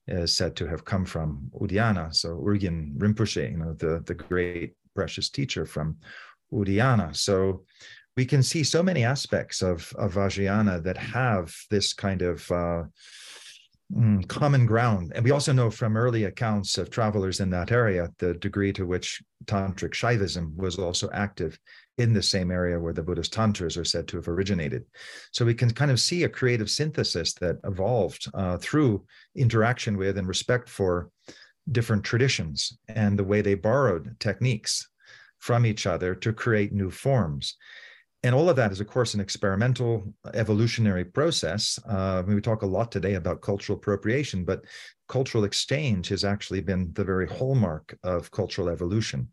is 0.09 0.37
said 0.37 0.57
to 0.57 0.66
have 0.66 0.85
come 0.85 1.05
from, 1.05 1.49
Uddiyana. 1.61 2.12
So 2.12 2.28
Urgyen 2.49 2.99
Rinpoche, 2.99 3.49
you 3.53 3.59
know, 3.59 3.74
the, 3.74 4.03
the 4.07 4.14
great 4.14 4.74
precious 4.97 5.31
teacher 5.31 5.64
from 5.64 5.99
Uddiyana. 6.53 7.14
So 7.14 7.64
we 8.16 8.24
can 8.24 8.43
see 8.43 8.64
so 8.64 8.83
many 8.83 9.05
aspects 9.05 9.62
of, 9.62 9.93
of 9.97 10.14
Vajrayana 10.14 10.83
that 10.83 10.97
have 10.97 11.55
this 11.70 11.93
kind 11.93 12.22
of 12.22 12.51
uh, 12.51 12.83
mm, 13.93 14.26
common 14.28 14.66
ground. 14.66 15.12
And 15.14 15.24
we 15.24 15.30
also 15.30 15.53
know 15.53 15.70
from 15.70 15.97
early 15.97 16.24
accounts 16.24 16.78
of 16.78 16.91
travelers 16.91 17.41
in 17.41 17.51
that 17.51 17.72
area 17.72 18.11
the 18.18 18.34
degree 18.34 18.72
to 18.74 18.86
which 18.86 19.22
tantric 19.47 19.93
Shaivism 19.93 20.55
was 20.57 20.78
also 20.78 21.11
active 21.12 21.59
in 21.99 22.12
the 22.12 22.22
same 22.22 22.51
area 22.51 22.78
where 22.78 22.93
the 22.93 23.03
Buddhist 23.03 23.32
tantras 23.32 23.76
are 23.76 23.84
said 23.84 24.09
to 24.09 24.16
have 24.16 24.28
originated. 24.28 24.84
So 25.32 25.45
we 25.45 25.55
can 25.55 25.70
kind 25.70 25.91
of 25.91 26.01
see 26.01 26.24
a 26.24 26.28
creative 26.28 26.70
synthesis 26.70 27.34
that 27.34 27.59
evolved 27.64 28.26
uh, 28.32 28.57
through 28.59 29.05
interaction 29.34 29.97
with 29.97 30.16
and 30.16 30.26
respect 30.26 30.68
for 30.68 31.11
different 31.70 32.05
traditions 32.05 32.78
and 32.88 33.18
the 33.18 33.24
way 33.24 33.43
they 33.43 33.55
borrowed 33.55 34.16
techniques 34.18 34.88
from 35.38 35.64
each 35.66 35.86
other 35.86 36.14
to 36.14 36.32
create 36.32 36.72
new 36.72 36.91
forms 36.91 37.57
and 38.23 38.35
all 38.35 38.49
of 38.49 38.57
that 38.57 38.73
is, 38.73 38.81
of 38.81 38.87
course, 38.87 39.14
an 39.14 39.21
experimental 39.21 40.12
evolutionary 40.35 41.05
process. 41.05 41.79
Uh, 41.89 42.23
we 42.27 42.41
talk 42.41 42.62
a 42.62 42.66
lot 42.66 42.93
today 42.93 43.14
about 43.14 43.41
cultural 43.41 43.79
appropriation, 43.79 44.45
but 44.45 44.64
cultural 45.09 45.45
exchange 45.45 46.09
has 46.09 46.25
actually 46.25 46.61
been 46.61 46.93
the 46.93 47.05
very 47.05 47.27
hallmark 47.27 47.97
of 48.03 48.31
cultural 48.31 48.68
evolution. 48.68 49.29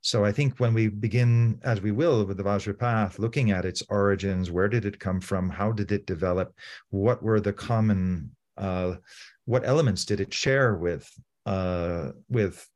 So 0.00 0.24
I 0.24 0.32
think 0.32 0.58
when 0.58 0.74
we 0.74 0.88
begin, 0.88 1.58
as 1.62 1.80
we 1.80 1.92
will, 1.92 2.24
with 2.24 2.36
the 2.36 2.44
Vajra 2.44 2.78
path, 2.78 3.18
looking 3.18 3.50
at 3.50 3.64
its 3.64 3.82
origins, 3.88 4.50
where 4.50 4.68
did 4.68 4.84
it 4.84 5.00
come 5.00 5.20
from? 5.20 5.50
How 5.50 5.72
did 5.72 5.92
it 5.92 6.06
develop? 6.06 6.52
What 6.90 7.22
were 7.22 7.40
the 7.40 7.52
common 7.52 8.30
Uh, 8.58 8.98
what 9.46 9.64
elements 9.64 10.04
did 10.04 10.20
it 10.20 10.34
share 10.34 10.74
with 10.74 11.06
uh, 11.46 12.10
with 12.28 12.66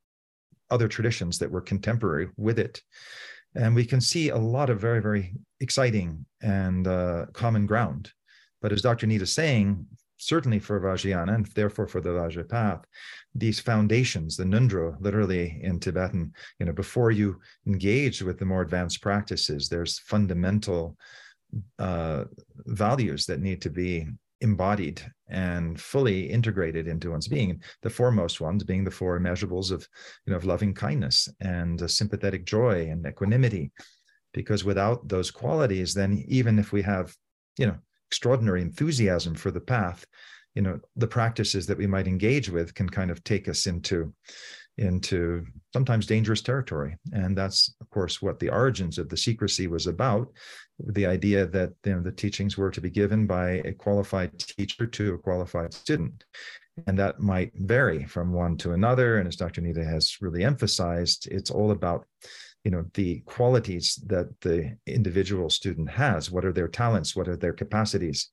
other 0.71 0.89
traditions 0.89 1.39
that 1.39 1.51
were 1.51 1.65
contemporary 1.73 2.29
with 2.37 2.59
it? 2.59 2.83
And 3.55 3.75
we 3.75 3.85
can 3.85 4.01
see 4.01 4.31
a 4.31 4.37
lot 4.37 4.71
of 4.71 4.81
very, 4.81 5.01
very 5.01 5.35
exciting 5.61 6.25
and 6.43 6.87
uh, 6.87 7.27
common 7.33 7.67
ground. 7.67 8.11
But 8.61 8.73
as 8.73 8.83
Dr. 8.83 9.07
Nida 9.07 9.23
is 9.23 9.35
saying, 9.35 9.87
certainly 10.17 10.61
for 10.61 10.81
Vajrayana 10.81 11.35
and 11.35 11.47
therefore 11.47 11.89
for 11.89 12.01
the 12.01 12.11
Vajra 12.11 12.49
path, 12.49 12.85
these 13.35 13.59
foundations, 13.59 14.37
the 14.37 14.45
Ngondro, 14.45 14.97
literally 15.01 15.59
in 15.63 15.81
Tibetan, 15.81 16.33
you 16.59 16.67
know, 16.67 16.73
before 16.73 17.11
you 17.11 17.41
engage 17.67 18.23
with 18.23 18.39
the 18.39 18.45
more 18.45 18.63
advanced 18.63 19.03
practices, 19.03 19.69
there's 19.69 19.99
fundamental 19.99 20.97
uh, 21.79 22.25
values 22.67 23.27
that 23.27 23.41
need 23.41 23.61
to 23.63 23.71
be 23.71 24.09
embodied 24.43 25.03
and 25.29 25.81
fully 25.81 26.31
integrated 26.31 26.87
into 26.87 27.11
one's 27.11 27.29
being. 27.29 27.63
The 27.83 27.91
foremost 27.91 28.41
ones 28.41 28.65
being 28.65 28.85
the 28.85 28.91
four 28.91 29.19
immeasurables 29.19 29.71
of, 29.71 29.89
you 30.27 30.33
know, 30.33 30.37
of 30.37 30.45
loving 30.45 30.75
kindness 30.75 31.29
and 31.41 31.91
sympathetic 31.91 32.45
joy 32.45 32.91
and 32.91 33.07
equanimity. 33.07 33.73
Because 34.35 34.65
without 34.65 35.09
those 35.09 35.31
qualities, 35.31 35.95
then 35.95 36.25
even 36.29 36.59
if 36.59 36.73
we 36.73 36.83
have, 36.83 37.15
you 37.59 37.67
know, 37.67 37.77
extraordinary 38.09 38.61
enthusiasm 38.63 39.35
for 39.35 39.51
the 39.51 39.61
path, 39.61 40.05
you 40.55 40.63
know, 40.63 40.79
the 40.97 41.07
practices 41.07 41.67
that 41.67 41.79
we 41.79 41.87
might 41.87 42.07
engage 42.07 42.51
with 42.51 42.75
can 42.75 42.89
kind 42.89 43.11
of 43.11 43.25
take 43.25 43.49
us 43.49 43.67
into 43.67 44.13
into 44.79 45.45
sometimes 45.73 46.07
dangerous 46.07 46.41
territory. 46.41 46.97
And 47.13 47.37
that's, 47.37 47.75
of 47.81 47.91
course, 47.91 48.23
what 48.23 48.39
the 48.39 48.51
origins 48.51 48.99
of 48.99 49.09
the 49.09 49.17
secrecy 49.17 49.67
was 49.67 49.87
about 49.87 50.29
the 50.79 51.07
idea 51.07 51.47
that 51.47 51.73
you 51.85 51.95
know, 51.95 52.03
the 52.03 52.13
teachings 52.13 52.57
were 52.57 52.71
to 52.71 52.81
be 52.81 52.91
given 52.91 53.27
by 53.27 53.63
a 53.65 53.73
qualified 53.73 54.39
teacher 54.39 54.87
to 54.87 55.15
a 55.15 55.19
qualified 55.19 55.73
student. 55.75 56.25
And 56.87 56.99
that 56.99 57.21
might 57.21 57.53
vary 57.55 58.05
from 58.05 58.33
one 58.33 58.57
to 58.59 58.73
another. 58.73 59.19
And 59.19 59.29
as 59.29 59.37
Dr. 59.37 59.61
Nida 59.61 59.85
has 59.85 60.17
really 60.21 60.43
emphasized, 60.43 61.29
it's 61.31 61.51
all 61.51 61.71
about 61.71 62.07
you 62.65 62.71
know 62.71 62.85
the 62.95 63.21
qualities 63.27 64.01
that 64.07 64.29
the 64.41 64.77
individual 64.87 65.51
student 65.51 65.91
has 65.91 66.31
what 66.31 66.45
are 66.45 66.53
their 66.53 66.69
talents 66.69 67.17
what 67.17 67.27
are 67.27 67.37
their 67.37 67.53
capacities 67.53 68.29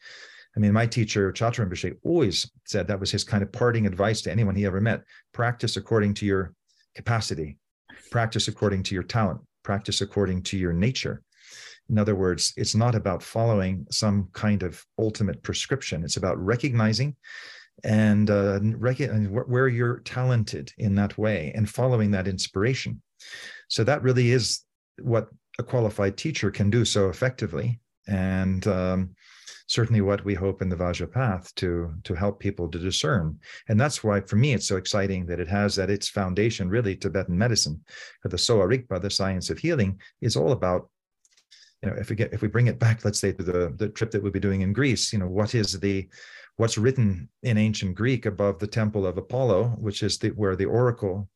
I 0.59 0.61
mean, 0.61 0.73
my 0.73 0.85
teacher, 0.85 1.31
Chatral 1.31 1.69
Rinpoche, 1.69 1.95
always 2.03 2.51
said 2.65 2.85
that 2.85 2.99
was 2.99 3.09
his 3.09 3.23
kind 3.23 3.41
of 3.41 3.49
parting 3.49 3.87
advice 3.87 4.19
to 4.23 4.31
anyone 4.31 4.55
he 4.55 4.65
ever 4.65 4.81
met 4.81 5.03
practice 5.33 5.77
according 5.77 6.15
to 6.15 6.25
your 6.25 6.53
capacity, 6.95 7.57
practice 8.11 8.49
according 8.49 8.83
to 8.83 8.93
your 8.93 9.03
talent, 9.03 9.39
practice 9.63 10.01
according 10.01 10.43
to 10.43 10.57
your 10.57 10.73
nature. 10.73 11.21
In 11.89 11.97
other 11.97 12.13
words, 12.13 12.51
it's 12.57 12.75
not 12.75 12.93
about 12.93 13.23
following 13.23 13.87
some 13.89 14.27
kind 14.33 14.63
of 14.63 14.83
ultimate 14.97 15.41
prescription, 15.43 16.03
it's 16.03 16.17
about 16.17 16.37
recognizing 16.37 17.15
and 17.85 18.29
uh, 18.29 18.59
where 18.59 19.69
you're 19.69 19.99
talented 19.99 20.73
in 20.77 20.93
that 20.95 21.17
way 21.17 21.53
and 21.55 21.69
following 21.69 22.11
that 22.11 22.27
inspiration. 22.27 23.01
So 23.69 23.85
that 23.85 24.03
really 24.03 24.31
is 24.31 24.65
what 25.01 25.29
a 25.57 25.63
qualified 25.63 26.17
teacher 26.17 26.51
can 26.51 26.69
do 26.69 26.83
so 26.83 27.07
effectively. 27.07 27.79
And 28.09 28.67
um, 28.67 29.15
certainly 29.69 30.01
what 30.01 30.25
we 30.25 30.33
hope 30.33 30.63
in 30.63 30.67
the 30.67 30.75
Vajra 30.75 31.09
path 31.11 31.53
to, 31.53 31.93
to 32.03 32.15
help 32.15 32.39
people 32.39 32.67
to 32.67 32.79
discern. 32.79 33.39
And 33.67 33.79
that's 33.79 34.03
why, 34.03 34.19
for 34.19 34.35
me, 34.35 34.53
it's 34.53 34.67
so 34.67 34.77
exciting 34.77 35.27
that 35.27 35.39
it 35.39 35.47
has 35.47 35.77
at 35.77 35.91
its 35.91 36.09
foundation, 36.09 36.69
really, 36.69 36.95
Tibetan 36.95 37.37
medicine. 37.37 37.79
The 38.23 38.37
Sowa 38.37 38.67
Rigpa, 38.67 38.99
the 38.99 39.11
science 39.11 39.51
of 39.51 39.59
healing, 39.59 39.99
is 40.21 40.35
all 40.35 40.53
about 40.53 40.89
you 41.83 41.89
know, 41.89 41.95
if 41.97 42.09
we 42.09 42.15
get 42.17 42.33
if 42.33 42.41
we 42.41 42.49
bring 42.49 42.67
it 42.67 42.77
back, 42.77 43.05
let's 43.05 43.19
say 43.19 43.31
to 43.31 43.43
the 43.43 43.73
the 43.77 43.87
trip 43.87 44.11
that 44.11 44.21
we'll 44.21 44.33
be 44.33 44.39
doing 44.39 44.61
in 44.61 44.73
Greece, 44.73 45.13
you 45.13 45.19
know, 45.19 45.29
what 45.29 45.55
is 45.55 45.79
the 45.79 46.09
what's 46.57 46.77
written 46.77 47.29
in 47.43 47.57
ancient 47.57 47.95
Greek 47.95 48.25
above 48.25 48.59
the 48.59 48.67
temple 48.67 49.07
of 49.07 49.17
Apollo, 49.17 49.75
which 49.79 50.03
is 50.03 50.17
the 50.17 50.29
where 50.31 50.57
the 50.57 50.65
oracle 50.65 51.29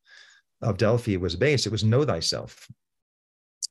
of 0.62 0.76
Delphi 0.78 1.16
was 1.16 1.38
based? 1.38 1.66
It 1.66 1.72
was 1.72 1.86
know 1.86 2.04
thyself. 2.04 2.68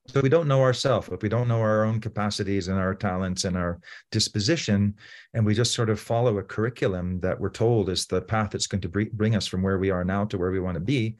So 0.07 0.19
we 0.19 0.27
don't 0.27 0.49
know 0.49 0.61
ourselves, 0.61 1.07
if 1.13 1.21
we 1.21 1.29
don't 1.29 1.47
know 1.47 1.61
our 1.61 1.85
own 1.85 2.01
capacities 2.01 2.67
and 2.67 2.77
our 2.77 2.93
talents 2.93 3.45
and 3.45 3.55
our 3.55 3.79
disposition, 4.11 4.95
and 5.33 5.45
we 5.45 5.53
just 5.53 5.73
sort 5.73 5.89
of 5.89 5.97
follow 5.97 6.39
a 6.39 6.43
curriculum 6.43 7.21
that 7.21 7.39
we're 7.39 7.49
told 7.49 7.87
is 7.87 8.05
the 8.05 8.21
path 8.21 8.51
that's 8.51 8.67
going 8.67 8.81
to 8.81 8.89
bring 8.89 9.37
us 9.37 9.47
from 9.47 9.63
where 9.63 9.79
we 9.79 9.91
are 9.91 10.03
now 10.03 10.25
to 10.25 10.37
where 10.37 10.51
we 10.51 10.59
want 10.59 10.75
to 10.75 10.81
be, 10.81 11.15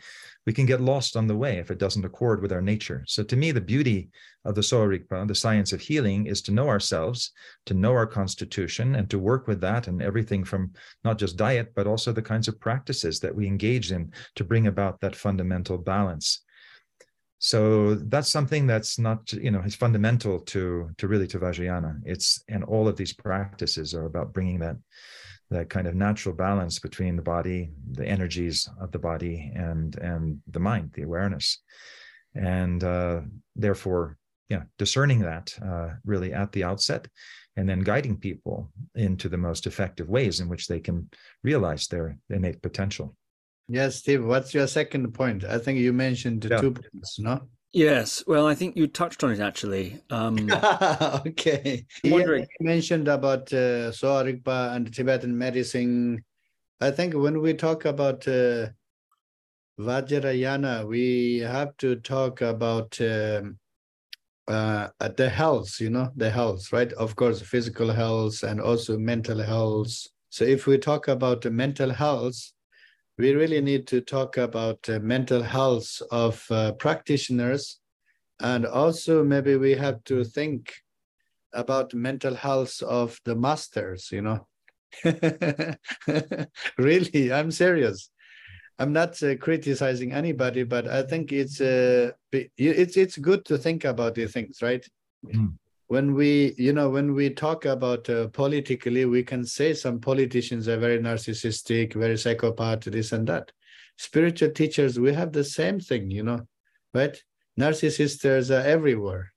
we 0.45 0.51
can 0.51 0.65
get 0.65 0.81
lost 0.81 1.15
on 1.15 1.27
the 1.27 1.35
way 1.35 1.59
if 1.59 1.71
it 1.71 1.77
doesn't 1.77 2.03
accord 2.03 2.41
with 2.41 2.51
our 2.51 2.61
nature. 2.61 3.05
So 3.07 3.23
to 3.23 3.37
me, 3.37 3.53
the 3.53 3.61
beauty 3.61 4.09
of 4.43 4.53
the 4.53 4.61
Sowa 4.61 4.99
Rigpa, 4.99 5.25
the 5.29 5.33
science 5.33 5.71
of 5.71 5.79
healing, 5.79 6.25
is 6.25 6.41
to 6.41 6.51
know 6.51 6.67
ourselves, 6.67 7.31
to 7.67 7.73
know 7.73 7.93
our 7.93 8.05
constitution, 8.05 8.95
and 8.95 9.09
to 9.11 9.17
work 9.17 9.47
with 9.47 9.61
that 9.61 9.87
and 9.87 10.01
everything 10.01 10.43
from 10.43 10.73
not 11.05 11.17
just 11.17 11.37
diet, 11.37 11.71
but 11.73 11.87
also 11.87 12.11
the 12.11 12.21
kinds 12.21 12.49
of 12.49 12.59
practices 12.59 13.21
that 13.21 13.33
we 13.33 13.47
engage 13.47 13.93
in 13.93 14.11
to 14.35 14.43
bring 14.43 14.67
about 14.67 14.99
that 14.99 15.15
fundamental 15.15 15.77
balance 15.77 16.41
so 17.43 17.95
that's 17.95 18.29
something 18.29 18.65
that's 18.67 18.97
not 18.97 19.33
you 19.33 19.51
know 19.51 19.61
it's 19.65 19.75
fundamental 19.75 20.39
to 20.39 20.89
to 20.97 21.09
really 21.09 21.27
to 21.27 21.39
vajrayana. 21.39 21.99
It's 22.05 22.41
and 22.47 22.63
all 22.63 22.87
of 22.87 22.95
these 22.95 23.11
practices 23.11 23.93
are 23.93 24.05
about 24.05 24.31
bringing 24.31 24.59
that 24.59 24.77
that 25.49 25.69
kind 25.69 25.85
of 25.85 25.93
natural 25.93 26.33
balance 26.33 26.79
between 26.79 27.17
the 27.17 27.21
body 27.21 27.73
the 27.91 28.07
energies 28.07 28.69
of 28.79 28.93
the 28.93 28.99
body 28.99 29.51
and 29.55 29.97
and 29.97 30.39
the 30.47 30.61
mind 30.61 30.91
the 30.93 31.01
awareness. 31.01 31.59
And 32.33 32.81
uh, 32.81 33.21
therefore 33.57 34.17
yeah 34.47 34.63
discerning 34.77 35.19
that 35.19 35.53
uh, 35.61 35.89
really 36.05 36.31
at 36.31 36.53
the 36.53 36.63
outset 36.63 37.09
and 37.57 37.67
then 37.67 37.81
guiding 37.81 38.15
people 38.15 38.71
into 38.95 39.27
the 39.27 39.43
most 39.47 39.67
effective 39.67 40.07
ways 40.07 40.39
in 40.39 40.47
which 40.47 40.67
they 40.67 40.79
can 40.79 41.09
realize 41.43 41.87
their 41.87 42.17
innate 42.29 42.61
potential 42.61 43.17
Yes, 43.67 43.97
Steve, 43.97 44.25
what's 44.25 44.53
your 44.53 44.67
second 44.67 45.13
point? 45.13 45.43
I 45.43 45.57
think 45.57 45.79
you 45.79 45.93
mentioned 45.93 46.45
yeah. 46.49 46.59
two 46.59 46.71
points, 46.71 47.19
no? 47.19 47.47
Yes, 47.71 48.23
well, 48.27 48.45
I 48.45 48.53
think 48.53 48.77
you 48.77 48.85
touched 48.87 49.23
on 49.23 49.31
it 49.31 49.39
actually. 49.39 49.99
Um, 50.11 50.37
okay. 51.27 51.85
I'm 52.03 52.11
wondering. 52.11 52.41
Yeah, 52.41 52.47
you 52.59 52.65
mentioned 52.67 53.07
about 53.07 53.51
uh, 53.51 53.91
Sowa 53.91 54.23
Rigpa 54.25 54.75
and 54.75 54.93
Tibetan 54.93 55.35
medicine. 55.35 56.23
I 56.79 56.91
think 56.91 57.15
when 57.15 57.41
we 57.41 57.55
talk 57.55 57.85
about 57.85 58.27
uh, 58.27 58.67
Vajrayana, 59.79 60.87
we 60.87 61.39
have 61.39 61.75
to 61.77 61.95
talk 61.95 62.41
about 62.41 62.99
um, 63.01 63.57
uh, 64.47 64.89
the 65.17 65.29
health, 65.29 65.79
you 65.79 65.89
know, 65.89 66.11
the 66.15 66.29
health, 66.29 66.71
right? 66.71 66.91
Of 66.93 67.15
course, 67.15 67.41
physical 67.41 67.91
health 67.91 68.43
and 68.43 68.61
also 68.61 68.99
mental 68.99 69.41
health. 69.41 69.95
So 70.29 70.45
if 70.45 70.67
we 70.67 70.77
talk 70.77 71.07
about 71.07 71.41
the 71.41 71.49
mental 71.49 71.91
health, 71.91 72.51
we 73.17 73.33
really 73.33 73.61
need 73.61 73.87
to 73.87 74.01
talk 74.01 74.37
about 74.37 74.79
uh, 74.89 74.99
mental 74.99 75.41
health 75.41 76.01
of 76.11 76.43
uh, 76.49 76.71
practitioners. 76.73 77.79
And 78.39 78.65
also 78.65 79.23
maybe 79.23 79.55
we 79.55 79.71
have 79.71 80.03
to 80.05 80.23
think 80.23 80.73
about 81.53 81.93
mental 81.93 82.33
health 82.33 82.81
of 82.81 83.19
the 83.25 83.35
masters 83.35 84.09
you 84.11 84.21
know? 84.21 84.47
Really 86.77 87.31
i'm 87.31 87.51
serious. 87.51 88.09
I'm 88.79 88.91
not 88.91 89.21
uh, 89.21 89.35
criticizing 89.35 90.13
anybody 90.13 90.63
but 90.63 90.87
i 90.87 91.03
think 91.03 91.31
it's 91.31 91.61
uh, 91.61 92.11
it's 92.31 92.97
it's 92.97 93.17
good 93.17 93.45
to 93.45 93.57
think 93.57 93.85
about 93.85 94.15
these 94.15 94.33
things 94.33 94.61
right? 94.61 94.85
Mm 95.25 95.53
when 95.93 96.15
we 96.15 96.55
you 96.57 96.73
know 96.73 96.89
when 96.89 97.13
we 97.13 97.29
talk 97.29 97.65
about 97.65 98.09
uh, 98.09 98.27
politically 98.29 99.05
we 99.05 99.21
can 99.31 99.45
say 99.45 99.73
some 99.73 99.99
politicians 99.99 100.67
are 100.67 100.81
very 100.85 100.99
narcissistic 100.99 101.93
very 101.93 102.17
psychopath 102.17 102.81
this 102.85 103.11
and 103.11 103.27
that. 103.27 103.51
Spiritual 103.97 104.49
teachers 104.49 104.99
we 104.99 105.13
have 105.13 105.31
the 105.31 105.43
same 105.43 105.79
thing 105.79 106.09
you 106.09 106.23
know 106.23 106.41
right? 106.93 107.15
Narcissists 107.59 108.49
are 108.49 108.65
everywhere. 108.75 109.31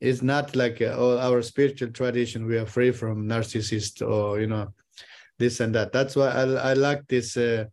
It's 0.00 0.22
not 0.22 0.56
like 0.56 0.82
uh, 0.82 0.94
oh, 0.96 1.18
our 1.18 1.40
spiritual 1.42 1.90
tradition 1.90 2.46
we 2.46 2.58
are 2.58 2.66
free 2.66 2.90
from 2.90 3.28
narcissists 3.28 4.02
or 4.02 4.40
you 4.40 4.48
know 4.48 4.66
this 5.38 5.60
and 5.60 5.74
that. 5.76 5.92
That's 5.92 6.16
why 6.16 6.28
i, 6.28 6.44
I 6.70 6.72
like 6.74 7.06
this 7.06 7.36
uh, 7.36 7.66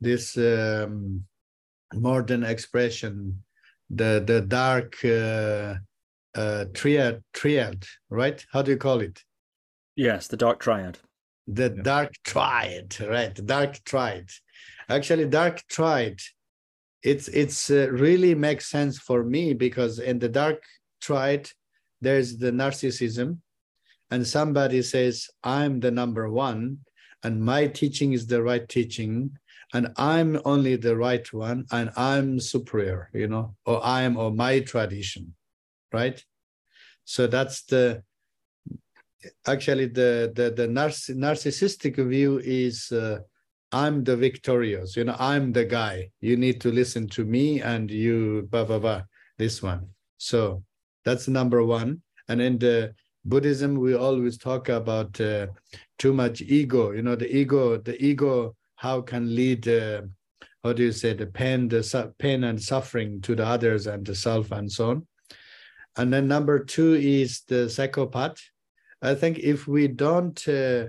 this 0.00 0.36
um, 0.36 1.24
modern 1.94 2.44
expression 2.44 3.42
the 3.88 4.22
the 4.30 4.40
dark 4.42 5.02
uh, 5.04 5.76
uh, 6.38 6.64
triad, 6.72 7.24
triad, 7.32 7.84
right? 8.10 8.44
How 8.52 8.62
do 8.62 8.70
you 8.70 8.76
call 8.76 9.00
it? 9.00 9.24
Yes, 9.96 10.28
the 10.28 10.36
dark 10.36 10.60
triad. 10.60 10.98
The 11.48 11.74
yeah. 11.74 11.82
dark 11.82 12.12
triad, 12.24 13.00
right? 13.00 13.34
Dark 13.44 13.82
triad. 13.84 14.30
Actually, 14.88 15.26
dark 15.26 15.66
triad. 15.68 16.20
It's 17.02 17.26
it's 17.28 17.70
uh, 17.70 17.88
really 17.90 18.34
makes 18.34 18.66
sense 18.66 18.98
for 18.98 19.24
me 19.24 19.54
because 19.54 19.98
in 19.98 20.20
the 20.20 20.28
dark 20.28 20.62
triad, 21.00 21.50
there's 22.00 22.38
the 22.38 22.52
narcissism, 22.52 23.38
and 24.10 24.24
somebody 24.26 24.82
says, 24.82 25.28
"I'm 25.42 25.80
the 25.80 25.90
number 25.90 26.30
one, 26.30 26.78
and 27.24 27.44
my 27.52 27.66
teaching 27.66 28.12
is 28.12 28.26
the 28.26 28.42
right 28.42 28.66
teaching." 28.68 29.38
and 29.74 29.92
I'm 29.98 30.40
only 30.46 30.76
the 30.76 30.96
right 30.96 31.30
one, 31.30 31.66
and 31.70 31.90
I'm 31.94 32.40
superior, 32.40 33.10
you 33.12 33.28
know, 33.28 33.54
or 33.66 33.84
I'm 33.84 34.16
or 34.16 34.30
my 34.30 34.60
tradition 34.60 35.34
right? 35.92 36.22
So 37.04 37.26
that's 37.26 37.62
the 37.64 38.02
actually 39.46 39.86
the 39.86 40.32
the 40.34 40.50
the 40.50 40.68
narciss- 40.68 41.16
narcissistic 41.16 41.96
view 42.08 42.38
is 42.38 42.92
uh, 42.92 43.18
i'm 43.72 44.04
the 44.04 44.16
victorious 44.16 44.96
you 44.96 45.04
know 45.04 45.16
i'm 45.18 45.52
the 45.52 45.64
guy. 45.64 46.10
You 46.20 46.36
need 46.36 46.60
to 46.62 46.70
listen 46.70 47.08
to 47.08 47.24
me 47.24 47.60
and 47.60 47.90
you 47.90 48.48
blah 48.50 48.64
blah 48.64 48.78
blah 48.78 49.02
this 49.38 49.62
one. 49.62 49.88
So 50.18 50.64
that's 51.04 51.28
number 51.28 51.64
one. 51.64 52.02
And 52.28 52.42
in 52.42 52.58
the 52.58 52.94
buddhism 53.24 53.76
we 53.76 53.94
always 53.94 54.36
talk 54.38 54.68
about 54.68 55.20
uh, 55.20 55.46
too 55.98 56.12
much 56.12 56.40
ego 56.40 56.92
you 56.92 57.02
know 57.02 57.16
the 57.16 57.30
ego 57.34 57.76
the 57.76 58.02
ego 58.02 58.54
how 58.76 59.00
can 59.00 59.34
lead 59.34 59.66
uh, 59.68 60.02
how 60.62 60.72
do 60.72 60.82
you 60.84 60.92
say 60.92 61.12
the 61.12 61.26
pain 61.26 61.68
the 61.68 62.12
pain 62.18 62.44
and 62.44 62.62
suffering 62.62 63.20
to 63.20 63.34
the 63.34 63.44
others 63.44 63.86
and 63.86 64.06
the 64.06 64.14
self 64.14 64.50
and 64.52 64.70
so 64.70 64.90
on 64.90 65.06
and 65.98 66.12
then 66.12 66.28
number 66.28 66.64
two 66.64 66.94
is 66.94 67.42
the 67.48 67.68
psychopath 67.68 68.40
I 69.00 69.14
think 69.14 69.38
if 69.38 69.68
we 69.68 69.88
don't, 69.88 70.48
uh, 70.48 70.86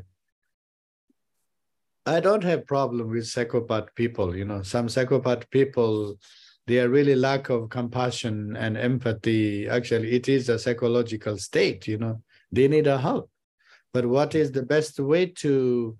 I 2.05 2.19
don't 2.19 2.43
have 2.43 2.65
problem 2.65 3.09
with 3.09 3.27
psychopath 3.27 3.93
people. 3.95 4.35
You 4.35 4.45
know, 4.45 4.63
some 4.63 4.89
psychopath 4.89 5.49
people, 5.51 6.17
they 6.65 6.79
are 6.79 6.89
really 6.89 7.15
lack 7.15 7.49
of 7.49 7.69
compassion 7.69 8.55
and 8.55 8.77
empathy. 8.77 9.69
Actually, 9.69 10.11
it 10.11 10.27
is 10.27 10.49
a 10.49 10.57
psychological 10.57 11.37
state. 11.37 11.87
You 11.87 11.99
know, 11.99 12.21
they 12.51 12.67
need 12.67 12.87
a 12.87 12.97
help. 12.97 13.29
But 13.93 14.05
what 14.05 14.33
is 14.33 14.51
the 14.51 14.63
best 14.63 14.99
way 14.99 15.27
to 15.27 15.97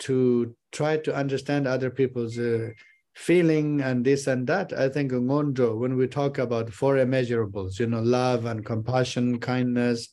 to 0.00 0.54
try 0.70 0.96
to 0.98 1.12
understand 1.12 1.66
other 1.66 1.90
people's 1.90 2.38
uh, 2.38 2.70
feeling 3.18 3.80
and 3.80 4.04
this 4.04 4.28
and 4.28 4.46
that? 4.46 4.72
I 4.72 4.88
think 4.88 5.10
Ngondro, 5.12 5.76
when 5.76 5.96
we 5.96 6.06
talk 6.06 6.38
about 6.38 6.70
four 6.70 6.96
immeasurables, 6.96 7.78
you 7.80 7.86
know, 7.86 8.00
love 8.00 8.46
and 8.46 8.64
compassion, 8.64 9.40
kindness, 9.40 10.08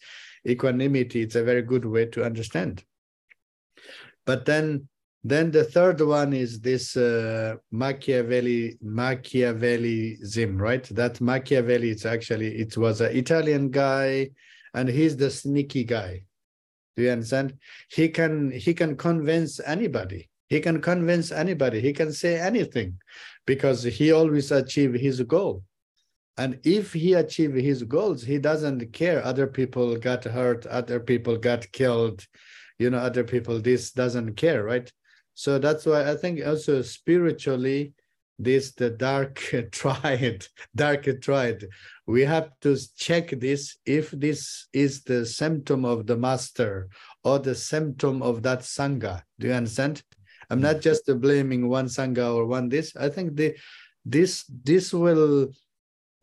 equanimity 0.47 1.21
it's 1.21 1.35
a 1.35 1.43
very 1.43 1.61
good 1.61 1.85
way 1.85 2.05
to 2.07 2.23
understand. 2.23 2.83
But 4.25 4.45
then 4.45 4.87
then 5.23 5.49
the 5.49 5.63
third 5.63 6.01
one 6.01 6.33
is 6.33 6.59
this 6.59 6.95
uh, 6.95 7.55
machiavelli 7.71 8.77
machiavellism 8.83 10.59
right? 10.59 10.83
That 10.83 11.21
machiavelli 11.21 11.89
it's 11.91 12.05
actually 12.05 12.57
it 12.57 12.77
was 12.77 13.01
an 13.01 13.15
italian 13.15 13.69
guy 13.69 14.31
and 14.73 14.89
he's 14.89 15.17
the 15.17 15.29
sneaky 15.29 15.83
guy. 15.83 16.23
Do 16.95 17.03
you 17.03 17.11
understand? 17.11 17.57
He 17.89 18.09
can 18.09 18.51
he 18.51 18.73
can 18.73 18.97
convince 18.97 19.59
anybody 19.59 20.29
he 20.47 20.59
can 20.59 20.81
convince 20.81 21.31
anybody. 21.31 21.81
He 21.81 21.93
can 21.93 22.11
say 22.13 22.39
anything 22.39 22.99
because 23.45 23.83
he 23.83 24.11
always 24.11 24.51
achieve 24.51 24.93
his 24.93 25.21
goal. 25.21 25.63
And 26.37 26.59
if 26.63 26.93
he 26.93 27.13
achieve 27.13 27.53
his 27.53 27.83
goals 27.83 28.23
he 28.23 28.37
doesn't 28.37 28.91
care. 28.91 29.23
Other 29.23 29.47
people 29.47 29.95
got 29.95 30.23
hurt. 30.25 30.65
Other 30.65 30.99
people 30.99 31.37
got 31.37 31.71
killed. 31.71 32.25
You 32.77 32.89
know 32.89 32.97
other 32.97 33.23
people 33.23 33.59
this 33.59 33.91
doesn't 33.91 34.35
care 34.35 34.63
right? 34.63 34.91
So 35.33 35.59
that's 35.59 35.85
why 35.85 36.09
i 36.09 36.15
think 36.15 36.45
also 36.45 36.81
spiritually 36.81 37.93
this 38.39 38.71
the 38.71 38.89
dark 38.89 39.35
triad 39.71 40.47
dark 40.75 41.07
triad 41.21 41.65
we 42.07 42.21
have 42.21 42.51
to 42.61 42.77
check 42.97 43.31
this 43.39 43.77
if 43.85 44.11
this 44.11 44.67
is 44.73 45.03
the 45.03 45.25
symptom 45.25 45.85
of 45.85 46.05
the 46.05 46.15
master 46.15 46.89
or 47.23 47.39
the 47.39 47.55
symptom 47.55 48.21
of 48.21 48.43
that 48.43 48.59
sangha. 48.59 49.23
Do 49.39 49.47
you 49.47 49.53
understand 49.53 50.03
i'm 50.49 50.61
not 50.61 50.75
mm-hmm. 50.75 50.81
just 50.81 51.21
blaming 51.21 51.67
one 51.67 51.87
sangha 51.87 52.33
or 52.35 52.45
one 52.45 52.69
this. 52.69 52.95
I 52.95 53.09
think 53.09 53.35
the 53.35 53.55
this 54.05 54.45
this 54.63 54.93
will 54.93 55.49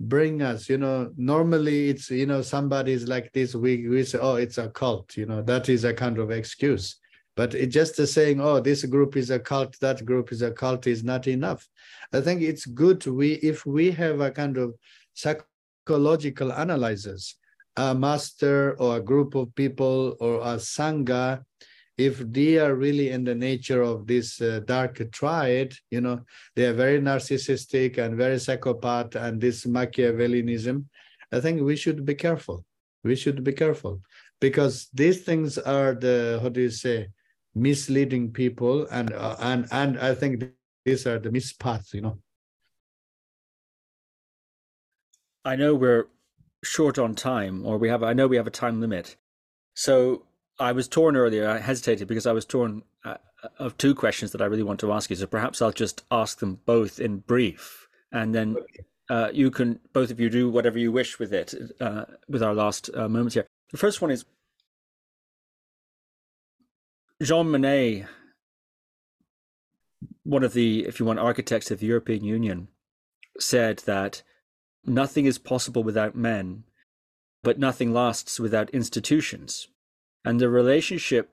bring 0.00 0.42
us 0.42 0.68
you 0.68 0.78
know 0.78 1.12
normally 1.16 1.88
it's 1.88 2.10
you 2.10 2.26
know 2.26 2.42
somebody's 2.42 3.06
like 3.06 3.32
this 3.32 3.54
we 3.54 3.88
we 3.88 4.02
say 4.04 4.18
oh 4.20 4.34
it's 4.34 4.58
a 4.58 4.68
cult 4.68 5.16
you 5.16 5.26
know 5.26 5.42
that 5.42 5.68
is 5.68 5.84
a 5.84 5.94
kind 5.94 6.18
of 6.18 6.30
excuse. 6.30 6.96
But 7.34 7.54
it 7.54 7.68
just 7.68 7.96
saying 7.96 8.40
oh 8.40 8.60
this 8.60 8.84
group 8.84 9.16
is 9.16 9.30
a 9.30 9.38
cult 9.38 9.78
that 9.80 10.04
group 10.04 10.32
is 10.32 10.42
a 10.42 10.50
cult 10.50 10.86
is 10.86 11.02
not 11.02 11.26
enough. 11.26 11.66
I 12.12 12.20
think 12.20 12.42
it's 12.42 12.66
good 12.66 13.06
we 13.06 13.34
if 13.34 13.64
we 13.64 13.90
have 13.92 14.20
a 14.20 14.30
kind 14.30 14.58
of 14.58 14.74
psychological 15.14 16.50
analysis 16.50 17.36
a 17.76 17.94
master 17.94 18.76
or 18.78 18.96
a 18.96 19.00
group 19.00 19.34
of 19.34 19.54
people 19.54 20.16
or 20.20 20.40
a 20.40 20.56
sangha 20.56 21.42
if 21.98 22.18
they 22.18 22.58
are 22.58 22.74
really 22.74 23.10
in 23.10 23.24
the 23.24 23.34
nature 23.34 23.82
of 23.82 24.06
this 24.06 24.40
uh, 24.40 24.60
dark 24.64 25.00
triad, 25.12 25.74
you 25.90 26.00
know, 26.00 26.20
they 26.56 26.66
are 26.66 26.72
very 26.72 27.00
narcissistic 27.00 27.98
and 27.98 28.16
very 28.16 28.38
psychopath 28.38 29.14
and 29.14 29.40
this 29.40 29.66
Machiavellianism, 29.66 30.84
I 31.32 31.40
think 31.40 31.62
we 31.62 31.76
should 31.76 32.04
be 32.04 32.14
careful. 32.14 32.64
We 33.04 33.16
should 33.16 33.42
be 33.44 33.52
careful 33.52 34.00
because 34.40 34.88
these 34.94 35.22
things 35.22 35.58
are 35.58 35.94
the, 35.94 36.38
how 36.42 36.48
do 36.48 36.60
you 36.60 36.70
say, 36.70 37.08
misleading 37.54 38.32
people 38.32 38.86
and 38.90 39.12
uh, 39.12 39.36
and 39.40 39.66
and 39.70 39.98
I 39.98 40.14
think 40.14 40.42
these 40.84 41.06
are 41.06 41.18
the 41.18 41.30
mispaths, 41.30 41.92
you 41.92 42.00
know. 42.00 42.18
I 45.44 45.56
know 45.56 45.74
we're 45.74 46.06
short 46.64 46.98
on 46.98 47.14
time, 47.14 47.66
or 47.66 47.76
we 47.78 47.88
have. 47.88 48.02
I 48.02 48.12
know 48.12 48.26
we 48.26 48.36
have 48.36 48.46
a 48.46 48.50
time 48.50 48.80
limit. 48.80 49.16
So 49.74 50.24
I 50.58 50.72
was 50.72 50.88
torn 50.88 51.16
earlier. 51.16 51.48
I 51.48 51.58
hesitated 51.58 52.08
because 52.08 52.26
I 52.26 52.32
was 52.32 52.44
torn 52.44 52.82
uh, 53.04 53.16
of 53.58 53.76
two 53.78 53.94
questions 53.94 54.32
that 54.32 54.42
I 54.42 54.46
really 54.46 54.62
want 54.62 54.80
to 54.80 54.92
ask 54.92 55.10
you. 55.10 55.16
So 55.16 55.26
perhaps 55.26 55.60
I'll 55.60 55.72
just 55.72 56.04
ask 56.10 56.38
them 56.38 56.60
both 56.66 57.00
in 57.00 57.18
brief, 57.18 57.88
and 58.12 58.34
then 58.34 58.56
uh, 59.08 59.30
you 59.32 59.50
can 59.50 59.80
both 59.92 60.10
of 60.10 60.20
you 60.20 60.30
do 60.30 60.50
whatever 60.50 60.78
you 60.78 60.92
wish 60.92 61.18
with 61.18 61.32
it. 61.32 61.54
Uh, 61.80 62.04
with 62.28 62.42
our 62.42 62.54
last 62.54 62.90
uh, 62.94 63.08
moments 63.08 63.34
here, 63.34 63.46
the 63.70 63.78
first 63.78 64.00
one 64.00 64.10
is 64.10 64.24
Jean 67.22 67.46
Monnet, 67.46 68.06
one 70.24 70.42
of 70.42 70.54
the, 70.54 70.84
if 70.86 70.98
you 70.98 71.06
want, 71.06 71.18
architects 71.18 71.70
of 71.70 71.78
the 71.78 71.86
European 71.86 72.24
Union, 72.24 72.68
said 73.38 73.78
that 73.86 74.22
nothing 74.84 75.26
is 75.26 75.38
possible 75.38 75.84
without 75.84 76.16
men, 76.16 76.64
but 77.42 77.58
nothing 77.58 77.92
lasts 77.92 78.40
without 78.40 78.70
institutions. 78.70 79.68
And 80.24 80.40
the 80.40 80.48
relationship 80.48 81.30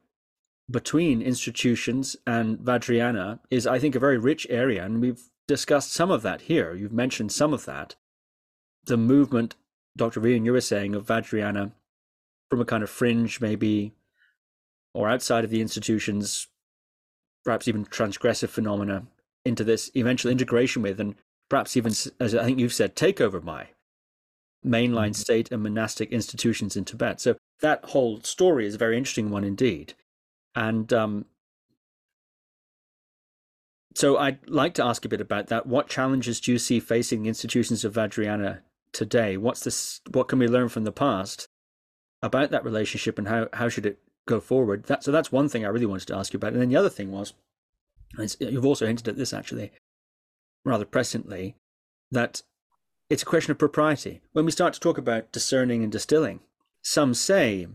between 0.69 1.21
institutions 1.21 2.15
and 2.27 2.57
Vajrayana 2.59 3.39
is, 3.49 3.65
I 3.65 3.79
think, 3.79 3.95
a 3.95 3.99
very 3.99 4.17
rich 4.17 4.45
area. 4.49 4.83
And 4.83 5.01
we've 5.01 5.21
discussed 5.47 5.91
some 5.91 6.11
of 6.11 6.21
that 6.21 6.41
here. 6.41 6.73
You've 6.75 6.93
mentioned 6.93 7.31
some 7.31 7.53
of 7.53 7.65
that. 7.65 7.95
The 8.85 8.97
movement, 8.97 9.55
Dr. 9.97 10.25
Ian, 10.25 10.45
you 10.45 10.53
were 10.53 10.61
saying, 10.61 10.95
of 10.95 11.05
Vajrayana 11.05 11.71
from 12.49 12.61
a 12.61 12.65
kind 12.65 12.83
of 12.83 12.89
fringe, 12.89 13.41
maybe, 13.41 13.93
or 14.93 15.09
outside 15.09 15.43
of 15.43 15.49
the 15.49 15.61
institutions, 15.61 16.47
perhaps 17.43 17.67
even 17.67 17.85
transgressive 17.85 18.49
phenomena, 18.49 19.05
into 19.45 19.63
this 19.63 19.91
eventual 19.95 20.31
integration 20.31 20.81
with, 20.81 20.99
and 20.99 21.15
perhaps 21.49 21.77
even, 21.77 21.93
as 22.19 22.35
I 22.35 22.43
think 22.43 22.59
you've 22.59 22.73
said, 22.73 22.95
takeover 22.95 23.43
by 23.43 23.69
mainline 24.65 25.11
mm-hmm. 25.11 25.13
state 25.13 25.51
and 25.51 25.63
monastic 25.63 26.11
institutions 26.11 26.75
in 26.75 26.85
Tibet. 26.85 27.21
So 27.21 27.35
that 27.61 27.85
whole 27.85 28.21
story 28.21 28.65
is 28.65 28.75
a 28.75 28.79
very 28.79 28.97
interesting 28.97 29.29
one 29.29 29.43
indeed. 29.43 29.93
And 30.55 30.91
um, 30.91 31.25
so 33.95 34.17
I'd 34.17 34.49
like 34.49 34.73
to 34.75 34.83
ask 34.83 35.05
a 35.05 35.09
bit 35.09 35.21
about 35.21 35.47
that. 35.47 35.65
What 35.65 35.89
challenges 35.89 36.39
do 36.39 36.51
you 36.51 36.59
see 36.59 36.79
facing 36.79 37.23
the 37.23 37.29
institutions 37.29 37.83
of 37.83 37.93
Vajrayana 37.93 38.59
today? 38.91 39.37
What's 39.37 39.61
this? 39.61 40.01
What 40.11 40.27
can 40.27 40.39
we 40.39 40.47
learn 40.47 40.69
from 40.69 40.83
the 40.83 40.91
past 40.91 41.47
about 42.21 42.51
that 42.51 42.65
relationship, 42.65 43.17
and 43.17 43.27
how 43.27 43.47
how 43.53 43.69
should 43.69 43.85
it 43.85 43.99
go 44.27 44.39
forward? 44.39 44.85
That 44.85 45.03
so 45.03 45.11
that's 45.11 45.31
one 45.31 45.49
thing 45.49 45.65
I 45.65 45.69
really 45.69 45.85
wanted 45.85 46.07
to 46.07 46.15
ask 46.15 46.33
you 46.33 46.37
about. 46.37 46.53
And 46.53 46.61
then 46.61 46.69
the 46.69 46.75
other 46.75 46.89
thing 46.89 47.11
was, 47.11 47.33
you've 48.39 48.65
also 48.65 48.87
hinted 48.87 49.07
at 49.07 49.17
this 49.17 49.33
actually, 49.33 49.71
rather 50.65 50.85
presently, 50.85 51.55
that 52.11 52.41
it's 53.09 53.23
a 53.23 53.25
question 53.25 53.51
of 53.51 53.57
propriety. 53.57 54.21
When 54.33 54.45
we 54.45 54.51
start 54.51 54.73
to 54.73 54.79
talk 54.79 54.97
about 54.97 55.31
discerning 55.31 55.83
and 55.83 55.91
distilling, 55.91 56.41
some 56.81 57.13
say 57.13 57.67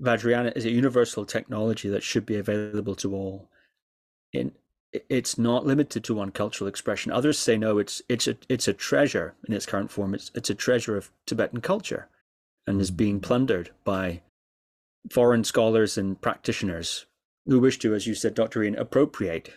Vajrayana 0.00 0.56
is 0.56 0.64
a 0.64 0.70
universal 0.70 1.24
technology 1.24 1.88
that 1.88 2.02
should 2.02 2.26
be 2.26 2.36
available 2.36 2.94
to 2.96 3.14
all. 3.14 3.48
In, 4.32 4.52
it's 4.92 5.36
not 5.36 5.66
limited 5.66 6.04
to 6.04 6.14
one 6.14 6.30
cultural 6.30 6.68
expression. 6.68 7.12
Others 7.12 7.38
say 7.38 7.58
no, 7.58 7.78
it's 7.78 8.00
it's 8.08 8.26
a 8.26 8.36
it's 8.48 8.68
a 8.68 8.72
treasure 8.72 9.34
in 9.46 9.54
its 9.54 9.66
current 9.66 9.90
form. 9.90 10.14
It's 10.14 10.30
it's 10.34 10.50
a 10.50 10.54
treasure 10.54 10.96
of 10.96 11.10
Tibetan 11.26 11.60
culture, 11.60 12.08
and 12.66 12.80
is 12.80 12.90
being 12.90 13.20
plundered 13.20 13.70
by 13.84 14.22
foreign 15.10 15.44
scholars 15.44 15.98
and 15.98 16.20
practitioners 16.20 17.06
who 17.46 17.60
wish 17.60 17.78
to, 17.78 17.94
as 17.94 18.06
you 18.06 18.14
said, 18.14 18.34
Dr. 18.34 18.62
Ian, 18.62 18.76
appropriate 18.76 19.50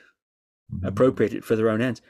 mm-hmm. 0.74 0.86
appropriate 0.86 1.34
it 1.34 1.44
for 1.44 1.56
their 1.56 1.70
own 1.70 1.82
ends. 1.82 2.02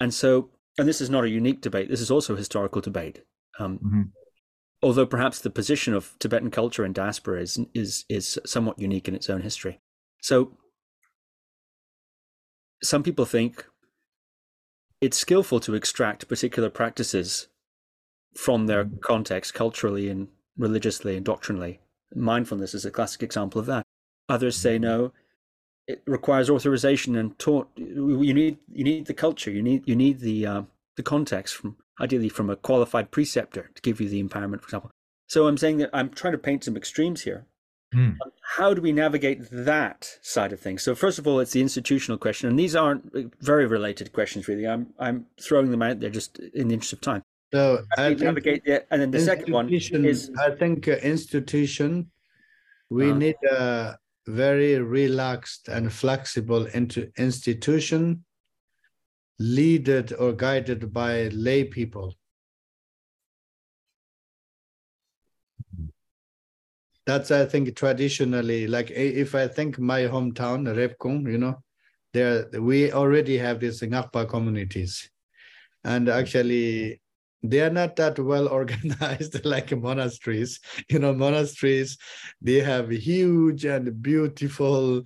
And 0.00 0.14
so, 0.14 0.50
and 0.78 0.88
this 0.88 1.00
is 1.00 1.10
not 1.10 1.24
a 1.24 1.28
unique 1.28 1.60
debate. 1.60 1.88
This 1.88 2.00
is 2.00 2.10
also 2.10 2.34
a 2.34 2.38
historical 2.38 2.80
debate. 2.80 3.24
Um, 3.58 3.78
mm-hmm 3.78 4.02
although 4.82 5.06
perhaps 5.06 5.40
the 5.40 5.50
position 5.50 5.94
of 5.94 6.14
Tibetan 6.18 6.50
culture 6.50 6.84
in 6.84 6.92
diaspora 6.92 7.40
is 7.40 7.58
is 7.74 8.04
is 8.08 8.38
somewhat 8.46 8.78
unique 8.78 9.08
in 9.08 9.14
its 9.14 9.30
own 9.30 9.42
history. 9.42 9.80
So 10.22 10.56
some 12.82 13.02
people 13.02 13.24
think 13.24 13.66
it's 15.00 15.18
skillful 15.18 15.60
to 15.60 15.74
extract 15.74 16.28
particular 16.28 16.70
practices 16.70 17.48
from 18.36 18.66
their 18.66 18.88
context 19.00 19.54
culturally 19.54 20.08
and 20.08 20.28
religiously 20.56 21.16
and 21.16 21.24
doctrinally 21.24 21.80
mindfulness 22.14 22.74
is 22.74 22.84
a 22.84 22.90
classic 22.90 23.22
example 23.22 23.60
of 23.60 23.66
that. 23.66 23.84
Others 24.28 24.56
say 24.56 24.78
no, 24.78 25.12
it 25.88 26.02
requires 26.06 26.48
authorization 26.50 27.16
and 27.16 27.36
taught. 27.38 27.68
You 27.76 28.34
need 28.34 28.58
you 28.70 28.84
need 28.84 29.06
the 29.06 29.14
culture. 29.14 29.50
You 29.50 29.62
need 29.62 29.82
you 29.88 29.96
need 29.96 30.20
the 30.20 30.46
uh, 30.46 30.62
the 30.96 31.02
context 31.02 31.56
from 31.56 31.76
ideally 32.00 32.28
from 32.28 32.50
a 32.50 32.56
qualified 32.56 33.10
preceptor 33.10 33.70
to 33.74 33.82
give 33.82 34.00
you 34.00 34.08
the 34.08 34.22
empowerment, 34.22 34.60
for 34.60 34.66
example. 34.66 34.90
So 35.26 35.48
I'm 35.48 35.58
saying 35.58 35.78
that 35.78 35.90
I'm 35.92 36.10
trying 36.10 36.32
to 36.32 36.38
paint 36.38 36.64
some 36.64 36.76
extremes 36.76 37.22
here. 37.22 37.46
Mm. 37.94 38.16
How 38.56 38.74
do 38.74 38.82
we 38.82 38.92
navigate 38.92 39.48
that 39.50 40.18
side 40.20 40.52
of 40.52 40.60
things? 40.60 40.82
So 40.82 40.94
first 40.94 41.18
of 41.18 41.26
all, 41.26 41.40
it's 41.40 41.52
the 41.52 41.62
institutional 41.62 42.18
question, 42.18 42.48
and 42.48 42.58
these 42.58 42.76
aren't 42.76 43.10
very 43.40 43.66
related 43.66 44.12
questions, 44.12 44.46
really. 44.46 44.66
I'm 44.68 44.88
I'm 44.98 45.26
throwing 45.40 45.70
them 45.70 45.82
out 45.82 46.00
there 46.00 46.10
just 46.10 46.38
in 46.38 46.68
the 46.68 46.74
interest 46.74 46.92
of 46.92 47.00
time. 47.00 47.22
So 47.52 47.82
I 47.96 48.08
think 48.08 48.20
navigate 48.20 48.64
the, 48.66 48.84
and 48.92 49.00
then 49.00 49.10
the 49.10 49.20
second 49.20 49.54
one 49.54 49.72
is 49.72 50.30
I 50.38 50.50
think 50.50 50.86
uh, 50.86 50.92
institution, 51.14 52.10
we 52.90 53.10
Uh. 53.10 53.14
need 53.14 53.36
a 53.50 53.98
very 54.28 54.78
relaxed 54.78 55.68
and 55.68 55.90
flexible 55.90 56.66
into 56.66 57.10
institution, 57.16 58.24
leaded 59.38 60.12
or 60.12 60.32
guided 60.32 60.92
by 60.92 61.28
lay 61.28 61.64
people. 61.64 62.14
That's 67.06 67.30
I 67.30 67.46
think 67.46 67.74
traditionally 67.74 68.66
like 68.66 68.90
if 68.90 69.34
I 69.34 69.48
think 69.48 69.78
my 69.78 70.02
hometown 70.02 70.66
Rebkong, 70.76 71.30
you 71.30 71.38
know, 71.38 71.62
there 72.12 72.46
we 72.52 72.92
already 72.92 73.38
have 73.38 73.60
these 73.60 73.80
Ngakpa 73.80 74.28
communities, 74.28 75.08
and 75.84 76.10
actually 76.10 77.00
they 77.42 77.60
are 77.60 77.70
not 77.70 77.96
that 77.96 78.18
well 78.18 78.48
organized 78.60 79.44
like 79.44 79.76
monasteries. 79.76 80.60
You 80.88 80.98
know 80.98 81.12
monasteries 81.12 81.98
they 82.40 82.60
have 82.60 82.90
huge 82.90 83.64
and 83.64 84.02
beautiful 84.02 85.04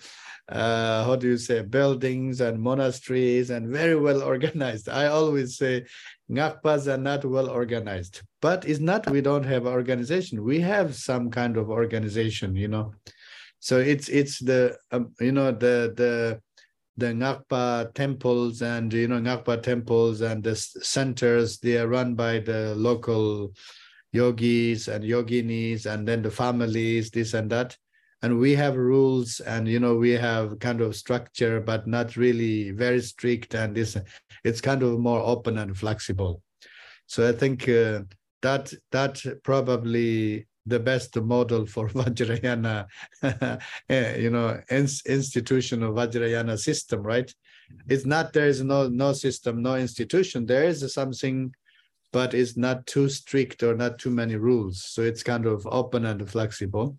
uh 0.49 1.05
how 1.05 1.17
do 1.17 1.29
you 1.29 1.37
say 1.37 1.63
buildings 1.63 2.41
and 2.41 2.61
monasteries 2.61 3.51
and 3.51 3.69
very 3.69 3.97
well 3.97 4.23
organized. 4.35 4.89
I 4.89 5.07
always 5.07 5.57
say 5.57 5.85
ngakpas 6.31 6.93
are 6.93 6.99
not 6.99 7.25
well 7.25 7.49
organized. 7.51 8.23
But 8.41 8.65
it's 8.67 8.81
not 8.81 9.09
we 9.11 9.21
don't 9.21 9.45
have 9.45 9.67
organization. 9.67 10.43
We 10.43 10.61
have 10.61 10.95
some 10.95 11.31
kind 11.31 11.57
of 11.57 11.71
organization 11.71 12.57
you 12.57 12.69
know. 12.69 12.95
So 13.61 13.79
it's 13.79 14.09
it's 14.09 14.41
the 14.41 14.77
um, 14.91 15.13
you 15.21 15.33
know 15.33 15.53
the 15.53 15.93
the 15.97 16.41
the 16.97 17.07
Ngakpa 17.07 17.95
temples 17.95 18.63
and 18.63 18.93
you 18.93 19.09
know 19.09 19.21
Ngakpa 19.21 19.63
temples 19.63 20.21
and 20.21 20.43
the 20.43 20.55
centers 20.57 21.59
they 21.59 21.79
are 21.79 21.89
run 21.89 22.15
by 22.15 22.39
the 22.39 22.75
local 22.75 23.53
yogis 24.13 24.89
and 24.89 25.03
yoginis 25.03 25.87
and 25.87 26.07
then 26.07 26.23
the 26.23 26.31
families 26.31 27.11
this 27.11 27.35
and 27.35 27.51
that. 27.51 27.77
And 28.25 28.39
we 28.39 28.55
have 28.55 28.77
rules 28.77 29.41
and 29.41 29.67
you 29.67 29.81
know 29.81 29.97
we 29.97 30.11
have 30.11 30.59
kind 30.61 30.81
of 30.81 30.95
structure 30.95 31.61
but 31.61 31.87
not 31.87 32.17
really 32.17 32.71
very 32.71 33.01
strict 33.01 33.55
and 33.55 33.75
this 33.75 33.97
it's 34.45 34.61
kind 34.61 34.83
of 34.83 35.01
more 35.01 35.21
open 35.21 35.59
and 35.59 35.77
flexible. 35.77 36.43
So 37.07 37.29
i 37.29 37.33
think 37.33 37.69
uh, 37.69 38.03
that 38.43 38.73
that 38.91 39.23
probably 39.43 40.47
the 40.67 40.79
best 40.81 41.17
model 41.21 41.67
for 41.67 41.89
vajrayana 41.99 42.87
eh, 43.89 44.17
you 44.17 44.31
know 44.31 44.61
ins- 44.71 45.05
institution 45.07 45.83
of 45.83 45.95
vajrayana 45.95 46.59
system 46.59 47.03
right? 47.03 47.33
It's 47.89 48.05
not 48.07 48.33
there 48.33 48.47
is 48.49 48.63
no 48.63 48.89
no 48.89 49.13
system 49.13 49.63
no 49.63 49.77
institution. 49.77 50.47
There 50.47 50.65
is 50.65 50.93
something 50.93 51.55
but 52.13 52.35
it's 52.35 52.57
not 52.57 52.87
too 52.87 53.09
strict 53.09 53.63
or 53.63 53.75
not 53.75 53.99
too 53.99 54.11
many 54.11 54.37
rules. 54.37 54.85
So 54.85 55.01
it's 55.03 55.23
kind 55.23 55.47
of 55.47 55.67
open 55.67 56.05
and 56.07 56.29
flexible. 56.29 56.99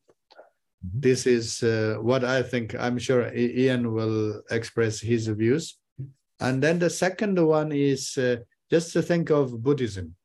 Mhm. 0.86 1.02
this 1.02 1.26
is 1.26 1.64
uh, 1.64 1.96
what 2.02 2.24
i 2.38 2.42
think 2.52 2.76
i'm 2.76 2.98
sure 3.00 3.24
ian 3.34 3.84
will 3.94 4.42
express 4.52 5.00
his 5.00 5.28
views. 5.28 5.78
And 6.40 6.62
then 6.62 6.78
the 6.80 6.90
second 6.90 7.40
one 7.40 7.72
is 7.72 8.18
uh, 8.18 8.38
just 8.70 8.92
to 8.94 9.02
think 9.02 9.30
of 9.30 9.64
buddhism 9.64 10.16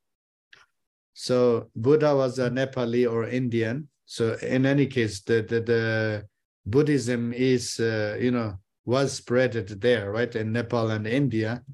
so 1.18 1.68
buddha 1.74 2.14
was 2.14 2.38
a 2.38 2.48
nepali 2.48 3.04
or 3.10 3.26
indian. 3.26 3.88
So 4.06 4.34
in 4.34 4.64
any 4.64 4.86
case 4.86 5.20
the 5.22 5.42
the, 5.42 5.60
the 5.60 6.24
buddhism 6.64 7.32
is 7.32 7.80
uh, 7.80 8.16
you 8.20 8.30
know 8.30 8.54
was 8.84 9.20
spreaded 9.20 9.80
there 9.80 10.12
right 10.12 10.32
in 10.36 10.52
nepal 10.52 10.92
and 10.92 11.08
india. 11.08 11.64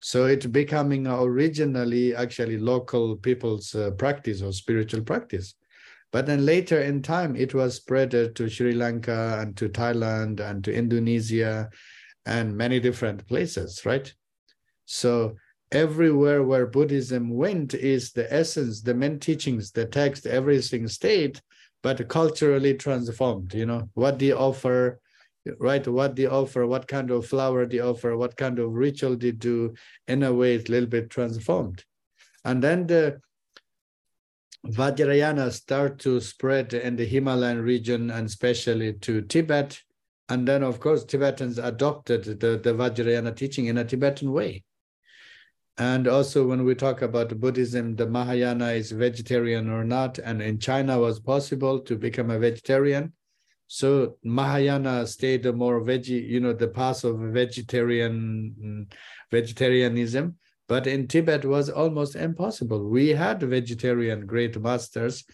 So 0.00 0.26
it's 0.26 0.46
becoming 0.46 1.06
originally 1.06 2.12
actually 2.12 2.58
local 2.58 3.14
people's 3.14 3.72
uh, 3.72 3.92
practice 3.92 4.42
or 4.42 4.52
spiritual 4.52 5.02
practice. 5.02 5.54
But 6.10 6.26
then 6.26 6.44
later 6.44 6.80
in 6.80 7.00
time 7.00 7.36
it 7.36 7.54
was 7.54 7.76
spread 7.76 8.12
uh, 8.16 8.30
to 8.34 8.48
sri 8.48 8.72
lanka 8.72 9.38
and 9.40 9.56
to 9.58 9.68
thailand 9.68 10.40
and 10.40 10.64
to 10.64 10.74
indonesia 10.74 11.70
and 12.26 12.56
many 12.56 12.80
different 12.80 13.28
places 13.28 13.86
right? 13.86 14.12
So 14.86 15.36
everywhere 15.72 16.42
where 16.42 16.66
buddhism 16.66 17.30
went 17.30 17.74
is 17.74 18.12
the 18.12 18.32
essence 18.32 18.80
the 18.82 18.94
main 18.94 19.18
teachings 19.18 19.70
the 19.70 19.84
text 19.84 20.26
everything 20.26 20.88
stayed 20.88 21.40
but 21.82 22.08
culturally 22.08 22.74
transformed 22.74 23.54
you 23.54 23.66
know? 23.66 23.88
What 23.94 24.18
they 24.18 24.32
offer 24.32 25.00
right? 25.58 25.86
What 25.86 26.16
they 26.16 26.26
offer 26.26 26.66
what 26.66 26.86
kind 26.86 27.10
of 27.10 27.26
flower 27.26 27.66
they 27.66 27.80
offer 27.80 28.16
what 28.16 28.36
kind 28.36 28.58
of 28.58 28.72
ritual 28.72 29.16
they 29.16 29.32
do 29.32 29.74
in 30.06 30.22
a 30.22 30.32
way 30.32 30.54
it's 30.54 30.68
a 30.68 30.72
little 30.72 30.88
bit 30.88 31.10
transformed. 31.10 31.84
And 32.44 32.62
then 32.62 32.86
the 32.86 33.20
vajrayana 34.66 35.52
start 35.52 35.98
to 36.00 36.20
spread 36.20 36.74
in 36.74 36.96
the 36.96 37.06
himalayan 37.06 37.62
region 37.62 38.10
and 38.10 38.26
especially 38.26 38.94
to 38.94 39.22
tibet. 39.22 39.80
And 40.28 40.46
then 40.46 40.62
of 40.62 40.80
course 40.80 41.04
tibetans 41.04 41.58
adopted 41.58 42.24
the, 42.24 42.58
the 42.58 42.74
vajrayana 42.74 43.34
teaching 43.34 43.66
in 43.66 43.78
a 43.78 43.84
tibetan 43.84 44.32
way 44.32 44.64
and 45.78 46.08
also 46.08 46.46
when 46.46 46.64
we 46.64 46.74
talk 46.74 47.02
about 47.02 47.38
buddhism 47.40 47.94
the 47.96 48.06
mahayana 48.06 48.68
is 48.72 48.90
vegetarian 48.90 49.70
or 49.70 49.84
not 49.84 50.18
and 50.18 50.42
in 50.42 50.58
china 50.58 50.98
was 50.98 51.20
possible 51.20 51.78
to 51.78 51.96
become 51.96 52.30
a 52.30 52.38
vegetarian 52.38 53.12
so 53.68 54.16
Mahayana 54.24 55.06
stayed 55.06 55.44
more 55.54 55.82
veggie, 55.82 56.26
you 56.26 56.40
know, 56.40 56.54
the 56.54 56.68
path 56.68 57.04
of 57.04 57.18
vegetarian 57.18 58.54
mm, 58.58 58.92
vegetarianism. 59.30 60.36
But 60.68 60.86
in 60.86 61.06
Tibet 61.06 61.44
was 61.44 61.70
almost 61.70 62.16
impossible. 62.16 62.88
We 62.88 63.10
had 63.10 63.42
vegetarian 63.42 64.26
great 64.26 64.60
masters, 64.60 65.24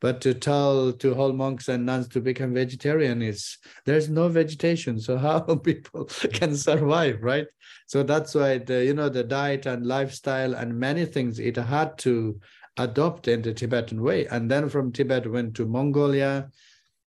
but 0.00 0.20
to 0.22 0.34
tell 0.34 0.92
to 0.92 1.14
whole 1.14 1.32
monks 1.32 1.68
and 1.68 1.84
nuns 1.84 2.08
to 2.08 2.20
become 2.20 2.54
vegetarian 2.54 3.22
is 3.22 3.58
there's 3.86 4.08
no 4.08 4.28
vegetation. 4.28 5.00
So 5.00 5.18
how 5.26 5.40
people 5.40 6.04
can 6.32 6.56
survive, 6.56 7.18
right? 7.22 7.46
So 7.90 8.04
that's 8.04 8.36
why 8.36 8.58
the 8.58 8.84
you 8.84 8.94
know 8.94 9.08
the 9.08 9.24
diet 9.24 9.66
and 9.66 9.84
lifestyle 9.84 10.54
and 10.54 10.78
many 10.78 11.04
things 11.06 11.40
it 11.40 11.56
had 11.56 11.98
to 11.98 12.38
adopt 12.78 13.26
in 13.26 13.42
the 13.42 13.52
Tibetan 13.52 14.00
way. 14.00 14.28
And 14.28 14.48
then 14.48 14.68
from 14.68 14.92
Tibet 14.92 15.28
went 15.28 15.56
to 15.56 15.66
Mongolia, 15.66 16.50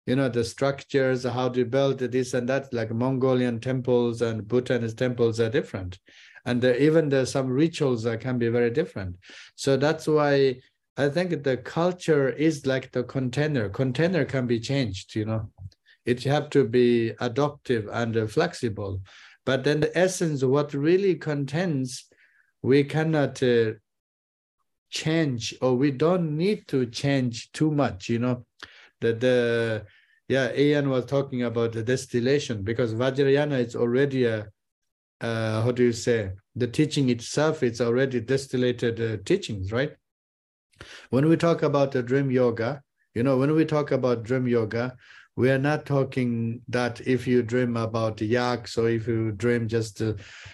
you 0.05 0.15
know 0.15 0.29
the 0.29 0.43
structures 0.43 1.23
how 1.23 1.49
to 1.49 1.65
build 1.65 1.97
this 1.97 2.35
and 2.35 2.47
that 2.49 2.71
like 2.71 2.91
mongolian 2.91 3.59
temples 3.59 4.21
and 4.21 4.47
bhutanese 4.47 4.93
temples 4.93 5.39
are 5.39 5.49
different. 5.49 5.97
And 6.45 6.61
there, 6.61 6.77
even 6.77 7.09
there's 7.09 7.31
some 7.31 7.47
rituals 7.47 8.03
that 8.03 8.21
can 8.21 8.37
be 8.37 8.49
very 8.49 8.69
different. 8.69 9.15
So 9.55 9.77
that's 9.77 10.05
why 10.07 10.61
i 10.95 11.09
think 11.09 11.43
the 11.43 11.57
culture 11.57 12.29
is 12.29 12.67
like 12.67 12.91
the 12.91 13.03
container. 13.03 13.67
Container 13.67 14.25
can 14.25 14.45
be 14.45 14.59
changed 14.59 15.15
you 15.15 15.25
know. 15.25 15.49
It 16.05 16.23
have 16.25 16.51
to 16.51 16.65
be 16.65 17.13
adaptive 17.19 17.89
and 17.91 18.31
flexible 18.31 19.01
but 19.47 19.63
then 19.63 19.79
the 19.79 19.97
essence 19.97 20.43
what 20.43 20.73
really 20.73 21.15
contains 21.15 22.05
we 22.61 22.83
cannot 22.83 23.41
uh, 23.41 23.71
change 24.89 25.55
or 25.61 25.73
we 25.75 25.89
don't 25.89 26.35
need 26.35 26.67
to 26.67 26.85
change 26.87 27.49
too 27.53 27.71
much 27.71 28.09
you 28.09 28.19
know? 28.19 28.45
The 28.99 29.13
the 29.13 29.85
yeah 30.27 30.53
ian 30.53 30.89
was 30.89 31.05
talking 31.05 31.43
about 31.43 31.71
the 31.71 31.81
distillation 31.81 32.61
because 32.61 32.93
vajrayana 32.93 33.65
is 33.65 33.75
already 33.75 34.25
a 34.25 34.47
uh, 35.21 35.61
how 35.63 35.71
do 35.71 35.83
you 35.83 35.93
say? 35.93 36.31
The 36.55 36.67
teaching 36.67 37.09
itself 37.09 37.63
it's 37.63 37.79
already 37.79 38.19
distillated 38.19 38.95
uh, 38.99 39.23
teachings 39.23 39.71
right? 39.71 39.93
When 41.09 41.29
we 41.29 41.37
talk 41.37 41.63
about 41.63 41.93
the 41.93 42.03
dream 42.03 42.29
yoga 42.31 42.81
you 43.15 43.23
know 43.23 43.37
when 43.37 43.55
we 43.55 43.63
talk 43.63 43.91
about 43.91 44.23
dream 44.23 44.45
yoga 44.45 44.97
we 45.37 45.51
are 45.51 45.59
not 45.59 45.85
talking 45.85 46.61
that 46.67 46.99
if 47.05 47.27
you 47.27 47.43
dream 47.43 47.77
about 47.77 48.19
yaks 48.19 48.75
or 48.75 48.89
if 48.89 49.07
you 49.07 49.31
dream 49.31 49.67
just 49.67 50.01
uh, 50.01 50.13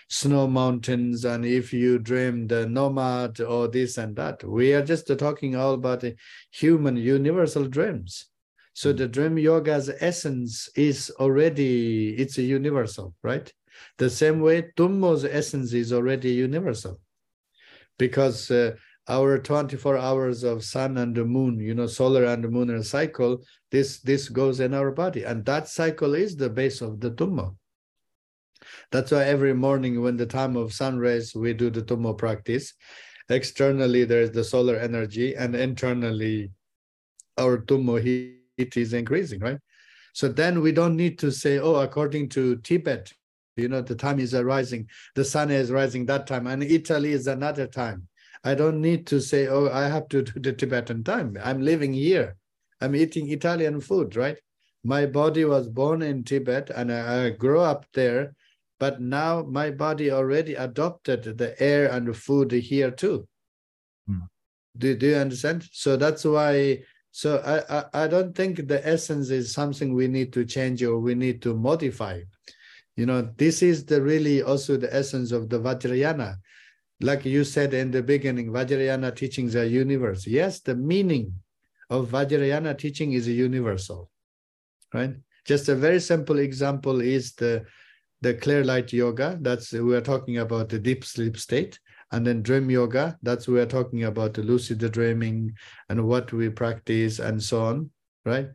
snow 0.10 0.46
mountains 0.46 1.24
and 1.24 1.46
if 1.46 1.72
you 1.72 1.98
dream 1.98 2.48
the 2.48 2.68
nomad 2.68 3.40
or 3.40 3.70
this 3.70 3.98
and 3.98 4.14
that. 4.18 4.44
We 4.44 4.74
are 4.74 4.84
just 4.84 5.08
talking 5.18 5.56
all 5.56 5.76
about 5.76 6.02
the 6.02 6.16
human 6.52 6.98
universal 6.98 7.66
dreams. 7.66 8.26
So 8.74 8.92
the 8.92 9.08
dream 9.08 9.38
yoga's 9.38 9.90
essence 10.02 10.68
is 10.76 11.10
already 11.18 12.16
it's 12.18 12.38
a 12.38 12.44
universal 12.44 13.16
right? 13.24 13.52
The 14.00 14.10
same 14.10 14.42
way 14.42 14.74
tummo's 14.76 15.24
essence 15.24 15.72
is 15.72 15.94
already 15.94 16.32
universal. 16.32 17.00
Because 17.98 18.52
uh, 18.52 18.76
our 19.08 19.38
24 19.38 19.98
hours 19.98 20.44
of 20.44 20.64
sun 20.64 20.98
and 20.98 21.16
the 21.16 21.26
moon, 21.26 21.60
you 21.60 21.74
know, 21.74 21.88
solar 21.88 22.26
and 22.26 22.44
the 22.44 22.48
lunar 22.48 22.82
cycle, 22.84 23.44
this, 23.72 24.00
this 24.00 24.30
goes 24.30 24.60
in 24.60 24.74
our 24.74 24.92
body. 24.92 25.24
And 25.24 25.44
that 25.46 25.68
cycle 25.68 26.14
is 26.14 26.36
the 26.36 26.50
base 26.50 26.82
of 26.82 27.00
the 27.00 27.12
tummo. 27.12 27.56
That's 28.92 29.12
why 29.12 29.26
every 29.26 29.54
morning 29.54 30.02
when 30.02 30.16
the 30.16 30.26
time 30.26 30.56
of 30.56 30.74
sunrise, 30.74 31.36
we 31.36 31.54
do 31.54 31.70
the 31.70 31.82
tummo 31.82 32.18
practice. 32.18 32.74
Externally, 33.30 34.06
there 34.06 34.22
is 34.22 34.32
the 34.32 34.44
solar 34.44 34.76
energy, 34.78 35.36
and 35.36 35.56
internally, 35.56 36.52
our 37.38 37.58
tummo 37.58 38.02
heat 38.02 38.78
is 38.78 38.94
increasing, 38.94 39.40
right? 39.40 39.58
So 40.14 40.28
then 40.28 40.62
we 40.62 40.72
don't 40.72 40.96
need 40.96 41.18
to 41.20 41.32
say, 41.32 41.60
oh, 41.60 41.76
according 41.76 42.30
to 42.30 42.58
Tibet, 42.58 43.12
you 43.56 43.68
know, 43.68 43.82
the 43.82 43.96
time 43.96 44.20
is 44.20 44.34
arising, 44.34 44.88
the 45.16 45.26
sun 45.26 45.52
is 45.52 45.72
rising 45.72 46.06
that 46.06 46.28
time, 46.28 46.48
and 46.48 46.64
Italy 46.64 47.12
is 47.12 47.28
another 47.28 47.68
time. 47.68 48.08
I 48.44 48.56
don't 48.56 48.82
need 48.82 49.08
to 49.08 49.22
say, 49.22 49.48
oh, 49.48 49.70
I 49.70 49.88
have 49.88 50.10
to 50.10 50.22
do 50.24 50.40
the 50.40 50.54
Tibetan 50.54 51.04
time. 51.04 51.38
I'm 51.44 51.62
living 51.62 51.94
here. 51.94 52.36
I'm 52.82 52.96
eating 52.96 53.30
Italian 53.30 53.80
food, 53.80 54.16
right? 54.16 54.38
My 54.84 55.06
body 55.06 55.46
was 55.46 55.70
born 55.70 56.02
in 56.02 56.24
Tibet 56.24 56.70
and 56.70 56.92
I, 56.92 57.26
I 57.26 57.30
grew 57.30 57.62
up 57.62 57.86
there, 57.94 58.36
but 58.80 59.00
now 59.00 59.44
my 59.44 59.72
body 59.72 60.12
already 60.12 60.56
adopted 60.56 61.24
the 61.38 61.62
air 61.62 61.90
and 61.90 62.08
the 62.08 62.14
food 62.14 62.52
here 62.52 62.92
too. 62.92 63.26
Hmm. 64.08 64.28
Do, 64.78 64.98
do 64.98 65.08
you 65.08 65.16
understand? 65.16 65.70
So 65.72 65.96
that's 65.96 66.26
why 66.26 66.84
so 67.16 67.38
I, 67.46 67.78
I, 67.78 68.06
I 68.06 68.08
don't 68.08 68.36
think 68.36 68.68
the 68.68 68.86
essence 68.86 69.30
is 69.30 69.54
something 69.54 69.94
we 69.94 70.08
need 70.08 70.34
to 70.34 70.46
change 70.46 70.82
or 70.82 70.98
we 70.98 71.14
need 71.14 71.44
to 71.44 71.54
modify. 71.54 72.22
You 72.98 73.06
know, 73.06 73.22
this 73.38 73.62
is 73.62 73.86
the 73.86 74.02
really 74.02 74.42
also 74.42 74.78
the 74.78 74.94
essence 74.94 75.32
of 75.32 75.48
the 75.48 75.60
Vajrayana. 75.60 76.38
Like 77.04 77.26
you 77.26 77.44
said 77.44 77.74
in 77.74 77.92
the 77.92 78.02
beginning, 78.02 78.50
Vajrayana 78.52 79.14
teachings 79.14 79.56
are 79.56 79.66
universal. 79.66 80.32
Yes, 80.32 80.62
the 80.62 80.76
meaning 80.76 81.34
of 81.90 82.10
Vajrayana 82.10 82.78
teaching 82.78 83.12
is 83.12 83.28
universal, 83.28 84.10
right? 84.94 85.14
Just 85.46 85.68
a 85.68 85.76
very 85.76 86.00
simple 86.00 86.40
example 86.40 87.02
is 87.02 87.34
the 87.34 87.66
the 88.22 88.34
clear 88.36 88.64
light 88.64 88.94
yoga. 88.94 89.38
That's 89.42 89.74
we 89.74 89.94
are 89.96 90.02
talking 90.02 90.38
about 90.38 90.70
the 90.70 90.80
deep 90.80 91.04
sleep 91.04 91.38
state. 91.38 91.78
And 92.14 92.26
then 92.26 92.42
dream 92.42 92.70
yoga, 92.70 93.18
that's 93.22 93.48
we 93.48 93.60
are 93.60 93.66
talking 93.66 94.04
about 94.04 94.36
the 94.36 94.44
lucid 94.44 94.80
dreaming 94.92 95.54
and 95.90 96.08
what 96.08 96.32
we 96.32 96.50
practice 96.50 97.20
and 97.20 97.42
so 97.42 97.64
on, 97.64 97.90
right? 98.24 98.48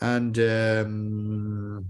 And 0.00 0.36
um, 0.38 1.86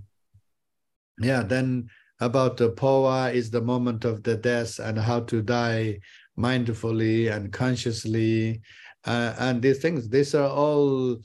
yeah, 1.19 1.43
then 1.43 1.89
about 2.21 2.57
the 2.57 2.71
phowa 2.73 3.33
is 3.33 3.51
the 3.51 3.61
moment 3.61 4.05
of 4.05 4.23
the 4.23 4.37
death 4.37 4.79
and 4.79 4.99
how 4.99 5.21
to 5.21 5.43
die 5.43 5.99
mindfully 6.39 7.31
and 7.33 7.53
consciously. 7.53 8.61
Uh, 9.05 9.35
and 9.39 9.63
these 9.63 9.79
things, 9.79 10.09
these 10.09 10.35
are 10.35 10.49
all, 10.49 11.21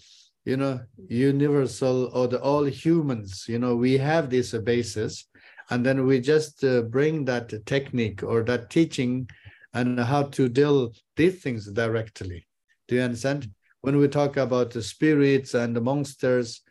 you 0.45 0.57
know, 0.57 0.79
universal 1.07 2.09
or 2.13 2.27
the 2.27 2.39
all 2.41 2.65
humans, 2.65 3.45
you 3.47 3.59
know, 3.59 3.75
we 3.75 3.97
have 3.97 4.29
this 4.29 4.53
basis. 4.59 5.27
And 5.69 5.85
then 5.85 6.05
we 6.05 6.19
just 6.19 6.63
uh, 6.65 6.81
bring 6.81 7.23
that 7.25 7.65
technique 7.65 8.23
or 8.23 8.43
that 8.43 8.69
teaching 8.69 9.29
and 9.73 9.99
how 9.99 10.23
to 10.23 10.49
deal 10.49 10.93
these 11.15 11.41
things 11.41 11.71
directly. 11.71 12.45
Do 12.87 12.95
you 12.95 13.01
understand? 13.01 13.49
When 13.79 13.97
we 13.97 14.09
talk 14.09 14.35
about 14.37 14.71
the 14.71 14.83
spirits 14.83 15.53
and 15.53 15.75
the 15.75 15.81
monsters, 15.81 16.61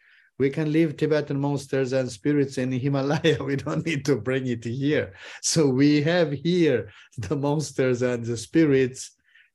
we 0.40 0.48
can 0.48 0.72
leave 0.72 0.96
Tibetan 0.96 1.38
monsters 1.38 1.92
and 1.92 2.10
spirits 2.10 2.56
in 2.56 2.72
Himalaya. 2.72 3.36
We 3.50 3.56
don't 3.56 3.84
need 3.84 4.06
to 4.06 4.16
bring 4.16 4.46
it 4.46 4.64
here. 4.64 5.12
So 5.42 5.68
we 5.68 6.00
have 6.12 6.32
here 6.32 6.88
the 7.18 7.36
monsters 7.36 8.00
and 8.00 8.24
the 8.24 8.38
spirits, 8.38 9.00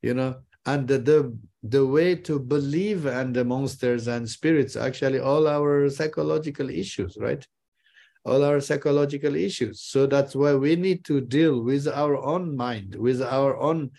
you 0.03 0.14
know, 0.14 0.36
and 0.68 0.88
the, 0.88 0.99
the, 0.99 1.38
the 1.64 1.84
way 1.84 2.14
to 2.28 2.38
believe 2.38 3.07
and 3.07 3.36
the 3.36 3.44
monsters 3.44 4.07
and 4.07 4.30
spirits, 4.30 4.76
actually 4.76 5.20
all 5.20 5.48
our 5.48 5.90
psychological 5.90 6.70
issues, 6.70 7.18
right? 7.20 7.44
all 8.26 8.44
our 8.44 8.60
psychological 8.60 9.36
issues. 9.36 9.82
So 9.82 10.07
that's 10.07 10.36
why 10.36 10.56
we 10.56 10.76
need 10.76 11.06
to 11.06 11.22
deal 11.22 11.62
with 11.62 11.88
our 11.88 12.18
own 12.18 12.56
mind, 12.57 12.95
with 12.95 13.22
our 13.22 13.56
own 13.57 13.91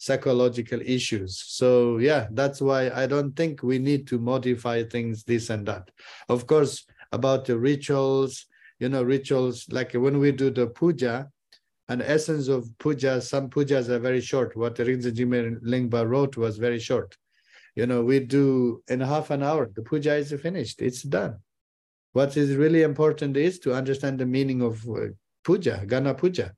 psychological 0.00 0.80
issues. 0.80 1.44
So 1.46 1.98
yeah, 1.98 2.26
that's 2.30 2.62
why 2.62 2.88
I 2.88 3.06
don't 3.06 3.36
think 3.36 3.62
we 3.62 3.78
need 3.78 4.06
to 4.08 4.18
modify 4.18 4.82
things 4.82 5.24
this 5.24 5.50
and 5.50 5.66
that. 5.66 5.90
Of 6.30 6.46
course, 6.46 6.86
about 7.12 7.44
the 7.44 7.58
rituals, 7.58 8.46
you 8.78 8.88
know, 8.88 9.02
rituals 9.02 9.66
like 9.70 9.92
when 9.92 10.18
we 10.18 10.32
do 10.32 10.48
the 10.50 10.68
puja, 10.68 11.28
an 11.88 12.00
essence 12.00 12.48
of 12.48 12.66
puja, 12.78 13.20
some 13.20 13.50
pujas 13.50 13.90
are 13.90 13.98
very 13.98 14.22
short. 14.22 14.56
What 14.56 14.76
Rigdzin 14.76 15.12
Jigme 15.12 15.60
Lingpa 15.60 16.08
wrote 16.08 16.38
was 16.38 16.56
very 16.56 16.78
short. 16.78 17.14
You 17.76 17.86
know, 17.86 18.02
we 18.02 18.20
do 18.20 18.82
in 18.88 19.00
half 19.00 19.30
an 19.30 19.42
hour, 19.42 19.70
the 19.74 19.82
puja 19.82 20.14
is 20.14 20.32
finished, 20.40 20.80
it's 20.80 21.02
done. 21.02 21.36
What 22.12 22.38
is 22.38 22.56
really 22.56 22.82
important 22.84 23.36
is 23.36 23.58
to 23.60 23.74
understand 23.74 24.18
the 24.18 24.26
meaning 24.26 24.62
of 24.62 24.82
uh, 24.88 25.08
puja, 25.44 25.84
Gana 25.86 26.14
puja. 26.14 26.54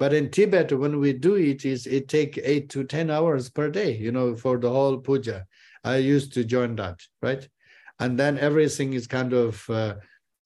But 0.00 0.14
in 0.14 0.30
Tibet, 0.30 0.72
when 0.72 0.98
we 0.98 1.12
do 1.12 1.34
it, 1.34 1.66
is 1.66 1.86
it 1.86 2.08
take 2.08 2.40
eight 2.42 2.70
to 2.70 2.84
10 2.84 3.10
hours 3.10 3.50
per 3.50 3.68
day, 3.68 3.94
you 3.98 4.10
know, 4.10 4.34
for 4.34 4.56
the 4.56 4.70
whole 4.70 4.96
puja. 4.96 5.44
I 5.84 5.96
used 5.96 6.32
to 6.32 6.42
join 6.42 6.74
that, 6.76 6.98
right? 7.20 7.46
And 7.98 8.18
then 8.18 8.38
everything 8.38 8.94
is 8.94 9.06
kind 9.06 9.34
of, 9.34 9.68
uh, 9.68 9.96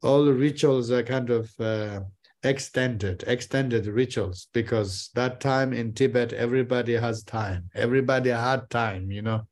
all 0.02 0.24
the 0.24 0.34
rituals 0.34 0.90
are 0.90 1.04
kind 1.04 1.30
of 1.30 1.52
uh, 1.60 2.00
extended, 2.42 3.22
extended 3.28 3.86
rituals, 3.86 4.48
because 4.52 5.10
that 5.14 5.40
time 5.40 5.72
in 5.72 5.94
Tibet, 5.94 6.32
everybody 6.32 6.94
has 6.94 7.22
time. 7.22 7.70
Everybody 7.76 8.30
had 8.30 8.68
time, 8.70 9.12
you 9.12 9.22
know 9.22 9.46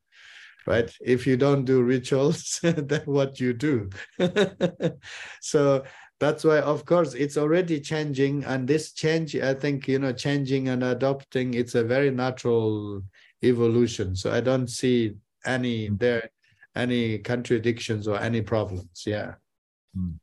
right? 0.67 0.95
If 1.01 1.27
you 1.27 1.37
don't 1.37 1.65
do 1.65 1.83
rituals, 1.83 2.61
then 2.63 3.03
what 3.05 3.41
you 3.41 3.53
do. 3.53 3.91
so 5.41 5.85
that's 6.23 6.45
why, 6.45 6.61
of 6.61 6.85
course, 6.85 7.15
it's 7.15 7.37
already 7.37 7.81
changing. 7.81 8.45
And 8.45 8.69
this 8.69 8.93
change, 8.93 9.35
I 9.35 9.55
think, 9.55 9.89
you 9.89 9.99
know, 9.99 10.13
changing 10.13 10.69
and 10.69 10.85
adopting, 10.85 11.55
it's 11.55 11.75
a 11.75 11.83
very 11.83 12.13
natural 12.13 13.03
evolution. 13.43 14.15
So 14.15 14.31
I 14.31 14.41
don't 14.41 14.69
see 14.69 15.17
any 15.45 15.89
there 15.89 16.31
any 16.77 17.19
contradictions 17.19 18.07
or 18.07 18.21
any 18.21 18.41
problems. 18.41 19.03
Yeah. 19.05 19.35
Mm. 19.99 20.15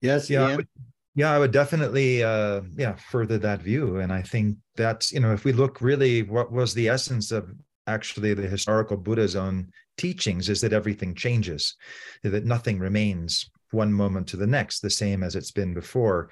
Yes. 0.00 0.30
Yeah. 0.30 0.46
I 0.46 0.56
would, 0.56 0.68
yeah, 1.16 1.32
I 1.32 1.40
would 1.40 1.50
definitely, 1.50 2.22
uh, 2.22 2.60
yeah, 2.76 2.94
further 2.94 3.38
that 3.38 3.62
view. 3.62 3.98
And 3.98 4.12
I 4.12 4.22
think 4.22 4.58
that's, 4.76 5.12
you 5.12 5.18
know, 5.18 5.32
if 5.32 5.44
we 5.44 5.52
look 5.52 5.80
really, 5.80 6.22
what 6.22 6.52
was 6.52 6.72
the 6.72 6.88
essence 6.88 7.32
of 7.32 7.52
actually 7.88 8.32
the 8.32 8.46
historical 8.46 8.96
Buddha's 8.96 9.34
own 9.34 9.72
teachings 9.96 10.48
is 10.48 10.60
that 10.60 10.72
everything 10.72 11.16
changes, 11.16 11.74
that 12.22 12.44
nothing 12.44 12.78
remains 12.78 13.50
one 13.74 13.92
moment 13.92 14.26
to 14.28 14.36
the 14.36 14.46
next 14.46 14.80
the 14.80 14.90
same 14.90 15.22
as 15.22 15.36
it's 15.36 15.50
been 15.50 15.74
before. 15.74 16.30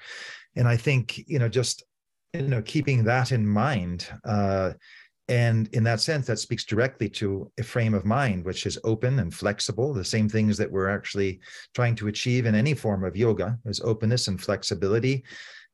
And 0.55 0.67
I 0.67 0.77
think, 0.77 1.23
you 1.27 1.39
know, 1.39 1.49
just, 1.49 1.83
you 2.33 2.43
know, 2.43 2.61
keeping 2.61 3.03
that 3.03 3.31
in 3.31 3.45
mind, 3.45 4.07
uh, 4.25 4.71
and 5.29 5.69
in 5.73 5.83
that 5.85 6.01
sense, 6.01 6.27
that 6.27 6.39
speaks 6.39 6.65
directly 6.65 7.07
to 7.09 7.49
a 7.57 7.63
frame 7.63 7.93
of 7.93 8.05
mind 8.05 8.43
which 8.43 8.65
is 8.65 8.77
open 8.83 9.19
and 9.19 9.33
flexible. 9.33 9.93
The 9.93 10.03
same 10.03 10.27
things 10.27 10.57
that 10.57 10.71
we're 10.71 10.89
actually 10.89 11.39
trying 11.73 11.95
to 11.95 12.09
achieve 12.09 12.45
in 12.45 12.55
any 12.55 12.73
form 12.73 13.05
of 13.05 13.15
yoga 13.15 13.57
is 13.65 13.79
openness 13.81 14.27
and 14.27 14.41
flexibility 14.41 15.23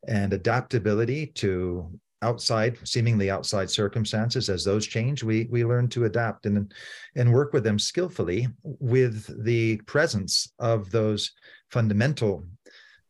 and 0.08 0.34
adaptability 0.34 1.28
to 1.36 2.00
outside 2.22 2.78
seemingly 2.84 3.30
outside 3.30 3.70
circumstances 3.70 4.50
as 4.50 4.64
those 4.64 4.86
change 4.86 5.24
we 5.24 5.48
we 5.50 5.64
learn 5.64 5.88
to 5.88 6.06
adapt 6.06 6.46
and 6.46 6.74
and 7.16 7.34
work 7.34 7.54
with 7.54 7.64
them 7.64 7.80
skillfully 7.80 8.48
with 8.64 9.44
the 9.46 9.78
presence 9.88 10.52
of 10.60 10.91
those 10.91 11.32
fundamental 11.72 12.46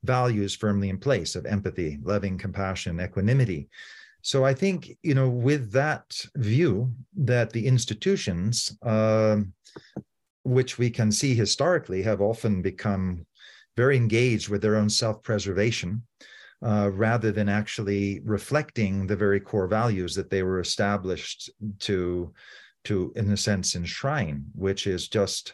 values 0.04 0.56
firmly 0.56 0.90
in 0.90 0.98
place 0.98 1.36
of 1.36 1.46
empathy 1.46 1.98
loving 2.04 2.38
compassion 2.38 3.00
equanimity. 3.02 3.68
So 4.22 4.46
i 4.46 4.54
think 4.54 4.98
you 5.02 5.16
know 5.16 5.30
with 5.30 5.72
that 5.72 6.06
view 6.36 6.94
that 7.18 7.52
the 7.52 7.66
institutions 7.66 8.78
uh, 8.84 9.38
which 10.44 10.78
we 10.78 10.90
can 10.90 11.12
see 11.12 11.34
historically 11.34 12.02
have 12.04 12.22
often 12.22 12.62
become 12.62 13.26
very 13.76 13.98
engaged 13.98 14.50
with 14.50 14.62
their 14.62 14.76
own 14.76 14.90
self-preservation 14.90 16.04
uh, 16.66 16.90
rather 16.94 17.32
than 17.32 17.50
actually 17.50 18.22
reflecting 18.24 19.08
the 19.08 19.16
very 19.16 19.40
core 19.40 19.68
values 19.68 20.14
that 20.16 20.30
they 20.30 20.44
were 20.44 20.60
established 20.60 21.50
to, 21.80 22.34
to 22.84 23.14
in 23.16 23.32
a 23.32 23.38
sense, 23.38 23.76
enshrine, 23.76 24.46
which 24.54 24.88
is 24.88 25.08
just 25.08 25.54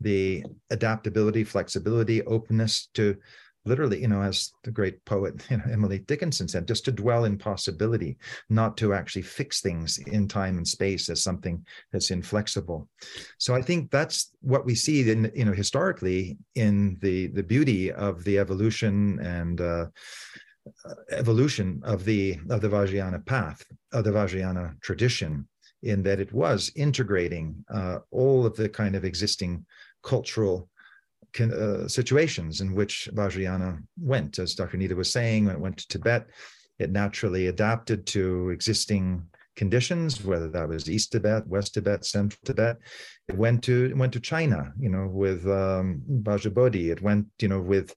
the 0.00 0.44
adaptability, 0.70 1.44
flexibility, 1.44 2.22
openness 2.24 2.88
to 2.94 3.16
literally, 3.64 4.00
you 4.00 4.08
know, 4.08 4.22
as 4.22 4.52
the 4.64 4.70
great 4.70 5.04
poet 5.04 5.44
you 5.50 5.56
know, 5.56 5.64
Emily 5.70 5.98
Dickinson 6.00 6.48
said, 6.48 6.66
just 6.66 6.84
to 6.86 6.92
dwell 6.92 7.24
in 7.24 7.38
possibility, 7.38 8.16
not 8.50 8.76
to 8.78 8.94
actually 8.94 9.22
fix 9.22 9.60
things 9.60 9.98
in 9.98 10.28
time 10.28 10.56
and 10.56 10.66
space 10.66 11.08
as 11.08 11.22
something 11.22 11.64
that's 11.92 12.10
inflexible. 12.10 12.88
So 13.38 13.54
I 13.54 13.62
think 13.62 13.90
that's 13.90 14.32
what 14.40 14.64
we 14.64 14.74
see 14.74 15.10
in, 15.10 15.30
you 15.34 15.44
know, 15.44 15.52
historically 15.52 16.38
in 16.54 16.98
the 17.00 17.28
the 17.28 17.42
beauty 17.42 17.92
of 17.92 18.24
the 18.24 18.38
evolution 18.38 19.18
and 19.20 19.60
uh, 19.60 19.86
evolution 21.10 21.80
of 21.84 22.04
the 22.04 22.38
of 22.50 22.60
the 22.60 22.68
Vajrayana 22.68 23.24
path, 23.24 23.64
of 23.92 24.04
the 24.04 24.10
Vajrayana 24.10 24.80
tradition, 24.80 25.46
in 25.82 26.02
that 26.02 26.20
it 26.20 26.32
was 26.32 26.72
integrating 26.76 27.64
uh, 27.72 27.98
all 28.10 28.46
of 28.46 28.56
the 28.56 28.68
kind 28.68 28.94
of 28.94 29.04
existing 29.04 29.64
cultural 30.02 30.68
uh, 31.40 31.88
situations 31.88 32.60
in 32.60 32.74
which 32.74 33.08
Vajrayana 33.12 33.82
went. 34.00 34.38
As 34.38 34.54
Dr. 34.54 34.78
Nida 34.78 34.94
was 34.94 35.10
saying, 35.10 35.46
when 35.46 35.56
it 35.56 35.60
went 35.60 35.78
to 35.78 35.88
Tibet, 35.88 36.26
it 36.78 36.90
naturally 36.90 37.46
adapted 37.46 38.06
to 38.08 38.50
existing 38.50 39.24
conditions, 39.56 40.24
whether 40.24 40.48
that 40.48 40.68
was 40.68 40.90
East 40.90 41.12
Tibet, 41.12 41.46
West 41.46 41.74
Tibet, 41.74 42.04
Central 42.04 42.40
Tibet. 42.44 42.78
It 43.28 43.36
went 43.36 43.62
to 43.64 43.86
it 43.86 43.96
went 43.96 44.12
to 44.14 44.20
China, 44.20 44.72
you 44.78 44.88
know, 44.88 45.06
with 45.06 45.46
um. 45.46 46.02
It 46.08 47.02
went, 47.02 47.26
you 47.40 47.48
know, 47.48 47.60
with 47.60 47.94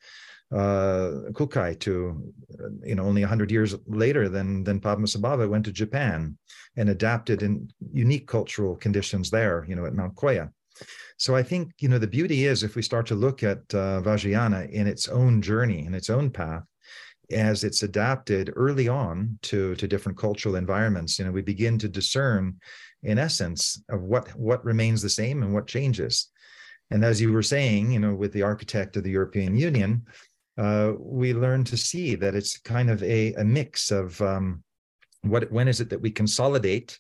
uh, 0.52 1.32
Kukai 1.32 1.80
to, 1.80 2.34
you 2.84 2.96
know, 2.96 3.04
only 3.04 3.22
100 3.22 3.52
years 3.52 3.76
later 3.88 4.30
than, 4.30 4.64
than 4.64 4.80
Padmasambhava 4.80 5.50
went 5.50 5.66
to 5.66 5.72
Japan 5.72 6.38
and 6.78 6.90
adapted 6.90 7.42
in 7.42 7.70
unique 7.92 8.28
cultural 8.28 8.76
conditions 8.76 9.30
there, 9.30 9.66
you 9.68 9.76
know, 9.76 9.86
at 9.86 9.94
Mount 9.94 10.16
Koya. 10.16 10.52
So 11.18 11.36
I 11.36 11.44
think, 11.44 11.72
you 11.80 11.90
know, 11.90 11.98
the 11.98 12.08
beauty 12.08 12.46
is 12.46 12.64
if 12.64 12.76
we 12.76 12.82
start 12.82 13.06
to 13.08 13.16
look 13.16 13.44
at 13.44 13.60
uh, 13.74 14.02
Vajrayana 14.02 14.70
in 14.70 14.88
its 14.88 15.08
own 15.08 15.42
journey, 15.42 15.86
in 15.86 15.94
its 15.94 16.10
own 16.10 16.30
path, 16.30 16.64
as 17.32 17.64
it's 17.64 17.84
adapted 17.84 18.54
early 18.56 18.88
on 18.88 19.40
to, 19.44 19.76
to 19.76 19.88
different 19.88 20.18
cultural 20.18 20.56
environments, 20.56 21.18
you 21.18 21.26
know, 21.26 21.32
we 21.32 21.42
begin 21.42 21.78
to 21.80 21.88
discern, 21.88 22.56
in 23.04 23.18
essence, 23.18 23.82
of 23.90 24.02
what, 24.02 24.30
what 24.38 24.64
remains 24.64 25.02
the 25.02 25.10
same 25.10 25.42
and 25.42 25.54
what 25.54 25.68
changes. 25.68 26.30
And 26.92 27.04
as 27.04 27.20
you 27.20 27.32
were 27.32 27.42
saying, 27.42 27.92
you 27.92 28.00
know, 28.00 28.14
with 28.14 28.32
the 28.32 28.44
architect 28.44 28.96
of 28.96 29.04
the 29.04 29.12
European 29.12 29.56
Union, 29.56 30.06
uh, 30.58 30.94
we 30.98 31.34
learn 31.34 31.64
to 31.66 31.78
see 31.78 32.16
that 32.16 32.36
it's 32.36 32.58
kind 32.60 32.90
of 32.90 33.02
a, 33.04 33.34
a 33.34 33.44
mix 33.44 33.92
of 33.92 34.22
um, 34.22 34.64
what 35.22 35.52
when 35.52 35.68
is 35.68 35.82
it 35.82 35.90
that 35.90 36.02
we 36.02 36.12
consolidate 36.12 37.00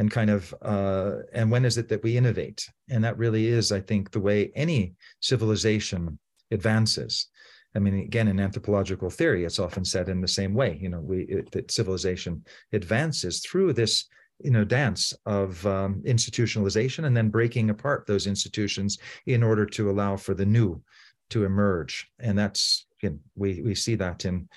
and 0.00 0.10
kind 0.10 0.30
of 0.30 0.54
uh, 0.62 1.16
and 1.34 1.50
when 1.50 1.66
is 1.66 1.76
it 1.76 1.88
that 1.90 2.02
we 2.02 2.16
innovate? 2.16 2.66
And 2.88 3.04
that 3.04 3.18
really 3.18 3.46
is 3.48 3.70
i 3.70 3.80
think 3.80 4.10
the 4.10 4.26
way 4.28 4.50
any 4.54 4.94
civilization 5.20 6.18
advances. 6.50 7.28
I 7.76 7.78
mean 7.80 7.96
again 8.00 8.28
in 8.28 8.40
anthropological 8.40 9.10
theory 9.10 9.44
it's 9.44 9.60
often 9.60 9.84
said 9.84 10.08
in 10.08 10.20
the 10.22 10.36
same 10.40 10.54
way 10.54 10.78
you 10.80 10.88
know 10.88 11.02
we 11.10 11.18
it, 11.36 11.50
that 11.52 11.70
civilization 11.70 12.44
advances 12.72 13.34
through 13.40 13.74
this 13.74 14.08
you 14.46 14.50
know 14.50 14.64
dance 14.64 15.12
of 15.26 15.64
um, 15.66 16.02
institutionalization 16.14 17.04
and 17.04 17.14
then 17.16 17.28
breaking 17.28 17.68
apart 17.68 18.06
those 18.06 18.26
institutions 18.26 18.98
in 19.26 19.42
order 19.42 19.66
to 19.66 19.90
allow 19.90 20.16
for 20.16 20.34
the 20.34 20.46
new 20.46 20.82
to 21.28 21.44
emerge. 21.44 22.08
And 22.18 22.38
that's 22.38 22.86
you 23.02 23.10
know, 23.10 23.18
we 23.36 23.60
we 23.62 23.74
see 23.74 23.96
that 23.96 24.24
in 24.24 24.48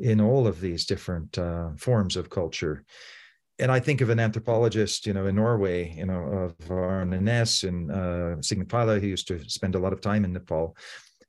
in 0.00 0.20
all 0.20 0.46
of 0.48 0.60
these 0.60 0.84
different 0.84 1.38
uh, 1.38 1.68
forms 1.76 2.16
of 2.16 2.28
culture 2.28 2.84
and 3.60 3.70
I 3.70 3.78
think 3.78 4.00
of 4.00 4.10
an 4.10 4.18
anthropologist, 4.18 5.06
you 5.06 5.12
know, 5.12 5.26
in 5.26 5.36
Norway, 5.36 5.94
you 5.96 6.06
know, 6.06 6.22
of 6.22 6.70
Arne 6.70 7.10
Næss 7.10 7.68
and 7.68 7.90
uh, 7.90 8.40
Sigmund 8.42 8.70
Pala, 8.70 8.98
who 8.98 9.06
used 9.06 9.28
to 9.28 9.38
spend 9.48 9.74
a 9.74 9.78
lot 9.78 9.92
of 9.92 10.00
time 10.00 10.24
in 10.24 10.32
Nepal. 10.32 10.76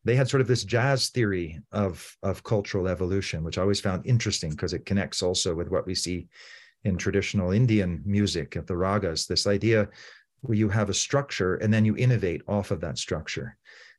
They 0.03 0.15
had 0.15 0.29
sort 0.29 0.41
of 0.41 0.47
this 0.47 0.63
jazz 0.63 1.09
theory 1.09 1.59
of 1.71 2.17
of 2.23 2.43
cultural 2.43 2.87
evolution, 2.87 3.43
which 3.43 3.57
I 3.57 3.61
always 3.61 3.81
found 3.81 4.05
interesting 4.05 4.51
because 4.51 4.73
it 4.73 4.85
connects 4.85 5.21
also 5.21 5.53
with 5.53 5.69
what 5.69 5.85
we 5.85 5.93
see 5.93 6.27
in 6.83 6.97
traditional 6.97 7.51
Indian 7.51 8.01
music 8.05 8.55
of 8.55 8.65
the 8.65 8.73
ragas. 8.73 9.27
This 9.27 9.45
idea 9.45 9.89
where 10.41 10.57
you 10.57 10.69
have 10.69 10.89
a 10.89 10.93
structure 10.93 11.55
and 11.55 11.71
then 11.71 11.85
you 11.85 11.95
innovate 11.97 12.41
off 12.47 12.71
of 12.71 12.81
that 12.81 12.97
structure 12.97 13.57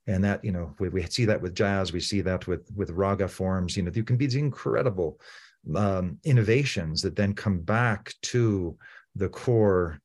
and 0.09 0.25
that 0.25 0.45
you 0.45 0.51
know 0.51 0.75
we, 0.81 0.89
we 0.89 1.03
see 1.05 1.25
that 1.25 1.41
with 1.41 1.55
jazz 1.55 1.93
we 1.93 2.01
see 2.01 2.21
that 2.21 2.49
with 2.49 2.69
with 2.75 2.91
raga 2.91 3.29
forms 3.29 3.77
you 3.77 3.85
know 3.85 3.91
there 3.91 4.03
can 4.03 4.17
be 4.17 4.27
these 4.27 4.35
incredible 4.35 5.21
um, 5.75 6.19
innovations 6.25 7.03
that 7.03 7.17
then 7.17 7.35
come 7.35 7.61
back 7.61 8.15
to 8.23 8.77
the 9.15 9.29
core 9.29 10.01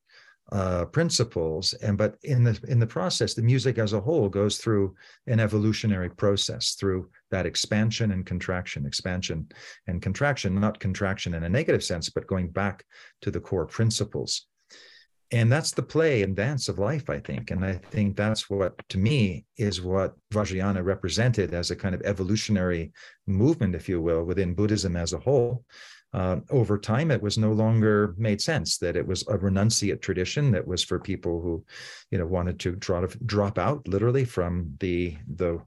uh, 0.50 0.86
principles. 0.86 1.74
And 1.74 1.98
but 1.98 2.16
in 2.22 2.42
the 2.42 2.58
in 2.68 2.78
the 2.78 2.86
process 2.86 3.34
the 3.34 3.42
music 3.42 3.78
as 3.78 3.92
a 3.92 4.00
whole 4.00 4.28
goes 4.28 4.56
through 4.56 4.94
an 5.26 5.40
evolutionary 5.40 6.08
process 6.08 6.74
through 6.74 7.10
that 7.30 7.44
expansion 7.44 8.12
and 8.12 8.24
contraction 8.24 8.86
expansion 8.86 9.48
and 9.86 10.00
contraction 10.00 10.58
not 10.58 10.80
contraction 10.80 11.34
in 11.34 11.44
a 11.44 11.48
negative 11.48 11.84
sense 11.84 12.08
but 12.08 12.26
going 12.26 12.48
back 12.48 12.84
to 13.20 13.30
the 13.30 13.40
core 13.40 13.66
principles 13.66 14.46
and 15.30 15.52
that's 15.52 15.72
the 15.72 15.82
play 15.82 16.22
and 16.22 16.34
dance 16.34 16.68
of 16.68 16.78
life 16.78 17.10
i 17.10 17.18
think. 17.18 17.50
And 17.50 17.64
i 17.64 17.74
think 17.74 18.16
that's 18.16 18.48
what 18.48 18.76
to 18.88 18.98
me 18.98 19.44
is 19.56 19.82
what 19.82 20.14
vajrayana 20.32 20.84
represented 20.84 21.54
as 21.54 21.70
a 21.70 21.76
kind 21.76 21.94
of 21.94 22.02
evolutionary 22.02 22.92
movement 23.26 23.74
if 23.74 23.88
you 23.88 24.00
will 24.00 24.24
within 24.24 24.54
buddhism 24.54 24.96
as 24.96 25.12
a 25.12 25.18
whole. 25.18 25.64
Uh, 26.14 26.36
over 26.50 26.78
time 26.78 27.10
it 27.10 27.20
was 27.20 27.36
no 27.36 27.52
longer 27.52 28.14
made 28.16 28.40
sense 28.40 28.78
that 28.78 28.96
it 28.96 29.06
was 29.06 29.20
a 29.28 29.36
renunciate 29.36 30.00
tradition 30.00 30.50
that 30.50 30.66
was 30.66 30.82
for 30.82 30.98
people 30.98 31.42
who 31.42 31.62
you 32.10 32.16
know 32.16 32.26
wanted 32.26 32.58
to 32.58 32.74
drop, 32.76 33.10
drop 33.26 33.58
out 33.58 33.86
literally 33.86 34.24
from 34.24 34.74
the 34.80 35.14
the 35.36 35.60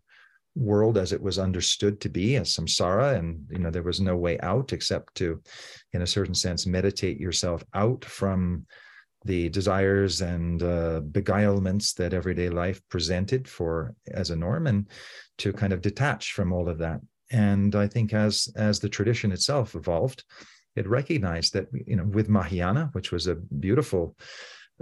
world 0.56 0.98
as 0.98 1.14
it 1.14 1.22
was 1.22 1.40
understood 1.40 2.02
to 2.02 2.10
be 2.10 2.36
as 2.38 2.56
samsara. 2.56 3.16
And 3.18 3.46
you 3.52 3.60
know 3.60 3.70
there 3.70 3.84
was 3.84 4.02
no 4.02 4.18
way 4.18 4.40
out 4.40 4.74
except 4.74 5.14
to 5.16 5.42
in 5.94 6.02
a 6.02 6.08
certain 6.08 6.36
sense 6.36 6.66
meditate 6.66 7.20
yourself 7.20 7.64
out 7.76 8.04
from 8.04 8.66
the 9.26 9.50
desires 9.50 10.22
and 10.22 10.64
uh, 10.64 11.02
beguilements 11.12 11.94
that 11.96 12.14
everyday 12.14 12.50
life 12.50 12.82
presented 12.90 13.48
for 13.48 13.94
as 14.12 14.30
a 14.30 14.36
norm 14.36 14.68
and 14.68 14.88
to 15.38 15.54
kind 15.54 15.74
of 15.74 15.82
detach 15.82 16.34
from 16.34 16.52
all 16.52 16.68
of 16.68 16.78
that. 16.80 17.02
And 17.32 17.76
i 17.76 17.88
think 17.88 18.14
as 18.14 18.50
as 18.56 18.80
the 18.80 18.90
tradition 18.90 19.32
itself 19.32 19.76
evolved 19.76 20.24
it 20.76 20.88
recognized 20.88 21.54
that 21.54 21.68
you 21.86 21.96
know 21.96 22.06
with 22.06 22.30
mahayana 22.30 22.90
which 22.94 23.12
was 23.12 23.28
a 23.28 23.36
beautiful 23.36 24.16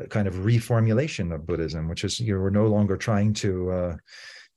uh, 0.01 0.05
kind 0.05 0.27
of 0.27 0.35
reformulation 0.35 1.33
of 1.33 1.45
buddhism 1.45 1.87
which 1.87 2.03
is 2.03 2.19
you 2.19 2.37
were 2.37 2.51
no 2.51 2.67
longer 2.67 2.97
trying 2.97 3.33
to 3.33 3.71
uh, 3.71 3.95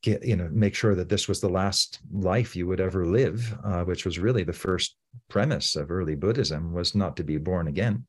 get 0.02 0.24
you 0.24 0.36
know 0.36 0.48
make 0.52 0.74
sure 0.74 0.94
that 0.94 1.08
this 1.08 1.28
was 1.28 1.40
the 1.40 1.48
last 1.48 2.00
life 2.12 2.54
you 2.56 2.66
would 2.66 2.80
ever 2.80 3.06
live 3.06 3.54
uh, 3.64 3.82
which 3.84 4.04
was 4.04 4.18
really 4.18 4.44
the 4.44 4.52
first 4.52 4.96
premise 5.28 5.76
of 5.76 5.90
early 5.90 6.14
buddhism 6.14 6.72
was 6.72 6.94
not 6.94 7.16
to 7.16 7.24
be 7.24 7.38
born 7.38 7.68
again 7.68 8.04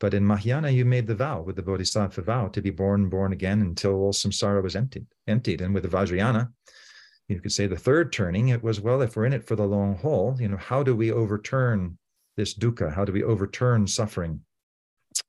but 0.00 0.14
in 0.14 0.26
Mahayana, 0.26 0.70
you 0.70 0.84
made 0.84 1.06
the 1.06 1.14
vow 1.14 1.42
with 1.42 1.56
the 1.56 1.62
Bodhisattva 1.62 2.22
vow 2.22 2.48
to 2.48 2.62
be 2.62 2.70
born, 2.70 3.08
born 3.10 3.32
again 3.32 3.60
until 3.60 3.92
all 3.92 4.12
samsara 4.12 4.62
was 4.62 4.74
emptied. 4.74 5.06
Emptied, 5.28 5.60
and 5.60 5.74
with 5.74 5.82
the 5.82 5.88
Vajrayana, 5.90 6.50
you 7.28 7.40
could 7.40 7.52
say 7.52 7.66
the 7.66 7.76
third 7.76 8.12
turning. 8.12 8.48
It 8.48 8.62
was 8.62 8.80
well, 8.80 9.02
if 9.02 9.14
we're 9.14 9.26
in 9.26 9.34
it 9.34 9.46
for 9.46 9.56
the 9.56 9.66
long 9.66 9.96
haul, 9.96 10.36
you 10.40 10.48
know, 10.48 10.56
how 10.56 10.82
do 10.82 10.96
we 10.96 11.12
overturn 11.12 11.98
this 12.36 12.54
dukkha? 12.54 12.92
How 12.92 13.04
do 13.04 13.12
we 13.12 13.22
overturn 13.22 13.86
suffering? 13.86 14.40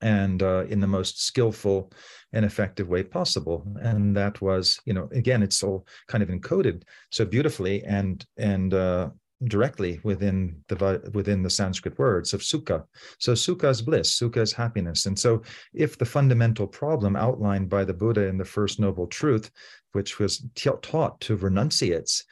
And 0.00 0.42
uh, 0.42 0.64
in 0.68 0.80
the 0.80 0.86
most 0.86 1.22
skillful 1.22 1.92
and 2.32 2.44
effective 2.44 2.88
way 2.88 3.02
possible. 3.02 3.66
And 3.82 4.16
that 4.16 4.40
was, 4.40 4.80
you 4.86 4.94
know, 4.94 5.08
again, 5.12 5.42
it's 5.42 5.62
all 5.62 5.86
kind 6.08 6.22
of 6.22 6.30
encoded 6.30 6.84
so 7.10 7.24
beautifully 7.24 7.84
and 7.84 8.24
and 8.38 8.72
uh, 8.72 9.10
directly 9.44 10.00
within 10.04 10.62
the 10.68 11.10
within 11.14 11.42
the 11.42 11.50
Sanskrit 11.50 11.98
words 11.98 12.32
of 12.32 12.40
sukha. 12.40 12.84
So 13.18 13.32
sukha 13.32 13.70
is 13.70 13.82
bliss, 13.82 14.18
sukha 14.18 14.38
is 14.38 14.52
happiness. 14.52 15.06
And 15.06 15.18
so 15.18 15.42
if 15.74 15.98
the 15.98 16.04
fundamental 16.04 16.66
problem 16.66 17.16
outlined 17.16 17.68
by 17.68 17.84
the 17.84 17.94
Buddha 17.94 18.26
in 18.26 18.38
the 18.38 18.44
first 18.44 18.78
noble 18.78 19.06
truth, 19.06 19.50
which 19.92 20.18
was 20.18 20.44
taught 20.54 21.20
to 21.22 21.36
renunciates, 21.36 22.24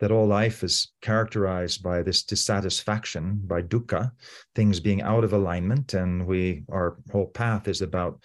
that 0.00 0.12
all 0.12 0.26
life 0.26 0.62
is 0.62 0.92
characterized 1.02 1.82
by 1.82 2.02
this 2.02 2.22
dissatisfaction, 2.22 3.40
by 3.44 3.62
dukkha, 3.62 4.12
things 4.54 4.80
being 4.80 5.02
out 5.02 5.24
of 5.24 5.32
alignment, 5.32 5.94
and 5.94 6.26
we 6.26 6.64
our 6.70 6.98
whole 7.10 7.26
path 7.26 7.68
is 7.68 7.82
about 7.82 8.22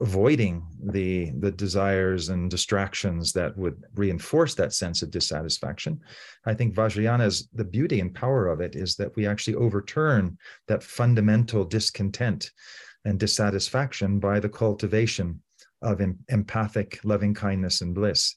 avoiding 0.00 0.66
the 0.92 1.30
the 1.38 1.50
desires 1.50 2.28
and 2.28 2.50
distractions 2.50 3.32
that 3.32 3.56
would 3.56 3.82
reinforce 3.94 4.54
that 4.54 4.72
sense 4.72 5.02
of 5.02 5.10
dissatisfaction. 5.10 6.00
I 6.44 6.54
think 6.54 6.74
vajrayana's 6.74 7.48
the 7.52 7.64
beauty 7.64 8.00
and 8.00 8.14
power 8.14 8.48
of 8.48 8.60
it 8.60 8.76
is 8.76 8.96
that 8.96 9.14
we 9.16 9.26
actually 9.26 9.56
overturn 9.56 10.38
that 10.68 10.82
fundamental 10.82 11.64
discontent 11.64 12.50
and 13.04 13.18
dissatisfaction 13.18 14.18
by 14.18 14.40
the 14.40 14.48
cultivation 14.48 15.40
of 15.82 16.00
em- 16.00 16.18
empathic 16.28 16.98
loving 17.04 17.34
kindness 17.34 17.80
and 17.80 17.94
bliss. 17.94 18.36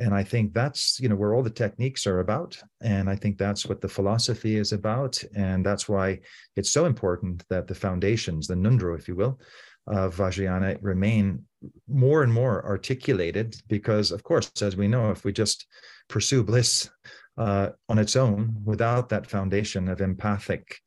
And 0.00 0.14
i 0.14 0.22
think 0.22 0.54
that's 0.54 1.00
you 1.00 1.08
know 1.08 1.16
where 1.16 1.34
all 1.34 1.42
the 1.42 1.50
techniques 1.50 2.06
are 2.06 2.20
about. 2.20 2.60
And 2.80 3.10
i 3.10 3.16
think 3.16 3.36
that's 3.36 3.66
what 3.66 3.80
the 3.80 3.88
philosophy 3.88 4.56
is 4.56 4.72
about. 4.72 5.22
And 5.34 5.66
that's 5.66 5.88
why 5.88 6.20
it's 6.56 6.70
so 6.70 6.86
important 6.86 7.44
that 7.50 7.66
the 7.66 7.74
foundations 7.74 8.46
the 8.46 8.54
ngondro 8.54 8.96
if 8.98 9.08
you 9.08 9.16
will 9.16 9.40
of 9.88 10.16
Vajrayana 10.16 10.78
remain 10.80 11.44
more 11.88 12.22
and 12.22 12.32
more 12.32 12.64
articulated 12.64 13.56
because, 13.68 14.12
of 14.12 14.22
course, 14.22 14.50
as 14.62 14.76
we 14.76 14.86
know, 14.86 15.10
if 15.10 15.24
we 15.24 15.32
just 15.32 15.66
pursue 16.08 16.42
bliss 16.42 16.88
uh, 17.36 17.70
on 17.88 17.98
its 17.98 18.16
own 18.16 18.54
without 18.64 19.08
that 19.08 19.26
foundation 19.26 19.88
of 19.88 20.00
empathic, 20.00 20.78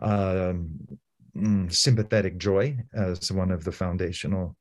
um, 0.00 0.68
mm, 1.36 1.72
sympathetic 1.72 2.38
joy 2.38 2.76
as 2.94 3.32
one 3.32 3.50
of 3.50 3.64
the 3.64 3.72
foundational 3.72 4.56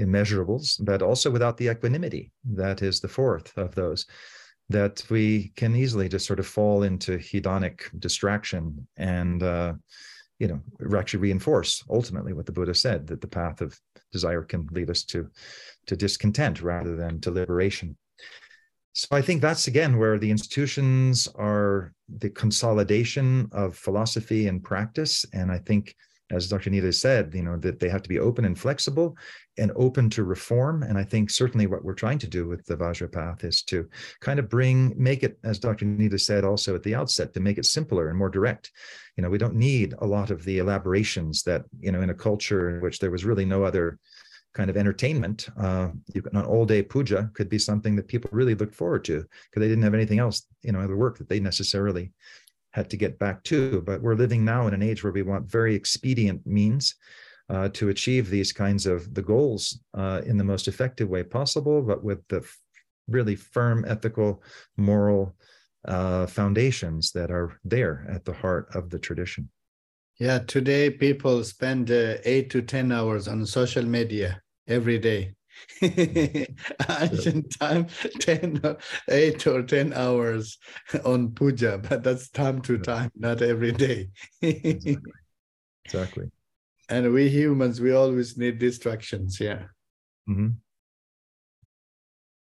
immeasurables, 0.00 0.76
but 0.84 1.02
also 1.02 1.30
without 1.30 1.56
the 1.56 1.68
equanimity, 1.68 2.32
that 2.44 2.82
is 2.82 3.00
the 3.00 3.08
fourth 3.08 3.56
of 3.56 3.74
those, 3.74 4.06
that 4.68 5.04
we 5.10 5.52
can 5.56 5.74
easily 5.76 6.08
just 6.08 6.26
sort 6.26 6.40
of 6.40 6.46
fall 6.46 6.82
into 6.82 7.18
hedonic 7.18 7.82
distraction 7.98 8.86
and 8.96 9.42
uh, 9.42 9.74
you 10.42 10.48
know 10.48 10.98
actually 10.98 11.20
reinforce 11.20 11.84
ultimately 11.88 12.32
what 12.32 12.46
the 12.46 12.56
buddha 12.58 12.74
said 12.74 13.06
that 13.06 13.20
the 13.20 13.34
path 13.40 13.60
of 13.60 13.78
desire 14.10 14.42
can 14.42 14.66
lead 14.72 14.90
us 14.90 15.04
to 15.04 15.28
to 15.86 15.94
discontent 15.94 16.60
rather 16.62 16.96
than 16.96 17.20
to 17.20 17.30
liberation. 17.30 17.96
So 18.92 19.06
i 19.12 19.22
think 19.22 19.40
that's 19.40 19.68
again 19.68 19.92
where 19.98 20.18
the 20.18 20.32
institutions 20.36 21.28
are 21.36 21.92
the 22.22 22.30
consolidation 22.30 23.48
of 23.52 23.76
philosophy 23.76 24.48
and 24.48 24.64
practice. 24.72 25.24
And 25.32 25.52
i 25.52 25.58
think 25.58 25.94
as 26.32 26.48
Dr. 26.48 26.70
Nida 26.70 26.92
said, 26.92 27.32
you 27.34 27.42
know, 27.42 27.56
that 27.58 27.78
they 27.78 27.88
have 27.88 28.02
to 28.02 28.08
be 28.08 28.18
open 28.18 28.44
and 28.44 28.58
flexible 28.58 29.16
and 29.58 29.70
open 29.76 30.08
to 30.10 30.24
reform. 30.24 30.82
And 30.82 30.96
I 30.96 31.04
think 31.04 31.30
certainly 31.30 31.66
what 31.66 31.84
we're 31.84 31.94
trying 31.94 32.18
to 32.20 32.26
do 32.26 32.48
with 32.48 32.64
the 32.64 32.76
Vajra 32.76 33.12
path 33.12 33.44
is 33.44 33.62
to 33.64 33.88
kind 34.20 34.38
of 34.38 34.48
bring, 34.48 34.94
make 34.96 35.22
it, 35.22 35.38
as 35.44 35.58
Dr. 35.58 35.84
Nida 35.84 36.18
said 36.18 36.44
also 36.44 36.74
at 36.74 36.82
the 36.82 36.94
outset, 36.94 37.34
to 37.34 37.40
make 37.40 37.58
it 37.58 37.66
simpler 37.66 38.08
and 38.08 38.18
more 38.18 38.30
direct. 38.30 38.72
You 39.16 39.22
know, 39.22 39.30
we 39.30 39.38
don't 39.38 39.54
need 39.54 39.94
a 39.98 40.06
lot 40.06 40.30
of 40.30 40.42
the 40.44 40.58
elaborations 40.58 41.42
that, 41.44 41.64
you 41.78 41.92
know, 41.92 42.00
in 42.00 42.10
a 42.10 42.14
culture 42.14 42.70
in 42.70 42.80
which 42.80 42.98
there 42.98 43.10
was 43.10 43.24
really 43.24 43.44
no 43.44 43.62
other 43.62 43.98
kind 44.54 44.68
of 44.68 44.76
entertainment. 44.76 45.48
Uh, 45.58 45.88
you 46.14 46.22
an 46.32 46.44
all 46.44 46.66
day 46.66 46.82
puja 46.82 47.30
could 47.34 47.48
be 47.48 47.58
something 47.58 47.96
that 47.96 48.08
people 48.08 48.30
really 48.32 48.54
looked 48.54 48.74
forward 48.74 49.04
to 49.04 49.24
because 49.50 49.60
they 49.60 49.68
didn't 49.68 49.82
have 49.82 49.94
anything 49.94 50.18
else, 50.18 50.46
you 50.62 50.72
know, 50.72 50.80
other 50.80 50.96
work 50.96 51.18
that 51.18 51.28
they 51.28 51.40
necessarily 51.40 52.12
had 52.72 52.90
to 52.90 52.96
get 52.96 53.18
back 53.18 53.42
to. 53.44 53.82
But 53.82 54.02
we're 54.02 54.14
living 54.14 54.44
now 54.44 54.66
in 54.66 54.74
an 54.74 54.82
age 54.82 55.02
where 55.02 55.12
we 55.12 55.22
want 55.22 55.50
very 55.50 55.74
expedient 55.74 56.46
means 56.46 56.94
uh, 57.48 57.68
to 57.70 57.90
achieve 57.90 58.28
these 58.28 58.52
kinds 58.52 58.86
of 58.86 59.14
the 59.14 59.22
goals 59.22 59.80
uh, 59.94 60.22
in 60.24 60.36
the 60.36 60.44
most 60.44 60.68
effective 60.68 61.08
way 61.08 61.22
possible, 61.22 61.82
but 61.82 62.02
with 62.02 62.26
the 62.28 62.38
f- 62.38 62.58
really 63.08 63.36
firm 63.36 63.84
ethical, 63.86 64.42
moral 64.76 65.34
uh, 65.86 66.26
foundations 66.26 67.12
that 67.12 67.30
are 67.30 67.58
there 67.64 68.06
at 68.08 68.24
the 68.24 68.32
heart 68.32 68.68
of 68.74 68.90
the 68.90 68.98
tradition. 68.98 69.48
Yeah, 70.18 70.38
today 70.38 70.90
people 70.90 71.42
spend 71.42 71.90
uh, 71.90 72.16
eight 72.24 72.48
to 72.50 72.62
10 72.62 72.92
hours 72.92 73.28
on 73.28 73.44
social 73.44 73.84
media 73.84 74.40
every 74.68 74.98
day. 74.98 75.34
ancient 75.82 77.58
time 77.58 77.86
10 78.20 78.76
8 79.10 79.46
or 79.46 79.62
10 79.62 79.92
hours 79.92 80.58
on 81.04 81.30
puja 81.32 81.78
but 81.78 82.02
that's 82.02 82.28
time 82.30 82.60
to 82.62 82.78
time 82.78 83.10
not 83.16 83.42
every 83.42 83.72
day. 83.72 84.08
Exactly. 85.84 86.30
And 86.88 87.12
we 87.12 87.28
humans 87.28 87.80
we 87.80 87.92
always 87.92 88.36
need 88.36 88.58
distractions 88.58 89.40
yeah. 89.40 89.64
Mm-hmm. 90.28 90.48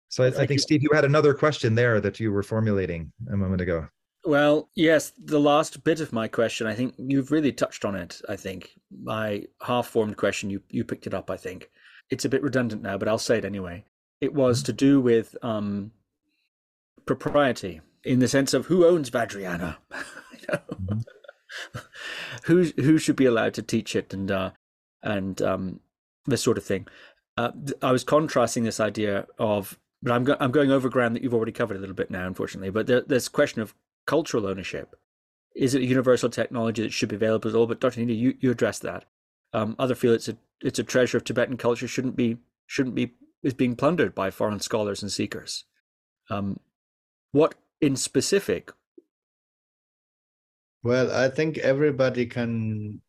so 0.09 0.23
I, 0.23 0.27
I 0.27 0.45
think 0.45 0.59
steve 0.59 0.83
you 0.83 0.91
had 0.93 1.05
another 1.05 1.33
question 1.33 1.73
there 1.73 1.99
that 1.99 2.19
you 2.19 2.31
were 2.31 2.43
formulating 2.43 3.11
a 3.31 3.35
moment 3.35 3.61
ago. 3.61 3.87
Well, 4.25 4.71
yes, 4.75 5.13
the 5.23 5.39
last 5.39 5.83
bit 5.83 5.99
of 5.99 6.11
my 6.11 6.27
question, 6.27 6.65
I 6.65 6.73
think 6.73 6.95
you've 6.97 7.31
really 7.31 7.51
touched 7.51 7.85
on 7.85 7.95
it. 7.95 8.19
I 8.27 8.35
think. 8.35 8.71
My 9.03 9.43
half-formed 9.61 10.17
question, 10.17 10.49
you 10.49 10.63
you 10.69 10.83
picked 10.83 11.05
it 11.05 11.13
up. 11.13 11.29
I 11.29 11.37
think 11.37 11.69
it's 12.09 12.25
a 12.25 12.29
bit 12.29 12.43
redundant 12.43 12.81
now, 12.81 12.97
but 12.97 13.07
I'll 13.07 13.17
say 13.17 13.37
it 13.37 13.45
anyway. 13.45 13.85
It 14.21 14.33
was 14.33 14.59
mm-hmm. 14.59 14.65
to 14.65 14.73
do 14.73 15.01
with 15.01 15.35
um, 15.41 15.91
propriety 17.05 17.81
in 18.03 18.19
the 18.19 18.27
sense 18.27 18.53
of 18.53 18.67
who 18.67 18.85
owns 18.85 19.09
Vajrayana, 19.09 19.77
mm-hmm. 19.91 20.99
who 22.43 22.63
who 22.77 22.97
should 22.97 23.15
be 23.15 23.25
allowed 23.25 23.53
to 23.55 23.61
teach 23.61 23.95
it, 23.95 24.13
and 24.13 24.31
uh, 24.31 24.51
and 25.03 25.41
um, 25.41 25.79
this 26.25 26.43
sort 26.43 26.57
of 26.57 26.63
thing. 26.63 26.87
Uh, 27.37 27.51
I 27.81 27.91
was 27.91 28.03
contrasting 28.03 28.63
this 28.63 28.79
idea 28.79 29.27
of, 29.37 29.77
but 30.01 30.13
I'm 30.13 30.23
go- 30.23 30.37
I'm 30.39 30.51
going 30.51 30.71
over 30.71 30.87
ground 30.89 31.15
that 31.15 31.23
you've 31.23 31.33
already 31.33 31.51
covered 31.51 31.77
a 31.77 31.79
little 31.79 31.95
bit 31.95 32.09
now, 32.09 32.27
unfortunately. 32.27 32.69
But 32.69 32.87
there, 32.87 33.01
there's 33.01 33.27
question 33.27 33.61
of 33.61 33.75
cultural 34.05 34.47
ownership. 34.47 34.95
Is 35.55 35.73
it 35.73 35.81
a 35.81 35.85
universal 35.85 36.29
technology 36.29 36.81
that 36.83 36.93
should 36.93 37.09
be 37.09 37.15
available 37.15 37.49
to 37.49 37.57
all? 37.57 37.67
But 37.67 37.79
Dr. 37.79 38.01
Nida, 38.01 38.17
you, 38.17 38.35
you 38.39 38.51
addressed 38.51 38.81
that. 38.81 39.05
Um, 39.55 39.73
other 39.79 39.95
feel 39.95 40.11
it's 40.11 40.27
a 40.27 40.35
it's 40.61 40.79
a 40.79 40.83
treasure 40.83 41.15
of 41.15 41.23
Tibetan 41.23 41.55
culture 41.55 41.87
shouldn't 41.87 42.17
be 42.17 42.37
shouldn't 42.67 42.93
be 42.93 43.13
is 43.41 43.53
being 43.53 43.77
plundered 43.77 44.13
by 44.13 44.29
foreign 44.29 44.59
scholars 44.59 45.01
and 45.01 45.09
seekers. 45.09 45.63
Um, 46.29 46.59
what 47.31 47.55
in 47.79 47.95
specific? 47.95 48.73
Well, 50.83 51.09
I 51.09 51.29
think 51.29 51.57
everybody 51.59 52.25
can 52.25 53.01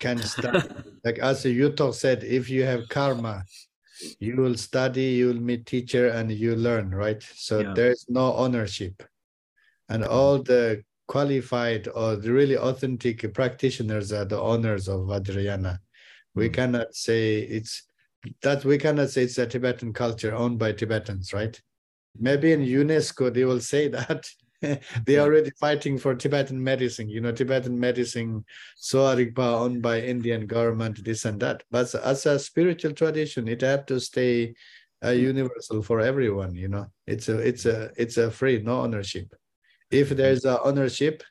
can 0.00 0.18
study. 0.18 0.68
like 1.04 1.20
as 1.20 1.44
Yuthok 1.44 1.94
said, 1.94 2.24
if 2.24 2.50
you 2.50 2.64
have 2.64 2.88
karma, 2.88 3.44
you 4.18 4.34
will 4.36 4.56
study, 4.56 5.04
you 5.04 5.28
will 5.28 5.40
meet 5.40 5.66
teacher, 5.66 6.08
and 6.08 6.32
you 6.32 6.56
learn. 6.56 6.90
Right. 6.92 7.22
So 7.22 7.60
yeah. 7.60 7.74
there's 7.76 8.06
no 8.08 8.34
ownership, 8.34 9.04
and 9.88 10.04
all 10.04 10.42
the 10.42 10.82
qualified 11.06 11.86
or 11.94 12.16
the 12.16 12.32
really 12.32 12.56
authentic 12.58 13.32
practitioners 13.34 14.12
are 14.12 14.24
the 14.24 14.40
owners 14.40 14.88
of 14.88 15.02
Vajrayana 15.02 15.78
we 16.34 16.48
mm. 16.48 16.54
cannot 16.54 16.94
say 16.94 17.38
it's 17.38 17.84
that 18.42 18.64
we 18.64 18.78
cannot 18.78 19.10
say 19.10 19.24
it's 19.24 19.38
a 19.38 19.46
Tibetan 19.46 19.92
culture 19.92 20.34
owned 20.34 20.58
by 20.58 20.72
Tibetans, 20.72 21.32
right? 21.32 21.60
Maybe 22.18 22.52
in 22.52 22.60
UNESCO 22.60 23.32
they 23.32 23.44
will 23.44 23.60
say 23.60 23.88
that 23.88 24.28
they 25.06 25.16
are 25.16 25.26
already 25.26 25.50
fighting 25.58 25.98
for 25.98 26.14
Tibetan 26.14 26.62
medicine. 26.62 27.08
You 27.08 27.20
know, 27.20 27.32
Tibetan 27.32 27.78
medicine, 27.78 28.44
Sowa 28.76 29.16
Rigpa 29.16 29.60
owned 29.60 29.82
by 29.82 30.00
Indian 30.00 30.46
government, 30.46 31.04
this 31.04 31.24
and 31.24 31.40
that. 31.40 31.64
But 31.70 31.94
as 31.94 32.26
a 32.26 32.38
spiritual 32.38 32.92
tradition, 32.92 33.48
it 33.48 33.62
have 33.62 33.86
to 33.86 33.98
stay 33.98 34.54
uh, 35.02 35.12
hmm. 35.12 35.18
universal 35.18 35.82
for 35.82 36.00
everyone. 36.00 36.54
You 36.54 36.68
know, 36.68 36.86
it's 37.06 37.28
a 37.28 37.38
it's 37.38 37.66
a 37.66 37.90
it's 37.96 38.16
a 38.16 38.30
free, 38.30 38.62
no 38.62 38.82
ownership. 38.82 39.34
If 39.90 40.10
hmm. 40.10 40.16
there's 40.16 40.44
a 40.44 40.62
ownership, 40.62 41.22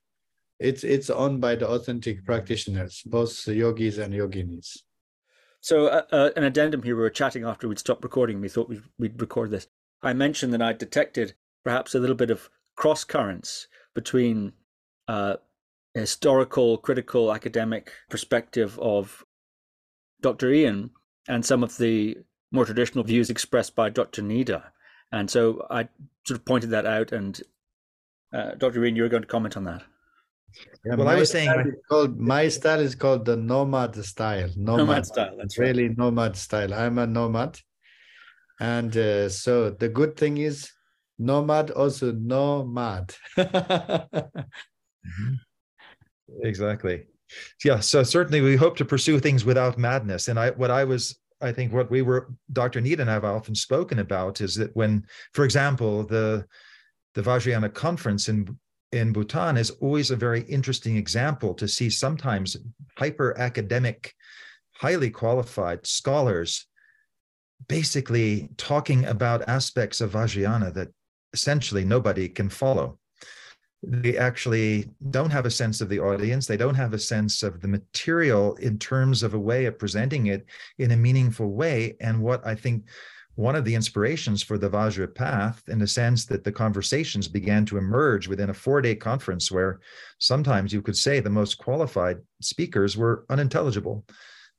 it's 0.60 0.84
it's 0.84 1.10
owned 1.10 1.42
by 1.42 1.56
the 1.56 1.68
authentic 1.68 2.26
practitioners, 2.26 3.02
both 3.06 3.48
yogis 3.48 3.98
and 3.98 4.14
yoginis. 4.14 4.78
So, 5.62 5.88
uh, 5.88 6.02
uh, 6.12 6.30
an 6.36 6.44
addendum 6.44 6.82
here. 6.82 6.96
We 6.96 7.04
were 7.04 7.10
chatting 7.12 7.44
after 7.44 7.68
we'd 7.68 7.80
stopped 7.80 8.04
recording. 8.04 8.42
We 8.42 8.50
thought 8.50 8.68
we'd, 8.68 8.82
we'd 8.98 9.22
record 9.22 9.52
this. 9.52 9.68
I 10.02 10.14
mentioned 10.14 10.52
that 10.54 10.62
I 10.62 10.74
detected 10.74 11.36
perhaps 11.64 11.94
a 11.94 12.00
little 12.00 12.16
bit 12.16 12.32
of 12.32 12.50
cross 12.76 13.04
currents 13.04 13.68
between 13.94 14.54
uh, 15.08 15.36
historical, 15.94 16.78
critical, 16.78 17.32
academic 17.32 17.92
perspective 18.10 18.80
of 18.80 19.24
Dr. 20.22 20.52
Ian 20.52 20.92
and 21.28 21.46
some 21.46 21.64
of 21.64 21.78
the 21.78 22.18
more 22.52 22.66
traditional 22.66 23.04
views 23.04 23.30
expressed 23.30 23.76
by 23.76 23.90
Dr. 23.90 24.24
Nida. 24.24 24.64
And 25.12 25.30
so 25.30 25.68
I 25.70 25.90
sort 26.26 26.40
of 26.40 26.46
pointed 26.46 26.72
that 26.72 26.88
out. 26.88 27.12
And 27.12 27.40
uh, 28.34 28.56
Dr. 28.56 28.84
Ian, 28.84 28.96
you 28.96 29.04
were 29.04 29.10
going 29.10 29.24
to 29.24 29.28
comment 29.28 29.56
on 29.56 29.66
that. 29.66 29.84
Yeah, 30.86 30.96
well, 30.96 31.08
I 31.08 31.16
was 31.16 31.32
saying 31.32 31.74
called 31.90 32.20
my 32.20 32.48
style 32.48 32.80
is 32.80 32.96
called 32.96 33.26
the 33.26 33.36
nomad 33.36 33.96
style. 34.04 34.50
Nomad, 34.56 34.88
nomad 34.88 35.06
style. 35.06 35.36
That's 35.38 35.58
really 35.58 35.88
right. 35.88 35.98
nomad 35.98 36.36
style. 36.36 36.74
I'm 36.74 36.98
a 36.98 37.08
nomad, 37.08 37.60
and 38.60 38.96
uh, 38.96 39.30
so 39.30 39.70
the 39.70 39.90
good 39.90 40.18
thing 40.18 40.38
is 40.38 40.72
nomad 41.20 41.72
also 41.72 42.12
nomad. 42.12 43.16
mm-hmm. 43.38 45.36
Exactly. 46.44 47.06
Yeah. 47.64 47.80
So 47.80 48.04
certainly 48.04 48.42
we 48.42 48.56
hope 48.56 48.78
to 48.78 48.86
pursue 48.86 49.20
things 49.20 49.46
without 49.46 49.78
madness. 49.78 50.28
And 50.28 50.40
I, 50.40 50.52
what 50.52 50.72
I 50.72 50.84
was 50.84 51.18
I 51.42 51.52
think 51.52 51.74
what 51.74 51.90
we 51.90 52.02
were, 52.02 52.30
Dr. 52.54 52.82
Nida 52.82 53.00
and 53.00 53.10
I 53.10 53.14
have 53.14 53.26
often 53.26 53.56
spoken 53.56 54.00
about 54.00 54.42
is 54.42 54.56
that 54.56 54.76
when, 54.76 55.06
for 55.34 55.44
example, 55.44 56.04
the 56.04 56.46
the 57.14 57.22
Vajrayana 57.22 57.74
conference 57.74 58.30
in 58.30 58.58
in 58.92 59.14
Bhutan 59.14 59.58
is 59.58 59.72
always 59.82 60.12
a 60.12 60.16
very 60.16 60.42
interesting 60.42 60.98
example 60.98 61.54
to 61.56 61.68
see 61.68 61.90
sometimes 61.90 62.58
hyper 62.98 63.38
academic, 63.38 64.14
highly 64.74 65.10
qualified 65.10 65.86
scholars 65.86 66.68
basically 67.68 68.50
talking 68.58 69.06
about 69.06 69.48
aspects 69.48 70.02
of 70.02 70.12
Vajrayana 70.12 70.74
that 70.74 70.90
essentially 71.34 71.86
nobody 71.86 72.28
can 72.28 72.50
follow. 72.50 72.98
They 73.84 74.18
actually 74.18 74.90
don't 75.10 75.32
have 75.32 75.46
a 75.46 75.52
sense 75.52 75.82
of 75.82 75.90
the 75.90 76.00
audience. 76.00 76.46
They 76.46 76.58
don't 76.58 76.76
have 76.76 76.94
a 76.94 77.00
sense 77.00 77.42
of 77.42 77.62
the 77.62 77.68
material 77.68 78.56
in 78.56 78.78
terms 78.78 79.24
of 79.24 79.34
a 79.34 79.40
way 79.40 79.66
of 79.66 79.80
presenting 79.80 80.28
it 80.28 80.46
in 80.78 80.92
a 80.92 80.98
meaningful 80.98 81.52
way. 81.52 81.96
And 82.00 82.22
what 82.22 82.46
I 82.46 82.54
think 82.54 82.86
one 83.36 83.56
of 83.56 83.66
the 83.66 83.76
inspirations 83.76 84.44
for 84.44 84.58
the 84.58 84.70
Vajra 84.70 85.14
path 85.14 85.64
in 85.68 85.80
the 85.80 85.88
sense 85.88 86.26
that 86.26 86.44
the 86.44 86.52
conversations 86.52 87.28
began 87.28 87.66
to 87.66 87.78
emerge 87.78 88.28
within 88.28 88.50
a 88.50 88.54
four 88.54 88.82
day 88.82 88.96
conference 88.96 89.52
where 89.52 89.80
sometimes 90.20 90.74
you 90.74 90.82
could 90.82 90.98
say 90.98 91.20
the 91.20 91.30
most 91.30 91.58
qualified 91.58 92.18
speakers 92.42 92.98
were 92.98 93.26
unintelligible 93.30 94.06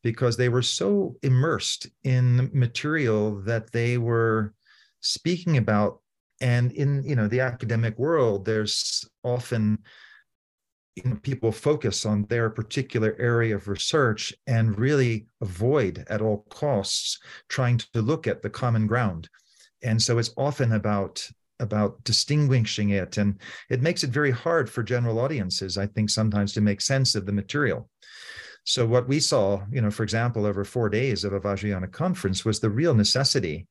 because 0.02 0.36
they 0.36 0.48
were 0.48 0.62
so 0.62 1.16
immersed 1.22 1.86
in 2.02 2.50
material 2.52 3.40
that 3.42 3.70
they 3.72 3.98
were 3.98 4.54
speaking 5.00 5.56
about. 5.58 6.00
And 6.40 6.72
in 6.72 7.04
you 7.04 7.14
know 7.14 7.28
the 7.28 7.40
academic 7.40 7.96
world 7.98 8.44
there's 8.44 9.08
often 9.22 9.78
you 10.96 11.02
know, 11.04 11.16
people 11.22 11.52
focus 11.52 12.04
on 12.04 12.26
their 12.26 12.50
particular 12.50 13.16
area 13.18 13.54
of 13.54 13.68
research 13.68 14.34
and 14.46 14.78
really 14.78 15.26
avoid 15.40 16.04
at 16.08 16.20
all 16.20 16.44
costs 16.50 17.18
trying 17.48 17.78
to 17.78 18.02
look 18.02 18.26
at 18.26 18.42
the 18.42 18.50
common 18.50 18.86
ground. 18.86 19.28
And 19.82 20.00
so 20.00 20.18
it's 20.18 20.34
often 20.36 20.72
about 20.72 21.26
about 21.60 22.02
distinguishing 22.02 22.90
it 22.90 23.18
and 23.18 23.38
it 23.70 23.82
makes 23.82 24.02
it 24.02 24.10
very 24.10 24.32
hard 24.32 24.68
for 24.68 24.82
general 24.82 25.20
audiences 25.20 25.78
i 25.78 25.86
think 25.86 26.10
sometimes 26.10 26.52
to 26.52 26.60
make 26.60 26.80
sense 26.80 27.14
of 27.14 27.24
the 27.24 27.30
material 27.30 27.88
So 28.64 28.86
what 28.86 29.08
we 29.08 29.18
saw, 29.18 29.62
you 29.72 29.80
know, 29.80 29.90
for 29.90 30.04
example, 30.04 30.46
over 30.46 30.64
four 30.64 30.88
days 30.88 31.24
of 31.24 31.32
a 31.32 31.40
Vajrayana 31.40 31.90
conference 31.90 32.44
was 32.44 32.60
the 32.60 32.70
real 32.70 32.94
necessity 32.94 33.66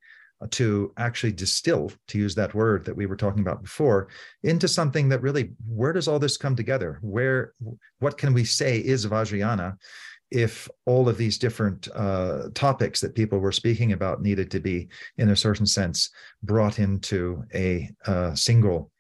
to 0.50 0.92
actually 0.98 1.32
distill, 1.32 1.92
to 2.08 2.18
use 2.18 2.36
that 2.36 2.54
word 2.54 2.86
that 2.86 2.96
we 2.96 3.06
were 3.06 3.16
talking 3.16 3.42
about 3.42 3.62
before, 3.62 4.08
into 4.44 4.68
something 4.68 5.10
that 5.10 5.22
really, 5.22 5.52
where 5.68 5.94
does 5.94 6.08
all 6.08 6.20
this 6.20 6.38
come 6.38 6.56
together? 6.56 7.00
Where, 7.02 7.54
what 8.00 8.18
can 8.18 8.34
we 8.34 8.44
say 8.44 8.80
is 8.80 9.06
Vajrayana 9.06 9.78
if 10.32 10.70
all 10.86 11.10
of 11.10 11.18
these 11.18 11.38
different 11.38 11.90
uh, 11.94 12.44
topics 12.54 13.02
that 13.02 13.16
people 13.16 13.40
were 13.40 13.52
speaking 13.52 13.92
about 13.92 14.22
needed 14.22 14.50
to 14.50 14.60
be, 14.60 14.88
in 15.18 15.30
a 15.30 15.36
certain 15.36 15.66
sense, 15.66 16.10
brought 16.42 16.80
into 16.80 17.44
a, 17.54 17.90
a 18.06 18.36
single 18.36 18.92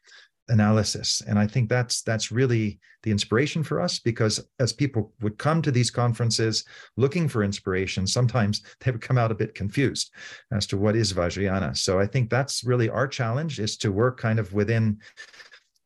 analysis. 0.51 1.21
And 1.27 1.39
i 1.39 1.47
think 1.47 1.69
that's 1.69 2.03
that's 2.03 2.31
really 2.31 2.79
the 3.03 3.11
inspiration 3.11 3.63
for 3.63 3.79
us 3.79 3.97
because 3.99 4.45
as 4.59 4.73
people 4.73 5.13
would 5.21 5.37
come 5.37 5.61
to 5.61 5.71
these 5.71 5.89
conferences 5.89 6.65
looking 6.97 7.27
for 7.27 7.43
inspiration 7.43 8.05
sometimes 8.05 8.61
they 8.81 8.91
would 8.91 9.01
come 9.01 9.17
out 9.17 9.31
a 9.31 9.35
bit 9.35 9.55
confused 9.55 10.13
as 10.51 10.67
to 10.67 10.77
what 10.77 10.95
is 10.95 11.13
vajrayana. 11.13 11.75
So 11.75 11.99
i 11.99 12.05
think 12.05 12.29
that's 12.29 12.63
really 12.63 12.89
our 12.89 13.07
challenge 13.07 13.59
is 13.59 13.77
to 13.77 13.91
work 13.91 14.19
kind 14.19 14.39
of 14.39 14.53
within 14.53 14.99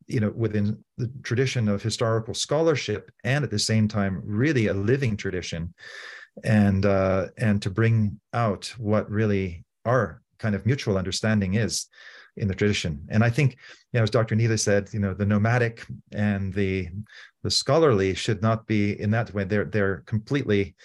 you 0.07 0.19
know 0.19 0.33
within 0.35 0.83
the 0.97 1.09
tradition 1.23 1.67
of 1.69 1.81
historical 1.81 2.33
scholarship 2.33 3.11
and 3.23 3.43
at 3.43 3.51
the 3.51 3.59
same 3.59 3.87
time 3.87 4.21
really 4.25 4.67
a 4.67 4.73
living 4.73 5.15
tradition 5.17 5.73
and 6.43 6.85
uh 6.85 7.27
and 7.37 7.61
to 7.61 7.69
bring 7.69 8.19
out 8.33 8.73
what 8.77 9.09
really 9.09 9.63
our 9.85 10.21
kind 10.37 10.53
of 10.55 10.65
mutual 10.65 10.97
understanding 10.97 11.53
is 11.55 11.87
in 12.37 12.47
the 12.47 12.55
tradition. 12.55 13.05
And 13.09 13.23
I 13.23 13.29
think, 13.29 13.57
you 13.91 13.99
know, 13.99 14.03
as 14.03 14.09
Dr. 14.09 14.35
Nida 14.35 14.59
said, 14.59 14.89
you 14.91 14.99
know, 14.99 15.13
the 15.13 15.25
nomadic 15.25 15.85
and 16.13 16.53
the 16.53 16.89
the 17.43 17.51
scholarly 17.51 18.15
should 18.15 18.41
not 18.41 18.65
be 18.65 18.99
in 18.99 19.11
that 19.11 19.33
way. 19.33 19.43
They're 19.43 19.65
they're 19.65 19.97
completely. 20.05 20.75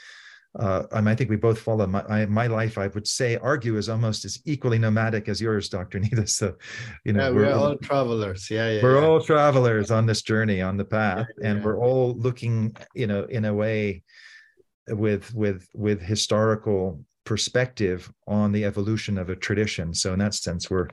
Uh, 0.59 0.83
I, 0.93 1.01
mean, 1.01 1.07
I 1.07 1.15
think 1.15 1.31
we 1.31 1.37
both 1.37 1.61
follow 1.61 1.87
my 1.87 2.03
I, 2.09 2.27
my 2.27 2.49
life. 2.49 2.77
I 2.77 2.89
would 2.89 3.07
say 3.07 3.37
argue 3.37 3.77
is 3.77 3.89
almost 3.89 4.25
as 4.25 4.41
equally 4.45 4.81
nomadic 4.81 5.29
as 5.29 5.41
yours, 5.41 5.69
Dr. 5.69 6.01
Nida. 6.01 6.29
So, 6.41 6.57
you 7.05 7.13
know, 7.13 7.29
yeah, 7.29 7.31
we're, 7.31 7.47
we're 7.47 7.53
all 7.53 7.77
travelers. 7.77 8.51
Yeah, 8.51 8.69
yeah. 8.69 8.83
We're 8.83 9.01
yeah. 9.01 9.07
all 9.07 9.21
travelers 9.21 9.93
on 9.93 10.07
this 10.07 10.23
journey, 10.23 10.61
on 10.61 10.77
the 10.77 10.85
path, 10.85 11.29
and 11.41 11.65
we're 11.65 11.79
all 11.79 12.15
looking, 12.15 12.75
you 12.95 13.07
know, 13.07 13.25
in 13.25 13.45
a 13.45 13.55
way, 13.55 14.03
with 14.89 15.33
with 15.35 15.69
with 15.73 16.03
historical 16.03 17.05
perspective 17.25 18.13
on 18.27 18.51
the 18.51 18.65
evolution 18.65 19.17
of 19.19 19.31
a 19.31 19.37
tradition. 19.37 19.95
So 19.95 20.13
in 20.13 20.19
that 20.19 20.35
sense, 20.35 20.69
we're 20.69 20.89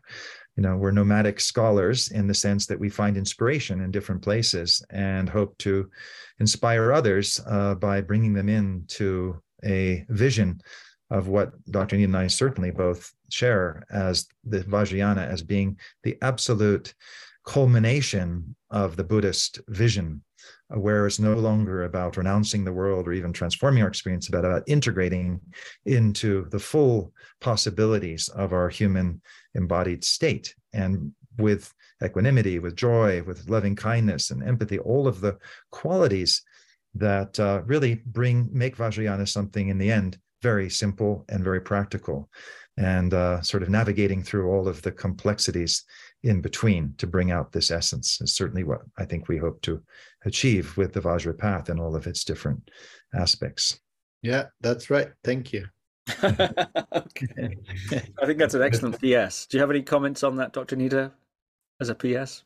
you 0.57 0.63
know 0.63 0.75
we're 0.75 0.91
nomadic 0.91 1.39
scholars 1.39 2.09
in 2.09 2.27
the 2.27 2.33
sense 2.33 2.65
that 2.65 2.79
we 2.79 2.89
find 2.89 3.15
inspiration 3.15 3.81
in 3.81 3.91
different 3.91 4.21
places 4.21 4.83
and 4.89 5.29
hope 5.29 5.57
to 5.59 5.89
inspire 6.39 6.91
others 6.91 7.39
uh, 7.47 7.75
by 7.75 8.01
bringing 8.01 8.33
them 8.33 8.49
into 8.49 9.39
a 9.63 10.03
vision 10.09 10.59
of 11.09 11.27
what 11.27 11.51
Dr. 11.71 11.95
Nida 11.95 12.05
and 12.05 12.17
I 12.17 12.27
certainly 12.27 12.71
both 12.71 13.11
share 13.31 13.83
as 13.89 14.27
the 14.43 14.59
Vajrayana 14.59 15.25
as 15.25 15.41
being 15.41 15.77
the 16.03 16.17
absolute 16.21 16.93
culmination 17.45 18.55
of 18.71 18.97
the 18.97 19.03
Buddhist 19.05 19.61
vision, 19.69 20.21
where 20.67 21.07
it's 21.07 21.19
no 21.19 21.33
longer 21.35 21.85
about 21.85 22.17
renouncing 22.17 22.65
the 22.65 22.73
world 22.73 23.07
or 23.07 23.13
even 23.13 23.31
transforming 23.31 23.81
our 23.81 23.87
experience, 23.87 24.27
but 24.27 24.43
about 24.43 24.63
integrating 24.67 25.39
into 25.85 26.49
the 26.49 26.59
full 26.59 27.13
possibilities 27.39 28.27
of 28.29 28.51
our 28.51 28.67
human 28.67 29.21
embodied 29.57 30.03
state. 30.03 30.55
And 30.71 31.11
with 31.37 31.73
equanimity, 32.03 32.59
with 32.59 32.75
joy, 32.75 33.23
with 33.23 33.49
loving 33.49 33.75
kindness 33.75 34.31
and 34.31 34.41
empathy, 34.43 34.79
all 34.79 35.07
of 35.07 35.19
the 35.19 35.37
qualities 35.71 36.41
that 36.95 37.39
uh, 37.39 37.61
really 37.65 38.01
bring 38.05 38.49
make 38.51 38.77
Vajrayana 38.77 39.27
something 39.27 39.67
in 39.69 39.77
the 39.77 39.91
end 39.91 40.17
very 40.41 40.69
simple 40.69 41.25
and 41.29 41.43
very 41.43 41.59
practical, 41.59 42.29
and 42.77 43.13
uh, 43.13 43.41
sort 43.41 43.63
of 43.63 43.69
navigating 43.69 44.21
through 44.23 44.49
all 44.49 44.67
of 44.67 44.81
the 44.83 44.91
complexities 44.91 45.83
in 46.23 46.41
between 46.41 46.93
to 46.97 47.07
bring 47.07 47.31
out 47.31 47.51
this 47.51 47.71
essence 47.71 48.21
is 48.21 48.35
certainly 48.35 48.63
what 48.63 48.81
I 48.97 49.05
think 49.05 49.27
we 49.27 49.37
hope 49.37 49.61
to 49.63 49.81
achieve 50.25 50.75
with 50.77 50.93
the 50.93 51.01
Vajra 51.01 51.37
path 51.37 51.69
and 51.69 51.79
all 51.79 51.95
of 51.95 52.07
its 52.07 52.23
different 52.23 52.69
aspects. 53.15 53.79
Yeah, 54.21 54.45
that's 54.61 54.89
right. 54.89 55.09
Thank 55.23 55.53
you. 55.53 55.67
okay. 56.23 57.57
I 58.21 58.25
think 58.25 58.39
that's 58.39 58.53
an 58.53 58.61
excellent 58.61 58.95
PS. 58.95 59.45
Do 59.45 59.57
you 59.57 59.61
have 59.61 59.69
any 59.69 59.81
comments 59.81 60.23
on 60.23 60.35
that, 60.37 60.53
Dr. 60.53 60.75
Nida, 60.75 61.11
as 61.79 61.89
a 61.89 61.95
PS? 61.95 62.43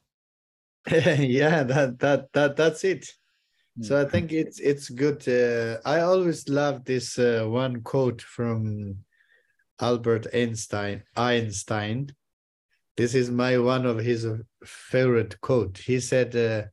yeah, 0.92 1.64
that 1.64 2.00
that 2.00 2.34
that 2.34 2.56
that's 2.56 2.84
it. 2.84 3.14
So 3.82 4.00
I 4.00 4.04
hmm. 4.04 4.10
think 4.10 4.32
it's 4.34 4.60
it's 4.60 4.90
good. 4.90 5.28
Uh, 5.28 5.80
I 5.86 6.02
always 6.02 6.50
love 6.50 6.84
this 6.86 7.20
uh, 7.20 7.46
one 7.48 7.82
quote 7.82 8.22
from 8.22 8.98
Albert 9.80 10.28
Einstein. 10.34 11.04
Einstein. 11.16 12.16
This 12.98 13.16
is 13.16 13.32
my 13.32 13.58
one 13.58 13.86
of 13.86 14.00
his 14.00 14.28
favorite 14.66 15.40
quote. 15.42 15.78
He 15.78 16.00
said, 16.00 16.36
uh, 16.36 16.64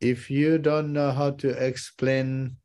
"If 0.00 0.30
you 0.30 0.58
don't 0.58 0.92
know 0.92 1.12
how 1.12 1.30
to 1.30 1.50
explain 1.50 2.56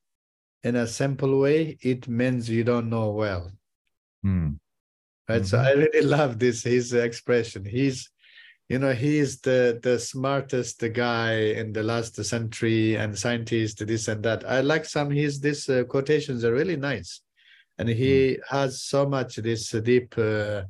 in 0.63 0.75
a 0.75 0.87
simple 0.87 1.39
way, 1.39 1.77
it 1.81 2.07
means 2.07 2.49
you 2.49 2.63
don't 2.63 2.89
know 2.89 3.11
well. 3.11 3.51
Mm. 4.25 4.59
Right. 5.27 5.41
Mm-hmm. 5.41 5.45
So 5.45 5.57
I 5.59 5.71
really 5.71 6.01
love 6.17 6.39
this 6.39 6.63
his 6.63 6.93
expression. 6.93 7.65
He's, 7.65 8.09
you 8.69 8.79
know, 8.79 8.93
he's 8.93 9.39
the 9.41 9.79
the 9.81 9.99
smartest 9.99 10.83
guy 10.93 11.33
in 11.33 11.73
the 11.73 11.83
last 11.83 12.23
century 12.23 12.95
and 12.95 13.17
scientist, 13.17 13.85
this 13.85 14.07
and 14.07 14.23
that. 14.23 14.47
I 14.47 14.61
like 14.61 14.85
some 14.85 15.09
his 15.09 15.39
these 15.39 15.67
uh, 15.69 15.83
quotations 15.83 16.43
are 16.45 16.53
really 16.53 16.77
nice, 16.77 17.21
and 17.77 17.89
he 17.89 18.37
mm. 18.37 18.39
has 18.49 18.81
so 18.83 19.07
much 19.07 19.37
this 19.37 19.69
deep. 19.71 20.17
Uh, 20.17 20.63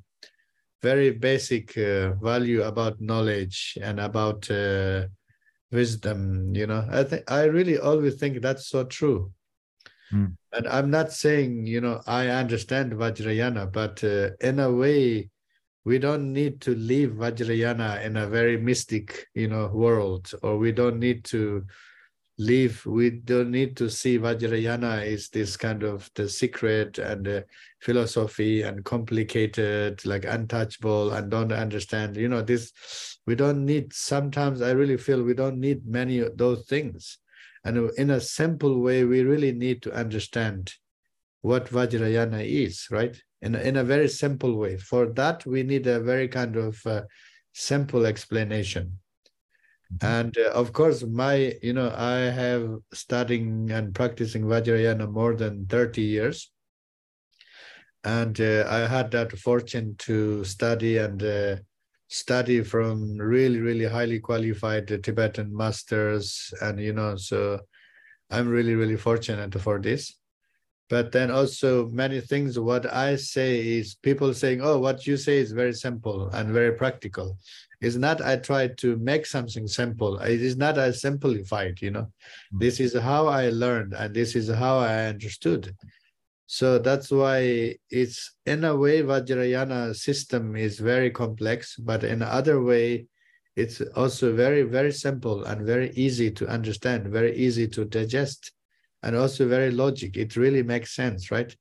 very 0.82 1.12
basic 1.12 1.78
uh, 1.78 2.14
value 2.14 2.64
about 2.64 3.00
knowledge 3.00 3.78
and 3.84 4.00
about 4.00 4.50
uh, 4.50 5.06
wisdom 5.72 6.54
you 6.54 6.68
know 6.68 6.86
i 6.92 7.04
think 7.04 7.30
i 7.32 7.44
really 7.44 7.78
always 7.78 8.16
think 8.16 8.42
that's 8.42 8.68
so 8.68 8.84
true 8.84 9.32
Mm. 10.14 10.36
And 10.54 10.68
I'm 10.68 10.92
not 10.92 11.12
saying, 11.12 11.66
you 11.66 11.82
know, 11.82 12.02
I 12.08 12.28
understand 12.28 12.94
Vajrayana, 12.94 13.72
but 13.72 14.04
uh, 14.04 14.32
in 14.42 14.60
a 14.60 14.72
way, 14.72 15.30
we 15.84 15.98
don't 15.98 16.32
need 16.32 16.62
to 16.62 16.76
leave 16.76 17.12
Vajrayana 17.12 18.04
in 18.04 18.18
a 18.18 18.28
very 18.28 18.58
mystic, 18.58 19.28
you 19.34 19.48
know, 19.48 19.68
world, 19.68 20.32
or 20.44 20.58
we 20.58 20.72
don't 20.72 21.00
need 21.00 21.24
to 21.26 21.66
leave, 22.38 22.86
we 22.86 23.10
don't 23.10 23.52
need 23.52 23.78
to 23.78 23.90
see 23.90 24.20
Vajrayana 24.20 25.06
is 25.06 25.30
this 25.30 25.58
kind 25.58 25.84
of 25.84 26.10
the 26.16 26.28
secret 26.28 26.98
and 26.98 27.26
the 27.26 27.46
philosophy 27.82 28.62
and 28.62 28.84
complicated, 28.84 30.06
like 30.06 30.26
untouchable 30.26 31.12
and 31.12 31.32
don't 31.32 31.52
understand, 31.52 32.18
you 32.18 32.28
know, 32.28 32.42
this, 32.42 32.72
we 33.26 33.36
don't 33.36 33.66
need, 33.66 33.94
sometimes 33.94 34.62
I 34.62 34.72
really 34.72 34.98
feel 34.98 35.24
we 35.24 35.34
don't 35.34 35.60
need 35.60 35.88
many 35.88 36.20
of 36.20 36.38
those 36.38 36.66
things 36.66 37.18
and 37.64 37.92
in 37.92 38.10
a 38.10 38.22
simple 38.22 38.82
way, 38.82 39.04
we 39.04 39.22
really 39.22 39.52
need 39.52 39.84
to 39.84 39.94
understand 39.94 40.74
what 41.42 41.68
Vajrayana 41.68 42.44
is, 42.46 42.88
right? 42.90 43.20
In 43.42 43.56
a, 43.56 43.60
in 43.60 43.78
a 43.78 43.84
very 43.84 44.08
simple 44.08 44.58
way. 44.58 44.78
For 44.78 45.08
that, 45.14 45.46
we 45.46 45.64
need 45.64 45.88
a 45.88 46.00
very 46.00 46.28
kind 46.28 46.56
of 46.56 46.80
uh, 46.86 47.04
simple 47.54 48.06
explanation. 48.06 49.00
Mm-hmm. 49.94 50.06
And 50.06 50.38
uh, 50.38 50.52
of 50.52 50.74
course, 50.74 51.04
my, 51.04 51.56
you 51.62 51.74
know, 51.74 51.94
I 51.96 52.18
have 52.18 52.78
studying 52.94 53.72
and 53.72 53.94
practicing 53.94 54.44
Vajrayana 54.44 55.12
more 55.12 55.36
than 55.36 55.66
30 55.68 56.02
years. 56.02 56.52
And 58.04 58.40
uh, 58.42 58.66
I 58.68 58.88
had 58.88 59.12
that 59.12 59.38
fortune 59.38 59.96
to 60.00 60.44
study 60.44 60.98
and 60.98 61.22
uh, 61.22 61.58
study 62.12 62.62
from 62.62 63.18
really 63.18 63.60
really 63.60 63.86
highly 63.86 64.20
qualified 64.20 64.86
tibetan 65.02 65.56
masters 65.56 66.54
and 66.62 66.78
you 66.78 66.92
know 66.92 67.16
so 67.16 67.58
i'm 68.30 68.50
really 68.50 68.76
really 68.76 68.98
fortunate 68.98 69.54
for 69.60 69.80
this. 69.80 70.18
But 70.90 71.14
then 71.14 71.32
also 71.32 71.88
many 71.88 72.20
things 72.20 72.60
what 72.60 72.86
i 72.94 73.16
say 73.16 73.80
is 73.80 73.96
people 73.96 74.34
saying 74.34 74.60
oh 74.62 74.78
what 74.78 75.08
you 75.08 75.16
say 75.16 75.38
is 75.38 75.54
very 75.54 75.72
simple 75.72 76.28
and 76.32 76.52
very 76.52 76.74
practical. 76.74 77.38
Is 77.80 77.98
not 77.98 78.22
i 78.22 78.36
try 78.36 78.68
to 78.84 78.98
make 78.98 79.26
something 79.26 79.68
simple. 79.68 80.20
It 80.20 80.42
is 80.42 80.58
not 80.58 80.78
as 80.78 81.00
simplified 81.00 81.82
you 81.82 81.92
know. 81.92 82.08
Mm-hmm. 82.12 82.60
this 82.60 82.82
is 82.82 82.94
how 82.94 83.28
i 83.28 83.50
learned 83.50 83.94
and 83.94 84.14
this 84.14 84.36
is 84.36 84.50
how 84.50 84.80
i 84.80 85.06
understood 85.06 85.74
so 86.52 86.80
that's 86.80 87.10
why 87.10 87.78
it's 87.90 88.36
in 88.46 88.66
a 88.66 88.76
way 88.76 89.04
Vajrayana 89.04 89.96
system 89.96 90.58
is 90.58 90.80
very 90.80 91.10
complex, 91.10 91.78
but 91.78 92.04
in 92.04 92.22
other 92.22 92.62
way, 92.62 93.08
it's 93.56 93.80
also 93.96 94.36
very, 94.36 94.64
very 94.64 94.92
simple 94.92 95.46
and 95.46 95.66
very 95.66 95.92
easy 95.92 96.30
to 96.32 96.48
understand, 96.50 97.08
very 97.08 97.34
easy 97.38 97.70
to 97.70 97.86
digest, 97.86 98.52
and 99.02 99.16
also 99.16 99.48
very 99.48 99.72
logic. 99.72 100.18
It 100.18 100.36
really 100.36 100.62
makes 100.62 100.94
sense, 100.94 101.32
right? 101.32 101.56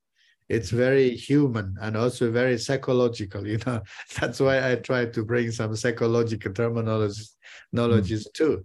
It's 0.49 0.71
very 0.71 1.11
human 1.11 1.77
and 1.81 1.97
also 1.97 2.33
very 2.33 2.59
psychological, 2.59 3.47
you 3.53 3.59
know. 3.65 3.83
That's 4.19 4.41
why 4.41 4.73
I 4.73 4.75
try 4.75 5.07
to 5.07 5.25
bring 5.25 5.53
some 5.53 5.77
psychological 5.77 6.51
terminologies, 6.51 7.37
knowledges 7.73 8.27
mm. 8.27 8.33
too. 8.33 8.65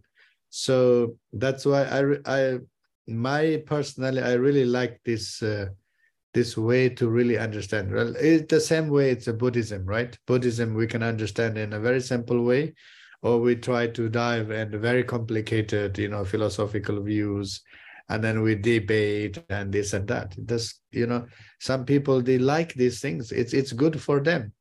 So 0.50 1.18
that's 1.34 1.68
why 1.68 1.84
I, 1.84 2.02
I 2.26 2.60
my 3.08 3.62
personally, 3.68 4.24
I 4.24 4.34
really 4.34 4.66
like 4.66 5.00
this 5.06 5.44
uh, 5.44 5.68
this 6.36 6.58
way 6.58 6.90
to 6.90 7.10
really 7.10 7.38
understand. 7.38 7.92
Well, 7.92 8.14
it's 8.20 8.48
the 8.54 8.60
same 8.60 8.90
way 8.90 9.10
it's 9.10 9.30
a 9.30 9.34
Buddhism, 9.34 9.86
right? 9.86 10.16
Buddhism 10.28 10.76
we 10.76 10.86
can 10.86 11.02
understand 11.02 11.58
in 11.58 11.72
a 11.72 11.80
very 11.80 12.02
simple 12.02 12.44
way, 12.44 12.76
or 13.22 13.40
we 13.40 13.56
try 13.56 13.88
to 13.88 14.10
dive 14.10 14.52
into 14.52 14.78
very 14.78 15.06
complicated, 15.06 15.98
you 15.98 16.10
know, 16.10 16.26
philosophical 16.26 17.02
views, 17.02 17.62
and 18.10 18.22
then 18.22 18.42
we 18.42 18.54
debate 18.54 19.42
and 19.50 19.72
this 19.72 19.94
and 19.94 20.10
that. 20.10 20.36
This, 20.38 20.82
you 20.92 21.08
know, 21.08 21.26
some 21.62 21.86
people 21.86 22.22
they 22.22 22.38
like 22.38 22.74
these 22.74 23.00
things. 23.00 23.32
It's 23.32 23.54
it's 23.54 23.72
good 23.72 24.00
for 24.02 24.20
them, 24.20 24.52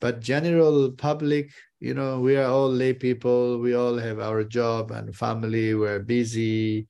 but 0.00 0.20
general 0.20 0.92
public, 0.92 1.50
you 1.80 1.94
know, 1.94 2.20
we 2.20 2.36
are 2.36 2.48
all 2.48 2.70
lay 2.70 2.92
people. 2.92 3.58
We 3.58 3.74
all 3.74 3.98
have 3.98 4.20
our 4.20 4.44
job 4.44 4.92
and 4.92 5.14
family. 5.14 5.74
We're 5.74 5.98
busy 5.98 6.86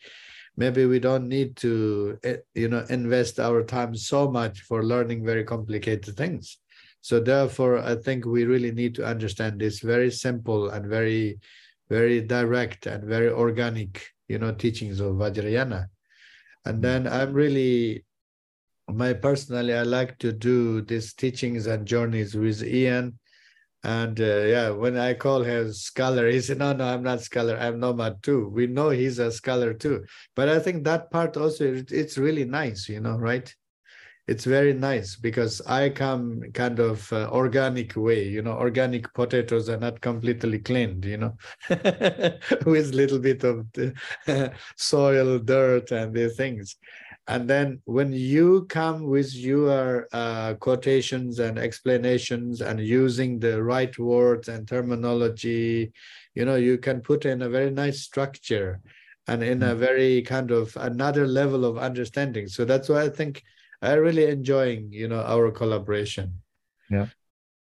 maybe 0.61 0.85
we 0.85 1.01
don't 1.01 1.27
need 1.27 1.57
to 1.57 2.19
eh, 2.23 2.37
you 2.55 2.69
know 2.69 2.85
invest 2.91 3.41
our 3.41 3.63
time 3.65 3.95
so 3.95 4.31
much 4.31 4.61
for 4.69 4.85
learning 4.85 5.25
very 5.25 5.45
complicated 5.55 6.15
things. 6.17 6.59
So 7.09 7.15
therefore 7.19 7.79
i 7.79 7.95
think 8.05 8.27
we 8.27 8.45
really 8.45 8.73
need 8.81 8.95
to 8.97 9.07
understand 9.15 9.55
this 9.59 9.81
very 9.81 10.11
simple 10.11 10.69
and 10.75 10.85
very 10.99 11.41
very 11.89 12.21
direct 12.21 12.87
and 12.87 13.03
very 13.05 13.31
organic 13.45 13.91
you 14.29 14.39
know 14.39 14.53
teachings 14.53 15.01
of 15.01 15.17
vajrayana. 15.23 15.87
And 16.67 16.79
mm. 16.79 16.83
then 16.83 17.01
i'm 17.09 17.33
really 17.33 18.05
my 19.03 19.13
personally 19.13 19.75
i 19.75 19.83
like 19.83 20.19
to 20.19 20.31
do 20.33 20.83
these 20.83 21.15
teachings 21.15 21.67
and 21.67 21.87
journeys 21.87 22.35
with 22.35 22.63
ian 22.63 23.20
and 23.83 24.21
uh, 24.21 24.25
yeah, 24.55 24.71
when 24.71 24.97
I 24.99 25.15
call 25.15 25.43
him 25.43 25.73
scholar, 25.73 26.29
he 26.29 26.41
said, 26.41 26.59
"No, 26.59 26.73
no, 26.73 26.85
I'm 26.85 27.03
not 27.03 27.21
scholar. 27.23 27.57
I'm 27.57 27.81
nomad 27.81 28.23
too." 28.23 28.49
We 28.49 28.67
know 28.67 28.91
he's 28.91 29.19
a 29.19 29.33
scholar 29.33 29.73
too, 29.75 30.05
but 30.37 30.49
I 30.49 30.59
think 30.59 30.85
that 30.85 31.11
part 31.11 31.37
also 31.37 31.83
it's 31.91 32.19
really 32.19 32.45
nice, 32.45 32.89
you 32.89 33.01
know, 33.01 33.17
right? 33.17 33.55
It's 34.29 34.45
very 34.45 34.73
nice 34.75 35.17
because 35.17 35.61
I 35.63 35.89
come 35.91 36.43
kind 36.55 36.79
of 36.79 37.13
uh, 37.13 37.29
organic 37.33 37.97
way, 37.97 38.29
you 38.29 38.43
know. 38.43 38.53
Organic 38.53 39.13
potatoes 39.13 39.69
are 39.69 39.77
not 39.79 40.01
completely 40.01 40.61
cleaned, 40.61 41.05
you 41.05 41.17
know, 41.17 41.37
with 42.67 42.95
little 42.95 43.19
bit 43.19 43.43
of 43.45 43.67
soil, 44.77 45.39
dirt, 45.41 45.91
and 45.91 46.15
these 46.15 46.37
things. 46.37 46.77
And 47.29 47.49
then 47.49 47.81
when 47.85 48.13
you 48.13 48.67
come 48.69 49.05
with 49.05 49.35
your 49.35 50.09
uh, 50.13 50.55
quotations 50.55 51.39
and 51.39 51.59
explanations 51.59 52.61
and 52.61 52.81
using 52.81 53.39
the 53.39 53.63
right 53.63 53.97
words 53.99 54.49
and 54.49 54.67
terminology, 54.67 55.93
you 56.35 56.45
know, 56.45 56.57
you 56.57 56.79
can 56.79 57.01
put 57.01 57.25
in 57.27 57.43
a 57.43 57.49
very 57.49 57.71
nice 57.71 58.01
structure 58.01 58.81
and 59.29 59.43
in 59.43 59.63
a 59.63 59.67
mm-hmm. 59.67 59.81
very 59.81 60.23
kind 60.23 60.51
of 60.51 60.77
another 60.77 61.27
level 61.27 61.65
of 61.65 61.79
understanding. 61.79 62.49
So 62.49 62.65
that's 62.65 62.89
why 62.89 63.03
I 63.03 63.09
think 63.09 63.43
I 63.81 63.93
really 63.95 64.27
enjoying, 64.27 64.93
you 64.93 65.09
know, 65.09 65.23
our 65.23 65.51
collaboration. 65.51 66.41
Yeah. 66.91 67.07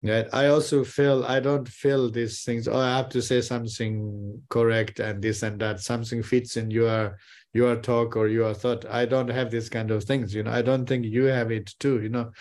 Yeah, 0.04 0.28
I 0.34 0.48
also 0.48 0.84
feel 0.84 1.24
I 1.24 1.40
don't 1.40 1.66
feel 1.66 2.12
these 2.12 2.44
things. 2.44 2.68
Oh, 2.68 2.78
I 2.78 2.98
have 2.98 3.08
to 3.10 3.22
say 3.22 3.40
something 3.40 4.42
correct 4.50 5.00
and 5.00 5.22
this 5.22 5.44
and 5.44 5.58
that. 5.62 5.80
Something 5.80 6.22
fits 6.22 6.58
in 6.58 6.70
your 6.70 7.18
your 7.54 7.76
talk 7.76 8.16
or 8.16 8.28
your 8.28 8.54
thought. 8.54 8.86
I 8.86 9.06
don't 9.06 9.30
have 9.30 9.52
these 9.52 9.70
kind 9.70 9.92
of 9.92 10.04
things. 10.04 10.34
You 10.34 10.44
know, 10.44 10.52
I 10.52 10.62
don't 10.62 10.86
think 10.86 11.06
you 11.06 11.26
have 11.26 11.52
it 11.52 11.74
too. 11.80 12.02
You 12.02 12.10
know, 12.10 12.32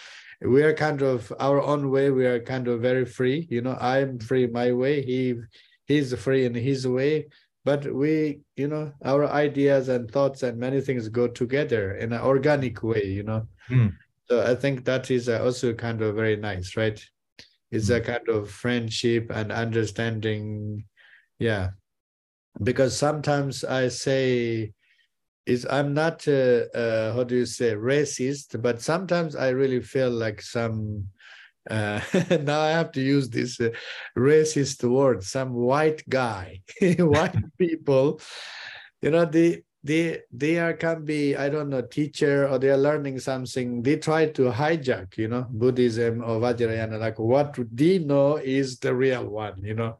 we 0.40 0.62
are 0.62 0.74
kind 0.74 1.02
of 1.02 1.32
our 1.38 1.60
own 1.60 1.90
way. 1.90 2.10
We 2.10 2.26
are 2.26 2.40
kind 2.40 2.68
of 2.68 2.80
very 2.80 3.04
free. 3.04 3.46
You 3.50 3.62
know, 3.62 3.76
I'm 3.80 4.18
free 4.18 4.46
my 4.46 4.72
way. 4.72 5.02
He 5.02 5.36
he's 5.86 6.14
free 6.14 6.44
in 6.44 6.54
his 6.54 6.86
way. 6.86 7.28
But 7.64 7.94
we, 7.94 8.40
you 8.56 8.66
know, 8.66 8.92
our 9.04 9.26
ideas 9.28 9.88
and 9.88 10.10
thoughts 10.10 10.42
and 10.42 10.58
many 10.58 10.80
things 10.80 11.08
go 11.08 11.28
together 11.28 11.94
in 11.94 12.12
an 12.12 12.20
organic 12.20 12.82
way. 12.82 13.04
You 13.04 13.22
know. 13.22 13.46
Mm. 13.70 13.94
So 14.28 14.42
I 14.42 14.54
think 14.54 14.84
that 14.84 15.10
is 15.10 15.28
also 15.28 15.74
kind 15.74 16.00
of 16.02 16.16
very 16.16 16.36
nice, 16.36 16.76
right? 16.76 17.00
it's 17.72 17.88
a 17.88 18.00
kind 18.00 18.28
of 18.28 18.50
friendship 18.50 19.30
and 19.34 19.50
understanding 19.50 20.84
yeah 21.38 21.70
because 22.62 22.96
sometimes 22.96 23.64
i 23.64 23.88
say 23.88 24.70
is 25.46 25.66
i'm 25.70 25.92
not 25.92 26.26
uh, 26.28 26.64
uh, 26.74 27.12
how 27.14 27.24
do 27.24 27.36
you 27.36 27.46
say 27.46 27.74
racist 27.74 28.60
but 28.62 28.80
sometimes 28.80 29.34
i 29.34 29.48
really 29.48 29.80
feel 29.80 30.10
like 30.10 30.40
some 30.40 31.06
uh, 31.70 32.00
now 32.42 32.60
i 32.60 32.70
have 32.70 32.92
to 32.92 33.00
use 33.00 33.28
this 33.28 33.60
uh, 33.60 33.70
racist 34.16 34.82
word 34.88 35.22
some 35.22 35.52
white 35.52 36.02
guy 36.08 36.60
white 36.98 37.36
people. 37.58 38.20
You 39.00 39.10
know 39.10 39.24
the 39.24 39.62
they 39.84 40.20
they 40.32 40.58
are 40.60 40.74
can 40.74 41.04
be 41.04 41.34
i 41.34 41.48
don't 41.48 41.68
know 41.68 41.82
teacher 41.82 42.48
or 42.48 42.58
they 42.58 42.70
are 42.70 42.76
learning 42.76 43.18
something. 43.18 43.82
They 43.82 43.96
try 43.96 44.26
to 44.26 44.50
hijack 44.50 45.16
you 45.18 45.26
know 45.26 45.46
buddhism 45.50 46.22
or 46.22 46.38
vajrayana 46.38 47.00
like 47.00 47.18
what 47.18 47.58
they 47.72 47.98
know 47.98 48.36
is 48.36 48.78
the 48.78 48.94
real 48.94 49.26
one 49.26 49.62
you 49.64 49.74
know 49.74 49.98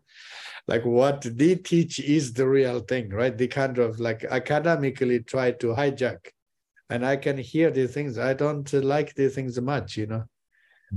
like 0.69 0.85
what 0.85 1.23
they 1.23 1.55
teach 1.57 1.99
is 1.99 2.33
the 2.33 2.49
real 2.49 2.81
thing 2.81 3.11
right? 3.11 3.37
They 3.37 3.49
kind 3.49 3.79
of 3.79 4.01
like 4.01 4.25
academically 4.25 5.21
try 5.21 5.53
to 5.53 5.69
hijack. 5.69 6.19
And 6.91 7.07
i 7.07 7.17
can 7.17 7.39
hear 7.39 7.71
these 7.71 7.95
things. 7.95 8.19
I 8.19 8.35
don't 8.35 8.71
like 8.73 9.15
these 9.15 9.35
things 9.35 9.61
much 9.61 9.97
you 9.97 10.07
know? 10.07 10.25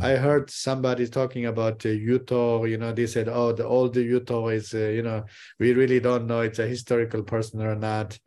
I 0.01 0.15
heard 0.15 0.49
somebody 0.49 1.07
talking 1.07 1.45
about 1.45 1.85
uh, 1.85 1.89
Yuthok, 1.89 2.69
you 2.69 2.77
know, 2.77 2.91
they 2.91 3.07
said, 3.07 3.29
oh, 3.29 3.53
the 3.53 3.65
old 3.65 3.95
Yuthok 3.95 4.53
is, 4.53 4.73
uh, 4.73 4.89
you 4.89 5.01
know, 5.01 5.23
we 5.57 5.73
really 5.73 6.01
don't 6.01 6.27
know 6.27 6.41
it's 6.41 6.59
a 6.59 6.67
historical 6.67 7.23
person 7.23 7.61
or 7.61 7.75
not. 7.75 8.19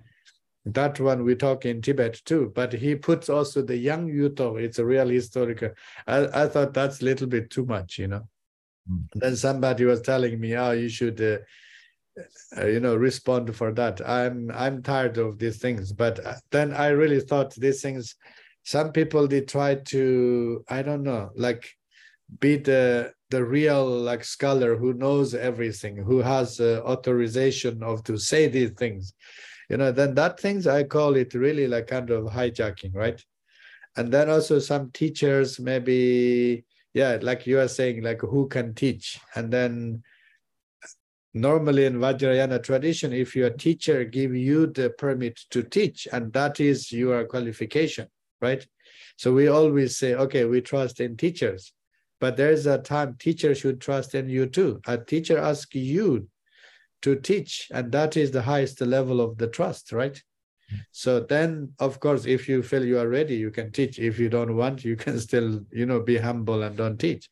That 0.64 0.98
one 0.98 1.24
we 1.24 1.34
talk 1.34 1.66
in 1.66 1.82
Tibet 1.82 2.22
too, 2.24 2.52
but 2.54 2.72
he 2.72 2.94
puts 2.94 3.28
also 3.28 3.62
the 3.62 3.76
young 3.76 4.08
Yuthok. 4.08 4.62
It's 4.62 4.78
a 4.78 4.84
real 4.84 5.08
historical. 5.08 5.70
I, 6.06 6.44
I 6.44 6.48
thought 6.48 6.72
that's 6.72 7.02
a 7.02 7.04
little 7.04 7.26
bit 7.26 7.50
too 7.50 7.66
much, 7.66 7.98
you 7.98 8.08
know. 8.08 8.28
Mm. 8.90 9.04
Then 9.14 9.36
somebody 9.36 9.84
was 9.84 10.02
telling 10.02 10.38
me, 10.40 10.56
oh, 10.56 10.72
you 10.72 10.88
should, 10.88 11.20
uh, 11.20 11.38
uh, 12.56 12.66
you 12.66 12.80
know, 12.80 12.96
respond 12.96 13.54
for 13.54 13.72
that. 13.72 14.06
I'm 14.06 14.50
I'm 14.52 14.82
tired 14.82 15.18
of 15.18 15.38
these 15.38 15.58
things. 15.58 15.92
But 15.92 16.24
uh, 16.24 16.34
then 16.50 16.72
I 16.72 16.88
really 16.88 17.20
thought 17.20 17.54
these 17.54 17.82
things. 17.82 18.16
Some 18.64 18.92
people 18.92 19.26
they 19.26 19.40
try 19.42 19.76
to, 19.76 20.64
I 20.68 20.82
don't 20.82 21.02
know, 21.02 21.30
like 21.36 21.68
be 22.40 22.56
the 22.56 23.12
the 23.30 23.44
real 23.44 23.86
like 23.86 24.24
scholar 24.24 24.76
who 24.76 24.92
knows 24.94 25.34
everything, 25.34 25.96
who 25.96 26.18
has 26.18 26.60
uh, 26.60 26.82
authorization 26.84 27.82
of 27.82 28.04
to 28.04 28.18
say 28.18 28.48
these 28.48 28.70
things 28.72 29.14
you 29.68 29.76
know 29.76 29.92
then 29.92 30.14
that 30.14 30.40
things 30.40 30.66
i 30.66 30.82
call 30.82 31.16
it 31.16 31.34
really 31.34 31.66
like 31.66 31.86
kind 31.86 32.10
of 32.10 32.24
hijacking 32.24 32.94
right 32.94 33.22
and 33.96 34.12
then 34.12 34.30
also 34.30 34.58
some 34.58 34.90
teachers 34.92 35.60
maybe 35.60 36.64
yeah 36.94 37.18
like 37.20 37.46
you 37.46 37.58
are 37.60 37.68
saying 37.68 38.02
like 38.02 38.20
who 38.20 38.48
can 38.48 38.74
teach? 38.74 39.18
And 39.34 39.52
then 39.52 40.02
normally 41.34 41.84
in 41.84 41.98
vajrayana 41.98 42.62
tradition 42.62 43.12
if 43.12 43.36
your 43.36 43.50
teacher 43.50 44.04
give 44.04 44.34
you 44.34 44.66
the 44.66 44.90
permit 44.90 45.38
to 45.50 45.62
teach 45.62 46.08
and 46.12 46.32
that 46.32 46.58
is 46.60 46.90
your 46.90 47.24
qualification 47.24 48.08
right? 48.40 48.66
So 49.16 49.32
we 49.32 49.48
always 49.48 49.96
say 49.98 50.14
okay 50.14 50.44
we 50.44 50.60
trust 50.60 51.00
in 51.00 51.16
teachers 51.16 51.72
but 52.20 52.36
there's 52.36 52.66
a 52.66 52.78
time 52.78 53.16
teacher 53.18 53.54
should 53.54 53.80
trust 53.80 54.14
in 54.14 54.28
you 54.28 54.46
too. 54.46 54.80
A 54.86 54.98
teacher 54.98 55.38
asks 55.38 55.74
you 55.74 56.28
to 57.02 57.14
teach 57.14 57.68
and 57.72 57.92
that 57.92 58.16
is 58.16 58.30
the 58.30 58.42
highest 58.42 58.80
level 58.80 59.20
of 59.20 59.38
the 59.38 59.46
trust 59.46 59.92
right 59.92 60.20
so 60.92 61.20
then 61.20 61.72
of 61.78 62.00
course 62.00 62.26
if 62.26 62.48
you 62.48 62.62
feel 62.62 62.84
you 62.84 62.98
are 62.98 63.08
ready 63.08 63.36
you 63.36 63.50
can 63.50 63.72
teach. 63.72 63.98
If 63.98 64.18
you 64.18 64.28
don't 64.28 64.56
want 64.56 64.84
you 64.84 64.96
can 64.96 65.18
still 65.28 65.60
you 65.72 65.86
know 65.86 66.00
be 66.00 66.16
humble 66.16 66.62
and 66.62 66.76
don't 66.76 66.98
teach. 66.98 67.28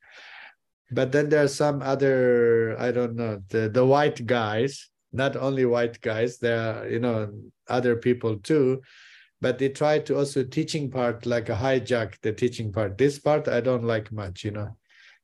But 0.91 1.11
then 1.11 1.29
there 1.29 1.43
are 1.43 1.49
some 1.49 1.83
other 1.83 2.77
i 2.79 2.91
don't 2.93 3.17
know 3.17 3.43
the, 3.49 3.69
the 3.69 3.85
white 3.85 4.25
guys 4.27 4.89
not 5.13 5.37
only 5.37 5.65
white 5.65 6.01
guys 6.01 6.39
there 6.39 6.61
are 6.61 6.89
you 6.89 7.01
know 7.01 7.33
other 7.69 7.97
people 7.97 8.39
too 8.39 8.83
but 9.41 9.59
they 9.59 9.69
try 9.69 9.99
to 9.99 10.17
also 10.17 10.43
teaching 10.43 10.91
part 10.91 11.27
like 11.27 11.49
a 11.49 11.55
hijack 11.55 12.15
the 12.23 12.33
teaching 12.33 12.73
part. 12.73 12.97
This 12.97 13.19
part 13.19 13.49
i 13.49 13.61
don't 13.61 13.85
like 13.85 14.13
much 14.13 14.45
you 14.45 14.53
know 14.53 14.77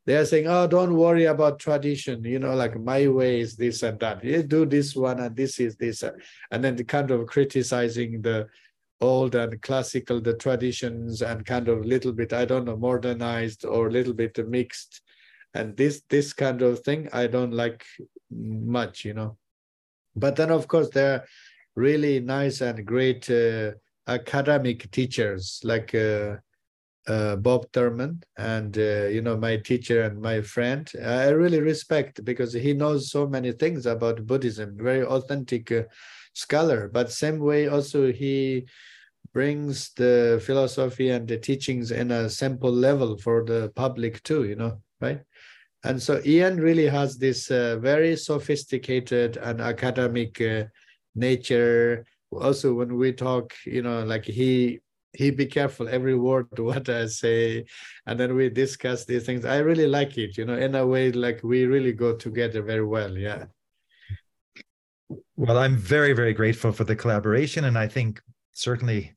they're 0.05 0.27
saying, 0.27 0.49
oh, 0.49 0.67
don't 0.67 0.95
worry 0.95 1.27
about 1.27 1.61
tradition, 1.61 2.25
you 2.25 2.39
know, 2.39 2.55
like 2.55 2.79
my 2.79 3.07
way 3.07 3.41
is 3.41 3.57
this 3.57 3.83
and 3.83 4.01
that. 4.01 4.25
You 4.25 4.43
do 4.43 4.67
this 4.67 4.97
one 4.97 5.21
and 5.21 5.37
this 5.37 5.61
is 5.61 5.77
this. 5.77 6.03
And 6.51 6.65
then 6.65 6.75
the 6.75 6.85
kind 6.85 7.11
of 7.11 7.27
criticizing 7.27 8.21
the 8.21 8.49
old 9.01 9.35
and 9.35 9.61
classical, 9.63 10.21
the 10.21 10.35
traditions 10.35 11.23
and 11.23 11.45
kind 11.47 11.69
of 11.69 11.85
little 11.85 12.13
bit, 12.13 12.33
I 12.33 12.45
don't 12.45 12.65
know, 12.65 12.77
modernized 12.77 13.65
or 13.65 13.89
a 13.89 13.91
little 13.91 14.15
bit 14.15 14.37
mixed. 14.49 15.03
And 15.55 15.77
this 15.77 16.03
this 16.09 16.33
kind 16.33 16.63
of 16.63 16.81
thing, 16.81 17.09
I 17.13 17.27
don't 17.27 17.53
like 17.53 17.85
much, 18.31 19.05
you 19.05 19.15
know. 19.15 19.37
But 20.17 20.37
then, 20.37 20.51
of 20.51 20.67
course, 20.67 20.89
there 20.91 21.15
are 21.15 21.25
really 21.77 22.21
nice 22.21 22.61
and 22.61 22.85
great 22.87 23.29
uh, 23.31 23.73
academic 24.07 24.91
teachers 24.91 25.61
like 25.63 25.95
uh, 25.95 26.37
uh, 27.09 27.37
Bob 27.37 27.67
Thurman, 27.73 28.23
and 28.37 28.77
uh, 28.79 29.07
you 29.07 29.23
know 29.23 29.37
my 29.37 29.57
teacher 29.57 30.03
and 30.03 30.21
my 30.21 30.41
friend. 30.41 30.91
I 31.05 31.31
really 31.31 31.61
respect 31.61 32.25
because 32.25 32.53
he 32.53 32.73
knows 32.75 33.11
so 33.11 33.27
many 33.27 33.53
things 33.53 33.87
about 33.87 34.27
Buddhism. 34.27 34.77
Very 34.77 35.05
authentic 35.05 35.73
uh, 35.73 35.83
scholar, 36.35 36.89
but 36.89 37.11
same 37.11 37.39
way 37.39 37.69
also 37.69 38.13
he 38.13 38.67
brings 39.33 39.93
the 39.95 40.41
philosophy 40.45 41.11
and 41.11 41.27
the 41.27 41.39
teachings 41.39 41.91
in 41.91 42.11
a 42.11 42.29
simple 42.29 42.73
level 42.73 43.17
for 43.17 43.45
the 43.45 43.73
public 43.75 44.23
too. 44.23 44.45
You 44.45 44.57
know, 44.57 44.83
right? 45.01 45.21
And 45.85 46.01
so 46.01 46.21
Ian 46.25 46.61
really 46.61 46.87
has 46.87 47.19
this 47.19 47.51
uh, 47.51 47.79
very 47.81 48.17
sophisticated 48.17 49.37
and 49.39 49.61
academic 49.61 50.41
uh, 50.41 50.65
nature. 51.17 52.07
Also, 52.31 52.73
when 52.73 52.97
we 52.97 53.13
talk, 53.13 53.53
you 53.67 53.83
know, 53.83 54.05
like 54.05 54.25
he 54.25 54.81
he 55.15 55.31
be 55.31 55.47
careful 55.47 55.89
every 55.89 56.15
word 56.15 56.47
what 56.59 56.89
I 56.89 57.07
say, 57.07 57.65
and 58.07 58.19
then 58.19 58.35
we 58.35 58.49
discuss 58.49 59.05
these 59.05 59.25
things. 59.25 59.45
I 59.45 59.59
really 59.59 59.87
like 59.87 60.19
it, 60.19 60.37
you 60.37 60.45
know, 60.45 60.57
in 60.57 60.75
a 60.75 60.87
way 60.87 61.13
like 61.13 61.41
we 61.43 61.65
really 61.65 61.93
go 61.93 62.15
together 62.17 62.63
very 62.63 62.85
well. 62.85 63.17
Yeah. 63.17 63.47
Well, 65.37 65.59
I'm 65.59 65.77
very 65.77 66.13
very 66.13 66.33
grateful 66.33 66.73
for 66.73 66.85
the 66.85 66.97
collaboration, 66.97 67.65
and 67.65 67.77
I 67.77 67.89
think 67.89 68.21
certainly, 68.53 69.15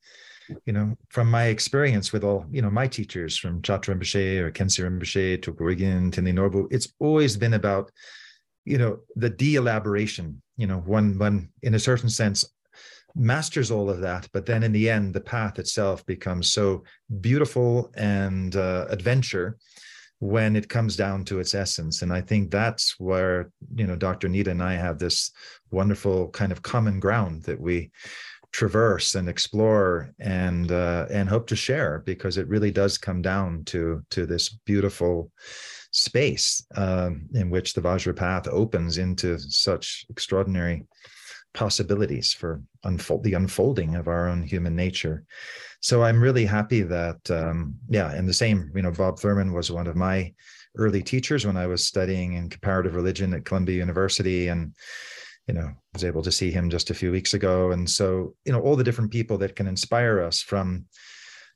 you 0.66 0.74
know, 0.74 0.96
from 1.10 1.30
my 1.30 1.46
experience 1.46 2.12
with 2.12 2.24
all 2.24 2.46
you 2.52 2.62
know 2.62 2.70
my 2.70 2.88
teachers 2.88 3.38
from 3.38 3.62
Chatral 3.62 3.96
Rinpoche 3.96 4.40
or 4.40 4.52
Khyentse 4.52 4.84
Rinpoche 4.84 5.42
to 5.42 5.54
Gorigan, 5.54 6.12
Tindi 6.12 6.34
Norbu, 6.34 6.68
it's 6.72 6.94
always 7.00 7.38
been 7.38 7.54
about 7.54 7.92
you 8.66 8.78
know 8.78 9.00
the 9.16 9.30
de-elaboration 9.30 10.42
you 10.58 10.68
know 10.68 10.80
one 10.80 11.18
one 11.20 11.50
in 11.62 11.76
a 11.76 11.80
certain 11.80 12.10
sense 12.10 12.44
masters 13.16 13.72
all 13.72 13.90
of 13.90 14.02
that 14.02 14.28
but 14.34 14.46
then 14.46 14.64
in 14.64 14.72
the 14.72 14.90
end 14.90 15.14
the 15.14 15.22
path 15.22 15.58
itself 15.58 16.06
becomes 16.06 16.52
so 16.52 16.84
beautiful 17.22 17.92
and 17.96 18.56
uh, 18.56 18.86
adventure 18.90 19.58
when 20.20 20.56
it 20.56 20.70
comes 20.70 20.96
down 20.96 21.26
to 21.26 21.40
its 21.40 21.54
essence. 21.54 22.02
And 22.02 22.12
i 22.12 22.22
think 22.22 22.52
that's 22.52 23.00
where 23.00 23.52
you 23.76 23.86
know 23.88 23.96
dr 23.96 24.28
Nida 24.28 24.48
and 24.48 24.64
i 24.64 24.74
have 24.74 24.98
this 25.00 25.32
wonderful 25.72 26.30
kind 26.30 26.52
of 26.52 26.62
common 26.62 27.00
ground 27.00 27.44
that 27.44 27.60
we 27.60 27.92
traverse 28.52 29.16
and 29.16 29.28
explore 29.28 30.14
and 30.20 30.72
uh, 30.72 31.06
and 31.12 31.28
hope 31.28 31.46
to 31.48 31.58
share 31.58 32.02
because 32.06 32.38
it 32.38 32.48
really 32.48 32.72
does 32.72 32.98
come 32.98 33.22
down 33.22 33.66
to 33.66 34.02
to 34.10 34.26
this 34.26 34.48
beautiful 34.66 35.30
space 35.92 36.66
um, 36.76 37.28
in 37.34 37.50
which 37.50 37.74
the 37.74 37.82
vajra 37.82 38.16
path 38.16 38.48
opens 38.48 38.98
into 38.98 39.38
such 39.40 40.06
extraordinary 40.10 40.86
possibilities 41.56 42.34
for 42.34 42.62
unfold 42.84 43.24
the 43.24 43.34
unfolding 43.34 43.96
of 43.96 44.08
our 44.08 44.28
own 44.30 44.44
human 44.44 44.76
nature. 44.76 45.24
So 45.80 46.04
I'm 46.04 46.22
really 46.22 46.46
happy 46.46 46.82
that 46.84 47.32
um, 47.32 47.76
yeah, 47.90 48.12
and 48.12 48.30
the 48.30 48.34
same, 48.34 48.72
you 48.76 48.84
know, 48.84 48.92
Bob 48.92 49.20
Thurman 49.20 49.54
was 49.54 49.72
one 49.72 49.88
of 49.88 49.96
my 49.96 50.34
early 50.78 51.02
teachers 51.02 51.46
when 51.46 51.58
I 51.58 51.68
was 51.68 51.88
studying 51.88 52.34
in 52.34 52.50
comparative 52.50 52.96
religion 52.96 53.34
at 53.34 53.46
Columbia 53.46 53.78
University 53.78 54.50
and 54.50 54.76
you 55.48 55.54
know 55.54 55.72
was 55.94 56.04
able 56.04 56.24
to 56.24 56.32
see 56.32 56.52
him 56.52 56.70
just 56.70 56.90
a 56.90 56.94
few 56.96 57.12
weeks 57.12 57.36
ago 57.36 57.72
and 57.72 57.88
so 57.88 58.34
you 58.46 58.52
know 58.52 58.60
all 58.62 58.76
the 58.76 58.84
different 58.84 59.12
people 59.12 59.38
that 59.38 59.56
can 59.56 59.68
inspire 59.68 60.20
us 60.20 60.42
from 60.42 60.86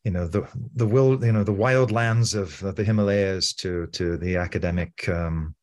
you 0.03 0.11
know 0.11 0.27
the 0.27 0.47
the 0.75 0.85
will 0.85 1.23
you 1.25 1.31
know 1.31 1.43
the 1.43 1.51
wild 1.51 1.91
lands 1.91 2.33
of, 2.33 2.63
of 2.63 2.75
the 2.75 2.83
Himalayas 2.83 3.53
to 3.53 3.87
to 3.87 4.17
the 4.17 4.37
academic 4.37 5.09
um, 5.09 5.55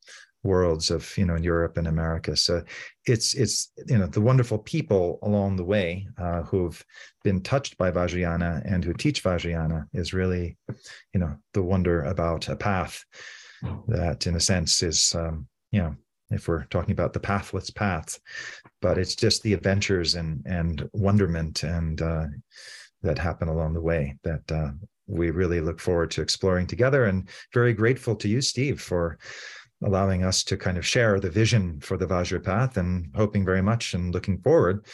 worlds 0.42 0.90
of 0.90 1.16
you 1.16 1.24
know 1.24 1.34
in 1.34 1.42
Europe 1.42 1.76
and 1.76 1.88
America. 1.88 2.36
So 2.36 2.62
it's 3.06 3.34
it's 3.34 3.72
you 3.86 3.98
know 3.98 4.06
the 4.06 4.20
wonderful 4.20 4.58
people 4.58 5.18
along 5.22 5.56
the 5.56 5.64
way 5.64 6.06
uh, 6.18 6.42
who've 6.42 6.82
been 7.24 7.42
touched 7.42 7.76
by 7.76 7.90
Vajrayana 7.90 8.62
and 8.64 8.84
who 8.84 8.92
teach 8.92 9.22
Vajrayana 9.22 9.86
is 9.92 10.12
really 10.12 10.56
you 11.12 11.20
know 11.20 11.36
the 11.54 11.62
wonder 11.62 12.02
about 12.04 12.48
a 12.48 12.56
path 12.56 13.04
that 13.88 14.26
in 14.26 14.36
a 14.36 14.40
sense 14.40 14.82
is 14.82 15.14
um, 15.14 15.46
you 15.72 15.80
know 15.80 15.94
if 16.30 16.48
we're 16.48 16.64
talking 16.64 16.90
about 16.90 17.12
the 17.12 17.20
pathless 17.20 17.70
path, 17.70 18.18
but 18.82 18.98
it's 18.98 19.14
just 19.14 19.42
the 19.42 19.52
adventures 19.52 20.14
and 20.14 20.42
and 20.46 20.88
wonderment 20.92 21.62
and 21.62 22.02
uh, 22.02 22.26
that 23.02 23.18
happen 23.18 23.48
along 23.48 23.74
the 23.74 23.80
way 23.80 24.16
that 24.24 24.50
uh, 24.50 24.70
we 25.06 25.30
really 25.30 25.60
look 25.60 25.80
forward 25.80 26.10
to 26.10 26.22
exploring 26.22 26.66
together 26.66 27.04
and 27.04 27.28
very 27.54 27.72
grateful 27.72 28.16
to 28.16 28.28
you 28.28 28.40
steve 28.40 28.80
for 28.80 29.18
allowing 29.84 30.24
us 30.24 30.42
to 30.44 30.56
kind 30.56 30.78
of 30.78 30.86
share 30.86 31.20
the 31.20 31.30
vision 31.30 31.80
for 31.80 31.96
the 31.96 32.06
Vajra 32.06 32.42
path 32.42 32.76
and 32.76 33.10
hoping 33.14 33.44
very 33.44 33.62
much 33.62 33.94
and 33.94 34.14
looking 34.14 34.38
forward 34.38 34.86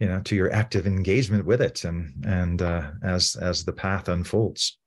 you 0.00 0.08
know 0.08 0.20
to 0.20 0.34
your 0.34 0.52
active 0.52 0.86
engagement 0.86 1.44
with 1.44 1.60
it 1.60 1.84
and 1.84 2.24
and 2.26 2.62
uh, 2.62 2.90
as 3.04 3.36
as 3.36 3.64
the 3.64 3.72
path 3.72 4.08
unfolds. 4.08 4.78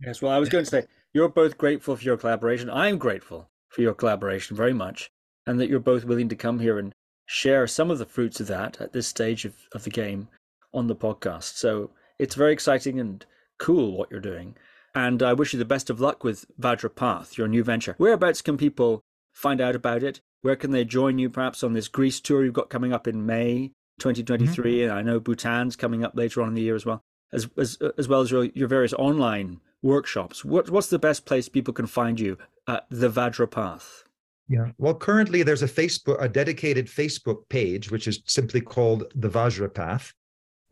Yes 0.00 0.22
well 0.22 0.32
i 0.32 0.38
was 0.38 0.48
going 0.48 0.64
to 0.64 0.70
say 0.70 0.86
you're 1.14 1.28
both 1.28 1.58
grateful 1.58 1.94
for 1.96 2.02
your 2.02 2.16
collaboration. 2.16 2.70
I'm 2.70 2.96
grateful 2.96 3.50
for 3.68 3.82
your 3.82 3.94
collaboration 3.94 4.56
very 4.56 4.72
much 4.72 5.10
and 5.46 5.60
that 5.60 5.68
you're 5.68 5.80
both 5.80 6.04
willing 6.04 6.28
to 6.30 6.36
come 6.36 6.58
here 6.58 6.78
and 6.78 6.94
share 7.26 7.66
some 7.66 7.90
of 7.90 7.98
the 7.98 8.06
fruits 8.06 8.40
of 8.40 8.46
that 8.46 8.80
at 8.80 8.92
this 8.92 9.06
stage 9.06 9.44
of, 9.44 9.54
of 9.74 9.84
the 9.84 9.90
game 9.90 10.28
on 10.72 10.86
the 10.86 10.96
podcast. 10.96 11.56
So 11.56 11.90
it's 12.18 12.34
very 12.34 12.52
exciting 12.52 12.98
and 13.00 13.24
cool 13.58 13.96
what 13.96 14.10
you're 14.10 14.20
doing 14.20 14.56
and 14.94 15.22
I 15.22 15.32
wish 15.32 15.52
you 15.52 15.58
the 15.58 15.64
best 15.64 15.90
of 15.90 16.00
luck 16.00 16.24
with 16.24 16.44
Vajra 16.60 16.94
Path, 16.94 17.38
your 17.38 17.48
new 17.48 17.64
venture. 17.64 17.94
Whereabouts 17.98 18.42
can 18.42 18.56
people 18.56 19.02
find 19.32 19.60
out 19.60 19.74
about 19.74 20.02
it? 20.02 20.20
Where 20.42 20.56
can 20.56 20.72
they 20.72 20.84
join 20.84 21.18
you 21.18 21.30
perhaps 21.30 21.62
on 21.62 21.72
this 21.72 21.88
Greece 21.88 22.20
tour 22.20 22.44
you've 22.44 22.54
got 22.54 22.68
coming 22.68 22.92
up 22.92 23.06
in 23.06 23.24
May 23.24 23.72
2023? 24.00 24.78
Mm-hmm. 24.78 24.90
And 24.90 24.92
I 24.92 25.02
know 25.02 25.20
Bhutan's 25.20 25.76
coming 25.76 26.04
up 26.04 26.16
later 26.16 26.42
on 26.42 26.48
in 26.48 26.54
the 26.54 26.62
year 26.62 26.74
as 26.74 26.84
well, 26.84 27.02
as, 27.32 27.48
as, 27.56 27.78
as 27.96 28.08
well 28.08 28.20
as 28.20 28.30
your, 28.30 28.44
your 28.46 28.68
various 28.68 28.92
online 28.94 29.60
workshops. 29.82 30.44
What, 30.44 30.70
what's 30.70 30.88
the 30.88 30.98
best 30.98 31.24
place 31.24 31.48
people 31.48 31.72
can 31.72 31.86
find 31.86 32.18
you 32.18 32.38
at 32.68 32.86
the 32.90 33.08
Vajra 33.08 33.50
Path? 33.50 34.04
Yeah. 34.48 34.72
Well, 34.78 34.94
currently 34.94 35.42
there's 35.42 35.62
a 35.62 35.68
Facebook, 35.68 36.20
a 36.20 36.28
dedicated 36.28 36.86
Facebook 36.86 37.48
page, 37.48 37.90
which 37.90 38.06
is 38.06 38.22
simply 38.26 38.60
called 38.60 39.04
the 39.14 39.30
Vajra 39.30 39.72
Path. 39.72 40.12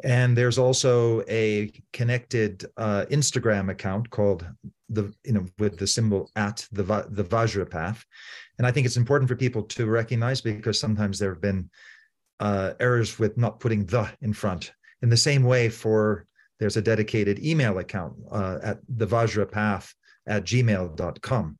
And 0.04 0.36
there's 0.36 0.58
also 0.58 1.22
a 1.28 1.72
connected 1.92 2.64
uh, 2.76 3.04
Instagram 3.10 3.70
account 3.70 4.08
called 4.10 4.46
the 4.88 5.12
you 5.24 5.32
know 5.32 5.46
with 5.58 5.78
the 5.78 5.86
symbol 5.86 6.30
at 6.36 6.66
the 6.72 6.82
the 7.10 7.24
Vajra 7.24 7.68
Path, 7.70 8.04
and 8.58 8.66
I 8.66 8.72
think 8.72 8.86
it's 8.86 8.96
important 8.96 9.28
for 9.28 9.36
people 9.36 9.62
to 9.62 9.86
recognize 9.86 10.40
because 10.40 10.80
sometimes 10.80 11.18
there 11.18 11.32
have 11.32 11.40
been 11.40 11.70
uh, 12.40 12.72
errors 12.80 13.18
with 13.18 13.36
not 13.36 13.60
putting 13.60 13.84
the 13.84 14.10
in 14.20 14.32
front. 14.32 14.72
In 15.02 15.08
the 15.10 15.16
same 15.16 15.44
way, 15.44 15.68
for 15.68 16.26
there's 16.58 16.76
a 16.76 16.82
dedicated 16.82 17.38
email 17.44 17.78
account 17.78 18.14
uh, 18.30 18.58
at 18.62 18.78
the 18.88 19.06
Vajra 19.06 19.50
Path 19.50 19.94
at 20.26 20.44
gmail.com. 20.44 21.58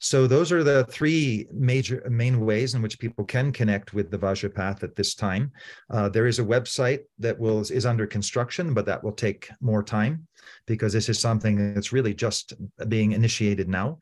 So 0.00 0.26
those 0.26 0.52
are 0.52 0.62
the 0.62 0.84
three 0.84 1.48
major 1.52 2.06
main 2.08 2.40
ways 2.40 2.74
in 2.74 2.82
which 2.82 3.00
people 3.00 3.24
can 3.24 3.50
connect 3.50 3.94
with 3.94 4.10
the 4.10 4.18
Vajra 4.18 4.54
Path 4.54 4.84
at 4.84 4.94
this 4.94 5.14
time. 5.14 5.50
Uh, 5.90 6.08
there 6.08 6.26
is 6.26 6.38
a 6.38 6.44
website 6.44 7.00
that 7.18 7.38
will 7.38 7.60
is 7.60 7.84
under 7.84 8.06
construction, 8.06 8.74
but 8.74 8.86
that 8.86 9.02
will 9.02 9.12
take 9.12 9.50
more 9.60 9.82
time 9.82 10.26
because 10.66 10.92
this 10.92 11.08
is 11.08 11.18
something 11.18 11.74
that's 11.74 11.92
really 11.92 12.14
just 12.14 12.54
being 12.88 13.12
initiated 13.12 13.68
now. 13.68 13.98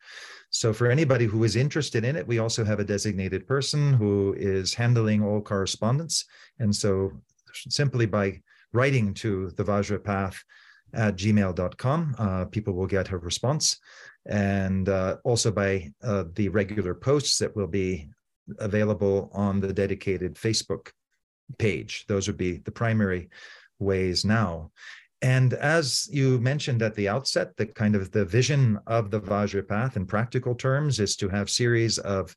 So 0.51 0.73
for 0.73 0.91
anybody 0.91 1.25
who 1.25 1.45
is 1.45 1.57
interested 1.57 2.05
in 2.05 2.15
it, 2.15 2.27
we 2.27 2.39
also 2.39 2.65
have 2.65 2.79
a 2.79 2.85
designated 2.85 3.47
person 3.47 3.95
who 3.95 4.35
is 4.39 4.75
handling 4.75 5.23
all 5.23 5.41
correspondence. 5.41 6.25
And 6.59 6.75
so 6.75 7.13
simply 7.69 8.07
by 8.07 8.43
writing 8.73 9.15
to 9.15 9.51
the 9.57 9.65
Vajra 9.65 10.03
Path 10.03 10.43
at 10.97 11.17
gmail.com, 11.17 12.17
uh, 12.19 12.45
people 12.47 12.75
will 12.75 12.87
get 12.87 13.11
a 13.11 13.19
response 13.19 13.79
and 14.27 14.89
uh, 14.89 15.17
also 15.25 15.51
by 15.51 15.93
uh, 16.03 16.25
the 16.35 16.49
regular 16.49 16.95
posts 16.95 17.39
that 17.39 17.55
will 17.55 17.67
be 17.67 18.09
available 18.59 19.31
on 19.33 19.61
the 19.61 19.73
dedicated 19.73 20.35
Facebook 20.35 20.91
page. 21.59 22.05
Those 22.09 22.27
would 22.27 22.37
be 22.37 22.59
the 22.59 22.73
primary 22.73 23.29
ways 23.79 24.25
now. 24.25 24.73
And 25.23 25.55
as 25.55 26.09
you 26.11 26.39
mentioned 26.41 26.83
at 26.83 26.95
the 26.95 27.09
outset, 27.09 27.57
the 27.57 27.67
kind 27.67 27.95
of 27.95 28.11
the 28.11 28.25
vision 28.25 28.79
of 28.87 29.11
the 29.11 29.21
Vajra 29.21 29.67
Path 29.67 29.97
in 29.97 30.07
practical 30.07 30.55
terms 30.55 31.01
is 31.01 31.17
to 31.17 31.29
have 31.29 31.49
series 31.49 31.99
of 31.99 32.37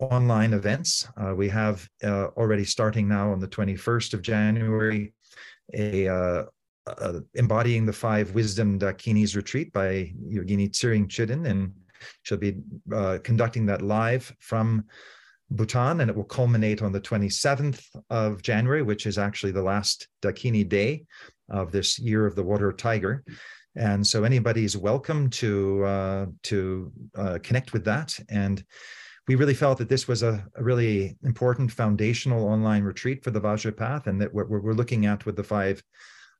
online 0.00 0.52
events. 0.52 1.08
Uh, 1.16 1.34
we 1.34 1.48
have 1.48 1.88
uh, 2.04 2.26
already 2.36 2.64
starting 2.64 3.08
now 3.08 3.32
on 3.32 3.40
the 3.40 3.48
21st 3.48 4.14
of 4.14 4.22
January 4.22 5.12
a 5.74 6.08
uh, 6.08 6.44
uh, 6.86 7.20
embodying 7.34 7.86
the 7.86 7.92
five 7.92 8.32
wisdom 8.34 8.78
dakinis 8.78 9.36
retreat 9.36 9.72
by 9.72 10.12
Yogini 10.28 10.70
Tsering 10.70 11.08
Chöden, 11.08 11.46
and 11.48 11.72
she'll 12.22 12.38
be 12.38 12.58
uh, 12.94 13.18
conducting 13.22 13.66
that 13.66 13.82
live 13.82 14.34
from 14.40 14.84
Bhutan, 15.50 16.00
and 16.00 16.10
it 16.10 16.16
will 16.16 16.24
culminate 16.24 16.82
on 16.82 16.92
the 16.92 17.00
27th 17.00 17.84
of 18.10 18.42
January, 18.42 18.82
which 18.82 19.06
is 19.06 19.18
actually 19.18 19.52
the 19.52 19.62
last 19.62 20.08
Dakini 20.22 20.68
day 20.68 21.04
of 21.48 21.70
this 21.70 21.98
year 21.98 22.26
of 22.26 22.34
the 22.34 22.42
water 22.42 22.72
tiger. 22.72 23.24
And 23.76 24.04
so 24.04 24.24
anybody 24.24 24.64
is 24.64 24.76
welcome 24.76 25.28
to 25.30 25.84
uh, 25.84 26.26
to 26.44 26.92
uh, 27.14 27.38
connect 27.42 27.72
with 27.72 27.84
that. 27.84 28.18
And 28.30 28.64
we 29.28 29.34
really 29.34 29.54
felt 29.54 29.78
that 29.78 29.88
this 29.88 30.08
was 30.08 30.22
a, 30.22 30.44
a, 30.54 30.62
really 30.62 31.16
important 31.24 31.70
foundational 31.70 32.46
online 32.46 32.84
retreat 32.84 33.22
for 33.22 33.32
the 33.32 33.40
Vajra 33.40 33.76
Path, 33.76 34.06
and 34.06 34.20
that 34.20 34.32
what 34.32 34.48
we're 34.48 34.72
looking 34.72 35.04
at 35.04 35.26
with 35.26 35.36
the 35.36 35.44
five 35.44 35.82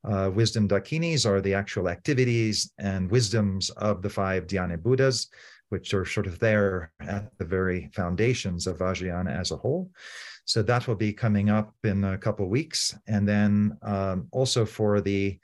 Uh, 0.06 0.30
wisdom 0.32 0.68
dakinis 0.68 1.26
are 1.26 1.40
the 1.40 1.54
actual 1.54 1.88
activities 1.88 2.72
and 2.78 3.10
wisdoms 3.10 3.70
of 3.70 4.02
the 4.02 4.10
five 4.10 4.46
dhyana 4.46 4.80
Buddhas, 4.80 5.28
which 5.70 5.92
are 5.94 6.04
sort 6.04 6.26
of 6.26 6.38
there 6.38 6.92
at 7.00 7.36
the 7.38 7.44
very 7.44 7.90
foundations 7.92 8.66
of 8.66 8.78
Vajrayana 8.78 9.36
as 9.36 9.50
a 9.50 9.56
whole. 9.56 9.90
So 10.44 10.62
that 10.62 10.86
will 10.86 10.94
be 10.94 11.12
coming 11.12 11.50
up 11.50 11.74
in 11.82 12.04
a 12.04 12.16
couple 12.16 12.44
of 12.44 12.50
weeks. 12.50 12.96
And 13.08 13.26
then 13.26 13.76
um, 13.82 14.28
also 14.30 14.64
for 14.64 15.00
the 15.00 15.38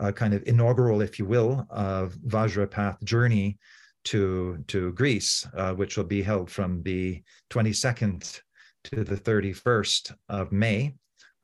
uh, 0.00 0.12
kind 0.12 0.32
of 0.32 0.44
inaugural, 0.46 1.02
if 1.02 1.18
you 1.18 1.24
will, 1.24 1.66
of 1.70 2.14
Vajra 2.28 2.70
Path 2.70 3.02
journey 3.02 3.58
to, 4.04 4.62
to 4.68 4.92
Greece, 4.92 5.46
uh, 5.56 5.72
which 5.74 5.96
will 5.96 6.04
be 6.04 6.22
held 6.22 6.50
from 6.50 6.82
the 6.84 7.22
22nd 7.50 8.40
to 8.84 9.02
the 9.02 9.16
31st 9.16 10.14
of 10.28 10.52
May. 10.52 10.94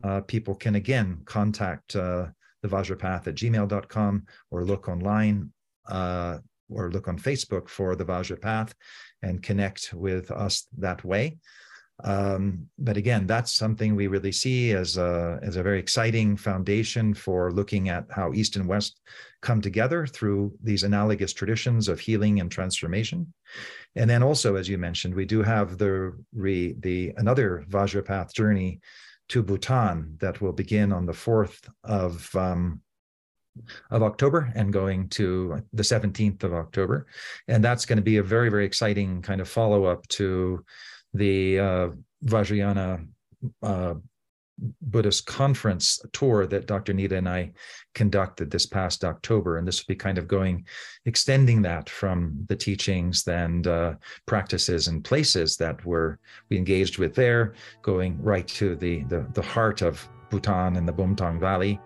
Uh, 0.04 0.20
people 0.20 0.54
can 0.54 0.76
again 0.76 1.20
contact 1.24 1.96
uh, 2.62 2.68
the 2.68 2.68
Vajrapath 2.68 3.26
at 3.26 3.34
gmail.com 3.34 4.26
or 4.50 4.64
look 4.64 4.88
online 4.88 5.52
uh, 5.88 6.38
or 6.68 6.90
look 6.90 7.08
on 7.08 7.18
Facebook 7.18 7.68
for 7.68 7.96
the 7.96 8.04
Vajrapath 8.04 8.72
and 9.22 9.42
connect 9.42 9.92
with 9.92 10.30
us 10.30 10.66
that 10.78 11.04
way. 11.04 11.38
Um, 12.04 12.66
but 12.78 12.96
again, 12.96 13.26
that's 13.26 13.52
something 13.52 13.94
we 13.94 14.06
really 14.06 14.32
see 14.32 14.72
as 14.72 14.96
a, 14.96 15.38
as 15.42 15.56
a 15.56 15.62
very 15.62 15.78
exciting 15.78 16.36
foundation 16.36 17.12
for 17.12 17.52
looking 17.52 17.90
at 17.90 18.06
how 18.10 18.32
East 18.32 18.56
and 18.56 18.66
West 18.66 19.00
come 19.42 19.60
together 19.60 20.06
through 20.06 20.54
these 20.62 20.82
analogous 20.82 21.34
traditions 21.34 21.88
of 21.88 22.00
healing 22.00 22.40
and 22.40 22.50
transformation. 22.50 23.32
And 23.96 24.08
then 24.08 24.22
also, 24.22 24.56
as 24.56 24.68
you 24.68 24.78
mentioned, 24.78 25.14
we 25.14 25.26
do 25.26 25.42
have 25.42 25.76
the 25.76 26.12
re, 26.34 26.74
the 26.78 27.12
another 27.18 27.64
Vajrapath 27.68 28.32
journey 28.32 28.80
to 29.30 29.42
Bhutan 29.42 30.16
that 30.20 30.40
will 30.40 30.52
begin 30.52 30.92
on 30.92 31.06
the 31.06 31.12
4th 31.12 31.68
of 31.84 32.34
um, 32.34 32.82
of 33.90 34.02
October 34.02 34.52
and 34.54 34.72
going 34.72 35.08
to 35.08 35.60
the 35.72 35.82
17th 35.82 36.44
of 36.44 36.54
October. 36.54 37.06
And 37.48 37.64
that's 37.64 37.84
going 37.84 37.96
to 37.96 38.02
be 38.02 38.18
a 38.18 38.22
very, 38.22 38.48
very 38.48 38.64
exciting 38.64 39.22
kind 39.22 39.40
of 39.40 39.48
follow 39.48 39.84
up 39.84 40.06
to 40.08 40.64
the 41.14 41.58
uh, 41.58 41.88
Vajrayana 42.24 43.06
uh, 43.62 43.94
Buddhist 44.82 45.26
conference 45.26 46.00
tour 46.12 46.46
that 46.46 46.66
Dr. 46.66 46.92
Nida 46.92 47.18
and 47.18 47.28
I 47.28 47.52
conducted 47.94 48.50
this 48.50 48.66
past 48.66 49.04
October. 49.04 49.56
And 49.56 49.66
this 49.66 49.80
would 49.80 49.92
be 49.92 49.96
kind 49.96 50.18
of 50.18 50.28
going, 50.28 50.66
extending 51.06 51.62
that 51.62 51.88
from 51.88 52.44
the 52.48 52.56
teachings 52.56 53.26
and 53.26 53.66
uh, 53.66 53.94
practices 54.26 54.88
and 54.88 55.04
places 55.04 55.56
that 55.56 55.84
were 55.84 56.18
we 56.48 56.58
engaged 56.58 56.98
with 56.98 57.14
there, 57.14 57.54
going 57.82 58.20
right 58.22 58.46
to 58.48 58.76
the, 58.76 59.04
the, 59.04 59.26
the 59.34 59.42
heart 59.42 59.82
of 59.82 60.06
Bhutan 60.30 60.76
and 60.76 60.86
the 60.86 60.92
Bumthang 60.92 61.40
Valley 61.40 61.80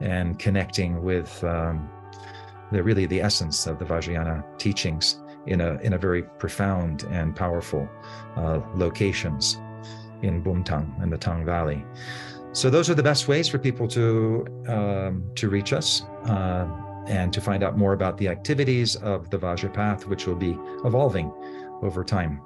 and 0.00 0.38
connecting 0.38 1.02
with 1.02 1.42
um, 1.44 1.88
the 2.72 2.82
really 2.82 3.06
the 3.06 3.20
essence 3.20 3.66
of 3.66 3.78
the 3.78 3.84
Vajrayana 3.84 4.44
teachings 4.58 5.20
in 5.46 5.60
a 5.60 5.74
in 5.80 5.94
a 5.94 5.98
very 5.98 6.22
profound 6.22 7.04
and 7.04 7.34
powerful 7.34 7.88
uh, 8.36 8.60
locations 8.74 9.58
in 10.22 10.42
Bumthang 10.42 11.02
and 11.02 11.12
the 11.12 11.18
Tang 11.18 11.44
Valley. 11.44 11.84
So 12.52 12.68
those 12.68 12.90
are 12.90 12.94
the 12.94 13.02
best 13.02 13.28
ways 13.28 13.48
for 13.48 13.58
people 13.58 13.86
to 13.88 14.46
um, 14.68 15.24
to 15.36 15.48
reach 15.48 15.72
us 15.72 16.02
uh, 16.24 16.66
and 17.06 17.32
to 17.32 17.40
find 17.40 17.62
out 17.62 17.78
more 17.78 17.92
about 17.92 18.18
the 18.18 18.28
activities 18.28 18.96
of 18.96 19.30
the 19.30 19.38
Vajra 19.38 19.72
Path, 19.72 20.06
which 20.06 20.26
will 20.26 20.36
be 20.36 20.58
evolving 20.84 21.32
over 21.82 22.04
time. 22.04 22.40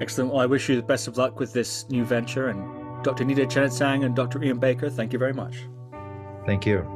Excellent. 0.00 0.32
Well, 0.32 0.40
I 0.40 0.46
wish 0.46 0.68
you 0.68 0.76
the 0.76 0.82
best 0.82 1.08
of 1.08 1.18
luck 1.18 1.38
with 1.38 1.52
this 1.52 1.88
new 1.90 2.04
venture. 2.04 2.48
And 2.48 3.04
Dr. 3.04 3.24
Nida 3.24 3.46
Chenagtsang 3.46 4.04
and 4.04 4.16
Dr. 4.16 4.42
Ian 4.42 4.58
Baker, 4.58 4.88
thank 4.88 5.12
you 5.12 5.18
very 5.18 5.34
much. 5.34 5.56
Thank 6.46 6.64
you. 6.66 6.86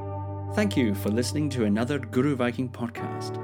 Thank 0.55 0.77
you 0.77 0.95
for 0.95 1.11
listening 1.11 1.51
to 1.51 1.65
another 1.65 1.99
Guru 1.99 2.35
Viking 2.35 2.69
podcast. 2.69 3.44